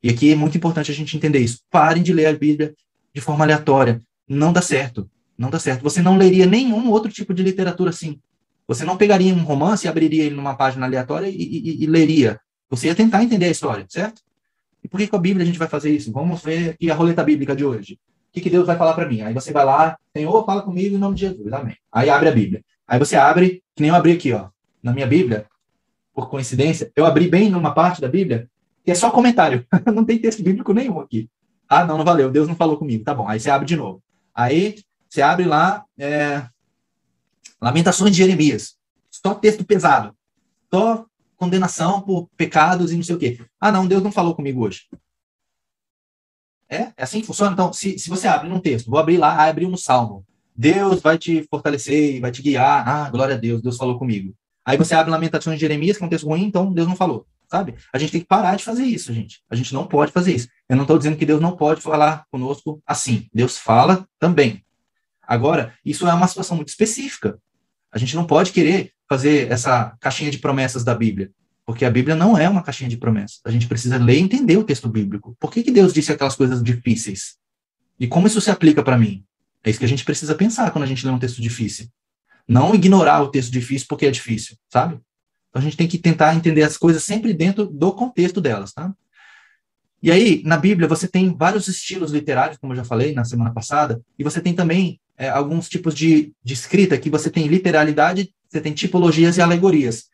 E 0.02 0.10
aqui 0.10 0.32
é 0.32 0.36
muito 0.36 0.58
importante 0.58 0.92
a 0.92 0.94
gente 0.94 1.16
entender 1.16 1.40
isso. 1.40 1.60
Parem 1.70 2.02
de 2.02 2.14
ler 2.14 2.28
a 2.28 2.34
Bíblia 2.34 2.74
de 3.14 3.22
forma 3.22 3.44
aleatória. 3.44 4.02
Não 4.28 4.54
dá 4.54 4.62
certo. 4.62 5.10
Não 5.38 5.50
dá 5.50 5.60
certo. 5.60 5.82
Você 5.84 6.02
não 6.02 6.18
leria 6.18 6.46
nenhum 6.46 6.90
outro 6.90 7.12
tipo 7.12 7.34
de 7.34 7.44
literatura 7.44 7.90
assim. 7.90 8.20
Você 8.68 8.86
não 8.86 8.98
pegaria 8.98 9.34
um 9.34 9.44
romance 9.44 9.86
e 9.86 9.90
abriria 9.90 10.26
ele 10.26 10.36
numa 10.36 10.56
página 10.56 10.86
aleatória 10.86 11.28
e, 11.28 11.34
e, 11.34 11.84
e 11.84 11.88
leria. 11.88 12.40
Você 12.70 12.88
ia 12.88 12.96
tentar 12.96 13.24
entender 13.24 13.46
a 13.46 13.52
história, 13.52 13.86
certo? 13.90 14.22
E 14.84 14.88
por 14.88 15.00
que 15.00 15.08
com 15.08 15.16
a 15.16 15.20
Bíblia 15.20 15.44
a 15.44 15.46
gente 15.46 15.58
vai 15.58 15.68
fazer 15.68 15.90
isso? 15.90 16.12
Vamos 16.12 16.42
ver 16.44 16.72
aqui 16.72 16.92
a 16.92 16.94
roleta 16.94 17.24
bíblica 17.24 17.56
de 17.56 17.66
hoje. 17.66 17.94
O 18.30 18.34
que, 18.34 18.42
que 18.42 18.50
Deus 18.50 18.68
vai 18.68 18.78
falar 18.78 18.94
para 18.94 19.08
mim? 19.08 19.22
Aí 19.22 19.34
você 19.34 19.52
vai 19.52 19.66
lá, 19.66 19.98
Senhor, 20.16 20.46
fala 20.46 20.62
comigo 20.62 20.96
em 20.96 21.00
nome 21.00 21.16
de 21.16 21.22
Jesus, 21.22 21.52
amém. 21.52 21.76
Aí 21.92 22.10
abre 22.10 22.30
a 22.30 22.32
Bíblia. 22.32 22.64
Aí 22.88 23.00
você 23.00 23.16
abre, 23.16 23.64
que 23.76 23.82
nem 23.82 23.90
eu 23.90 23.96
abri 23.96 24.12
aqui, 24.12 24.32
ó, 24.34 24.50
na 24.84 24.94
minha 24.94 25.08
Bíblia, 25.08 25.48
por 26.14 26.30
coincidência, 26.30 26.92
eu 26.96 27.06
abri 27.06 27.28
bem 27.28 27.50
numa 27.50 27.74
parte 27.74 28.02
da 28.02 28.08
Bíblia 28.08 28.48
que 28.84 28.92
é 28.92 28.96
só 28.96 29.10
comentário. 29.10 29.66
não 29.94 30.06
tem 30.06 30.20
texto 30.20 30.44
bíblico 30.44 30.74
nenhum 30.74 31.00
aqui. 31.00 31.30
Ah, 31.70 31.86
não, 31.86 32.00
não 32.00 32.06
valeu, 32.06 32.32
Deus 32.32 32.48
não 32.48 32.56
falou 32.56 32.78
comigo. 32.78 33.04
Tá 33.04 33.14
bom, 33.14 33.28
aí 33.28 33.40
você 33.40 33.52
abre 33.52 33.68
de 33.68 33.76
novo. 33.76 34.02
Aí 34.34 34.82
você 35.08 35.22
abre 35.22 35.46
lá 35.46 35.86
é, 36.00 36.48
Lamentações 37.62 38.12
de 38.12 38.18
Jeremias. 38.18 38.76
Só 39.12 39.36
texto 39.36 39.64
pesado. 39.64 40.16
Só 40.74 41.06
condenação 41.38 42.02
por 42.02 42.28
pecados 42.36 42.92
e 42.92 42.96
não 42.96 43.04
sei 43.04 43.16
o 43.16 43.20
quê. 43.20 43.40
Ah, 43.62 43.72
não, 43.72 43.86
Deus 43.86 44.02
não 44.02 44.12
falou 44.12 44.34
comigo 44.34 44.66
hoje. 44.66 44.88
É? 46.68 46.92
É 46.98 47.04
assim 47.04 47.22
que 47.22 47.28
funciona? 47.28 47.54
Então, 47.54 47.72
se, 47.72 48.00
se 48.00 48.10
você 48.10 48.28
abre 48.28 48.50
num 48.50 48.60
texto, 48.60 48.90
vou 48.90 49.00
abrir 49.00 49.18
lá, 49.18 49.36
ah, 49.36 49.46
abriu 49.46 49.70
no 49.70 49.78
Salmo. 49.78 50.26
Deus 50.56 51.02
vai 51.02 51.18
te 51.18 51.44
fortalecer, 51.50 52.20
vai 52.20 52.32
te 52.32 52.42
guiar. 52.42 52.88
Ah, 52.88 53.10
glória 53.10 53.36
a 53.36 53.38
Deus, 53.38 53.62
Deus 53.62 53.78
falou 53.78 53.98
comigo. 53.98 54.34
Aí 54.66 54.78
você 54.78 54.96
abre 54.96 55.12
Lamentações 55.12 55.56
de 55.58 55.62
Jeremias, 55.62 55.98
que 55.98 56.04
é 56.04 56.06
um 56.06 56.10
texto 56.10 56.28
ruim, 56.28 56.44
então 56.44 56.74
Deus 56.74 56.88
não 56.88 56.96
falou 56.96 57.26
sabe? 57.50 57.76
A 57.94 57.98
gente 57.98 58.12
tem 58.12 58.22
que 58.22 58.28
parar 58.28 58.56
de 58.56 58.64
fazer 58.64 58.84
isso, 58.84 59.14
gente. 59.14 59.42
A 59.50 59.56
gente 59.56 59.74
não 59.74 59.88
pode 59.88 60.12
fazer 60.12 60.36
isso. 60.36 60.48
Eu 60.68 60.76
não 60.76 60.84
estou 60.84 60.98
dizendo 60.98 61.18
que 61.18 61.26
Deus 61.26 61.42
não 61.42 61.56
pode 61.56 61.82
falar 61.82 62.26
conosco 62.32 62.82
assim. 62.86 63.28
Deus 63.34 63.58
fala 63.58 64.08
também. 64.20 64.64
Agora, 65.28 65.74
isso 65.84 66.08
é 66.08 66.14
uma 66.14 66.28
situação 66.28 66.56
muito 66.56 66.70
específica. 66.70 67.40
A 67.92 67.98
gente 67.98 68.16
não 68.16 68.26
pode 68.26 68.52
querer 68.52 68.92
fazer 69.08 69.52
essa 69.52 69.96
caixinha 70.00 70.30
de 70.30 70.38
promessas 70.38 70.84
da 70.84 70.94
Bíblia, 70.94 71.32
porque 71.66 71.84
a 71.84 71.90
Bíblia 71.90 72.16
não 72.16 72.38
é 72.38 72.48
uma 72.48 72.62
caixinha 72.62 72.90
de 72.90 72.98
promessas. 72.98 73.40
A 73.44 73.52
gente 73.52 73.68
precisa 73.68 73.98
ler 73.98 74.18
e 74.18 74.22
entender 74.22 74.58
o 74.58 74.64
texto 74.64 74.88
bíblico. 74.88 75.36
Por 75.40 75.52
que, 75.52 75.64
que 75.64 75.72
Deus 75.72 75.94
disse 75.94 76.12
aquelas 76.12 76.36
coisas 76.36 76.64
difíceis? 76.64 77.38
E 78.00 78.08
como 78.08 78.28
isso 78.28 78.40
se 78.40 78.52
aplica 78.52 78.84
para 78.84 78.98
mim? 78.98 79.24
É 79.64 79.70
isso 79.70 79.80
que 79.80 79.86
a 79.86 79.90
gente 79.90 80.06
precisa 80.06 80.36
pensar 80.36 80.72
quando 80.72 80.84
a 80.84 80.88
gente 80.88 81.06
lê 81.06 81.12
um 81.12 81.20
texto 81.20 81.42
difícil. 81.42 81.88
Não 82.48 82.74
ignorar 82.74 83.22
o 83.22 83.30
texto 83.30 83.52
difícil 83.52 83.88
porque 83.90 84.06
é 84.06 84.12
difícil, 84.12 84.56
sabe? 84.72 85.00
Então 85.50 85.62
a 85.62 85.64
gente 85.64 85.78
tem 85.78 85.88
que 85.88 85.98
tentar 85.98 86.36
entender 86.36 86.64
as 86.64 86.78
coisas 86.78 87.04
sempre 87.04 87.34
dentro 87.34 87.66
do 87.66 87.92
contexto 87.92 88.40
delas, 88.40 88.74
tá? 88.74 88.94
E 90.02 90.12
aí, 90.12 90.42
na 90.46 90.56
Bíblia, 90.56 90.88
você 90.88 91.08
tem 91.08 91.36
vários 91.36 91.68
estilos 91.68 92.12
literários, 92.12 92.58
como 92.58 92.72
eu 92.72 92.78
já 92.78 92.86
falei 92.86 93.14
na 93.14 93.26
semana 93.26 93.52
passada, 93.52 94.02
e 94.18 94.24
você 94.24 94.40
tem 94.40 94.54
também 94.54 95.00
é, 95.18 95.28
alguns 95.28 95.68
tipos 95.68 95.94
de, 95.94 96.32
de 96.42 96.54
escrita 96.54 96.98
que 96.98 97.10
você 97.10 97.30
tem 97.30 97.48
literalidade, 97.48 98.34
você 98.48 98.62
tem 98.62 98.74
tipologias 98.74 99.36
e 99.36 99.42
alegorias. 99.42 100.06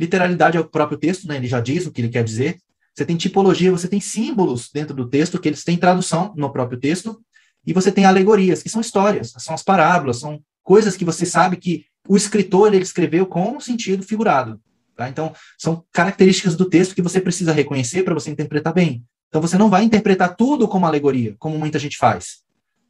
Literalidade 0.00 0.56
é 0.56 0.60
o 0.60 0.64
próprio 0.64 0.96
texto, 0.96 1.28
né? 1.28 1.36
Ele 1.36 1.46
já 1.46 1.60
diz 1.60 1.86
o 1.86 1.92
que 1.92 2.00
ele 2.00 2.08
quer 2.08 2.24
dizer. 2.24 2.58
Você 2.94 3.04
tem 3.04 3.16
tipologia, 3.16 3.70
você 3.70 3.86
tem 3.86 4.00
símbolos 4.00 4.70
dentro 4.72 4.94
do 4.94 5.06
texto, 5.06 5.38
que 5.38 5.48
eles 5.48 5.62
têm 5.62 5.76
tradução 5.76 6.32
no 6.34 6.50
próprio 6.50 6.78
texto. 6.78 7.20
E 7.66 7.74
você 7.74 7.92
tem 7.92 8.06
alegorias, 8.06 8.62
que 8.62 8.70
são 8.70 8.80
histórias, 8.80 9.34
são 9.36 9.54
as 9.54 9.62
parábolas, 9.62 10.18
são 10.18 10.40
coisas 10.62 10.96
que 10.96 11.04
você 11.04 11.26
sabe 11.26 11.58
que 11.58 11.84
o 12.08 12.16
escritor 12.16 12.72
ele 12.72 12.82
escreveu 12.82 13.26
com 13.26 13.56
um 13.56 13.60
sentido 13.60 14.02
figurado. 14.02 14.58
Tá? 14.96 15.08
Então, 15.08 15.32
são 15.58 15.84
características 15.92 16.56
do 16.56 16.64
texto 16.64 16.94
que 16.94 17.02
você 17.02 17.20
precisa 17.20 17.52
reconhecer 17.52 18.02
para 18.02 18.14
você 18.14 18.30
interpretar 18.30 18.72
bem. 18.72 19.04
Então, 19.28 19.40
você 19.40 19.58
não 19.58 19.68
vai 19.68 19.84
interpretar 19.84 20.34
tudo 20.34 20.66
como 20.66 20.86
alegoria, 20.86 21.36
como 21.38 21.58
muita 21.58 21.78
gente 21.78 21.98
faz. 21.98 22.38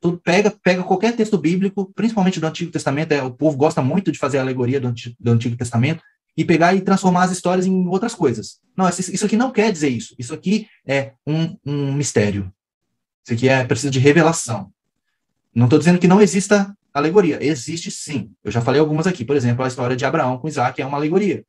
Tu 0.00 0.20
pega, 0.22 0.54
pega 0.62 0.84
qualquer 0.84 1.16
texto 1.16 1.36
bíblico, 1.36 1.92
principalmente 1.94 2.38
do 2.38 2.46
Antigo 2.46 2.70
Testamento, 2.70 3.12
é, 3.12 3.22
o 3.22 3.30
povo 3.30 3.56
gosta 3.56 3.82
muito 3.82 4.12
de 4.12 4.18
fazer 4.18 4.38
alegoria 4.38 4.80
do, 4.80 4.94
do 5.18 5.30
Antigo 5.32 5.56
Testamento, 5.56 6.02
e 6.36 6.44
pegar 6.44 6.74
e 6.74 6.82
transformar 6.82 7.24
as 7.24 7.32
histórias 7.32 7.66
em 7.66 7.86
outras 7.88 8.14
coisas. 8.14 8.60
Não, 8.76 8.86
isso 8.88 9.24
aqui 9.24 9.36
não 9.36 9.50
quer 9.50 9.72
dizer 9.72 9.88
isso. 9.88 10.14
Isso 10.18 10.34
aqui 10.34 10.68
é 10.86 11.12
um, 11.26 11.56
um 11.64 11.92
mistério. 11.94 12.52
Isso 13.24 13.32
aqui 13.32 13.48
é 13.48 13.64
precisa 13.64 13.90
de 13.90 13.98
revelação. 13.98 14.70
Não 15.54 15.64
estou 15.64 15.78
dizendo 15.78 15.98
que 15.98 16.06
não 16.06 16.20
exista 16.20 16.76
alegoria. 16.92 17.42
Existe 17.42 17.90
sim. 17.90 18.30
Eu 18.44 18.52
já 18.52 18.60
falei 18.60 18.80
algumas 18.80 19.06
aqui. 19.06 19.24
Por 19.24 19.34
exemplo, 19.34 19.64
a 19.64 19.68
história 19.68 19.96
de 19.96 20.04
Abraão 20.04 20.36
com 20.36 20.46
Isaac 20.46 20.80
é 20.80 20.84
uma 20.84 20.98
alegoria. 20.98 21.42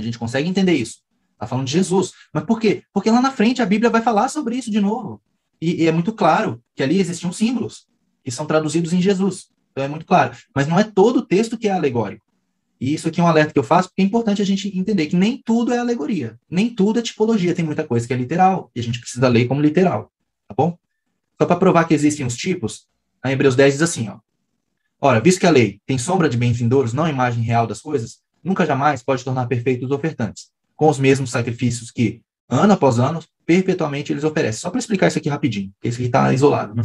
A 0.00 0.04
gente 0.04 0.18
consegue 0.18 0.48
entender 0.48 0.74
isso. 0.74 0.98
Está 1.34 1.46
falando 1.46 1.66
de 1.66 1.72
Jesus. 1.72 2.12
Mas 2.32 2.44
por 2.44 2.60
quê? 2.60 2.82
Porque 2.92 3.10
lá 3.10 3.20
na 3.20 3.30
frente 3.30 3.62
a 3.62 3.66
Bíblia 3.66 3.90
vai 3.90 4.02
falar 4.02 4.28
sobre 4.28 4.56
isso 4.56 4.70
de 4.70 4.80
novo. 4.80 5.22
E, 5.60 5.84
e, 5.84 5.86
é 5.86 5.92
muito 5.92 6.12
claro 6.12 6.62
que 6.74 6.82
ali 6.82 6.98
existiam 6.98 7.32
símbolos 7.32 7.86
que 8.24 8.30
são 8.30 8.46
traduzidos 8.46 8.92
em 8.92 9.00
Jesus. 9.00 9.48
Então 9.70 9.84
é 9.84 9.88
muito 9.88 10.06
claro. 10.06 10.36
Mas 10.54 10.66
não 10.66 10.78
é 10.78 10.84
todo 10.84 11.18
o 11.18 11.26
texto 11.26 11.56
que 11.56 11.68
é 11.68 11.72
alegórico. 11.72 12.24
E 12.80 12.94
isso 12.94 13.08
aqui 13.08 13.20
é 13.20 13.24
um 13.24 13.26
alerta 13.26 13.52
que 13.52 13.58
eu 13.58 13.62
faço, 13.62 13.88
porque 13.88 14.00
é 14.00 14.04
importante 14.04 14.40
a 14.40 14.44
gente 14.44 14.76
entender 14.76 15.06
que 15.06 15.16
nem 15.16 15.40
tudo 15.44 15.72
é 15.72 15.78
alegoria, 15.78 16.40
nem 16.50 16.74
tudo 16.74 16.98
é 16.98 17.02
tipologia, 17.02 17.54
tem 17.54 17.64
muita 17.64 17.84
coisa 17.84 18.06
que 18.06 18.14
é 18.14 18.16
literal, 18.16 18.70
e 18.74 18.80
a 18.80 18.82
gente 18.82 18.98
precisa 18.98 19.28
ler 19.28 19.46
como 19.46 19.60
literal, 19.60 20.10
tá 20.48 20.54
bom? 20.56 20.78
Só 21.38 21.46
para 21.46 21.56
provar 21.56 21.84
que 21.84 21.92
existem 21.92 22.24
os 22.24 22.34
tipos, 22.34 22.86
a 23.22 23.30
Hebreus 23.30 23.54
10 23.54 23.74
diz 23.74 23.82
assim, 23.82 24.08
ó. 24.08 24.18
Ora, 24.98 25.20
visto 25.20 25.40
que 25.40 25.46
a 25.46 25.50
lei 25.50 25.78
tem 25.84 25.98
sombra 25.98 26.26
de 26.26 26.38
bem-vindouros, 26.38 26.94
não 26.94 27.06
imagem 27.06 27.42
real 27.42 27.66
das 27.66 27.82
coisas, 27.82 28.20
nunca 28.42 28.66
jamais 28.66 29.02
pode 29.02 29.24
tornar 29.24 29.46
perfeitos 29.46 29.86
os 29.86 29.90
ofertantes, 29.90 30.50
com 30.76 30.88
os 30.88 30.98
mesmos 30.98 31.30
sacrifícios 31.30 31.90
que, 31.90 32.22
ano 32.48 32.72
após 32.72 32.98
ano, 32.98 33.22
perpetuamente 33.46 34.12
eles 34.12 34.24
oferecem. 34.24 34.60
Só 34.60 34.70
para 34.70 34.78
explicar 34.78 35.08
isso 35.08 35.18
aqui 35.18 35.28
rapidinho, 35.28 35.72
esse 35.82 35.96
aqui 35.96 36.06
está 36.06 36.32
isolado. 36.32 36.74
Né? 36.74 36.82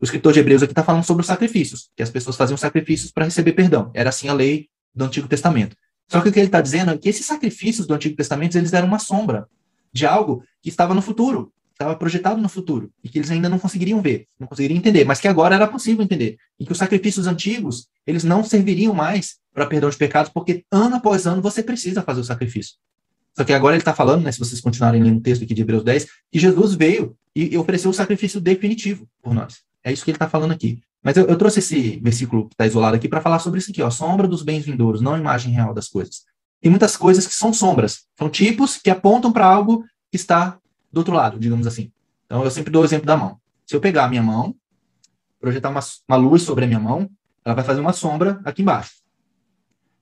O 0.00 0.04
escritor 0.04 0.32
de 0.32 0.40
Hebreus 0.40 0.62
aqui 0.62 0.72
está 0.72 0.82
falando 0.82 1.04
sobre 1.04 1.22
os 1.22 1.26
sacrifícios, 1.26 1.90
que 1.96 2.02
as 2.02 2.10
pessoas 2.10 2.36
faziam 2.36 2.56
sacrifícios 2.56 3.10
para 3.10 3.24
receber 3.24 3.52
perdão. 3.52 3.90
Era 3.94 4.10
assim 4.10 4.28
a 4.28 4.32
lei 4.32 4.68
do 4.94 5.04
Antigo 5.04 5.28
Testamento. 5.28 5.76
Só 6.08 6.20
que 6.20 6.28
o 6.28 6.32
que 6.32 6.38
ele 6.38 6.46
está 6.46 6.60
dizendo 6.60 6.90
é 6.90 6.98
que 6.98 7.08
esses 7.08 7.24
sacrifícios 7.24 7.86
do 7.86 7.94
Antigo 7.94 8.16
Testamento 8.16 8.56
eles 8.56 8.72
eram 8.72 8.88
uma 8.88 8.98
sombra 8.98 9.46
de 9.92 10.06
algo 10.06 10.42
que 10.60 10.68
estava 10.68 10.94
no 10.94 11.02
futuro, 11.02 11.52
estava 11.70 11.96
projetado 11.96 12.40
no 12.40 12.48
futuro, 12.48 12.90
e 13.02 13.08
que 13.08 13.18
eles 13.18 13.30
ainda 13.30 13.48
não 13.48 13.58
conseguiriam 13.58 14.00
ver, 14.00 14.26
não 14.38 14.46
conseguiriam 14.46 14.76
entender, 14.76 15.04
mas 15.04 15.20
que 15.20 15.28
agora 15.28 15.54
era 15.54 15.66
possível 15.66 16.04
entender. 16.04 16.36
E 16.58 16.66
que 16.66 16.72
os 16.72 16.78
sacrifícios 16.78 17.26
antigos, 17.26 17.88
eles 18.06 18.24
não 18.24 18.44
serviriam 18.44 18.94
mais 18.94 19.36
para 19.52 19.66
perdão 19.66 19.90
de 19.90 19.96
pecados, 19.96 20.30
porque 20.32 20.64
ano 20.70 20.96
após 20.96 21.26
ano 21.26 21.42
você 21.42 21.62
precisa 21.62 22.02
fazer 22.02 22.20
o 22.20 22.24
sacrifício. 22.24 22.76
Só 23.36 23.44
que 23.44 23.52
agora 23.52 23.74
ele 23.74 23.80
está 23.80 23.94
falando, 23.94 24.24
né, 24.24 24.32
se 24.32 24.38
vocês 24.38 24.60
continuarem 24.60 25.02
lendo 25.02 25.18
o 25.18 25.22
texto 25.22 25.44
aqui 25.44 25.54
de 25.54 25.62
Hebreus 25.62 25.82
10, 25.84 26.06
que 26.30 26.38
Jesus 26.38 26.74
veio 26.74 27.16
e 27.34 27.56
ofereceu 27.56 27.90
o 27.90 27.94
sacrifício 27.94 28.40
definitivo 28.40 29.08
por 29.22 29.32
nós. 29.34 29.62
É 29.82 29.92
isso 29.92 30.04
que 30.04 30.10
ele 30.10 30.16
está 30.16 30.28
falando 30.28 30.52
aqui. 30.52 30.82
Mas 31.02 31.16
eu, 31.16 31.26
eu, 31.26 31.36
trouxe 31.36 31.58
esse 31.58 31.98
versículo 32.00 32.48
que 32.48 32.54
está 32.54 32.66
isolado 32.66 32.94
aqui 32.94 33.08
para 33.08 33.20
falar 33.20 33.38
sobre 33.40 33.58
isso 33.58 33.70
aqui, 33.70 33.82
ó, 33.82 33.90
sombra 33.90 34.28
dos 34.28 34.42
bens 34.42 34.64
vindouros, 34.64 35.00
não 35.00 35.18
imagem 35.18 35.52
real 35.52 35.74
das 35.74 35.88
coisas. 35.88 36.24
Tem 36.60 36.70
muitas 36.70 36.96
coisas 36.96 37.26
que 37.26 37.34
são 37.34 37.52
sombras, 37.52 38.04
são 38.16 38.30
tipos 38.30 38.76
que 38.76 38.88
apontam 38.88 39.32
para 39.32 39.46
algo 39.46 39.84
que 40.10 40.16
está 40.16 40.58
do 40.92 40.98
outro 40.98 41.12
lado, 41.12 41.40
digamos 41.40 41.66
assim. 41.66 41.90
Então 42.26 42.44
eu 42.44 42.50
sempre 42.50 42.70
dou 42.70 42.82
o 42.82 42.84
exemplo 42.84 43.06
da 43.06 43.16
mão. 43.16 43.40
Se 43.66 43.74
eu 43.74 43.80
pegar 43.80 44.04
a 44.04 44.08
minha 44.08 44.22
mão, 44.22 44.54
projetar 45.40 45.70
uma, 45.70 45.80
uma 46.08 46.16
luz 46.16 46.42
sobre 46.42 46.64
a 46.64 46.68
minha 46.68 46.78
mão, 46.78 47.10
ela 47.44 47.54
vai 47.54 47.64
fazer 47.64 47.80
uma 47.80 47.92
sombra 47.92 48.40
aqui 48.44 48.62
embaixo. 48.62 49.01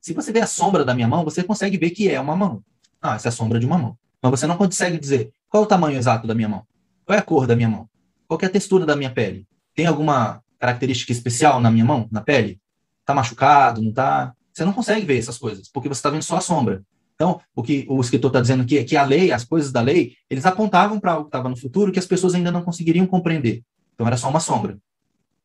Se 0.01 0.15
você 0.15 0.33
vê 0.33 0.41
a 0.41 0.47
sombra 0.47 0.85
da 0.85 0.95
minha 0.95 1.07
mão, 1.07 1.25
você 1.25 1.43
consegue 1.43 1.77
ver 1.77 1.91
que 1.91 2.09
é 2.09 2.19
uma 2.19 2.35
mão. 2.35 2.63
Ah, 3.01 3.17
essa 3.17 3.29
é 3.29 3.31
a 3.31 3.33
sombra 3.33 3.61
de 3.61 3.67
uma 3.67 3.79
mão. 3.79 3.99
Mas 4.23 4.31
você 4.31 4.47
não 4.47 4.57
consegue 4.57 4.99
dizer 4.99 5.33
qual 5.49 5.63
é 5.63 5.67
o 5.67 5.69
tamanho 5.69 5.99
exato 5.99 6.27
da 6.27 6.35
minha 6.35 6.49
mão, 6.49 6.67
qual 7.05 7.17
é 7.17 7.21
a 7.21 7.23
cor 7.23 7.47
da 7.47 7.55
minha 7.55 7.69
mão, 7.69 7.89
qual 8.27 8.39
é 8.43 8.47
a 8.47 8.51
textura 8.51 8.87
da 8.87 8.97
minha 8.97 9.11
pele. 9.11 9.47
Tem 9.75 9.87
alguma 9.87 10.43
característica 10.59 11.13
especial 11.13 11.61
na 11.61 11.71
minha 11.71 11.85
mão, 11.85 12.09
na 12.11 12.21
pele? 12.21 12.61
Tá 13.05 13.15
machucado, 13.15 13.83
não 13.83 13.93
tá? 13.93 14.35
Você 14.53 14.65
não 14.65 14.73
consegue 14.73 15.05
ver 15.07 15.19
essas 15.19 15.39
coisas, 15.39 15.69
porque 15.69 15.89
você 15.89 15.99
está 15.99 16.11
vendo 16.11 16.23
só 16.23 16.37
a 16.37 16.41
sombra. 16.41 16.83
Então, 17.15 17.41
o 17.55 17.63
que 17.63 17.85
o 17.89 18.01
escritor 18.01 18.31
está 18.31 18.41
dizendo 18.41 18.63
aqui 18.63 18.79
é 18.79 18.85
que 18.85 18.97
a 18.97 19.05
lei, 19.05 19.31
as 19.31 19.45
coisas 19.45 19.71
da 19.71 19.83
lei, 19.83 20.15
eles 20.29 20.47
apontavam 20.47 20.99
para 20.99 21.13
algo 21.13 21.25
que 21.25 21.29
estava 21.29 21.49
no 21.49 21.57
futuro 21.57 21.93
que 21.93 21.99
as 21.99 22.07
pessoas 22.07 22.35
ainda 22.35 22.51
não 22.51 22.63
conseguiriam 22.63 23.07
compreender. 23.07 23.63
Então, 23.95 24.07
era 24.07 24.17
só 24.17 24.31
uma 24.31 24.41
sombra. 24.41 24.79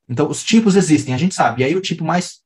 Então, 0.08 0.30
os 0.30 0.43
tipos 0.43 0.78
existem, 0.78 1.14
a 1.14 1.18
gente 1.18 1.36
sabe. 1.36 1.62
E 1.62 1.66
aí, 1.66 1.76
o 1.76 1.82
tipo 1.82 2.06
mais 2.06 2.45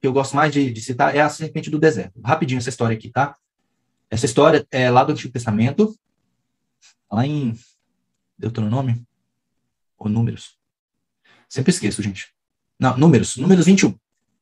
que 0.00 0.06
eu 0.06 0.12
gosto 0.12 0.36
mais 0.36 0.52
de, 0.52 0.72
de 0.72 0.80
citar 0.80 1.14
é 1.14 1.20
a 1.20 1.28
serpente 1.28 1.70
do 1.70 1.78
deserto. 1.78 2.20
Rapidinho 2.24 2.58
essa 2.58 2.68
história 2.68 2.96
aqui, 2.96 3.10
tá? 3.10 3.36
Essa 4.10 4.26
história 4.26 4.66
é 4.70 4.90
lá 4.90 5.02
do 5.02 5.12
Antigo 5.12 5.32
Testamento, 5.32 5.96
lá 7.10 7.26
em 7.26 7.58
Deuteronômio, 8.38 9.04
ou 9.98 10.08
Números. 10.08 10.58
Sempre 11.48 11.70
esqueço, 11.70 12.02
gente. 12.02 12.34
Não, 12.78 12.96
Números, 12.96 13.36
Números 13.36 13.66
21. 13.66 13.94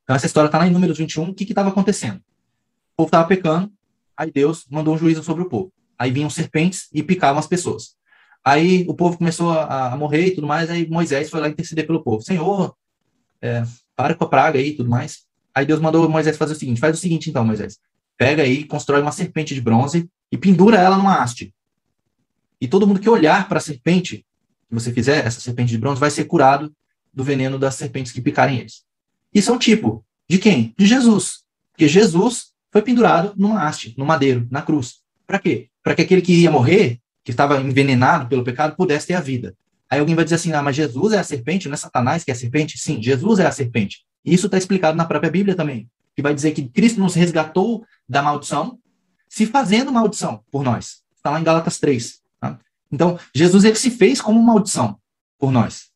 Então, 0.03 0.17
essa 0.17 0.27
história 0.27 0.49
está 0.49 0.59
lá 0.59 0.67
em 0.67 0.71
Números 0.71 0.99
21. 0.99 1.31
O 1.31 1.35
que 1.35 1.45
estava 1.45 1.71
acontecendo? 1.71 2.17
O 2.17 2.97
povo 2.97 3.09
estava 3.09 3.27
pecando, 3.27 3.73
aí 4.17 4.31
Deus 4.31 4.67
mandou 4.71 4.95
um 4.95 4.99
juízo 4.99 5.23
sobre 5.23 5.43
o 5.43 5.49
povo. 5.49 5.73
Aí 5.99 6.11
vinham 6.11 6.29
serpentes 6.29 6.89
e 6.93 7.03
picavam 7.03 7.39
as 7.39 7.47
pessoas. 7.47 7.97
Aí 8.45 8.85
o 8.89 8.95
povo 8.95 9.17
começou 9.17 9.51
a, 9.53 9.93
a 9.93 9.97
morrer 9.97 10.27
e 10.27 10.35
tudo 10.35 10.47
mais, 10.47 10.69
aí 10.69 10.87
Moisés 10.89 11.31
foi 11.31 11.41
lá 11.41 11.49
interceder 11.49 11.87
pelo 11.87 12.03
povo. 12.03 12.23
Senhor, 12.23 12.77
é, 13.41 13.63
para 13.97 14.15
com 14.15 14.25
a 14.25 14.29
praga 14.29 14.59
aí 14.59 14.69
e 14.69 14.77
tudo 14.77 14.91
mais. 14.91 15.27
Aí 15.55 15.65
Deus 15.65 15.81
mandou 15.81 16.09
Moisés 16.09 16.37
fazer 16.37 16.53
o 16.53 16.57
seguinte: 16.57 16.81
faz 16.81 16.97
o 16.97 17.01
seguinte 17.01 17.31
então, 17.31 17.45
Moisés. 17.45 17.79
Pega 18.17 18.43
aí, 18.43 18.65
constrói 18.65 19.03
uma 19.03 19.13
serpente 19.13 19.55
de 19.55 19.61
bronze 19.61 20.09
e 20.31 20.37
pendura 20.37 20.79
ela 20.79 20.97
numa 20.97 21.23
haste. 21.23 21.55
E 22.61 22.69
todo 22.69 22.87
mundo 22.87 23.01
que 23.01 23.09
olhar 23.09 23.49
para 23.49 23.59
a 23.59 23.61
serpente 23.61 24.25
que 24.69 24.75
você 24.75 24.93
fizer, 24.93 25.25
essa 25.25 25.41
serpente 25.41 25.71
de 25.71 25.79
bronze, 25.79 26.01
vai 26.01 26.11
ser 26.11 26.25
curado 26.25 26.73
do 27.13 27.23
veneno 27.23 27.59
das 27.59 27.75
serpentes 27.75 28.13
que 28.13 28.21
picarem 28.21 28.59
eles. 28.59 28.83
Isso 29.33 29.51
é 29.51 29.55
um 29.55 29.59
tipo. 29.59 30.05
De 30.29 30.39
quem? 30.39 30.75
De 30.77 30.87
Jesus. 30.87 31.45
Porque 31.73 31.87
Jesus 31.87 32.53
foi 32.73 32.83
pendurado 32.83 33.35
numa 33.37 33.67
haste, 33.67 33.95
no 33.97 34.05
madeiro, 34.05 34.47
na 34.51 34.63
cruz. 34.63 35.01
Para 35.27 35.39
quê? 35.39 35.69
Para 35.83 35.95
que 35.95 36.03
aquele 36.03 36.23
que 36.23 36.33
ia 36.33 36.51
morrer, 36.51 36.99
que 37.23 37.31
estava 37.31 37.61
envenenado 37.61 38.29
pelo 38.29 38.45
pecado, 38.45 38.77
pudesse 38.77 39.09
ter 39.09 39.15
a 39.15 39.21
vida. 39.21 39.55
Aí 39.89 40.01
alguém 40.01 40.15
vai 40.15 40.25
dizer 40.25 40.37
assim: 40.37 40.53
ah, 40.53 40.63
mas 40.63 40.77
Jesus 40.77 41.13
é 41.13 41.19
a 41.19 41.25
serpente, 41.25 41.69
não 41.69 41.75
é 41.75 41.77
Satanás 41.77 42.25
que 42.25 42.31
é 42.31 42.35
a 42.35 42.37
serpente? 42.37 42.79
Sim, 42.79 43.03
Jesus 43.03 43.39
é 43.39 43.47
a 43.47 43.53
serpente. 43.53 44.05
Isso 44.25 44.47
está 44.47 44.57
explicado 44.57 44.97
na 44.97 45.05
própria 45.05 45.31
Bíblia 45.31 45.55
também. 45.55 45.89
Que 46.15 46.23
vai 46.23 46.35
dizer 46.35 46.53
que 46.53 46.69
Cristo 46.69 47.01
nos 47.01 47.15
resgatou 47.15 47.85
da 48.09 48.23
maldição, 48.23 48.79
se 49.29 49.47
fazendo 49.47 49.93
maldição 49.93 50.43
por 50.51 50.63
nós. 50.63 51.03
Está 51.17 51.31
lá 51.31 51.41
em 51.41 51.45
Gálatas 51.45 51.79
3. 51.79 52.21
Tá? 52.41 52.59
Então, 52.91 53.19
Jesus 53.35 53.65
ele 53.65 53.77
se 53.77 53.91
fez 53.91 54.21
como 54.21 54.41
maldição 54.43 54.99
por 55.39 55.51
nós, 55.51 55.91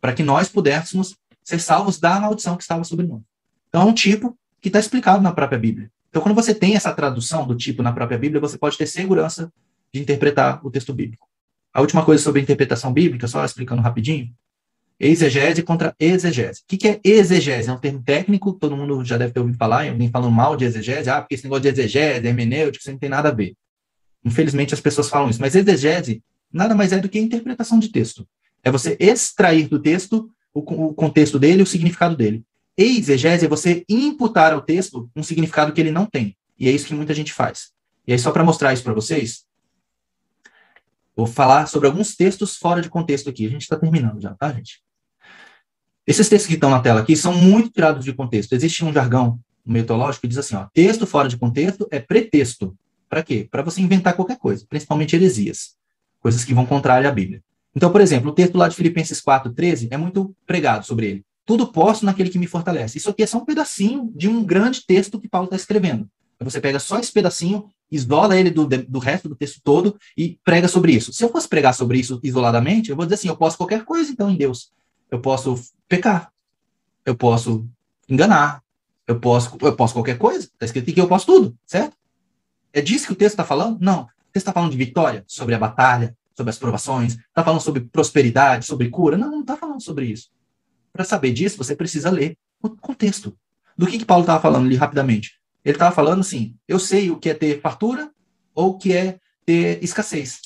para 0.00 0.12
que 0.12 0.22
nós 0.22 0.48
pudéssemos 0.48 1.16
ser 1.44 1.60
salvos 1.60 1.98
da 1.98 2.18
maldição 2.18 2.56
que 2.56 2.62
estava 2.62 2.84
sobre 2.84 3.06
nós. 3.06 3.20
Então, 3.68 3.82
é 3.82 3.84
um 3.84 3.94
tipo 3.94 4.36
que 4.60 4.68
está 4.68 4.78
explicado 4.78 5.22
na 5.22 5.32
própria 5.32 5.58
Bíblia. 5.58 5.90
Então, 6.08 6.22
quando 6.22 6.34
você 6.34 6.54
tem 6.54 6.76
essa 6.76 6.92
tradução 6.92 7.46
do 7.46 7.56
tipo 7.56 7.82
na 7.82 7.92
própria 7.92 8.18
Bíblia, 8.18 8.40
você 8.40 8.56
pode 8.56 8.76
ter 8.78 8.86
segurança 8.86 9.52
de 9.92 10.00
interpretar 10.00 10.64
o 10.64 10.70
texto 10.70 10.92
bíblico. 10.92 11.28
A 11.72 11.80
última 11.80 12.04
coisa 12.04 12.22
sobre 12.22 12.40
a 12.40 12.42
interpretação 12.42 12.92
bíblica, 12.92 13.26
só 13.26 13.44
explicando 13.44 13.82
rapidinho, 13.82 14.30
exegese 15.02 15.62
contra 15.62 15.94
exegese. 15.98 16.60
O 16.60 16.76
que 16.76 16.88
é 16.88 17.00
exegese? 17.02 17.68
É 17.68 17.72
um 17.72 17.78
termo 17.78 18.02
técnico, 18.02 18.52
todo 18.52 18.76
mundo 18.76 19.04
já 19.04 19.18
deve 19.18 19.32
ter 19.32 19.40
ouvido 19.40 19.58
falar, 19.58 19.88
alguém 19.88 20.10
falando 20.10 20.30
mal 20.30 20.56
de 20.56 20.64
exegese, 20.64 21.10
ah, 21.10 21.20
porque 21.20 21.34
esse 21.34 21.44
negócio 21.44 21.62
de 21.62 21.68
exegese, 21.68 22.26
hermenêutico, 22.26 22.80
isso 22.80 22.90
não 22.90 22.98
tem 22.98 23.10
nada 23.10 23.28
a 23.28 23.32
ver. 23.32 23.54
Infelizmente 24.24 24.72
as 24.72 24.80
pessoas 24.80 25.08
falam 25.08 25.28
isso, 25.28 25.40
mas 25.40 25.56
exegese 25.56 26.22
nada 26.52 26.74
mais 26.74 26.92
é 26.92 26.98
do 26.98 27.08
que 27.08 27.18
interpretação 27.18 27.80
de 27.80 27.88
texto. 27.88 28.26
É 28.62 28.70
você 28.70 28.96
extrair 29.00 29.68
do 29.68 29.80
texto 29.80 30.30
o, 30.54 30.60
o 30.60 30.94
contexto 30.94 31.38
dele, 31.38 31.62
o 31.62 31.66
significado 31.66 32.16
dele. 32.16 32.44
Exegese 32.76 33.44
é 33.44 33.48
você 33.48 33.84
imputar 33.88 34.52
ao 34.52 34.60
texto 34.60 35.10
um 35.16 35.22
significado 35.22 35.72
que 35.72 35.80
ele 35.80 35.90
não 35.90 36.06
tem. 36.06 36.36
E 36.58 36.68
é 36.68 36.70
isso 36.70 36.86
que 36.86 36.94
muita 36.94 37.12
gente 37.12 37.32
faz. 37.32 37.72
E 38.06 38.12
aí, 38.12 38.18
só 38.18 38.30
para 38.30 38.44
mostrar 38.44 38.72
isso 38.72 38.82
para 38.82 38.92
vocês, 38.92 39.44
vou 41.16 41.26
falar 41.26 41.66
sobre 41.66 41.88
alguns 41.88 42.14
textos 42.14 42.56
fora 42.56 42.80
de 42.80 42.88
contexto 42.88 43.28
aqui. 43.28 43.46
A 43.46 43.50
gente 43.50 43.62
está 43.62 43.76
terminando 43.76 44.20
já, 44.20 44.34
tá, 44.34 44.52
gente? 44.52 44.80
Esses 46.06 46.28
textos 46.28 46.48
que 46.48 46.54
estão 46.54 46.70
na 46.70 46.80
tela 46.80 47.00
aqui 47.00 47.16
são 47.16 47.34
muito 47.34 47.70
tirados 47.70 48.04
de 48.04 48.12
contexto. 48.12 48.54
Existe 48.54 48.84
um 48.84 48.92
jargão 48.92 49.38
metodológico 49.64 50.22
que 50.22 50.28
diz 50.28 50.38
assim: 50.38 50.56
ó, 50.56 50.66
texto 50.72 51.06
fora 51.06 51.28
de 51.28 51.36
contexto 51.36 51.86
é 51.90 52.00
pretexto. 52.00 52.76
Para 53.08 53.22
quê? 53.22 53.46
Para 53.50 53.62
você 53.62 53.80
inventar 53.80 54.14
qualquer 54.14 54.38
coisa, 54.38 54.64
principalmente 54.68 55.14
heresias, 55.14 55.76
coisas 56.20 56.44
que 56.44 56.54
vão 56.54 56.66
contrário 56.66 57.08
à 57.08 57.12
Bíblia. 57.12 57.42
Então, 57.74 57.90
por 57.90 58.00
exemplo, 58.00 58.30
o 58.30 58.34
texto 58.34 58.56
lá 58.56 58.68
de 58.68 58.74
Filipenses 58.74 59.20
4,13 59.20 59.88
é 59.90 59.96
muito 59.96 60.34
pregado 60.46 60.84
sobre 60.84 61.06
ele. 61.06 61.24
Tudo 61.44 61.66
posso 61.66 62.04
naquele 62.04 62.30
que 62.30 62.38
me 62.38 62.46
fortalece. 62.46 62.98
Isso 62.98 63.10
aqui 63.10 63.22
é 63.22 63.26
só 63.26 63.38
um 63.38 63.44
pedacinho 63.44 64.12
de 64.14 64.28
um 64.28 64.44
grande 64.44 64.84
texto 64.86 65.20
que 65.20 65.28
Paulo 65.28 65.46
está 65.46 65.56
escrevendo. 65.56 66.08
Você 66.40 66.60
pega 66.60 66.78
só 66.78 66.98
esse 66.98 67.12
pedacinho, 67.12 67.66
isola 67.90 68.36
ele 68.36 68.50
do, 68.50 68.66
do 68.66 68.98
resto 68.98 69.28
do 69.28 69.36
texto 69.36 69.60
todo 69.62 69.96
e 70.16 70.38
prega 70.44 70.66
sobre 70.66 70.92
isso. 70.92 71.12
Se 71.12 71.22
eu 71.22 71.28
fosse 71.28 71.48
pregar 71.48 71.74
sobre 71.74 71.98
isso 71.98 72.18
isoladamente, 72.22 72.90
eu 72.90 72.96
vou 72.96 73.04
dizer 73.04 73.14
assim: 73.14 73.28
eu 73.28 73.36
posso 73.36 73.56
qualquer 73.56 73.84
coisa 73.84 74.10
então 74.10 74.28
em 74.28 74.36
Deus. 74.36 74.72
Eu 75.12 75.20
posso 75.20 75.62
pecar, 75.86 76.32
eu 77.04 77.14
posso 77.14 77.68
enganar, 78.08 78.62
eu 79.06 79.20
posso, 79.20 79.58
eu 79.60 79.76
posso 79.76 79.92
qualquer 79.92 80.16
coisa. 80.16 80.46
Está 80.46 80.64
escrito 80.64 80.84
aqui 80.84 80.94
que 80.94 81.00
eu 81.02 81.06
posso 81.06 81.26
tudo, 81.26 81.54
certo? 81.66 81.94
É 82.72 82.80
disso 82.80 83.06
que 83.06 83.12
o 83.12 83.16
texto 83.16 83.34
está 83.34 83.44
falando? 83.44 83.78
Não. 83.78 84.04
O 84.04 84.32
texto 84.32 84.46
está 84.48 84.54
falando 84.54 84.70
de 84.70 84.78
vitória, 84.78 85.22
sobre 85.28 85.54
a 85.54 85.58
batalha, 85.58 86.16
sobre 86.34 86.48
as 86.48 86.58
provações, 86.58 87.18
está 87.18 87.44
falando 87.44 87.60
sobre 87.60 87.82
prosperidade, 87.82 88.64
sobre 88.64 88.88
cura. 88.88 89.18
Não, 89.18 89.30
não 89.30 89.40
está 89.42 89.54
falando 89.54 89.82
sobre 89.82 90.06
isso. 90.06 90.30
Para 90.90 91.04
saber 91.04 91.30
disso, 91.34 91.58
você 91.58 91.76
precisa 91.76 92.10
ler 92.10 92.38
o 92.62 92.70
contexto. 92.70 93.36
Do 93.76 93.86
que, 93.86 93.98
que 93.98 94.06
Paulo 94.06 94.22
estava 94.22 94.40
falando 94.40 94.64
ali 94.64 94.76
rapidamente? 94.76 95.38
Ele 95.62 95.76
estava 95.76 95.94
falando 95.94 96.20
assim: 96.20 96.56
eu 96.66 96.78
sei 96.78 97.10
o 97.10 97.18
que 97.18 97.28
é 97.28 97.34
ter 97.34 97.60
fartura 97.60 98.10
ou 98.54 98.70
o 98.70 98.78
que 98.78 98.94
é 98.94 99.18
ter 99.44 99.84
escassez. 99.84 100.40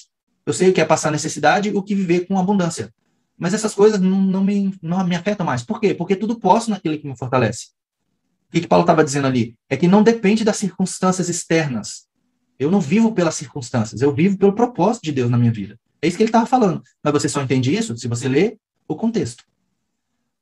Eu 0.44 0.52
sei 0.52 0.70
o 0.70 0.72
que 0.72 0.80
é 0.80 0.84
passar 0.84 1.12
necessidade 1.12 1.68
e 1.68 1.72
o 1.72 1.82
que 1.84 1.94
viver 1.94 2.26
com 2.26 2.36
abundância. 2.36 2.92
Mas 3.38 3.52
essas 3.52 3.74
coisas 3.74 4.00
não, 4.00 4.20
não, 4.20 4.42
me, 4.42 4.74
não 4.80 5.06
me 5.06 5.14
afetam 5.14 5.44
mais. 5.44 5.62
Por 5.62 5.80
quê? 5.80 5.92
Porque 5.92 6.16
tudo 6.16 6.38
posso 6.38 6.70
naquele 6.70 6.98
que 6.98 7.06
me 7.06 7.16
fortalece. 7.16 7.68
O 8.48 8.52
que, 8.52 8.60
que 8.60 8.68
Paulo 8.68 8.84
estava 8.84 9.04
dizendo 9.04 9.26
ali? 9.26 9.54
É 9.68 9.76
que 9.76 9.88
não 9.88 10.02
depende 10.02 10.44
das 10.44 10.56
circunstâncias 10.56 11.28
externas. 11.28 12.06
Eu 12.58 12.70
não 12.70 12.80
vivo 12.80 13.12
pelas 13.12 13.34
circunstâncias, 13.34 14.00
eu 14.00 14.14
vivo 14.14 14.38
pelo 14.38 14.54
propósito 14.54 15.04
de 15.04 15.12
Deus 15.12 15.30
na 15.30 15.36
minha 15.36 15.52
vida. 15.52 15.78
É 16.00 16.08
isso 16.08 16.16
que 16.16 16.22
ele 16.22 16.28
estava 16.28 16.46
falando. 16.46 16.82
Mas 17.02 17.12
você 17.12 17.28
só 17.28 17.42
entende 17.42 17.74
isso 17.74 17.96
se 17.96 18.08
você 18.08 18.28
lê 18.28 18.56
o 18.88 18.96
contexto. 18.96 19.44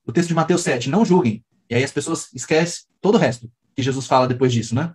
O 0.06 0.12
texto 0.12 0.28
de 0.28 0.34
Mateus 0.34 0.62
7, 0.62 0.90
não 0.90 1.04
julguem. 1.04 1.44
E 1.68 1.74
aí 1.74 1.82
as 1.82 1.90
pessoas 1.90 2.28
esquecem 2.32 2.84
todo 3.00 3.16
o 3.16 3.18
resto 3.18 3.50
que 3.74 3.82
Jesus 3.82 4.06
fala 4.06 4.28
depois 4.28 4.52
disso, 4.52 4.74
né? 4.74 4.92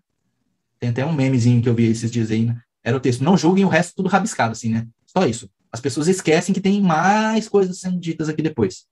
Tem 0.80 0.92
até 0.92 1.06
um 1.06 1.12
memezinho 1.12 1.62
que 1.62 1.68
eu 1.68 1.76
vi 1.76 1.88
esses 1.88 2.10
dias 2.10 2.32
aí, 2.32 2.46
né? 2.46 2.62
Era 2.84 2.96
o 2.96 3.00
texto, 3.00 3.24
não 3.24 3.38
julguem 3.38 3.66
o 3.66 3.68
resto 3.68 3.96
tudo 3.96 4.08
rabiscado, 4.08 4.54
assim, 4.54 4.70
né? 4.70 4.88
Só 5.06 5.26
isso. 5.26 5.50
As 5.72 5.80
pessoas 5.80 6.08
esquecem 6.08 6.54
que 6.54 6.62
tem 6.62 6.82
mais 6.82 7.48
coisas 7.48 7.80
sendo 7.80 8.00
ditas 8.00 8.30
aqui 8.30 8.42
depois. 8.42 8.86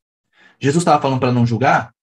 Jesus 0.59 0.81
estava 0.81 1.01
falando 1.01 1.19
para 1.19 1.31
não 1.31 1.45
julgar, 1.45 1.93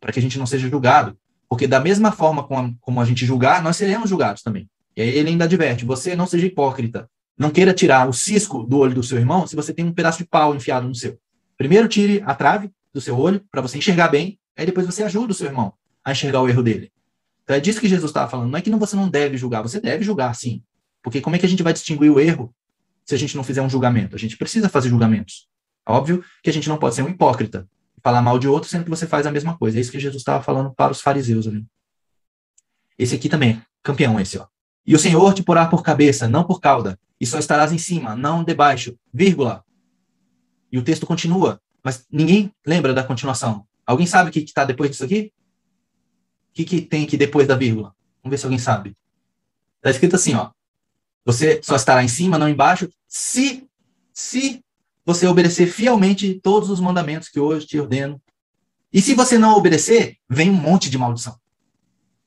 para 0.00 0.12
que 0.12 0.18
a 0.18 0.22
gente 0.22 0.38
não 0.38 0.46
seja 0.46 0.68
julgado. 0.68 1.16
Porque 1.48 1.66
da 1.66 1.80
mesma 1.80 2.10
forma 2.10 2.42
como 2.42 2.60
a, 2.60 2.72
como 2.80 3.00
a 3.00 3.04
gente 3.04 3.24
julgar, 3.24 3.62
nós 3.62 3.76
seremos 3.76 4.10
julgados 4.10 4.42
também. 4.42 4.68
E 4.96 5.02
ele 5.02 5.30
ainda 5.30 5.44
adverte: 5.44 5.84
você 5.84 6.16
não 6.16 6.26
seja 6.26 6.46
hipócrita. 6.46 7.08
Não 7.36 7.50
queira 7.50 7.74
tirar 7.74 8.08
o 8.08 8.12
cisco 8.12 8.62
do 8.62 8.78
olho 8.78 8.94
do 8.94 9.02
seu 9.02 9.18
irmão 9.18 9.46
se 9.46 9.56
você 9.56 9.74
tem 9.74 9.84
um 9.84 9.92
pedaço 9.92 10.18
de 10.18 10.24
pau 10.24 10.54
enfiado 10.54 10.86
no 10.86 10.94
seu. 10.94 11.18
Primeiro 11.56 11.88
tire 11.88 12.22
a 12.24 12.34
trave 12.34 12.70
do 12.92 13.00
seu 13.00 13.18
olho 13.18 13.44
para 13.50 13.60
você 13.60 13.76
enxergar 13.76 14.08
bem, 14.08 14.38
aí 14.56 14.64
depois 14.64 14.86
você 14.86 15.02
ajuda 15.02 15.32
o 15.32 15.34
seu 15.34 15.46
irmão 15.46 15.72
a 16.04 16.12
enxergar 16.12 16.40
o 16.42 16.48
erro 16.48 16.62
dele. 16.62 16.92
Então 17.42 17.56
é 17.56 17.60
disso 17.60 17.80
que 17.80 17.88
Jesus 17.88 18.10
estava 18.10 18.30
falando. 18.30 18.50
Não 18.50 18.58
é 18.58 18.62
que 18.62 18.70
não, 18.70 18.78
você 18.78 18.94
não 18.94 19.08
deve 19.08 19.36
julgar, 19.36 19.62
você 19.62 19.80
deve 19.80 20.04
julgar 20.04 20.34
sim. 20.34 20.62
Porque 21.02 21.20
como 21.20 21.34
é 21.34 21.38
que 21.38 21.46
a 21.46 21.48
gente 21.48 21.62
vai 21.62 21.72
distinguir 21.72 22.10
o 22.10 22.20
erro 22.20 22.54
se 23.04 23.14
a 23.14 23.18
gente 23.18 23.36
não 23.36 23.44
fizer 23.44 23.62
um 23.62 23.68
julgamento? 23.68 24.16
A 24.16 24.18
gente 24.18 24.36
precisa 24.36 24.68
fazer 24.68 24.88
julgamentos. 24.88 25.48
Óbvio 25.86 26.24
que 26.42 26.50
a 26.50 26.52
gente 26.52 26.68
não 26.68 26.78
pode 26.78 26.94
ser 26.94 27.02
um 27.02 27.08
hipócrita 27.08 27.68
e 27.96 28.00
falar 28.00 28.22
mal 28.22 28.38
de 28.38 28.48
outro 28.48 28.68
sendo 28.68 28.84
que 28.84 28.90
você 28.90 29.06
faz 29.06 29.26
a 29.26 29.30
mesma 29.30 29.56
coisa. 29.56 29.78
É 29.78 29.80
isso 29.80 29.92
que 29.92 30.00
Jesus 30.00 30.20
estava 30.20 30.42
falando 30.42 30.72
para 30.74 30.92
os 30.92 31.00
fariseus 31.00 31.46
ali. 31.46 31.64
Esse 32.98 33.14
aqui 33.14 33.28
também, 33.28 33.60
campeão 33.82 34.18
esse, 34.18 34.38
ó. 34.38 34.46
E 34.86 34.94
o 34.94 34.98
Senhor 34.98 35.32
te 35.34 35.42
porá 35.42 35.66
por 35.66 35.82
cabeça, 35.82 36.28
não 36.28 36.44
por 36.44 36.60
cauda, 36.60 36.98
e 37.20 37.26
só 37.26 37.38
estarás 37.38 37.72
em 37.72 37.78
cima, 37.78 38.14
não 38.14 38.44
debaixo, 38.44 38.98
vírgula. 39.12 39.64
E 40.70 40.78
o 40.78 40.82
texto 40.82 41.06
continua, 41.06 41.60
mas 41.82 42.06
ninguém 42.10 42.52
lembra 42.66 42.92
da 42.92 43.02
continuação. 43.02 43.66
Alguém 43.86 44.06
sabe 44.06 44.30
o 44.30 44.32
que 44.32 44.40
está 44.40 44.64
depois 44.64 44.90
disso 44.90 45.04
aqui? 45.04 45.32
O 46.50 46.54
que, 46.54 46.64
que 46.64 46.80
tem 46.80 47.04
aqui 47.04 47.16
depois 47.16 47.48
da 47.48 47.56
vírgula? 47.56 47.94
Vamos 48.22 48.30
ver 48.30 48.38
se 48.38 48.44
alguém 48.44 48.58
sabe. 48.58 48.96
Está 49.76 49.90
escrito 49.90 50.16
assim, 50.16 50.34
ó. 50.34 50.50
Você 51.24 51.60
só 51.62 51.76
estará 51.76 52.04
em 52.04 52.08
cima, 52.08 52.38
não 52.38 52.48
embaixo, 52.48 52.88
se, 53.08 53.66
se 54.12 54.62
você 55.04 55.26
obedecer 55.26 55.66
fielmente 55.66 56.40
todos 56.42 56.70
os 56.70 56.80
mandamentos 56.80 57.28
que 57.28 57.40
hoje 57.40 57.66
te 57.66 57.78
ordeno. 57.78 58.20
E 58.92 59.00
se 59.00 59.14
você 59.14 59.38
não 59.38 59.56
obedecer, 59.56 60.16
vem 60.28 60.50
um 60.50 60.54
monte 60.54 60.88
de 60.88 60.98
maldição. 60.98 61.36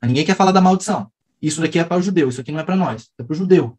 Ninguém 0.01 0.25
quer 0.25 0.35
falar 0.35 0.51
da 0.51 0.61
maldição. 0.61 1.11
Isso 1.41 1.61
daqui 1.61 1.79
é 1.79 1.83
para 1.83 1.97
o 1.97 2.01
judeu, 2.01 2.29
isso 2.29 2.41
aqui 2.41 2.51
não 2.51 2.59
é 2.59 2.63
para 2.63 2.75
nós, 2.75 3.09
é 3.17 3.23
para 3.23 3.33
o 3.33 3.35
judeu. 3.35 3.77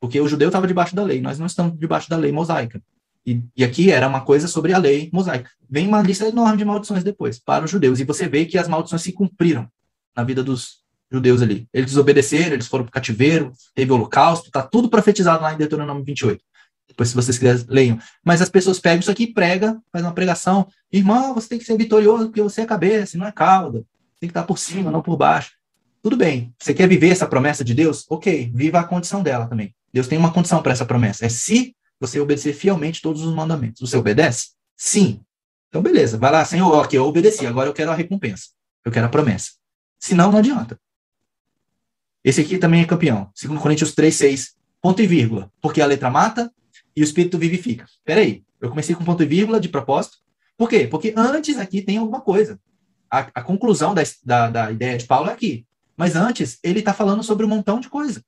Porque 0.00 0.20
o 0.20 0.28
judeu 0.28 0.48
estava 0.48 0.66
debaixo 0.66 0.94
da 0.96 1.02
lei, 1.02 1.20
nós 1.20 1.38
não 1.38 1.46
estamos 1.46 1.78
debaixo 1.78 2.08
da 2.08 2.16
lei 2.16 2.32
mosaica. 2.32 2.82
E, 3.24 3.42
e, 3.54 3.62
aqui 3.62 3.90
era 3.90 4.08
uma 4.08 4.22
coisa 4.22 4.48
sobre 4.48 4.72
a 4.72 4.78
lei 4.78 5.10
mosaica. 5.12 5.50
Vem 5.68 5.86
uma 5.86 6.00
lista 6.00 6.26
enorme 6.26 6.56
de 6.56 6.64
maldições 6.64 7.04
depois, 7.04 7.38
para 7.38 7.64
os 7.64 7.70
judeus. 7.70 8.00
E 8.00 8.04
você 8.04 8.26
vê 8.26 8.46
que 8.46 8.56
as 8.56 8.66
maldições 8.66 9.02
se 9.02 9.12
cumpriram 9.12 9.68
na 10.16 10.24
vida 10.24 10.42
dos 10.42 10.79
judeus 11.10 11.42
ali. 11.42 11.68
Eles 11.72 11.90
desobedeceram, 11.90 12.54
eles 12.54 12.66
foram 12.66 12.84
para 12.84 12.90
o 12.90 12.92
cativeiro, 12.92 13.52
teve 13.74 13.90
holocausto, 13.92 14.46
está 14.46 14.62
tudo 14.62 14.88
profetizado 14.88 15.42
lá 15.42 15.52
em 15.52 15.58
Deuteronômio 15.58 16.04
28. 16.04 16.42
Depois, 16.88 17.08
se 17.08 17.14
vocês 17.14 17.38
quiserem, 17.38 17.64
leiam. 17.68 17.98
Mas 18.24 18.42
as 18.42 18.48
pessoas 18.48 18.80
pegam 18.80 19.00
isso 19.00 19.10
aqui 19.10 19.24
e 19.24 19.32
prega, 19.32 19.80
faz 19.92 20.04
uma 20.04 20.12
pregação. 20.12 20.66
Irmão, 20.92 21.34
você 21.34 21.48
tem 21.48 21.58
que 21.58 21.64
ser 21.64 21.76
vitorioso 21.76 22.26
porque 22.26 22.42
você 22.42 22.62
é 22.62 22.66
cabeça, 22.66 23.16
não 23.16 23.26
é 23.26 23.32
cauda. 23.32 23.84
Tem 24.18 24.28
que 24.28 24.32
estar 24.32 24.42
por 24.42 24.58
cima, 24.58 24.90
não 24.90 25.00
por 25.00 25.16
baixo. 25.16 25.52
Tudo 26.02 26.16
bem. 26.16 26.52
Você 26.58 26.74
quer 26.74 26.88
viver 26.88 27.10
essa 27.10 27.26
promessa 27.26 27.62
de 27.62 27.74
Deus? 27.74 28.04
Ok, 28.08 28.50
viva 28.54 28.80
a 28.80 28.84
condição 28.84 29.22
dela 29.22 29.46
também. 29.46 29.74
Deus 29.92 30.08
tem 30.08 30.18
uma 30.18 30.32
condição 30.32 30.62
para 30.62 30.72
essa 30.72 30.84
promessa. 30.84 31.26
É 31.26 31.28
se 31.28 31.76
você 32.00 32.18
obedecer 32.18 32.54
fielmente 32.54 33.02
todos 33.02 33.22
os 33.22 33.34
mandamentos. 33.34 33.88
Você 33.88 33.96
obedece? 33.96 34.50
Sim. 34.76 35.20
Então, 35.68 35.82
beleza. 35.82 36.18
Vai 36.18 36.32
lá, 36.32 36.44
Senhor, 36.44 36.72
ok, 36.72 36.98
eu 36.98 37.04
obedeci. 37.04 37.46
Agora 37.46 37.68
eu 37.68 37.74
quero 37.74 37.90
a 37.90 37.94
recompensa. 37.94 38.48
Eu 38.84 38.90
quero 38.90 39.06
a 39.06 39.10
promessa. 39.10 39.50
Senão, 39.98 40.32
não 40.32 40.38
adianta. 40.38 40.78
Esse 42.24 42.40
aqui 42.40 42.58
também 42.58 42.82
é 42.82 42.86
campeão. 42.86 43.30
2 43.40 43.60
Coríntios 43.60 43.94
3, 43.94 44.14
6. 44.14 44.54
Ponto 44.80 45.02
e 45.02 45.06
vírgula. 45.06 45.50
Porque 45.60 45.80
a 45.80 45.86
letra 45.86 46.10
mata 46.10 46.52
e 46.94 47.02
o 47.02 47.04
espírito 47.04 47.38
vivifica. 47.38 47.86
Peraí. 48.04 48.42
Eu 48.60 48.68
comecei 48.68 48.94
com 48.94 49.04
ponto 49.04 49.22
e 49.22 49.26
vírgula 49.26 49.58
de 49.58 49.68
propósito. 49.68 50.18
Por 50.56 50.68
quê? 50.68 50.86
Porque 50.86 51.14
antes 51.16 51.58
aqui 51.58 51.80
tem 51.80 51.96
alguma 51.96 52.20
coisa. 52.20 52.60
A, 53.10 53.20
a 53.34 53.42
conclusão 53.42 53.94
da, 53.94 54.02
da, 54.22 54.50
da 54.50 54.70
ideia 54.70 54.98
de 54.98 55.06
Paulo 55.06 55.30
é 55.30 55.32
aqui. 55.32 55.66
Mas 55.96 56.16
antes, 56.16 56.58
ele 56.62 56.80
está 56.80 56.92
falando 56.92 57.22
sobre 57.22 57.44
um 57.44 57.48
montão 57.48 57.80
de 57.80 57.88
coisa. 57.88 58.22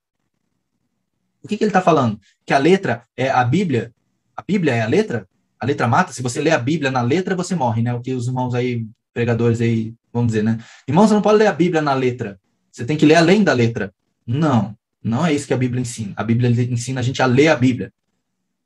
O 1.42 1.48
que, 1.48 1.56
que 1.56 1.64
ele 1.64 1.70
está 1.70 1.82
falando? 1.82 2.18
Que 2.46 2.54
a 2.54 2.58
letra 2.58 3.02
é 3.16 3.28
a 3.28 3.44
Bíblia. 3.44 3.92
A 4.36 4.42
Bíblia 4.42 4.74
é 4.74 4.82
a 4.82 4.86
letra? 4.86 5.28
A 5.58 5.66
letra 5.66 5.86
mata? 5.86 6.12
Se 6.12 6.22
você 6.22 6.40
lê 6.40 6.50
a 6.50 6.58
Bíblia 6.58 6.90
na 6.90 7.02
letra, 7.02 7.34
você 7.34 7.54
morre, 7.54 7.82
né? 7.82 7.92
O 7.94 8.00
que 8.00 8.14
os 8.14 8.26
irmãos 8.26 8.54
aí, 8.54 8.86
pregadores 9.12 9.60
aí, 9.60 9.94
vão 10.12 10.26
dizer, 10.26 10.42
né? 10.42 10.58
Irmãos, 10.88 11.08
você 11.08 11.14
não 11.14 11.22
pode 11.22 11.38
ler 11.38 11.46
a 11.46 11.52
Bíblia 11.52 11.82
na 11.82 11.94
letra. 11.94 12.40
Você 12.72 12.86
tem 12.86 12.96
que 12.96 13.04
ler 13.04 13.16
além 13.16 13.44
da 13.44 13.52
letra. 13.52 13.94
Não, 14.26 14.76
não 15.02 15.26
é 15.26 15.32
isso 15.32 15.46
que 15.46 15.52
a 15.52 15.58
Bíblia 15.58 15.82
ensina. 15.82 16.14
A 16.16 16.24
Bíblia 16.24 16.48
ensina 16.50 17.00
a 17.00 17.02
gente 17.02 17.20
a 17.20 17.26
ler 17.26 17.48
a 17.48 17.56
Bíblia 17.56 17.92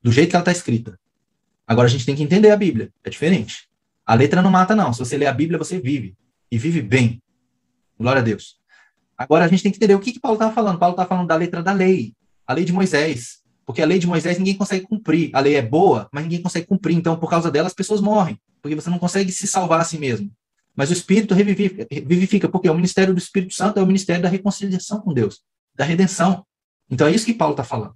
do 0.02 0.12
jeito 0.12 0.30
que 0.30 0.36
ela 0.36 0.42
está 0.42 0.52
escrita. 0.52 0.98
Agora 1.66 1.88
a 1.88 1.90
gente 1.90 2.06
tem 2.06 2.14
que 2.14 2.22
entender 2.22 2.50
a 2.50 2.56
Bíblia. 2.56 2.92
É 3.02 3.10
diferente. 3.10 3.68
A 4.06 4.14
letra 4.14 4.40
não 4.40 4.50
mata, 4.50 4.76
não. 4.76 4.92
Se 4.92 5.00
você 5.00 5.18
lê 5.18 5.26
a 5.26 5.32
Bíblia, 5.32 5.58
você 5.58 5.80
vive. 5.80 6.16
E 6.48 6.56
vive 6.56 6.80
bem. 6.80 7.20
Glória 7.98 8.20
a 8.20 8.24
Deus. 8.24 8.56
Agora 9.18 9.44
a 9.44 9.48
gente 9.48 9.64
tem 9.64 9.72
que 9.72 9.78
entender 9.78 9.96
o 9.96 9.98
que, 9.98 10.12
que 10.12 10.20
Paulo 10.20 10.36
estava 10.36 10.54
falando. 10.54 10.78
Paulo 10.78 10.92
estava 10.92 11.08
falando 11.08 11.26
da 11.26 11.34
letra 11.34 11.62
da 11.62 11.72
lei, 11.72 12.14
a 12.46 12.52
lei 12.52 12.64
de 12.64 12.72
Moisés. 12.72 13.42
Porque 13.64 13.82
a 13.82 13.86
lei 13.86 13.98
de 13.98 14.06
Moisés 14.06 14.38
ninguém 14.38 14.54
consegue 14.54 14.86
cumprir. 14.86 15.30
A 15.32 15.40
lei 15.40 15.56
é 15.56 15.62
boa, 15.62 16.08
mas 16.12 16.22
ninguém 16.22 16.40
consegue 16.40 16.66
cumprir. 16.66 16.94
Então, 16.94 17.16
por 17.16 17.28
causa 17.28 17.50
dela, 17.50 17.66
as 17.66 17.74
pessoas 17.74 18.00
morrem. 18.00 18.38
Porque 18.62 18.76
você 18.76 18.88
não 18.88 18.98
consegue 18.98 19.32
se 19.32 19.48
salvar 19.48 19.80
a 19.80 19.84
si 19.84 19.98
mesmo. 19.98 20.30
Mas 20.76 20.90
o 20.90 20.92
Espírito 20.92 21.34
vivifica, 21.34 22.48
porque 22.48 22.68
o 22.68 22.74
ministério 22.74 23.14
do 23.14 23.18
Espírito 23.18 23.54
Santo 23.54 23.80
é 23.80 23.82
o 23.82 23.86
ministério 23.86 24.22
da 24.22 24.28
reconciliação 24.28 25.00
com 25.00 25.14
Deus, 25.14 25.42
da 25.74 25.84
redenção. 25.84 26.44
Então 26.90 27.06
é 27.06 27.12
isso 27.12 27.24
que 27.24 27.32
Paulo 27.32 27.54
está 27.54 27.64
falando. 27.64 27.94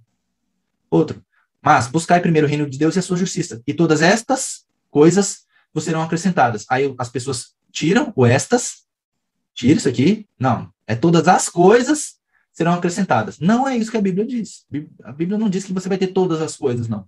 Outro. 0.89 1.23
Mas 1.61 1.87
buscai 1.87 2.19
primeiro 2.19 2.47
o 2.47 2.49
reino 2.49 2.67
de 2.67 2.79
Deus 2.79 2.95
e 2.95 2.99
a 2.99 3.01
sua 3.03 3.17
justiça. 3.17 3.61
E 3.67 3.73
todas 3.73 4.01
estas 4.01 4.65
coisas 4.89 5.45
vos 5.71 5.83
serão 5.83 6.01
acrescentadas. 6.01 6.65
Aí 6.69 6.93
as 6.97 7.07
pessoas 7.07 7.53
tiram 7.71 8.11
o 8.15 8.25
estas, 8.25 8.87
tira 9.53 9.77
isso 9.77 9.87
aqui. 9.87 10.27
Não, 10.39 10.73
é 10.87 10.95
todas 10.95 11.27
as 11.27 11.47
coisas 11.47 12.15
serão 12.51 12.73
acrescentadas. 12.73 13.39
Não 13.39 13.67
é 13.67 13.77
isso 13.77 13.91
que 13.91 13.97
a 13.97 14.01
Bíblia 14.01 14.25
diz. 14.25 14.65
A 15.03 15.11
Bíblia 15.11 15.37
não 15.37 15.49
diz 15.49 15.63
que 15.63 15.71
você 15.71 15.87
vai 15.87 15.99
ter 15.99 16.07
todas 16.07 16.41
as 16.41 16.57
coisas, 16.57 16.87
não. 16.87 17.07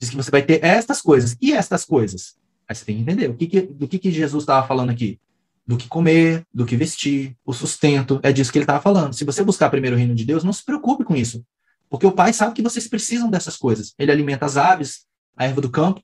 Diz 0.00 0.08
que 0.08 0.16
você 0.16 0.30
vai 0.30 0.42
ter 0.42 0.64
estas 0.64 1.02
coisas. 1.02 1.36
E 1.38 1.52
estas 1.52 1.84
coisas? 1.84 2.39
Aí 2.70 2.76
você 2.76 2.84
tem 2.84 2.94
que 2.94 3.02
entender 3.02 3.28
o 3.28 3.34
que, 3.34 3.48
que 3.48 3.62
do 3.62 3.88
que, 3.88 3.98
que 3.98 4.12
Jesus 4.12 4.44
estava 4.44 4.64
falando 4.64 4.90
aqui. 4.90 5.18
Do 5.66 5.76
que 5.76 5.88
comer, 5.88 6.46
do 6.54 6.64
que 6.64 6.76
vestir, 6.76 7.36
o 7.44 7.52
sustento. 7.52 8.20
É 8.22 8.32
disso 8.32 8.52
que 8.52 8.58
ele 8.58 8.62
estava 8.62 8.80
falando. 8.80 9.12
Se 9.12 9.24
você 9.24 9.42
buscar 9.42 9.68
primeiro 9.70 9.96
o 9.96 9.98
reino 9.98 10.14
de 10.14 10.24
Deus, 10.24 10.44
não 10.44 10.52
se 10.52 10.64
preocupe 10.64 11.02
com 11.02 11.16
isso. 11.16 11.44
Porque 11.88 12.06
o 12.06 12.12
Pai 12.12 12.32
sabe 12.32 12.54
que 12.54 12.62
vocês 12.62 12.86
precisam 12.86 13.28
dessas 13.28 13.56
coisas. 13.56 13.92
Ele 13.98 14.12
alimenta 14.12 14.46
as 14.46 14.56
aves, 14.56 15.04
a 15.36 15.46
erva 15.46 15.60
do 15.60 15.68
campo. 15.68 16.00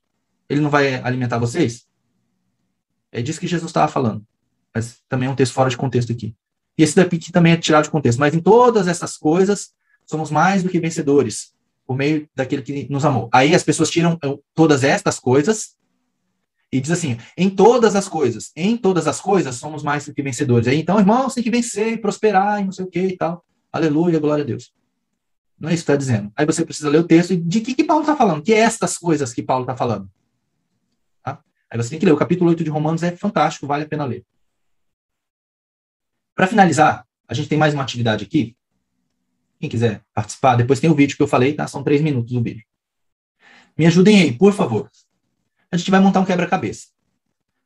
Ele 0.49 0.59
não 0.59 0.69
vai 0.69 0.95
alimentar 0.95 1.37
vocês? 1.37 1.87
É 3.13 3.21
disso 3.21 3.39
que 3.39 3.47
Jesus 3.47 3.69
estava 3.69 3.89
falando. 3.89 4.21
Mas 4.75 4.97
também 5.07 5.29
é 5.29 5.31
um 5.31 5.35
texto 5.35 5.53
fora 5.53 5.69
de 5.69 5.77
contexto 5.77 6.11
aqui. 6.11 6.35
E 6.77 6.83
esse 6.83 6.97
daqui 6.97 7.31
também 7.31 7.53
é 7.53 7.57
tirado 7.57 7.85
de 7.85 7.91
contexto. 7.91 8.19
Mas 8.19 8.35
em 8.35 8.41
todas 8.41 8.89
essas 8.89 9.15
coisas, 9.15 9.69
somos 10.05 10.29
mais 10.29 10.63
do 10.63 10.69
que 10.69 10.81
vencedores, 10.81 11.53
por 11.85 11.95
meio 11.95 12.27
daquele 12.35 12.61
que 12.61 12.87
nos 12.89 13.05
amou. 13.05 13.29
Aí 13.31 13.55
as 13.55 13.63
pessoas 13.63 13.89
tiram 13.89 14.19
eh, 14.21 14.37
todas 14.53 14.83
estas 14.83 15.17
coisas 15.17 15.77
e 16.77 16.81
diz 16.81 16.91
assim: 16.91 17.17
em 17.35 17.49
todas 17.49 17.95
as 17.95 18.07
coisas, 18.07 18.51
em 18.55 18.77
todas 18.77 19.07
as 19.07 19.19
coisas, 19.19 19.55
somos 19.55 19.83
mais 19.83 20.05
do 20.05 20.13
que 20.13 20.21
vencedores. 20.21 20.67
Então, 20.67 20.99
irmãos, 20.99 21.33
tem 21.33 21.43
que 21.43 21.51
vencer 21.51 21.93
e 21.93 21.97
prosperar 21.97 22.61
e 22.61 22.65
não 22.65 22.71
sei 22.71 22.85
o 22.85 22.89
que 22.89 22.99
e 22.99 23.17
tal. 23.17 23.43
Aleluia, 23.71 24.19
glória 24.19 24.43
a 24.43 24.47
Deus. 24.47 24.71
Não 25.59 25.69
é 25.69 25.73
isso 25.73 25.83
que 25.83 25.91
está 25.91 25.95
dizendo. 25.95 26.31
Aí 26.35 26.45
você 26.45 26.63
precisa 26.63 26.89
ler 26.89 26.99
o 26.99 27.03
texto 27.03 27.33
e 27.33 27.37
de 27.37 27.61
que, 27.61 27.73
que 27.73 27.83
Paulo 27.83 28.03
está 28.03 28.15
falando? 28.15 28.43
Que 28.43 28.53
é 28.53 28.59
estas 28.59 28.97
coisas 28.97 29.33
que 29.33 29.41
Paulo 29.41 29.63
está 29.63 29.75
falando. 29.75 30.09
Tá? 31.23 31.39
Aí 31.69 31.77
você 31.77 31.89
tem 31.89 31.99
que 31.99 32.05
ler. 32.05 32.11
O 32.11 32.17
capítulo 32.17 32.49
8 32.51 32.63
de 32.63 32.69
Romanos 32.69 33.01
é 33.01 33.15
fantástico, 33.15 33.65
vale 33.65 33.83
a 33.83 33.87
pena 33.87 34.05
ler. 34.05 34.23
Para 36.35 36.45
finalizar, 36.45 37.07
a 37.27 37.33
gente 37.33 37.49
tem 37.49 37.57
mais 37.57 37.73
uma 37.73 37.81
atividade 37.81 38.23
aqui. 38.23 38.55
Quem 39.59 39.67
quiser 39.67 40.03
participar, 40.13 40.55
depois 40.55 40.79
tem 40.79 40.89
o 40.89 40.95
vídeo 40.95 41.17
que 41.17 41.23
eu 41.23 41.27
falei, 41.27 41.53
tá? 41.53 41.67
São 41.67 41.83
três 41.83 42.01
minutos 42.01 42.31
o 42.33 42.43
vídeo. 42.43 42.63
Me 43.75 43.87
ajudem 43.87 44.21
aí, 44.21 44.31
por 44.31 44.53
favor. 44.53 44.89
A 45.71 45.77
gente 45.77 45.91
vai 45.91 45.99
montar 45.99 46.19
um 46.19 46.25
quebra-cabeça. 46.25 46.87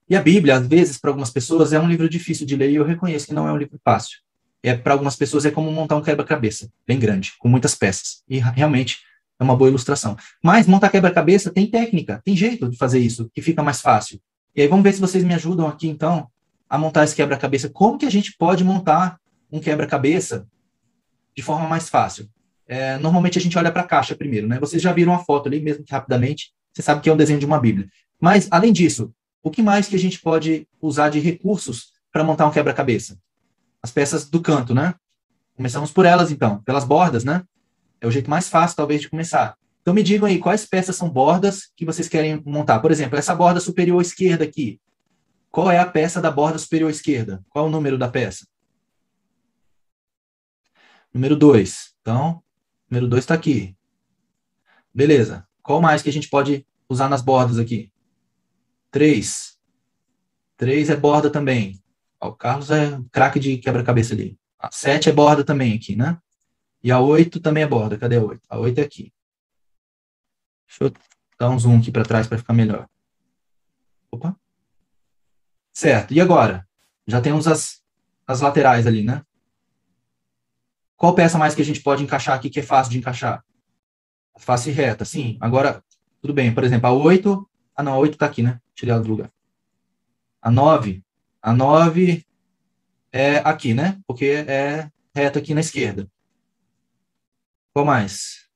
E 0.09 0.15
a 0.15 0.21
Bíblia, 0.21 0.57
às 0.57 0.67
vezes, 0.67 0.97
para 0.97 1.09
algumas 1.09 1.29
pessoas, 1.29 1.71
é 1.71 1.79
um 1.79 1.87
livro 1.87 2.09
difícil 2.09 2.45
de 2.45 2.55
ler 2.55 2.71
e 2.71 2.75
eu 2.75 2.83
reconheço 2.83 3.27
que 3.27 3.33
não 3.33 3.47
é 3.47 3.53
um 3.53 3.57
livro 3.57 3.79
fácil. 3.83 4.19
É, 4.63 4.75
para 4.75 4.93
algumas 4.93 5.15
pessoas 5.15 5.45
é 5.45 5.51
como 5.51 5.71
montar 5.71 5.95
um 5.95 6.01
quebra-cabeça, 6.01 6.69
bem 6.85 6.99
grande, 6.99 7.33
com 7.39 7.47
muitas 7.47 7.75
peças. 7.75 8.23
E 8.27 8.37
realmente 8.37 8.99
é 9.39 9.43
uma 9.43 9.55
boa 9.55 9.69
ilustração. 9.69 10.17
Mas 10.43 10.67
montar 10.67 10.89
quebra-cabeça 10.89 11.51
tem 11.51 11.65
técnica, 11.65 12.21
tem 12.23 12.35
jeito 12.35 12.69
de 12.69 12.77
fazer 12.77 12.99
isso, 12.99 13.29
que 13.33 13.41
fica 13.41 13.63
mais 13.63 13.81
fácil. 13.81 14.19
E 14.55 14.61
aí 14.61 14.67
vamos 14.67 14.83
ver 14.83 14.93
se 14.93 15.01
vocês 15.01 15.23
me 15.23 15.33
ajudam 15.33 15.67
aqui, 15.67 15.87
então, 15.87 16.27
a 16.69 16.77
montar 16.77 17.03
esse 17.03 17.15
quebra-cabeça. 17.15 17.69
Como 17.69 17.97
que 17.97 18.05
a 18.05 18.11
gente 18.11 18.35
pode 18.37 18.63
montar 18.63 19.17
um 19.51 19.59
quebra-cabeça 19.59 20.47
de 21.35 21.41
forma 21.41 21.67
mais 21.67 21.89
fácil? 21.89 22.29
É, 22.67 22.97
normalmente 22.97 23.37
a 23.37 23.41
gente 23.41 23.57
olha 23.57 23.71
para 23.71 23.81
a 23.81 23.87
caixa 23.87 24.15
primeiro, 24.15 24.47
né? 24.47 24.59
Vocês 24.59 24.81
já 24.81 24.93
viram 24.93 25.13
a 25.13 25.19
foto 25.19 25.47
ali, 25.47 25.59
mesmo 25.59 25.83
que 25.83 25.91
rapidamente, 25.91 26.53
você 26.73 26.81
sabe 26.81 27.01
que 27.01 27.09
é 27.09 27.13
um 27.13 27.17
desenho 27.17 27.39
de 27.39 27.45
uma 27.45 27.59
Bíblia. 27.59 27.89
Mas, 28.19 28.47
além 28.51 28.71
disso, 28.71 29.13
o 29.43 29.49
que 29.49 29.61
mais 29.61 29.87
que 29.87 29.95
a 29.95 29.99
gente 29.99 30.19
pode 30.19 30.67
usar 30.81 31.09
de 31.09 31.19
recursos 31.19 31.91
para 32.11 32.23
montar 32.23 32.47
um 32.47 32.51
quebra-cabeça? 32.51 33.17
As 33.81 33.91
peças 33.91 34.29
do 34.29 34.41
canto, 34.41 34.73
né? 34.73 34.93
Começamos 35.55 35.91
por 35.91 36.05
elas, 36.05 36.31
então, 36.31 36.61
pelas 36.63 36.83
bordas, 36.83 37.23
né? 37.23 37.43
É 37.99 38.07
o 38.07 38.11
jeito 38.11 38.29
mais 38.29 38.47
fácil, 38.47 38.77
talvez, 38.77 39.01
de 39.01 39.09
começar. 39.09 39.55
Então, 39.81 39.93
me 39.93 40.03
digam 40.03 40.27
aí 40.27 40.37
quais 40.37 40.65
peças 40.65 40.95
são 40.95 41.09
bordas 41.09 41.71
que 41.75 41.85
vocês 41.85 42.07
querem 42.07 42.41
montar. 42.45 42.79
Por 42.79 42.91
exemplo, 42.91 43.17
essa 43.17 43.35
borda 43.35 43.59
superior 43.59 44.01
esquerda 44.01 44.43
aqui, 44.43 44.79
Qual 45.51 45.69
é 45.69 45.77
a 45.77 45.85
peça 45.85 46.21
da 46.21 46.31
borda 46.31 46.57
superior 46.57 46.89
esquerda? 46.89 47.43
Qual 47.49 47.65
é 47.65 47.67
o 47.67 47.71
número 47.71 47.97
da 47.97 48.07
peça? 48.07 48.47
Número 51.13 51.35
2. 51.35 51.93
Então, 51.99 52.41
número 52.89 53.07
2 53.09 53.23
está 53.23 53.33
aqui. 53.33 53.75
Beleza. 54.93 55.45
Qual 55.61 55.81
mais 55.81 56.01
que 56.01 56.09
a 56.09 56.13
gente 56.13 56.29
pode 56.29 56.65
usar 56.89 57.09
nas 57.09 57.21
bordas 57.21 57.57
aqui? 57.57 57.91
3. 58.91 59.57
3 60.57 60.89
é 60.89 60.95
borda 60.95 61.29
também. 61.29 61.81
O 62.21 62.33
Carlos 62.33 62.69
é 62.69 62.99
craque 63.11 63.39
de 63.39 63.57
quebra-cabeça 63.57 64.13
ali. 64.13 64.37
A 64.59 64.69
7 64.71 65.09
é 65.09 65.11
borda 65.11 65.43
também 65.43 65.73
aqui, 65.73 65.95
né? 65.95 66.19
E 66.83 66.91
a 66.91 66.99
8 66.99 67.39
também 67.39 67.63
é 67.63 67.67
borda. 67.67 67.97
Cadê 67.97 68.17
a 68.17 68.21
8? 68.23 68.41
A 68.49 68.59
8 68.59 68.79
é 68.79 68.83
aqui. 68.83 69.13
Deixa 70.67 70.83
eu 70.83 70.93
dar 71.39 71.49
um 71.49 71.57
zoom 71.57 71.79
aqui 71.79 71.91
para 71.91 72.03
trás 72.03 72.27
para 72.27 72.37
ficar 72.37 72.53
melhor. 72.53 72.87
Opa. 74.11 74.35
Certo. 75.73 76.13
E 76.13 76.21
agora? 76.21 76.67
Já 77.07 77.21
temos 77.21 77.47
as, 77.47 77.81
as 78.27 78.41
laterais 78.41 78.85
ali, 78.85 79.03
né? 79.03 79.23
Qual 80.95 81.15
peça 81.15 81.37
mais 81.37 81.55
que 81.55 81.61
a 81.61 81.65
gente 81.65 81.81
pode 81.81 82.03
encaixar 82.03 82.35
aqui 82.35 82.49
que 82.49 82.59
é 82.59 82.63
fácil 82.63 82.91
de 82.91 82.99
encaixar? 82.99 83.43
Face 84.37 84.71
reta, 84.71 85.05
sim. 85.05 85.37
Agora, 85.39 85.83
tudo 86.21 86.33
bem. 86.33 86.53
Por 86.53 86.63
exemplo, 86.63 86.87
a 86.87 86.93
8. 86.93 87.49
Ah, 87.75 87.83
não, 87.83 87.93
a 87.93 87.97
8 87.97 88.13
está 88.13 88.25
aqui, 88.25 88.41
né? 88.41 88.59
Tirei 88.73 88.93
ela 88.93 89.03
do 89.03 89.09
lugar. 89.09 89.31
A 90.41 90.49
9. 90.49 91.03
A 91.41 91.53
9 91.53 92.25
é 93.11 93.37
aqui, 93.37 93.73
né? 93.73 93.99
Porque 94.07 94.25
é 94.25 94.89
reta 95.13 95.39
aqui 95.39 95.53
na 95.53 95.61
esquerda. 95.61 96.09
Qual 97.73 97.85
mais? 97.85 98.47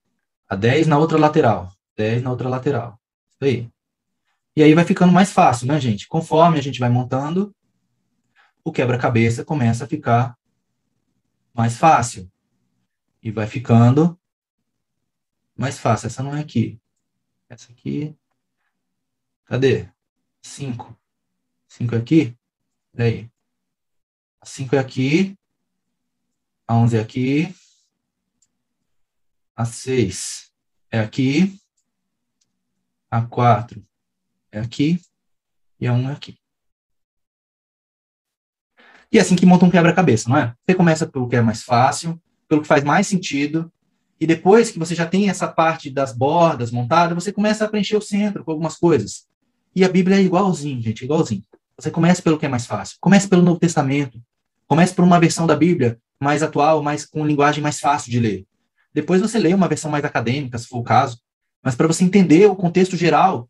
A 0.49 0.55
10 0.55 0.87
na 0.87 0.97
outra 0.97 1.17
lateral. 1.17 1.71
10 1.95 2.23
na 2.23 2.31
outra 2.31 2.49
lateral. 2.49 2.99
Isso 3.29 3.43
aí. 3.43 3.69
E 4.55 4.63
aí 4.63 4.73
vai 4.73 4.85
ficando 4.85 5.11
mais 5.11 5.31
fácil, 5.31 5.67
né, 5.67 5.79
gente? 5.79 6.07
Conforme 6.07 6.57
a 6.57 6.61
gente 6.61 6.79
vai 6.79 6.89
montando, 6.89 7.53
o 8.63 8.71
quebra-cabeça 8.71 9.43
começa 9.43 9.83
a 9.83 9.87
ficar 9.87 10.37
mais 11.53 11.77
fácil 11.77 12.31
e 13.21 13.31
vai 13.31 13.47
ficando 13.47 14.17
mais 15.55 15.79
fácil. 15.79 16.07
Essa 16.07 16.21
não 16.21 16.35
é 16.35 16.41
aqui. 16.41 16.79
Essa 17.49 17.71
aqui. 17.71 18.15
Cadê? 19.45 19.89
5. 20.41 20.97
5 21.67 21.95
é 21.95 21.97
aqui? 21.97 22.37
Peraí. 22.91 23.31
A 24.41 24.45
5 24.45 24.75
é 24.75 24.79
aqui. 24.79 25.37
A 26.67 26.75
11 26.75 26.97
é 26.97 26.99
aqui. 26.99 27.55
A 29.55 29.65
6 29.65 30.51
é 30.91 30.99
aqui. 30.99 31.59
A 33.09 33.21
4 33.21 33.85
é 34.51 34.59
aqui. 34.59 35.01
E 35.79 35.87
a 35.87 35.93
1 35.93 36.09
é 36.09 36.13
aqui. 36.13 36.39
E 39.11 39.17
é 39.17 39.21
assim 39.21 39.35
que 39.35 39.45
monta 39.45 39.65
um 39.65 39.71
quebra-cabeça, 39.71 40.29
não 40.29 40.37
é? 40.37 40.55
Você 40.65 40.75
começa 40.75 41.07
pelo 41.07 41.29
que 41.29 41.35
é 41.35 41.41
mais 41.41 41.63
fácil, 41.63 42.21
pelo 42.47 42.61
que 42.61 42.67
faz 42.67 42.83
mais 42.83 43.07
sentido. 43.07 43.71
E 44.19 44.25
depois 44.25 44.71
que 44.71 44.79
você 44.79 44.95
já 44.95 45.05
tem 45.05 45.29
essa 45.29 45.47
parte 45.47 45.89
das 45.89 46.13
bordas 46.13 46.71
montada, 46.71 47.13
você 47.13 47.31
começa 47.31 47.65
a 47.65 47.67
preencher 47.67 47.97
o 47.97 48.01
centro 48.01 48.43
com 48.43 48.51
algumas 48.51 48.77
coisas. 48.77 49.27
E 49.75 49.83
a 49.83 49.89
Bíblia 49.89 50.17
é 50.17 50.21
igualzinho, 50.21 50.81
gente, 50.81 51.03
igualzinho. 51.03 51.43
Você 51.77 51.91
começa 51.91 52.21
pelo 52.21 52.37
que 52.37 52.45
é 52.45 52.49
mais 52.49 52.65
fácil. 52.65 52.97
Comece 53.01 53.27
pelo 53.27 53.41
Novo 53.41 53.59
Testamento. 53.59 54.21
Comece 54.67 54.93
por 54.93 55.03
uma 55.03 55.19
versão 55.19 55.45
da 55.45 55.55
Bíblia 55.55 55.99
mais 56.19 56.41
atual, 56.41 56.81
mais 56.81 57.05
com 57.05 57.25
linguagem 57.25 57.61
mais 57.61 57.79
fácil 57.79 58.09
de 58.09 58.19
ler. 58.19 58.45
Depois 58.93 59.21
você 59.21 59.37
lê 59.37 59.53
uma 59.53 59.67
versão 59.67 59.91
mais 59.91 60.05
acadêmica, 60.05 60.57
se 60.57 60.67
for 60.67 60.77
o 60.77 60.83
caso. 60.83 61.19
Mas 61.61 61.75
para 61.75 61.87
você 61.87 62.03
entender 62.05 62.45
o 62.45 62.55
contexto 62.55 62.95
geral, 62.95 63.49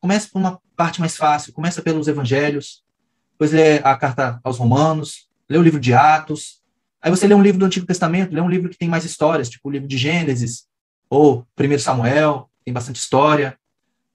comece 0.00 0.30
por 0.30 0.38
uma 0.38 0.58
parte 0.74 1.00
mais 1.00 1.16
fácil. 1.16 1.52
Começa 1.52 1.82
pelos 1.82 2.08
Evangelhos, 2.08 2.82
depois 3.32 3.52
lê 3.52 3.78
a 3.78 3.94
carta 3.96 4.40
aos 4.42 4.56
Romanos, 4.56 5.28
lê 5.48 5.58
o 5.58 5.62
livro 5.62 5.78
de 5.78 5.92
Atos, 5.92 6.62
Aí 7.06 7.10
você 7.10 7.28
lê 7.28 7.36
um 7.36 7.40
livro 7.40 7.60
do 7.60 7.64
Antigo 7.64 7.86
Testamento, 7.86 8.34
lê 8.34 8.40
um 8.40 8.48
livro 8.48 8.68
que 8.68 8.76
tem 8.76 8.88
mais 8.88 9.04
histórias, 9.04 9.48
tipo 9.48 9.68
o 9.68 9.70
livro 9.70 9.86
de 9.86 9.96
Gênesis, 9.96 10.64
ou 11.08 11.46
1 11.56 11.78
Samuel, 11.78 12.50
tem 12.64 12.74
bastante 12.74 12.96
história, 12.96 13.56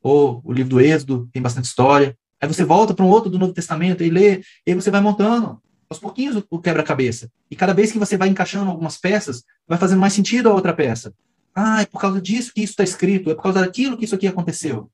ou 0.03 0.41
o 0.43 0.51
livro 0.51 0.71
do 0.71 0.81
Êxodo, 0.81 1.29
tem 1.31 1.41
bastante 1.41 1.63
história. 1.63 2.17
Aí 2.41 2.49
você 2.49 2.65
volta 2.65 2.93
para 2.93 3.05
um 3.05 3.07
outro 3.07 3.29
do 3.29 3.39
Novo 3.39 3.53
Testamento 3.53 4.03
e 4.03 4.09
lê, 4.09 4.39
e 4.67 4.71
aí 4.71 4.73
você 4.73 4.91
vai 4.91 4.99
montando 4.99 5.61
aos 5.89 5.99
pouquinhos 5.99 6.43
o 6.49 6.59
quebra-cabeça. 6.59 7.31
E 7.49 7.55
cada 7.55 7.73
vez 7.73 7.93
que 7.93 7.97
você 7.97 8.17
vai 8.17 8.27
encaixando 8.27 8.69
algumas 8.69 8.97
peças, 8.97 9.41
vai 9.65 9.77
fazendo 9.77 10.01
mais 10.01 10.11
sentido 10.11 10.49
a 10.49 10.53
outra 10.53 10.73
peça. 10.73 11.13
Ah, 11.55 11.83
é 11.83 11.85
por 11.85 12.01
causa 12.01 12.21
disso 12.21 12.51
que 12.53 12.61
isso 12.61 12.73
está 12.73 12.83
escrito, 12.83 13.31
é 13.31 13.35
por 13.35 13.43
causa 13.43 13.61
daquilo 13.61 13.95
que 13.95 14.03
isso 14.03 14.15
aqui 14.15 14.27
aconteceu. 14.27 14.91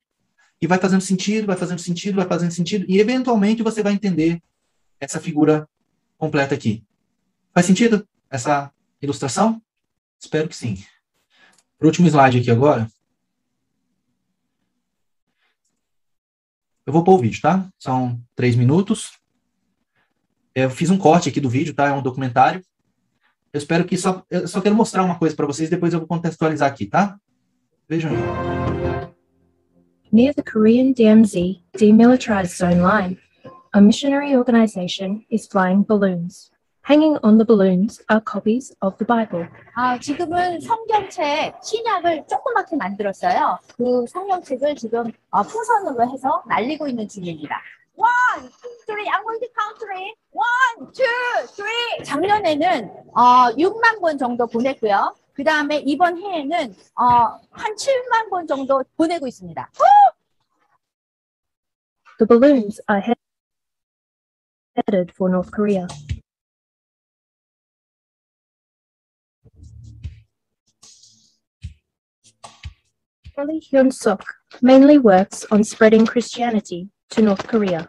E 0.62 0.68
vai 0.68 0.78
fazendo 0.78 1.02
sentido, 1.02 1.48
vai 1.48 1.58
fazendo 1.58 1.80
sentido, 1.80 2.18
vai 2.18 2.28
fazendo 2.28 2.52
sentido, 2.52 2.86
e 2.88 3.00
eventualmente 3.00 3.64
você 3.64 3.82
vai 3.82 3.94
entender 3.94 4.40
essa 5.00 5.20
figura 5.20 5.68
completa 6.16 6.54
aqui. 6.54 6.84
Faz 7.58 7.66
sentido 7.66 8.08
essa 8.30 8.72
ilustração? 9.02 9.60
Espero 10.22 10.48
que 10.48 10.56
sim. 10.56 10.78
O 11.82 11.88
último 11.88 12.08
slide 12.08 12.38
aqui 12.38 12.52
agora. 12.52 12.88
Eu 16.86 16.94
vou 16.94 17.04
pôr 17.04 17.16
o 17.16 17.18
vídeo, 17.18 17.42
tá? 17.42 17.68
São 17.80 18.22
três 18.36 18.56
minutos. 18.56 19.18
Eu 20.54 20.70
fiz 20.70 20.92
um 20.92 21.00
corte 21.00 21.30
aqui 21.30 21.42
do 21.42 21.50
vídeo, 21.50 21.74
tá? 21.74 21.88
É 21.88 21.92
um 21.94 22.04
documentário. 22.04 22.64
Eu 23.52 23.58
espero 23.58 23.86
que 23.86 23.98
só. 23.98 24.24
Eu 24.30 24.48
só 24.48 24.62
quero 24.62 24.76
mostrar 24.76 25.04
uma 25.04 25.18
coisa 25.18 25.36
para 25.36 25.48
vocês, 25.48 25.68
depois 25.68 25.94
eu 25.94 26.00
vou 26.00 26.08
contextualizar 26.08 26.72
aqui, 26.72 26.86
tá? 26.86 27.20
Vejam 27.90 28.12
aí. 28.12 28.18
Near 30.12 30.36
the 30.36 30.44
Korean 30.44 30.92
DMZ 30.92 31.60
Demilitarized 31.76 32.56
Zone 32.56 32.84
Line, 32.84 33.20
a 33.74 33.82
missionary 33.82 34.38
organization 34.38 35.26
is 35.32 35.48
flying 35.48 35.82
balloons. 35.82 36.56
Hanging 36.88 37.18
on 37.22 37.38
the 37.38 37.44
balloons 37.44 38.00
are 38.10 38.22
copies 38.22 38.74
of 38.82 38.98
the 38.98 39.06
Bible. 39.06 39.46
아, 39.76 40.00
지금은 40.00 40.62
성경책, 40.62 41.56
신약을 41.62 42.28
조그맣게 42.30 42.78
만들었어요. 42.78 43.60
그 43.76 44.06
성경책을 44.08 44.76
지금 44.76 45.12
어, 45.30 45.44
풍선으로 45.44 46.10
해서 46.10 46.42
날리고 46.48 46.88
있는 46.88 47.06
중입니다. 47.06 47.62
One, 47.98 48.50
two, 48.62 48.72
three. 48.86 49.06
I'm 49.10 49.22
going 49.24 49.42
to 49.42 49.50
count 49.52 49.78
three. 49.80 50.16
One, 50.32 50.94
two, 50.94 51.48
three. 51.58 52.06
작년에는 52.06 52.90
어, 53.14 53.52
6만 53.58 54.00
권 54.00 54.18
정도 54.18 54.48
보냈고요. 54.48 55.14
그 55.34 55.44
다음에 55.44 55.80
이번 55.80 56.18
해에는 56.18 56.74
어, 56.96 57.04
한 57.52 57.76
7만 57.76 58.30
권 58.30 58.48
정도 58.48 58.82
보내고 58.96 59.28
있습니다. 59.28 59.72
The 62.18 62.28
balloons 62.28 62.80
are 62.90 63.02
headed 64.88 65.12
for 65.14 65.30
North 65.30 65.52
Korea. 65.52 65.86
Lee 73.46 73.62
Hyun 73.62 73.94
Suk 73.94 74.24
mainly 74.64 74.98
works 74.98 75.46
on 75.52 75.64
spreading 75.64 76.08
Christianity 76.08 76.90
to 77.12 77.22
North 77.22 77.48
Korea. 77.48 77.88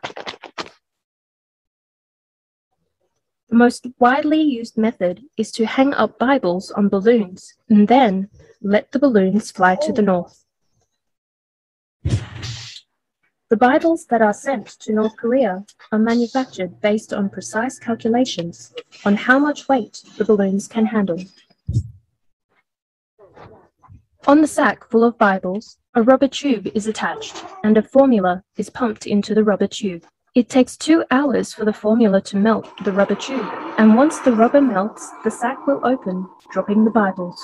The 3.48 3.56
most 3.56 3.86
widely 3.98 4.42
used 4.42 4.76
method 4.76 5.22
is 5.38 5.50
to 5.52 5.64
hang 5.64 5.94
up 5.94 6.18
Bibles 6.18 6.70
on 6.72 6.90
balloons 6.90 7.54
and 7.70 7.88
then 7.88 8.28
let 8.60 8.92
the 8.92 8.98
balloons 8.98 9.50
fly 9.50 9.76
to 9.76 9.92
the 9.92 10.02
north. 10.02 10.44
The 12.02 13.56
Bibles 13.56 14.04
that 14.10 14.20
are 14.20 14.34
sent 14.34 14.66
to 14.80 14.92
North 14.92 15.16
Korea 15.16 15.64
are 15.90 15.98
manufactured 15.98 16.82
based 16.82 17.14
on 17.14 17.30
precise 17.30 17.78
calculations 17.78 18.74
on 19.06 19.16
how 19.16 19.38
much 19.38 19.66
weight 19.66 20.02
the 20.18 20.26
balloons 20.26 20.68
can 20.68 20.84
handle. 20.84 21.18
On 24.28 24.42
the 24.42 24.46
sack 24.46 24.84
full 24.90 25.04
of 25.04 25.16
Bibles, 25.16 25.78
a 25.94 26.02
rubber 26.02 26.28
tube 26.28 26.66
is 26.74 26.86
attached 26.86 27.42
and 27.64 27.78
a 27.78 27.82
formula 27.82 28.42
is 28.58 28.68
pumped 28.68 29.06
into 29.06 29.34
the 29.34 29.42
rubber 29.42 29.66
tube. 29.66 30.04
It 30.34 30.50
takes 30.50 30.76
two 30.76 31.02
hours 31.10 31.54
for 31.54 31.64
the 31.64 31.72
formula 31.72 32.20
to 32.20 32.36
melt 32.36 32.68
the 32.84 32.92
rubber 32.92 33.14
tube, 33.14 33.48
and 33.78 33.96
once 33.96 34.18
the 34.18 34.32
rubber 34.32 34.60
melts, 34.60 35.10
the 35.24 35.30
sack 35.30 35.66
will 35.66 35.80
open, 35.82 36.28
dropping 36.52 36.84
the 36.84 36.90
Bibles. 36.90 37.42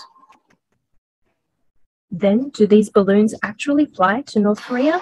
Then, 2.11 2.51
do 2.51 2.67
these 2.67 2.91
balloons 2.91 3.35
actually 3.43 3.87
fly 3.87 4.21
to 4.27 4.39
North 4.39 4.61
Korea? 4.61 5.01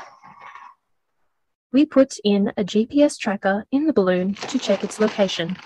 We 1.73 1.85
put 1.85 2.15
in 2.23 2.53
a 2.57 2.63
GPS 2.63 3.19
tracker 3.19 3.65
in 3.73 3.89
the 3.89 3.93
balloon 3.93 4.35
to 4.35 4.57
check 4.57 4.85
its 4.85 5.01
location. 5.01 5.57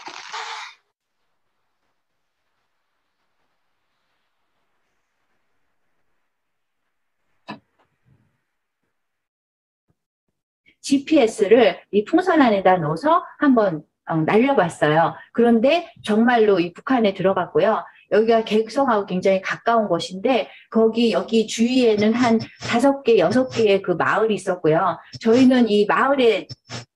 GPS를 10.86 11.80
이 11.90 12.04
풍선 12.04 12.40
안에다 12.40 12.76
넣어서 12.78 13.24
한번 13.38 13.82
어, 14.08 14.16
날려봤어요. 14.18 15.14
그런데 15.32 15.92
정말로 16.04 16.60
이 16.60 16.72
북한에 16.72 17.12
들어갔고요. 17.12 17.84
여기가 18.10 18.44
객성하고 18.44 19.06
굉장히 19.06 19.40
가까운 19.40 19.88
곳인데 19.88 20.48
거기 20.70 21.12
여기 21.12 21.46
주위에는 21.46 22.14
한 22.14 22.38
다섯 22.60 23.02
개, 23.02 23.18
여섯 23.18 23.48
개의 23.48 23.82
그 23.82 23.92
마을이 23.92 24.34
있었고요. 24.34 24.98
저희는 25.20 25.68
이 25.68 25.86
마을에 25.86 26.46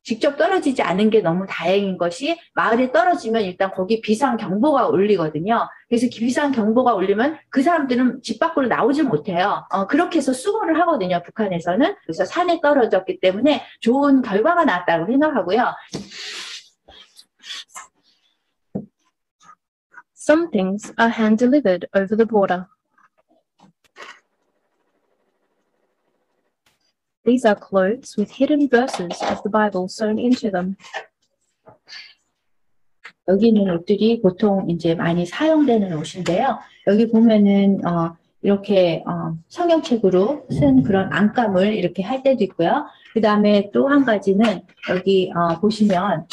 직접 0.03 0.37
떨어지지 0.37 0.82
않은 0.82 1.11
게 1.11 1.20
너무 1.20 1.47
다행인 1.49 1.97
것이 1.97 2.37
마을에 2.55 2.91
떨어지면 2.91 3.43
일단 3.43 3.70
거기 3.70 4.01
비상 4.01 4.37
경보가 4.37 4.89
울리거든요. 4.89 5.69
그래서 5.89 6.07
비상 6.11 6.53
경보가 6.53 6.95
울리면 6.95 7.39
그 7.49 7.62
사람들은 7.62 8.20
집 8.23 8.41
밖으로 8.41 8.66
나오질 8.66 9.05
못해요. 9.05 9.66
어, 9.70 9.87
그렇게 9.87 10.19
해서 10.19 10.32
수거를 10.32 10.81
하거든요. 10.81 11.23
북한에서는. 11.24 11.95
그래서 12.05 12.24
산에 12.24 12.61
떨어졌기 12.61 13.20
때문에 13.20 13.62
좋은 13.81 14.23
결과가 14.23 14.65
나왔다고 14.65 15.07
생각하고요. 15.07 15.74
Some 20.31 20.48
things 20.52 20.93
are 20.97 21.09
hand 21.09 21.39
delivered 21.39 21.89
over 21.93 22.15
the 22.15 22.24
border. 22.24 22.69
These 27.24 27.44
are 27.44 27.57
clothes 27.57 28.15
with 28.16 28.31
hidden 28.31 28.69
verses 28.69 29.20
of 29.23 29.43
the 29.43 29.51
Bible 29.51 29.89
sewn 29.89 30.20
into 30.20 30.52
them. 30.52 30.77
여기 33.27 33.48
있는 33.48 33.70
옷들이 33.70 34.20
보통 34.23 34.70
이제 34.70 34.94
많이 34.94 35.27
사용되는 35.27 35.93
옷인데요. 35.98 36.61
여기 36.86 37.09
보면은 37.09 37.85
어, 37.85 38.16
이렇게 38.43 39.02
어, 39.09 39.36
성경책으로 39.48 40.47
쓴 40.52 40.85
그런 40.85 41.12
안감을 41.12 41.74
이렇게 41.74 42.05
할 42.05 42.23
때도 42.23 42.44
있고요. 42.44 42.86
그 43.15 43.20
다음에 43.20 43.73
또 43.73 43.89
한 43.89 44.05
가지는 44.05 44.62
여기 44.90 45.32
어, 45.35 45.59
보시면 45.59 46.28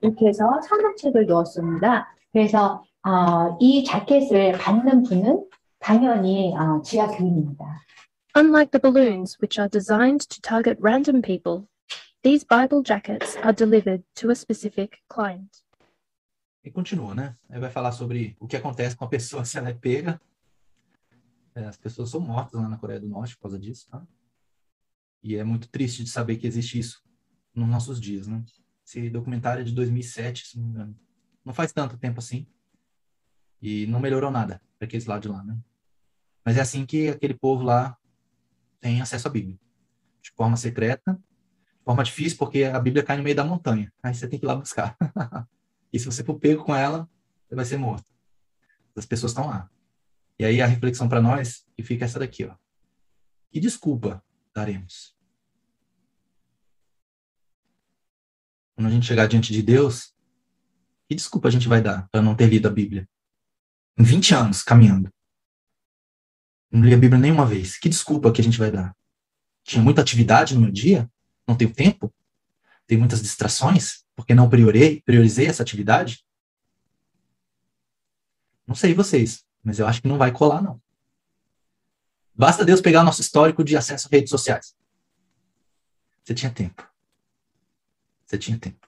이렇게 0.00 0.26
해서 0.26 0.60
성경책을 0.68 1.26
넣었습니다. 1.26 2.14
그래서 2.32 2.84
어, 3.04 3.56
이 3.60 3.84
자켓을 3.84 4.52
받는 4.58 5.02
분은 5.02 5.48
당연히 5.78 6.54
어, 6.56 6.80
지하 6.82 7.06
교인입니다. 7.06 7.64
Unlike 8.34 8.70
the 8.70 8.80
balloons, 8.80 9.36
which 9.42 9.58
are 9.58 9.68
designed 9.68 10.26
to 10.28 10.40
target 10.40 10.78
random 10.80 11.20
people, 11.20 11.68
these 12.22 12.44
Bible 12.44 12.82
jackets 12.82 13.36
are 13.42 13.52
delivered 13.52 14.02
to 14.14 14.30
a 14.30 14.34
specific 14.34 14.98
client. 15.08 15.62
E 16.64 16.70
continua, 16.70 17.14
né? 17.14 17.36
Aí 17.50 17.60
vai 17.60 17.70
falar 17.70 17.92
sobre 17.92 18.36
o 18.40 18.46
que 18.46 18.56
acontece 18.56 18.96
com 18.96 19.04
a 19.04 19.08
pessoa 19.08 19.44
se 19.44 19.58
ela 19.58 19.68
é 19.68 19.74
pega. 19.74 20.20
É, 21.54 21.64
as 21.64 21.76
pessoas 21.76 22.10
são 22.10 22.20
mortas 22.20 22.60
lá 22.60 22.68
na 22.68 22.78
Coreia 22.78 23.00
do 23.00 23.08
Norte 23.08 23.36
por 23.36 23.42
causa 23.42 23.58
disso, 23.58 23.88
tá? 23.90 24.06
E 25.22 25.36
é 25.36 25.44
muito 25.44 25.68
triste 25.68 26.02
de 26.02 26.10
saber 26.10 26.36
que 26.36 26.46
existe 26.46 26.78
isso 26.78 27.02
nos 27.54 27.68
nossos 27.68 28.00
dias, 28.00 28.26
né? 28.26 28.42
Esse 28.87 29.09
documentário 29.09 29.59
é 29.59 29.63
de 29.65 29.73
2007, 29.73 30.47
se 30.47 30.57
não 30.57 30.63
me 30.63 30.69
engano. 30.69 30.99
Não 31.43 31.53
faz 31.53 31.73
tanto 31.73 31.97
tempo 31.97 32.19
assim. 32.19 32.47
E 33.61 33.85
não 33.87 33.99
melhorou 33.99 34.31
nada 34.31 34.61
para 34.79 34.85
aqueles 34.85 35.05
lados 35.05 35.29
de 35.29 35.37
lá, 35.37 35.43
né? 35.43 35.57
Mas 36.45 36.55
é 36.55 36.61
assim 36.61 36.85
que 36.85 37.09
aquele 37.09 37.33
povo 37.33 37.63
lá 37.63 37.97
tem 38.79 39.01
acesso 39.01 39.27
à 39.27 39.31
Bíblia. 39.31 39.59
De 40.21 40.31
forma 40.31 40.55
secreta, 40.55 41.15
de 41.15 41.83
forma 41.83 42.01
difícil, 42.01 42.37
porque 42.37 42.63
a 42.63 42.79
Bíblia 42.79 43.03
cai 43.03 43.17
no 43.17 43.23
meio 43.23 43.35
da 43.35 43.43
montanha. 43.43 43.91
Aí 44.01 44.15
você 44.15 44.25
tem 44.25 44.39
que 44.39 44.45
ir 44.45 44.47
lá 44.47 44.55
buscar. 44.55 44.95
e 45.91 45.99
se 45.99 46.05
você 46.05 46.23
for 46.23 46.39
pego 46.39 46.63
com 46.63 46.73
ela, 46.73 47.09
você 47.45 47.55
vai 47.55 47.65
ser 47.65 47.75
morto. 47.75 48.09
As 48.95 49.05
pessoas 49.05 49.33
estão 49.33 49.47
lá. 49.47 49.69
E 50.39 50.45
aí 50.45 50.61
a 50.61 50.65
reflexão 50.65 51.09
para 51.09 51.21
nós 51.21 51.67
que 51.75 51.83
fica 51.83 52.05
essa 52.05 52.19
daqui, 52.19 52.45
ó. 52.45 52.55
Que 53.51 53.59
desculpa 53.59 54.23
daremos? 54.55 55.16
Quando 58.77 58.89
a 58.89 58.91
gente 58.91 59.07
chegar 59.07 59.25
diante 59.25 59.51
de 59.51 59.63
Deus, 59.63 60.13
que 61.09 61.15
desculpa 61.15 61.47
a 61.47 61.51
gente 61.51 61.67
vai 61.67 61.81
dar 61.81 62.07
para 62.11 62.21
não 62.21 62.35
ter 62.35 62.45
lido 62.45 62.67
a 62.67 62.71
Bíblia? 62.71 63.09
Em 63.97 64.03
20 64.03 64.35
anos 64.35 64.61
caminhando. 64.61 65.11
Não 66.69 66.83
li 66.83 66.93
a 66.93 66.97
Bíblia 66.97 67.19
nenhuma 67.19 67.43
vez. 67.43 67.79
Que 67.79 67.89
desculpa 67.89 68.31
que 68.31 68.39
a 68.39 68.43
gente 68.43 68.59
vai 68.59 68.69
dar? 68.69 68.95
Tinha 69.63 69.81
muita 69.81 70.01
atividade 70.01 70.53
no 70.53 70.61
meu 70.61 70.71
dia? 70.71 71.09
Não 71.47 71.55
tenho 71.55 71.73
tempo? 71.73 72.13
Tenho 72.85 72.99
muitas 72.99 73.19
distrações? 73.19 74.05
Porque 74.15 74.35
não 74.35 74.47
priorei, 74.47 75.01
priorizei 75.01 75.47
essa 75.47 75.63
atividade? 75.63 76.23
Não 78.67 78.75
sei 78.75 78.93
vocês, 78.93 79.43
mas 79.63 79.79
eu 79.79 79.87
acho 79.87 80.03
que 80.03 80.07
não 80.07 80.19
vai 80.19 80.31
colar, 80.31 80.61
não. 80.61 80.79
Basta 82.31 82.63
Deus 82.63 82.79
pegar 82.79 83.03
nosso 83.03 83.21
histórico 83.21 83.63
de 83.63 83.75
acesso 83.75 84.07
a 84.07 84.11
redes 84.11 84.29
sociais. 84.29 84.77
Você 86.23 86.35
tinha 86.35 86.51
tempo. 86.51 86.87
Você 88.27 88.37
tinha 88.37 88.59
tempo. 88.59 88.85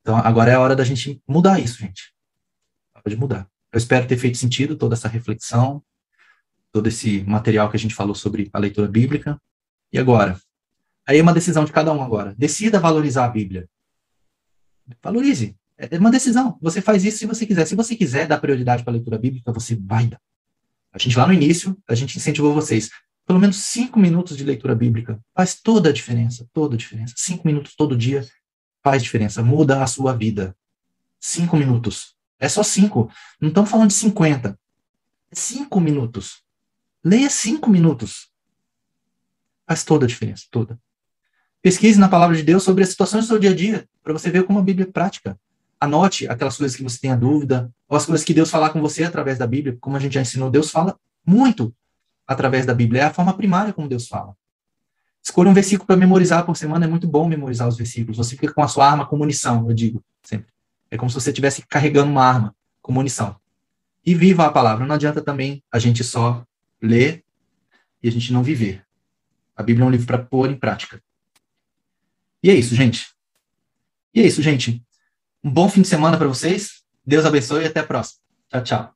Então 0.00 0.16
agora 0.16 0.50
é 0.50 0.54
a 0.54 0.60
hora 0.60 0.74
da 0.74 0.84
gente 0.84 1.22
mudar 1.28 1.60
isso, 1.60 1.78
gente. 1.78 2.14
Pode 3.04 3.16
mudar. 3.16 3.48
Eu 3.72 3.78
espero 3.78 4.06
ter 4.06 4.16
feito 4.16 4.38
sentido 4.38 4.76
toda 4.76 4.94
essa 4.94 5.08
reflexão, 5.08 5.82
todo 6.72 6.88
esse 6.88 7.22
material 7.24 7.70
que 7.70 7.76
a 7.76 7.78
gente 7.78 7.94
falou 7.94 8.14
sobre 8.14 8.48
a 8.52 8.58
leitura 8.58 8.88
bíblica. 8.88 9.40
E 9.92 9.98
agora? 9.98 10.40
Aí 11.06 11.18
é 11.18 11.22
uma 11.22 11.34
decisão 11.34 11.64
de 11.64 11.72
cada 11.72 11.92
um 11.92 12.02
agora. 12.02 12.34
Decida 12.36 12.80
valorizar 12.80 13.26
a 13.26 13.28
Bíblia. 13.28 13.68
Valorize. 15.02 15.56
É 15.76 15.98
uma 15.98 16.10
decisão. 16.10 16.58
Você 16.60 16.80
faz 16.80 17.04
isso 17.04 17.18
se 17.18 17.26
você 17.26 17.44
quiser. 17.44 17.66
Se 17.66 17.74
você 17.74 17.94
quiser 17.94 18.26
dar 18.26 18.38
prioridade 18.38 18.82
para 18.82 18.92
a 18.92 18.96
leitura 18.96 19.18
bíblica, 19.18 19.52
você 19.52 19.76
vai 19.76 20.06
dar. 20.06 20.20
A 20.92 20.98
gente 20.98 21.18
lá 21.18 21.26
no 21.26 21.32
início, 21.32 21.76
a 21.86 21.94
gente 21.94 22.16
incentivou 22.16 22.54
vocês. 22.54 22.88
Pelo 23.26 23.40
menos 23.40 23.56
cinco 23.56 23.98
minutos 23.98 24.36
de 24.36 24.44
leitura 24.44 24.74
bíblica 24.74 25.20
faz 25.34 25.60
toda 25.60 25.90
a 25.90 25.92
diferença, 25.92 26.46
toda 26.52 26.76
a 26.76 26.78
diferença. 26.78 27.12
Cinco 27.16 27.46
minutos 27.46 27.74
todo 27.74 27.96
dia 27.96 28.24
faz 28.84 29.02
diferença, 29.02 29.42
muda 29.42 29.82
a 29.82 29.86
sua 29.88 30.12
vida. 30.12 30.56
Cinco 31.18 31.56
minutos. 31.56 32.14
É 32.38 32.48
só 32.48 32.62
cinco. 32.62 33.10
Não 33.40 33.48
estamos 33.48 33.68
falando 33.68 33.88
de 33.88 33.94
cinquenta. 33.94 34.56
É 35.28 35.34
cinco 35.34 35.80
minutos. 35.80 36.44
Leia 37.02 37.28
cinco 37.28 37.68
minutos. 37.68 38.30
Faz 39.66 39.82
toda 39.82 40.04
a 40.04 40.08
diferença, 40.08 40.44
toda. 40.48 40.78
Pesquise 41.60 41.98
na 41.98 42.08
palavra 42.08 42.36
de 42.36 42.44
Deus 42.44 42.62
sobre 42.62 42.84
as 42.84 42.90
situações 42.90 43.24
do 43.24 43.28
seu 43.28 43.38
dia 43.40 43.50
a 43.50 43.54
dia, 43.54 43.88
para 44.04 44.12
você 44.12 44.30
ver 44.30 44.44
como 44.44 44.60
a 44.60 44.62
Bíblia 44.62 44.86
é 44.86 44.92
prática. 44.92 45.36
Anote 45.80 46.28
aquelas 46.28 46.56
coisas 46.56 46.76
que 46.76 46.82
você 46.84 47.00
tenha 47.00 47.16
dúvida, 47.16 47.72
ou 47.88 47.96
as 47.96 48.06
coisas 48.06 48.24
que 48.24 48.32
Deus 48.32 48.50
falar 48.50 48.70
com 48.70 48.80
você 48.80 49.02
através 49.02 49.36
da 49.36 49.48
Bíblia, 49.48 49.76
como 49.80 49.96
a 49.96 50.00
gente 50.00 50.14
já 50.14 50.20
ensinou, 50.20 50.48
Deus 50.48 50.70
fala 50.70 50.96
muito 51.26 51.74
através 52.26 52.66
da 52.66 52.74
Bíblia, 52.74 53.02
é 53.02 53.04
a 53.04 53.12
forma 53.12 53.34
primária 53.34 53.72
como 53.72 53.88
Deus 53.88 54.08
fala. 54.08 54.34
Escolha 55.22 55.50
um 55.50 55.54
versículo 55.54 55.86
para 55.86 55.96
memorizar 55.96 56.44
por 56.44 56.56
semana, 56.56 56.84
é 56.84 56.88
muito 56.88 57.06
bom 57.06 57.28
memorizar 57.28 57.66
os 57.66 57.76
versículos. 57.76 58.16
Você 58.16 58.36
fica 58.36 58.52
com 58.52 58.62
a 58.62 58.68
sua 58.68 58.88
arma 58.88 59.06
com 59.06 59.16
munição, 59.16 59.68
eu 59.68 59.74
digo 59.74 60.02
sempre. 60.22 60.48
É 60.90 60.96
como 60.96 61.10
se 61.10 61.14
você 61.14 61.30
estivesse 61.30 61.66
carregando 61.66 62.10
uma 62.10 62.24
arma 62.24 62.54
com 62.80 62.92
munição. 62.92 63.36
E 64.04 64.14
viva 64.14 64.46
a 64.46 64.52
palavra. 64.52 64.86
Não 64.86 64.94
adianta 64.94 65.20
também 65.20 65.62
a 65.72 65.80
gente 65.80 66.04
só 66.04 66.44
ler 66.80 67.24
e 68.00 68.08
a 68.08 68.12
gente 68.12 68.32
não 68.32 68.42
viver. 68.42 68.84
A 69.56 69.62
Bíblia 69.62 69.84
é 69.84 69.88
um 69.88 69.90
livro 69.90 70.06
para 70.06 70.18
pôr 70.18 70.48
em 70.50 70.56
prática. 70.56 71.02
E 72.40 72.50
é 72.50 72.54
isso, 72.54 72.74
gente. 72.76 73.08
E 74.14 74.20
é 74.20 74.26
isso, 74.26 74.40
gente. 74.42 74.80
Um 75.42 75.50
bom 75.50 75.68
fim 75.68 75.82
de 75.82 75.88
semana 75.88 76.16
para 76.16 76.28
vocês. 76.28 76.84
Deus 77.04 77.24
abençoe 77.24 77.64
e 77.64 77.66
até 77.66 77.80
a 77.80 77.86
próxima. 77.86 78.20
Tchau, 78.48 78.62
tchau. 78.62 78.95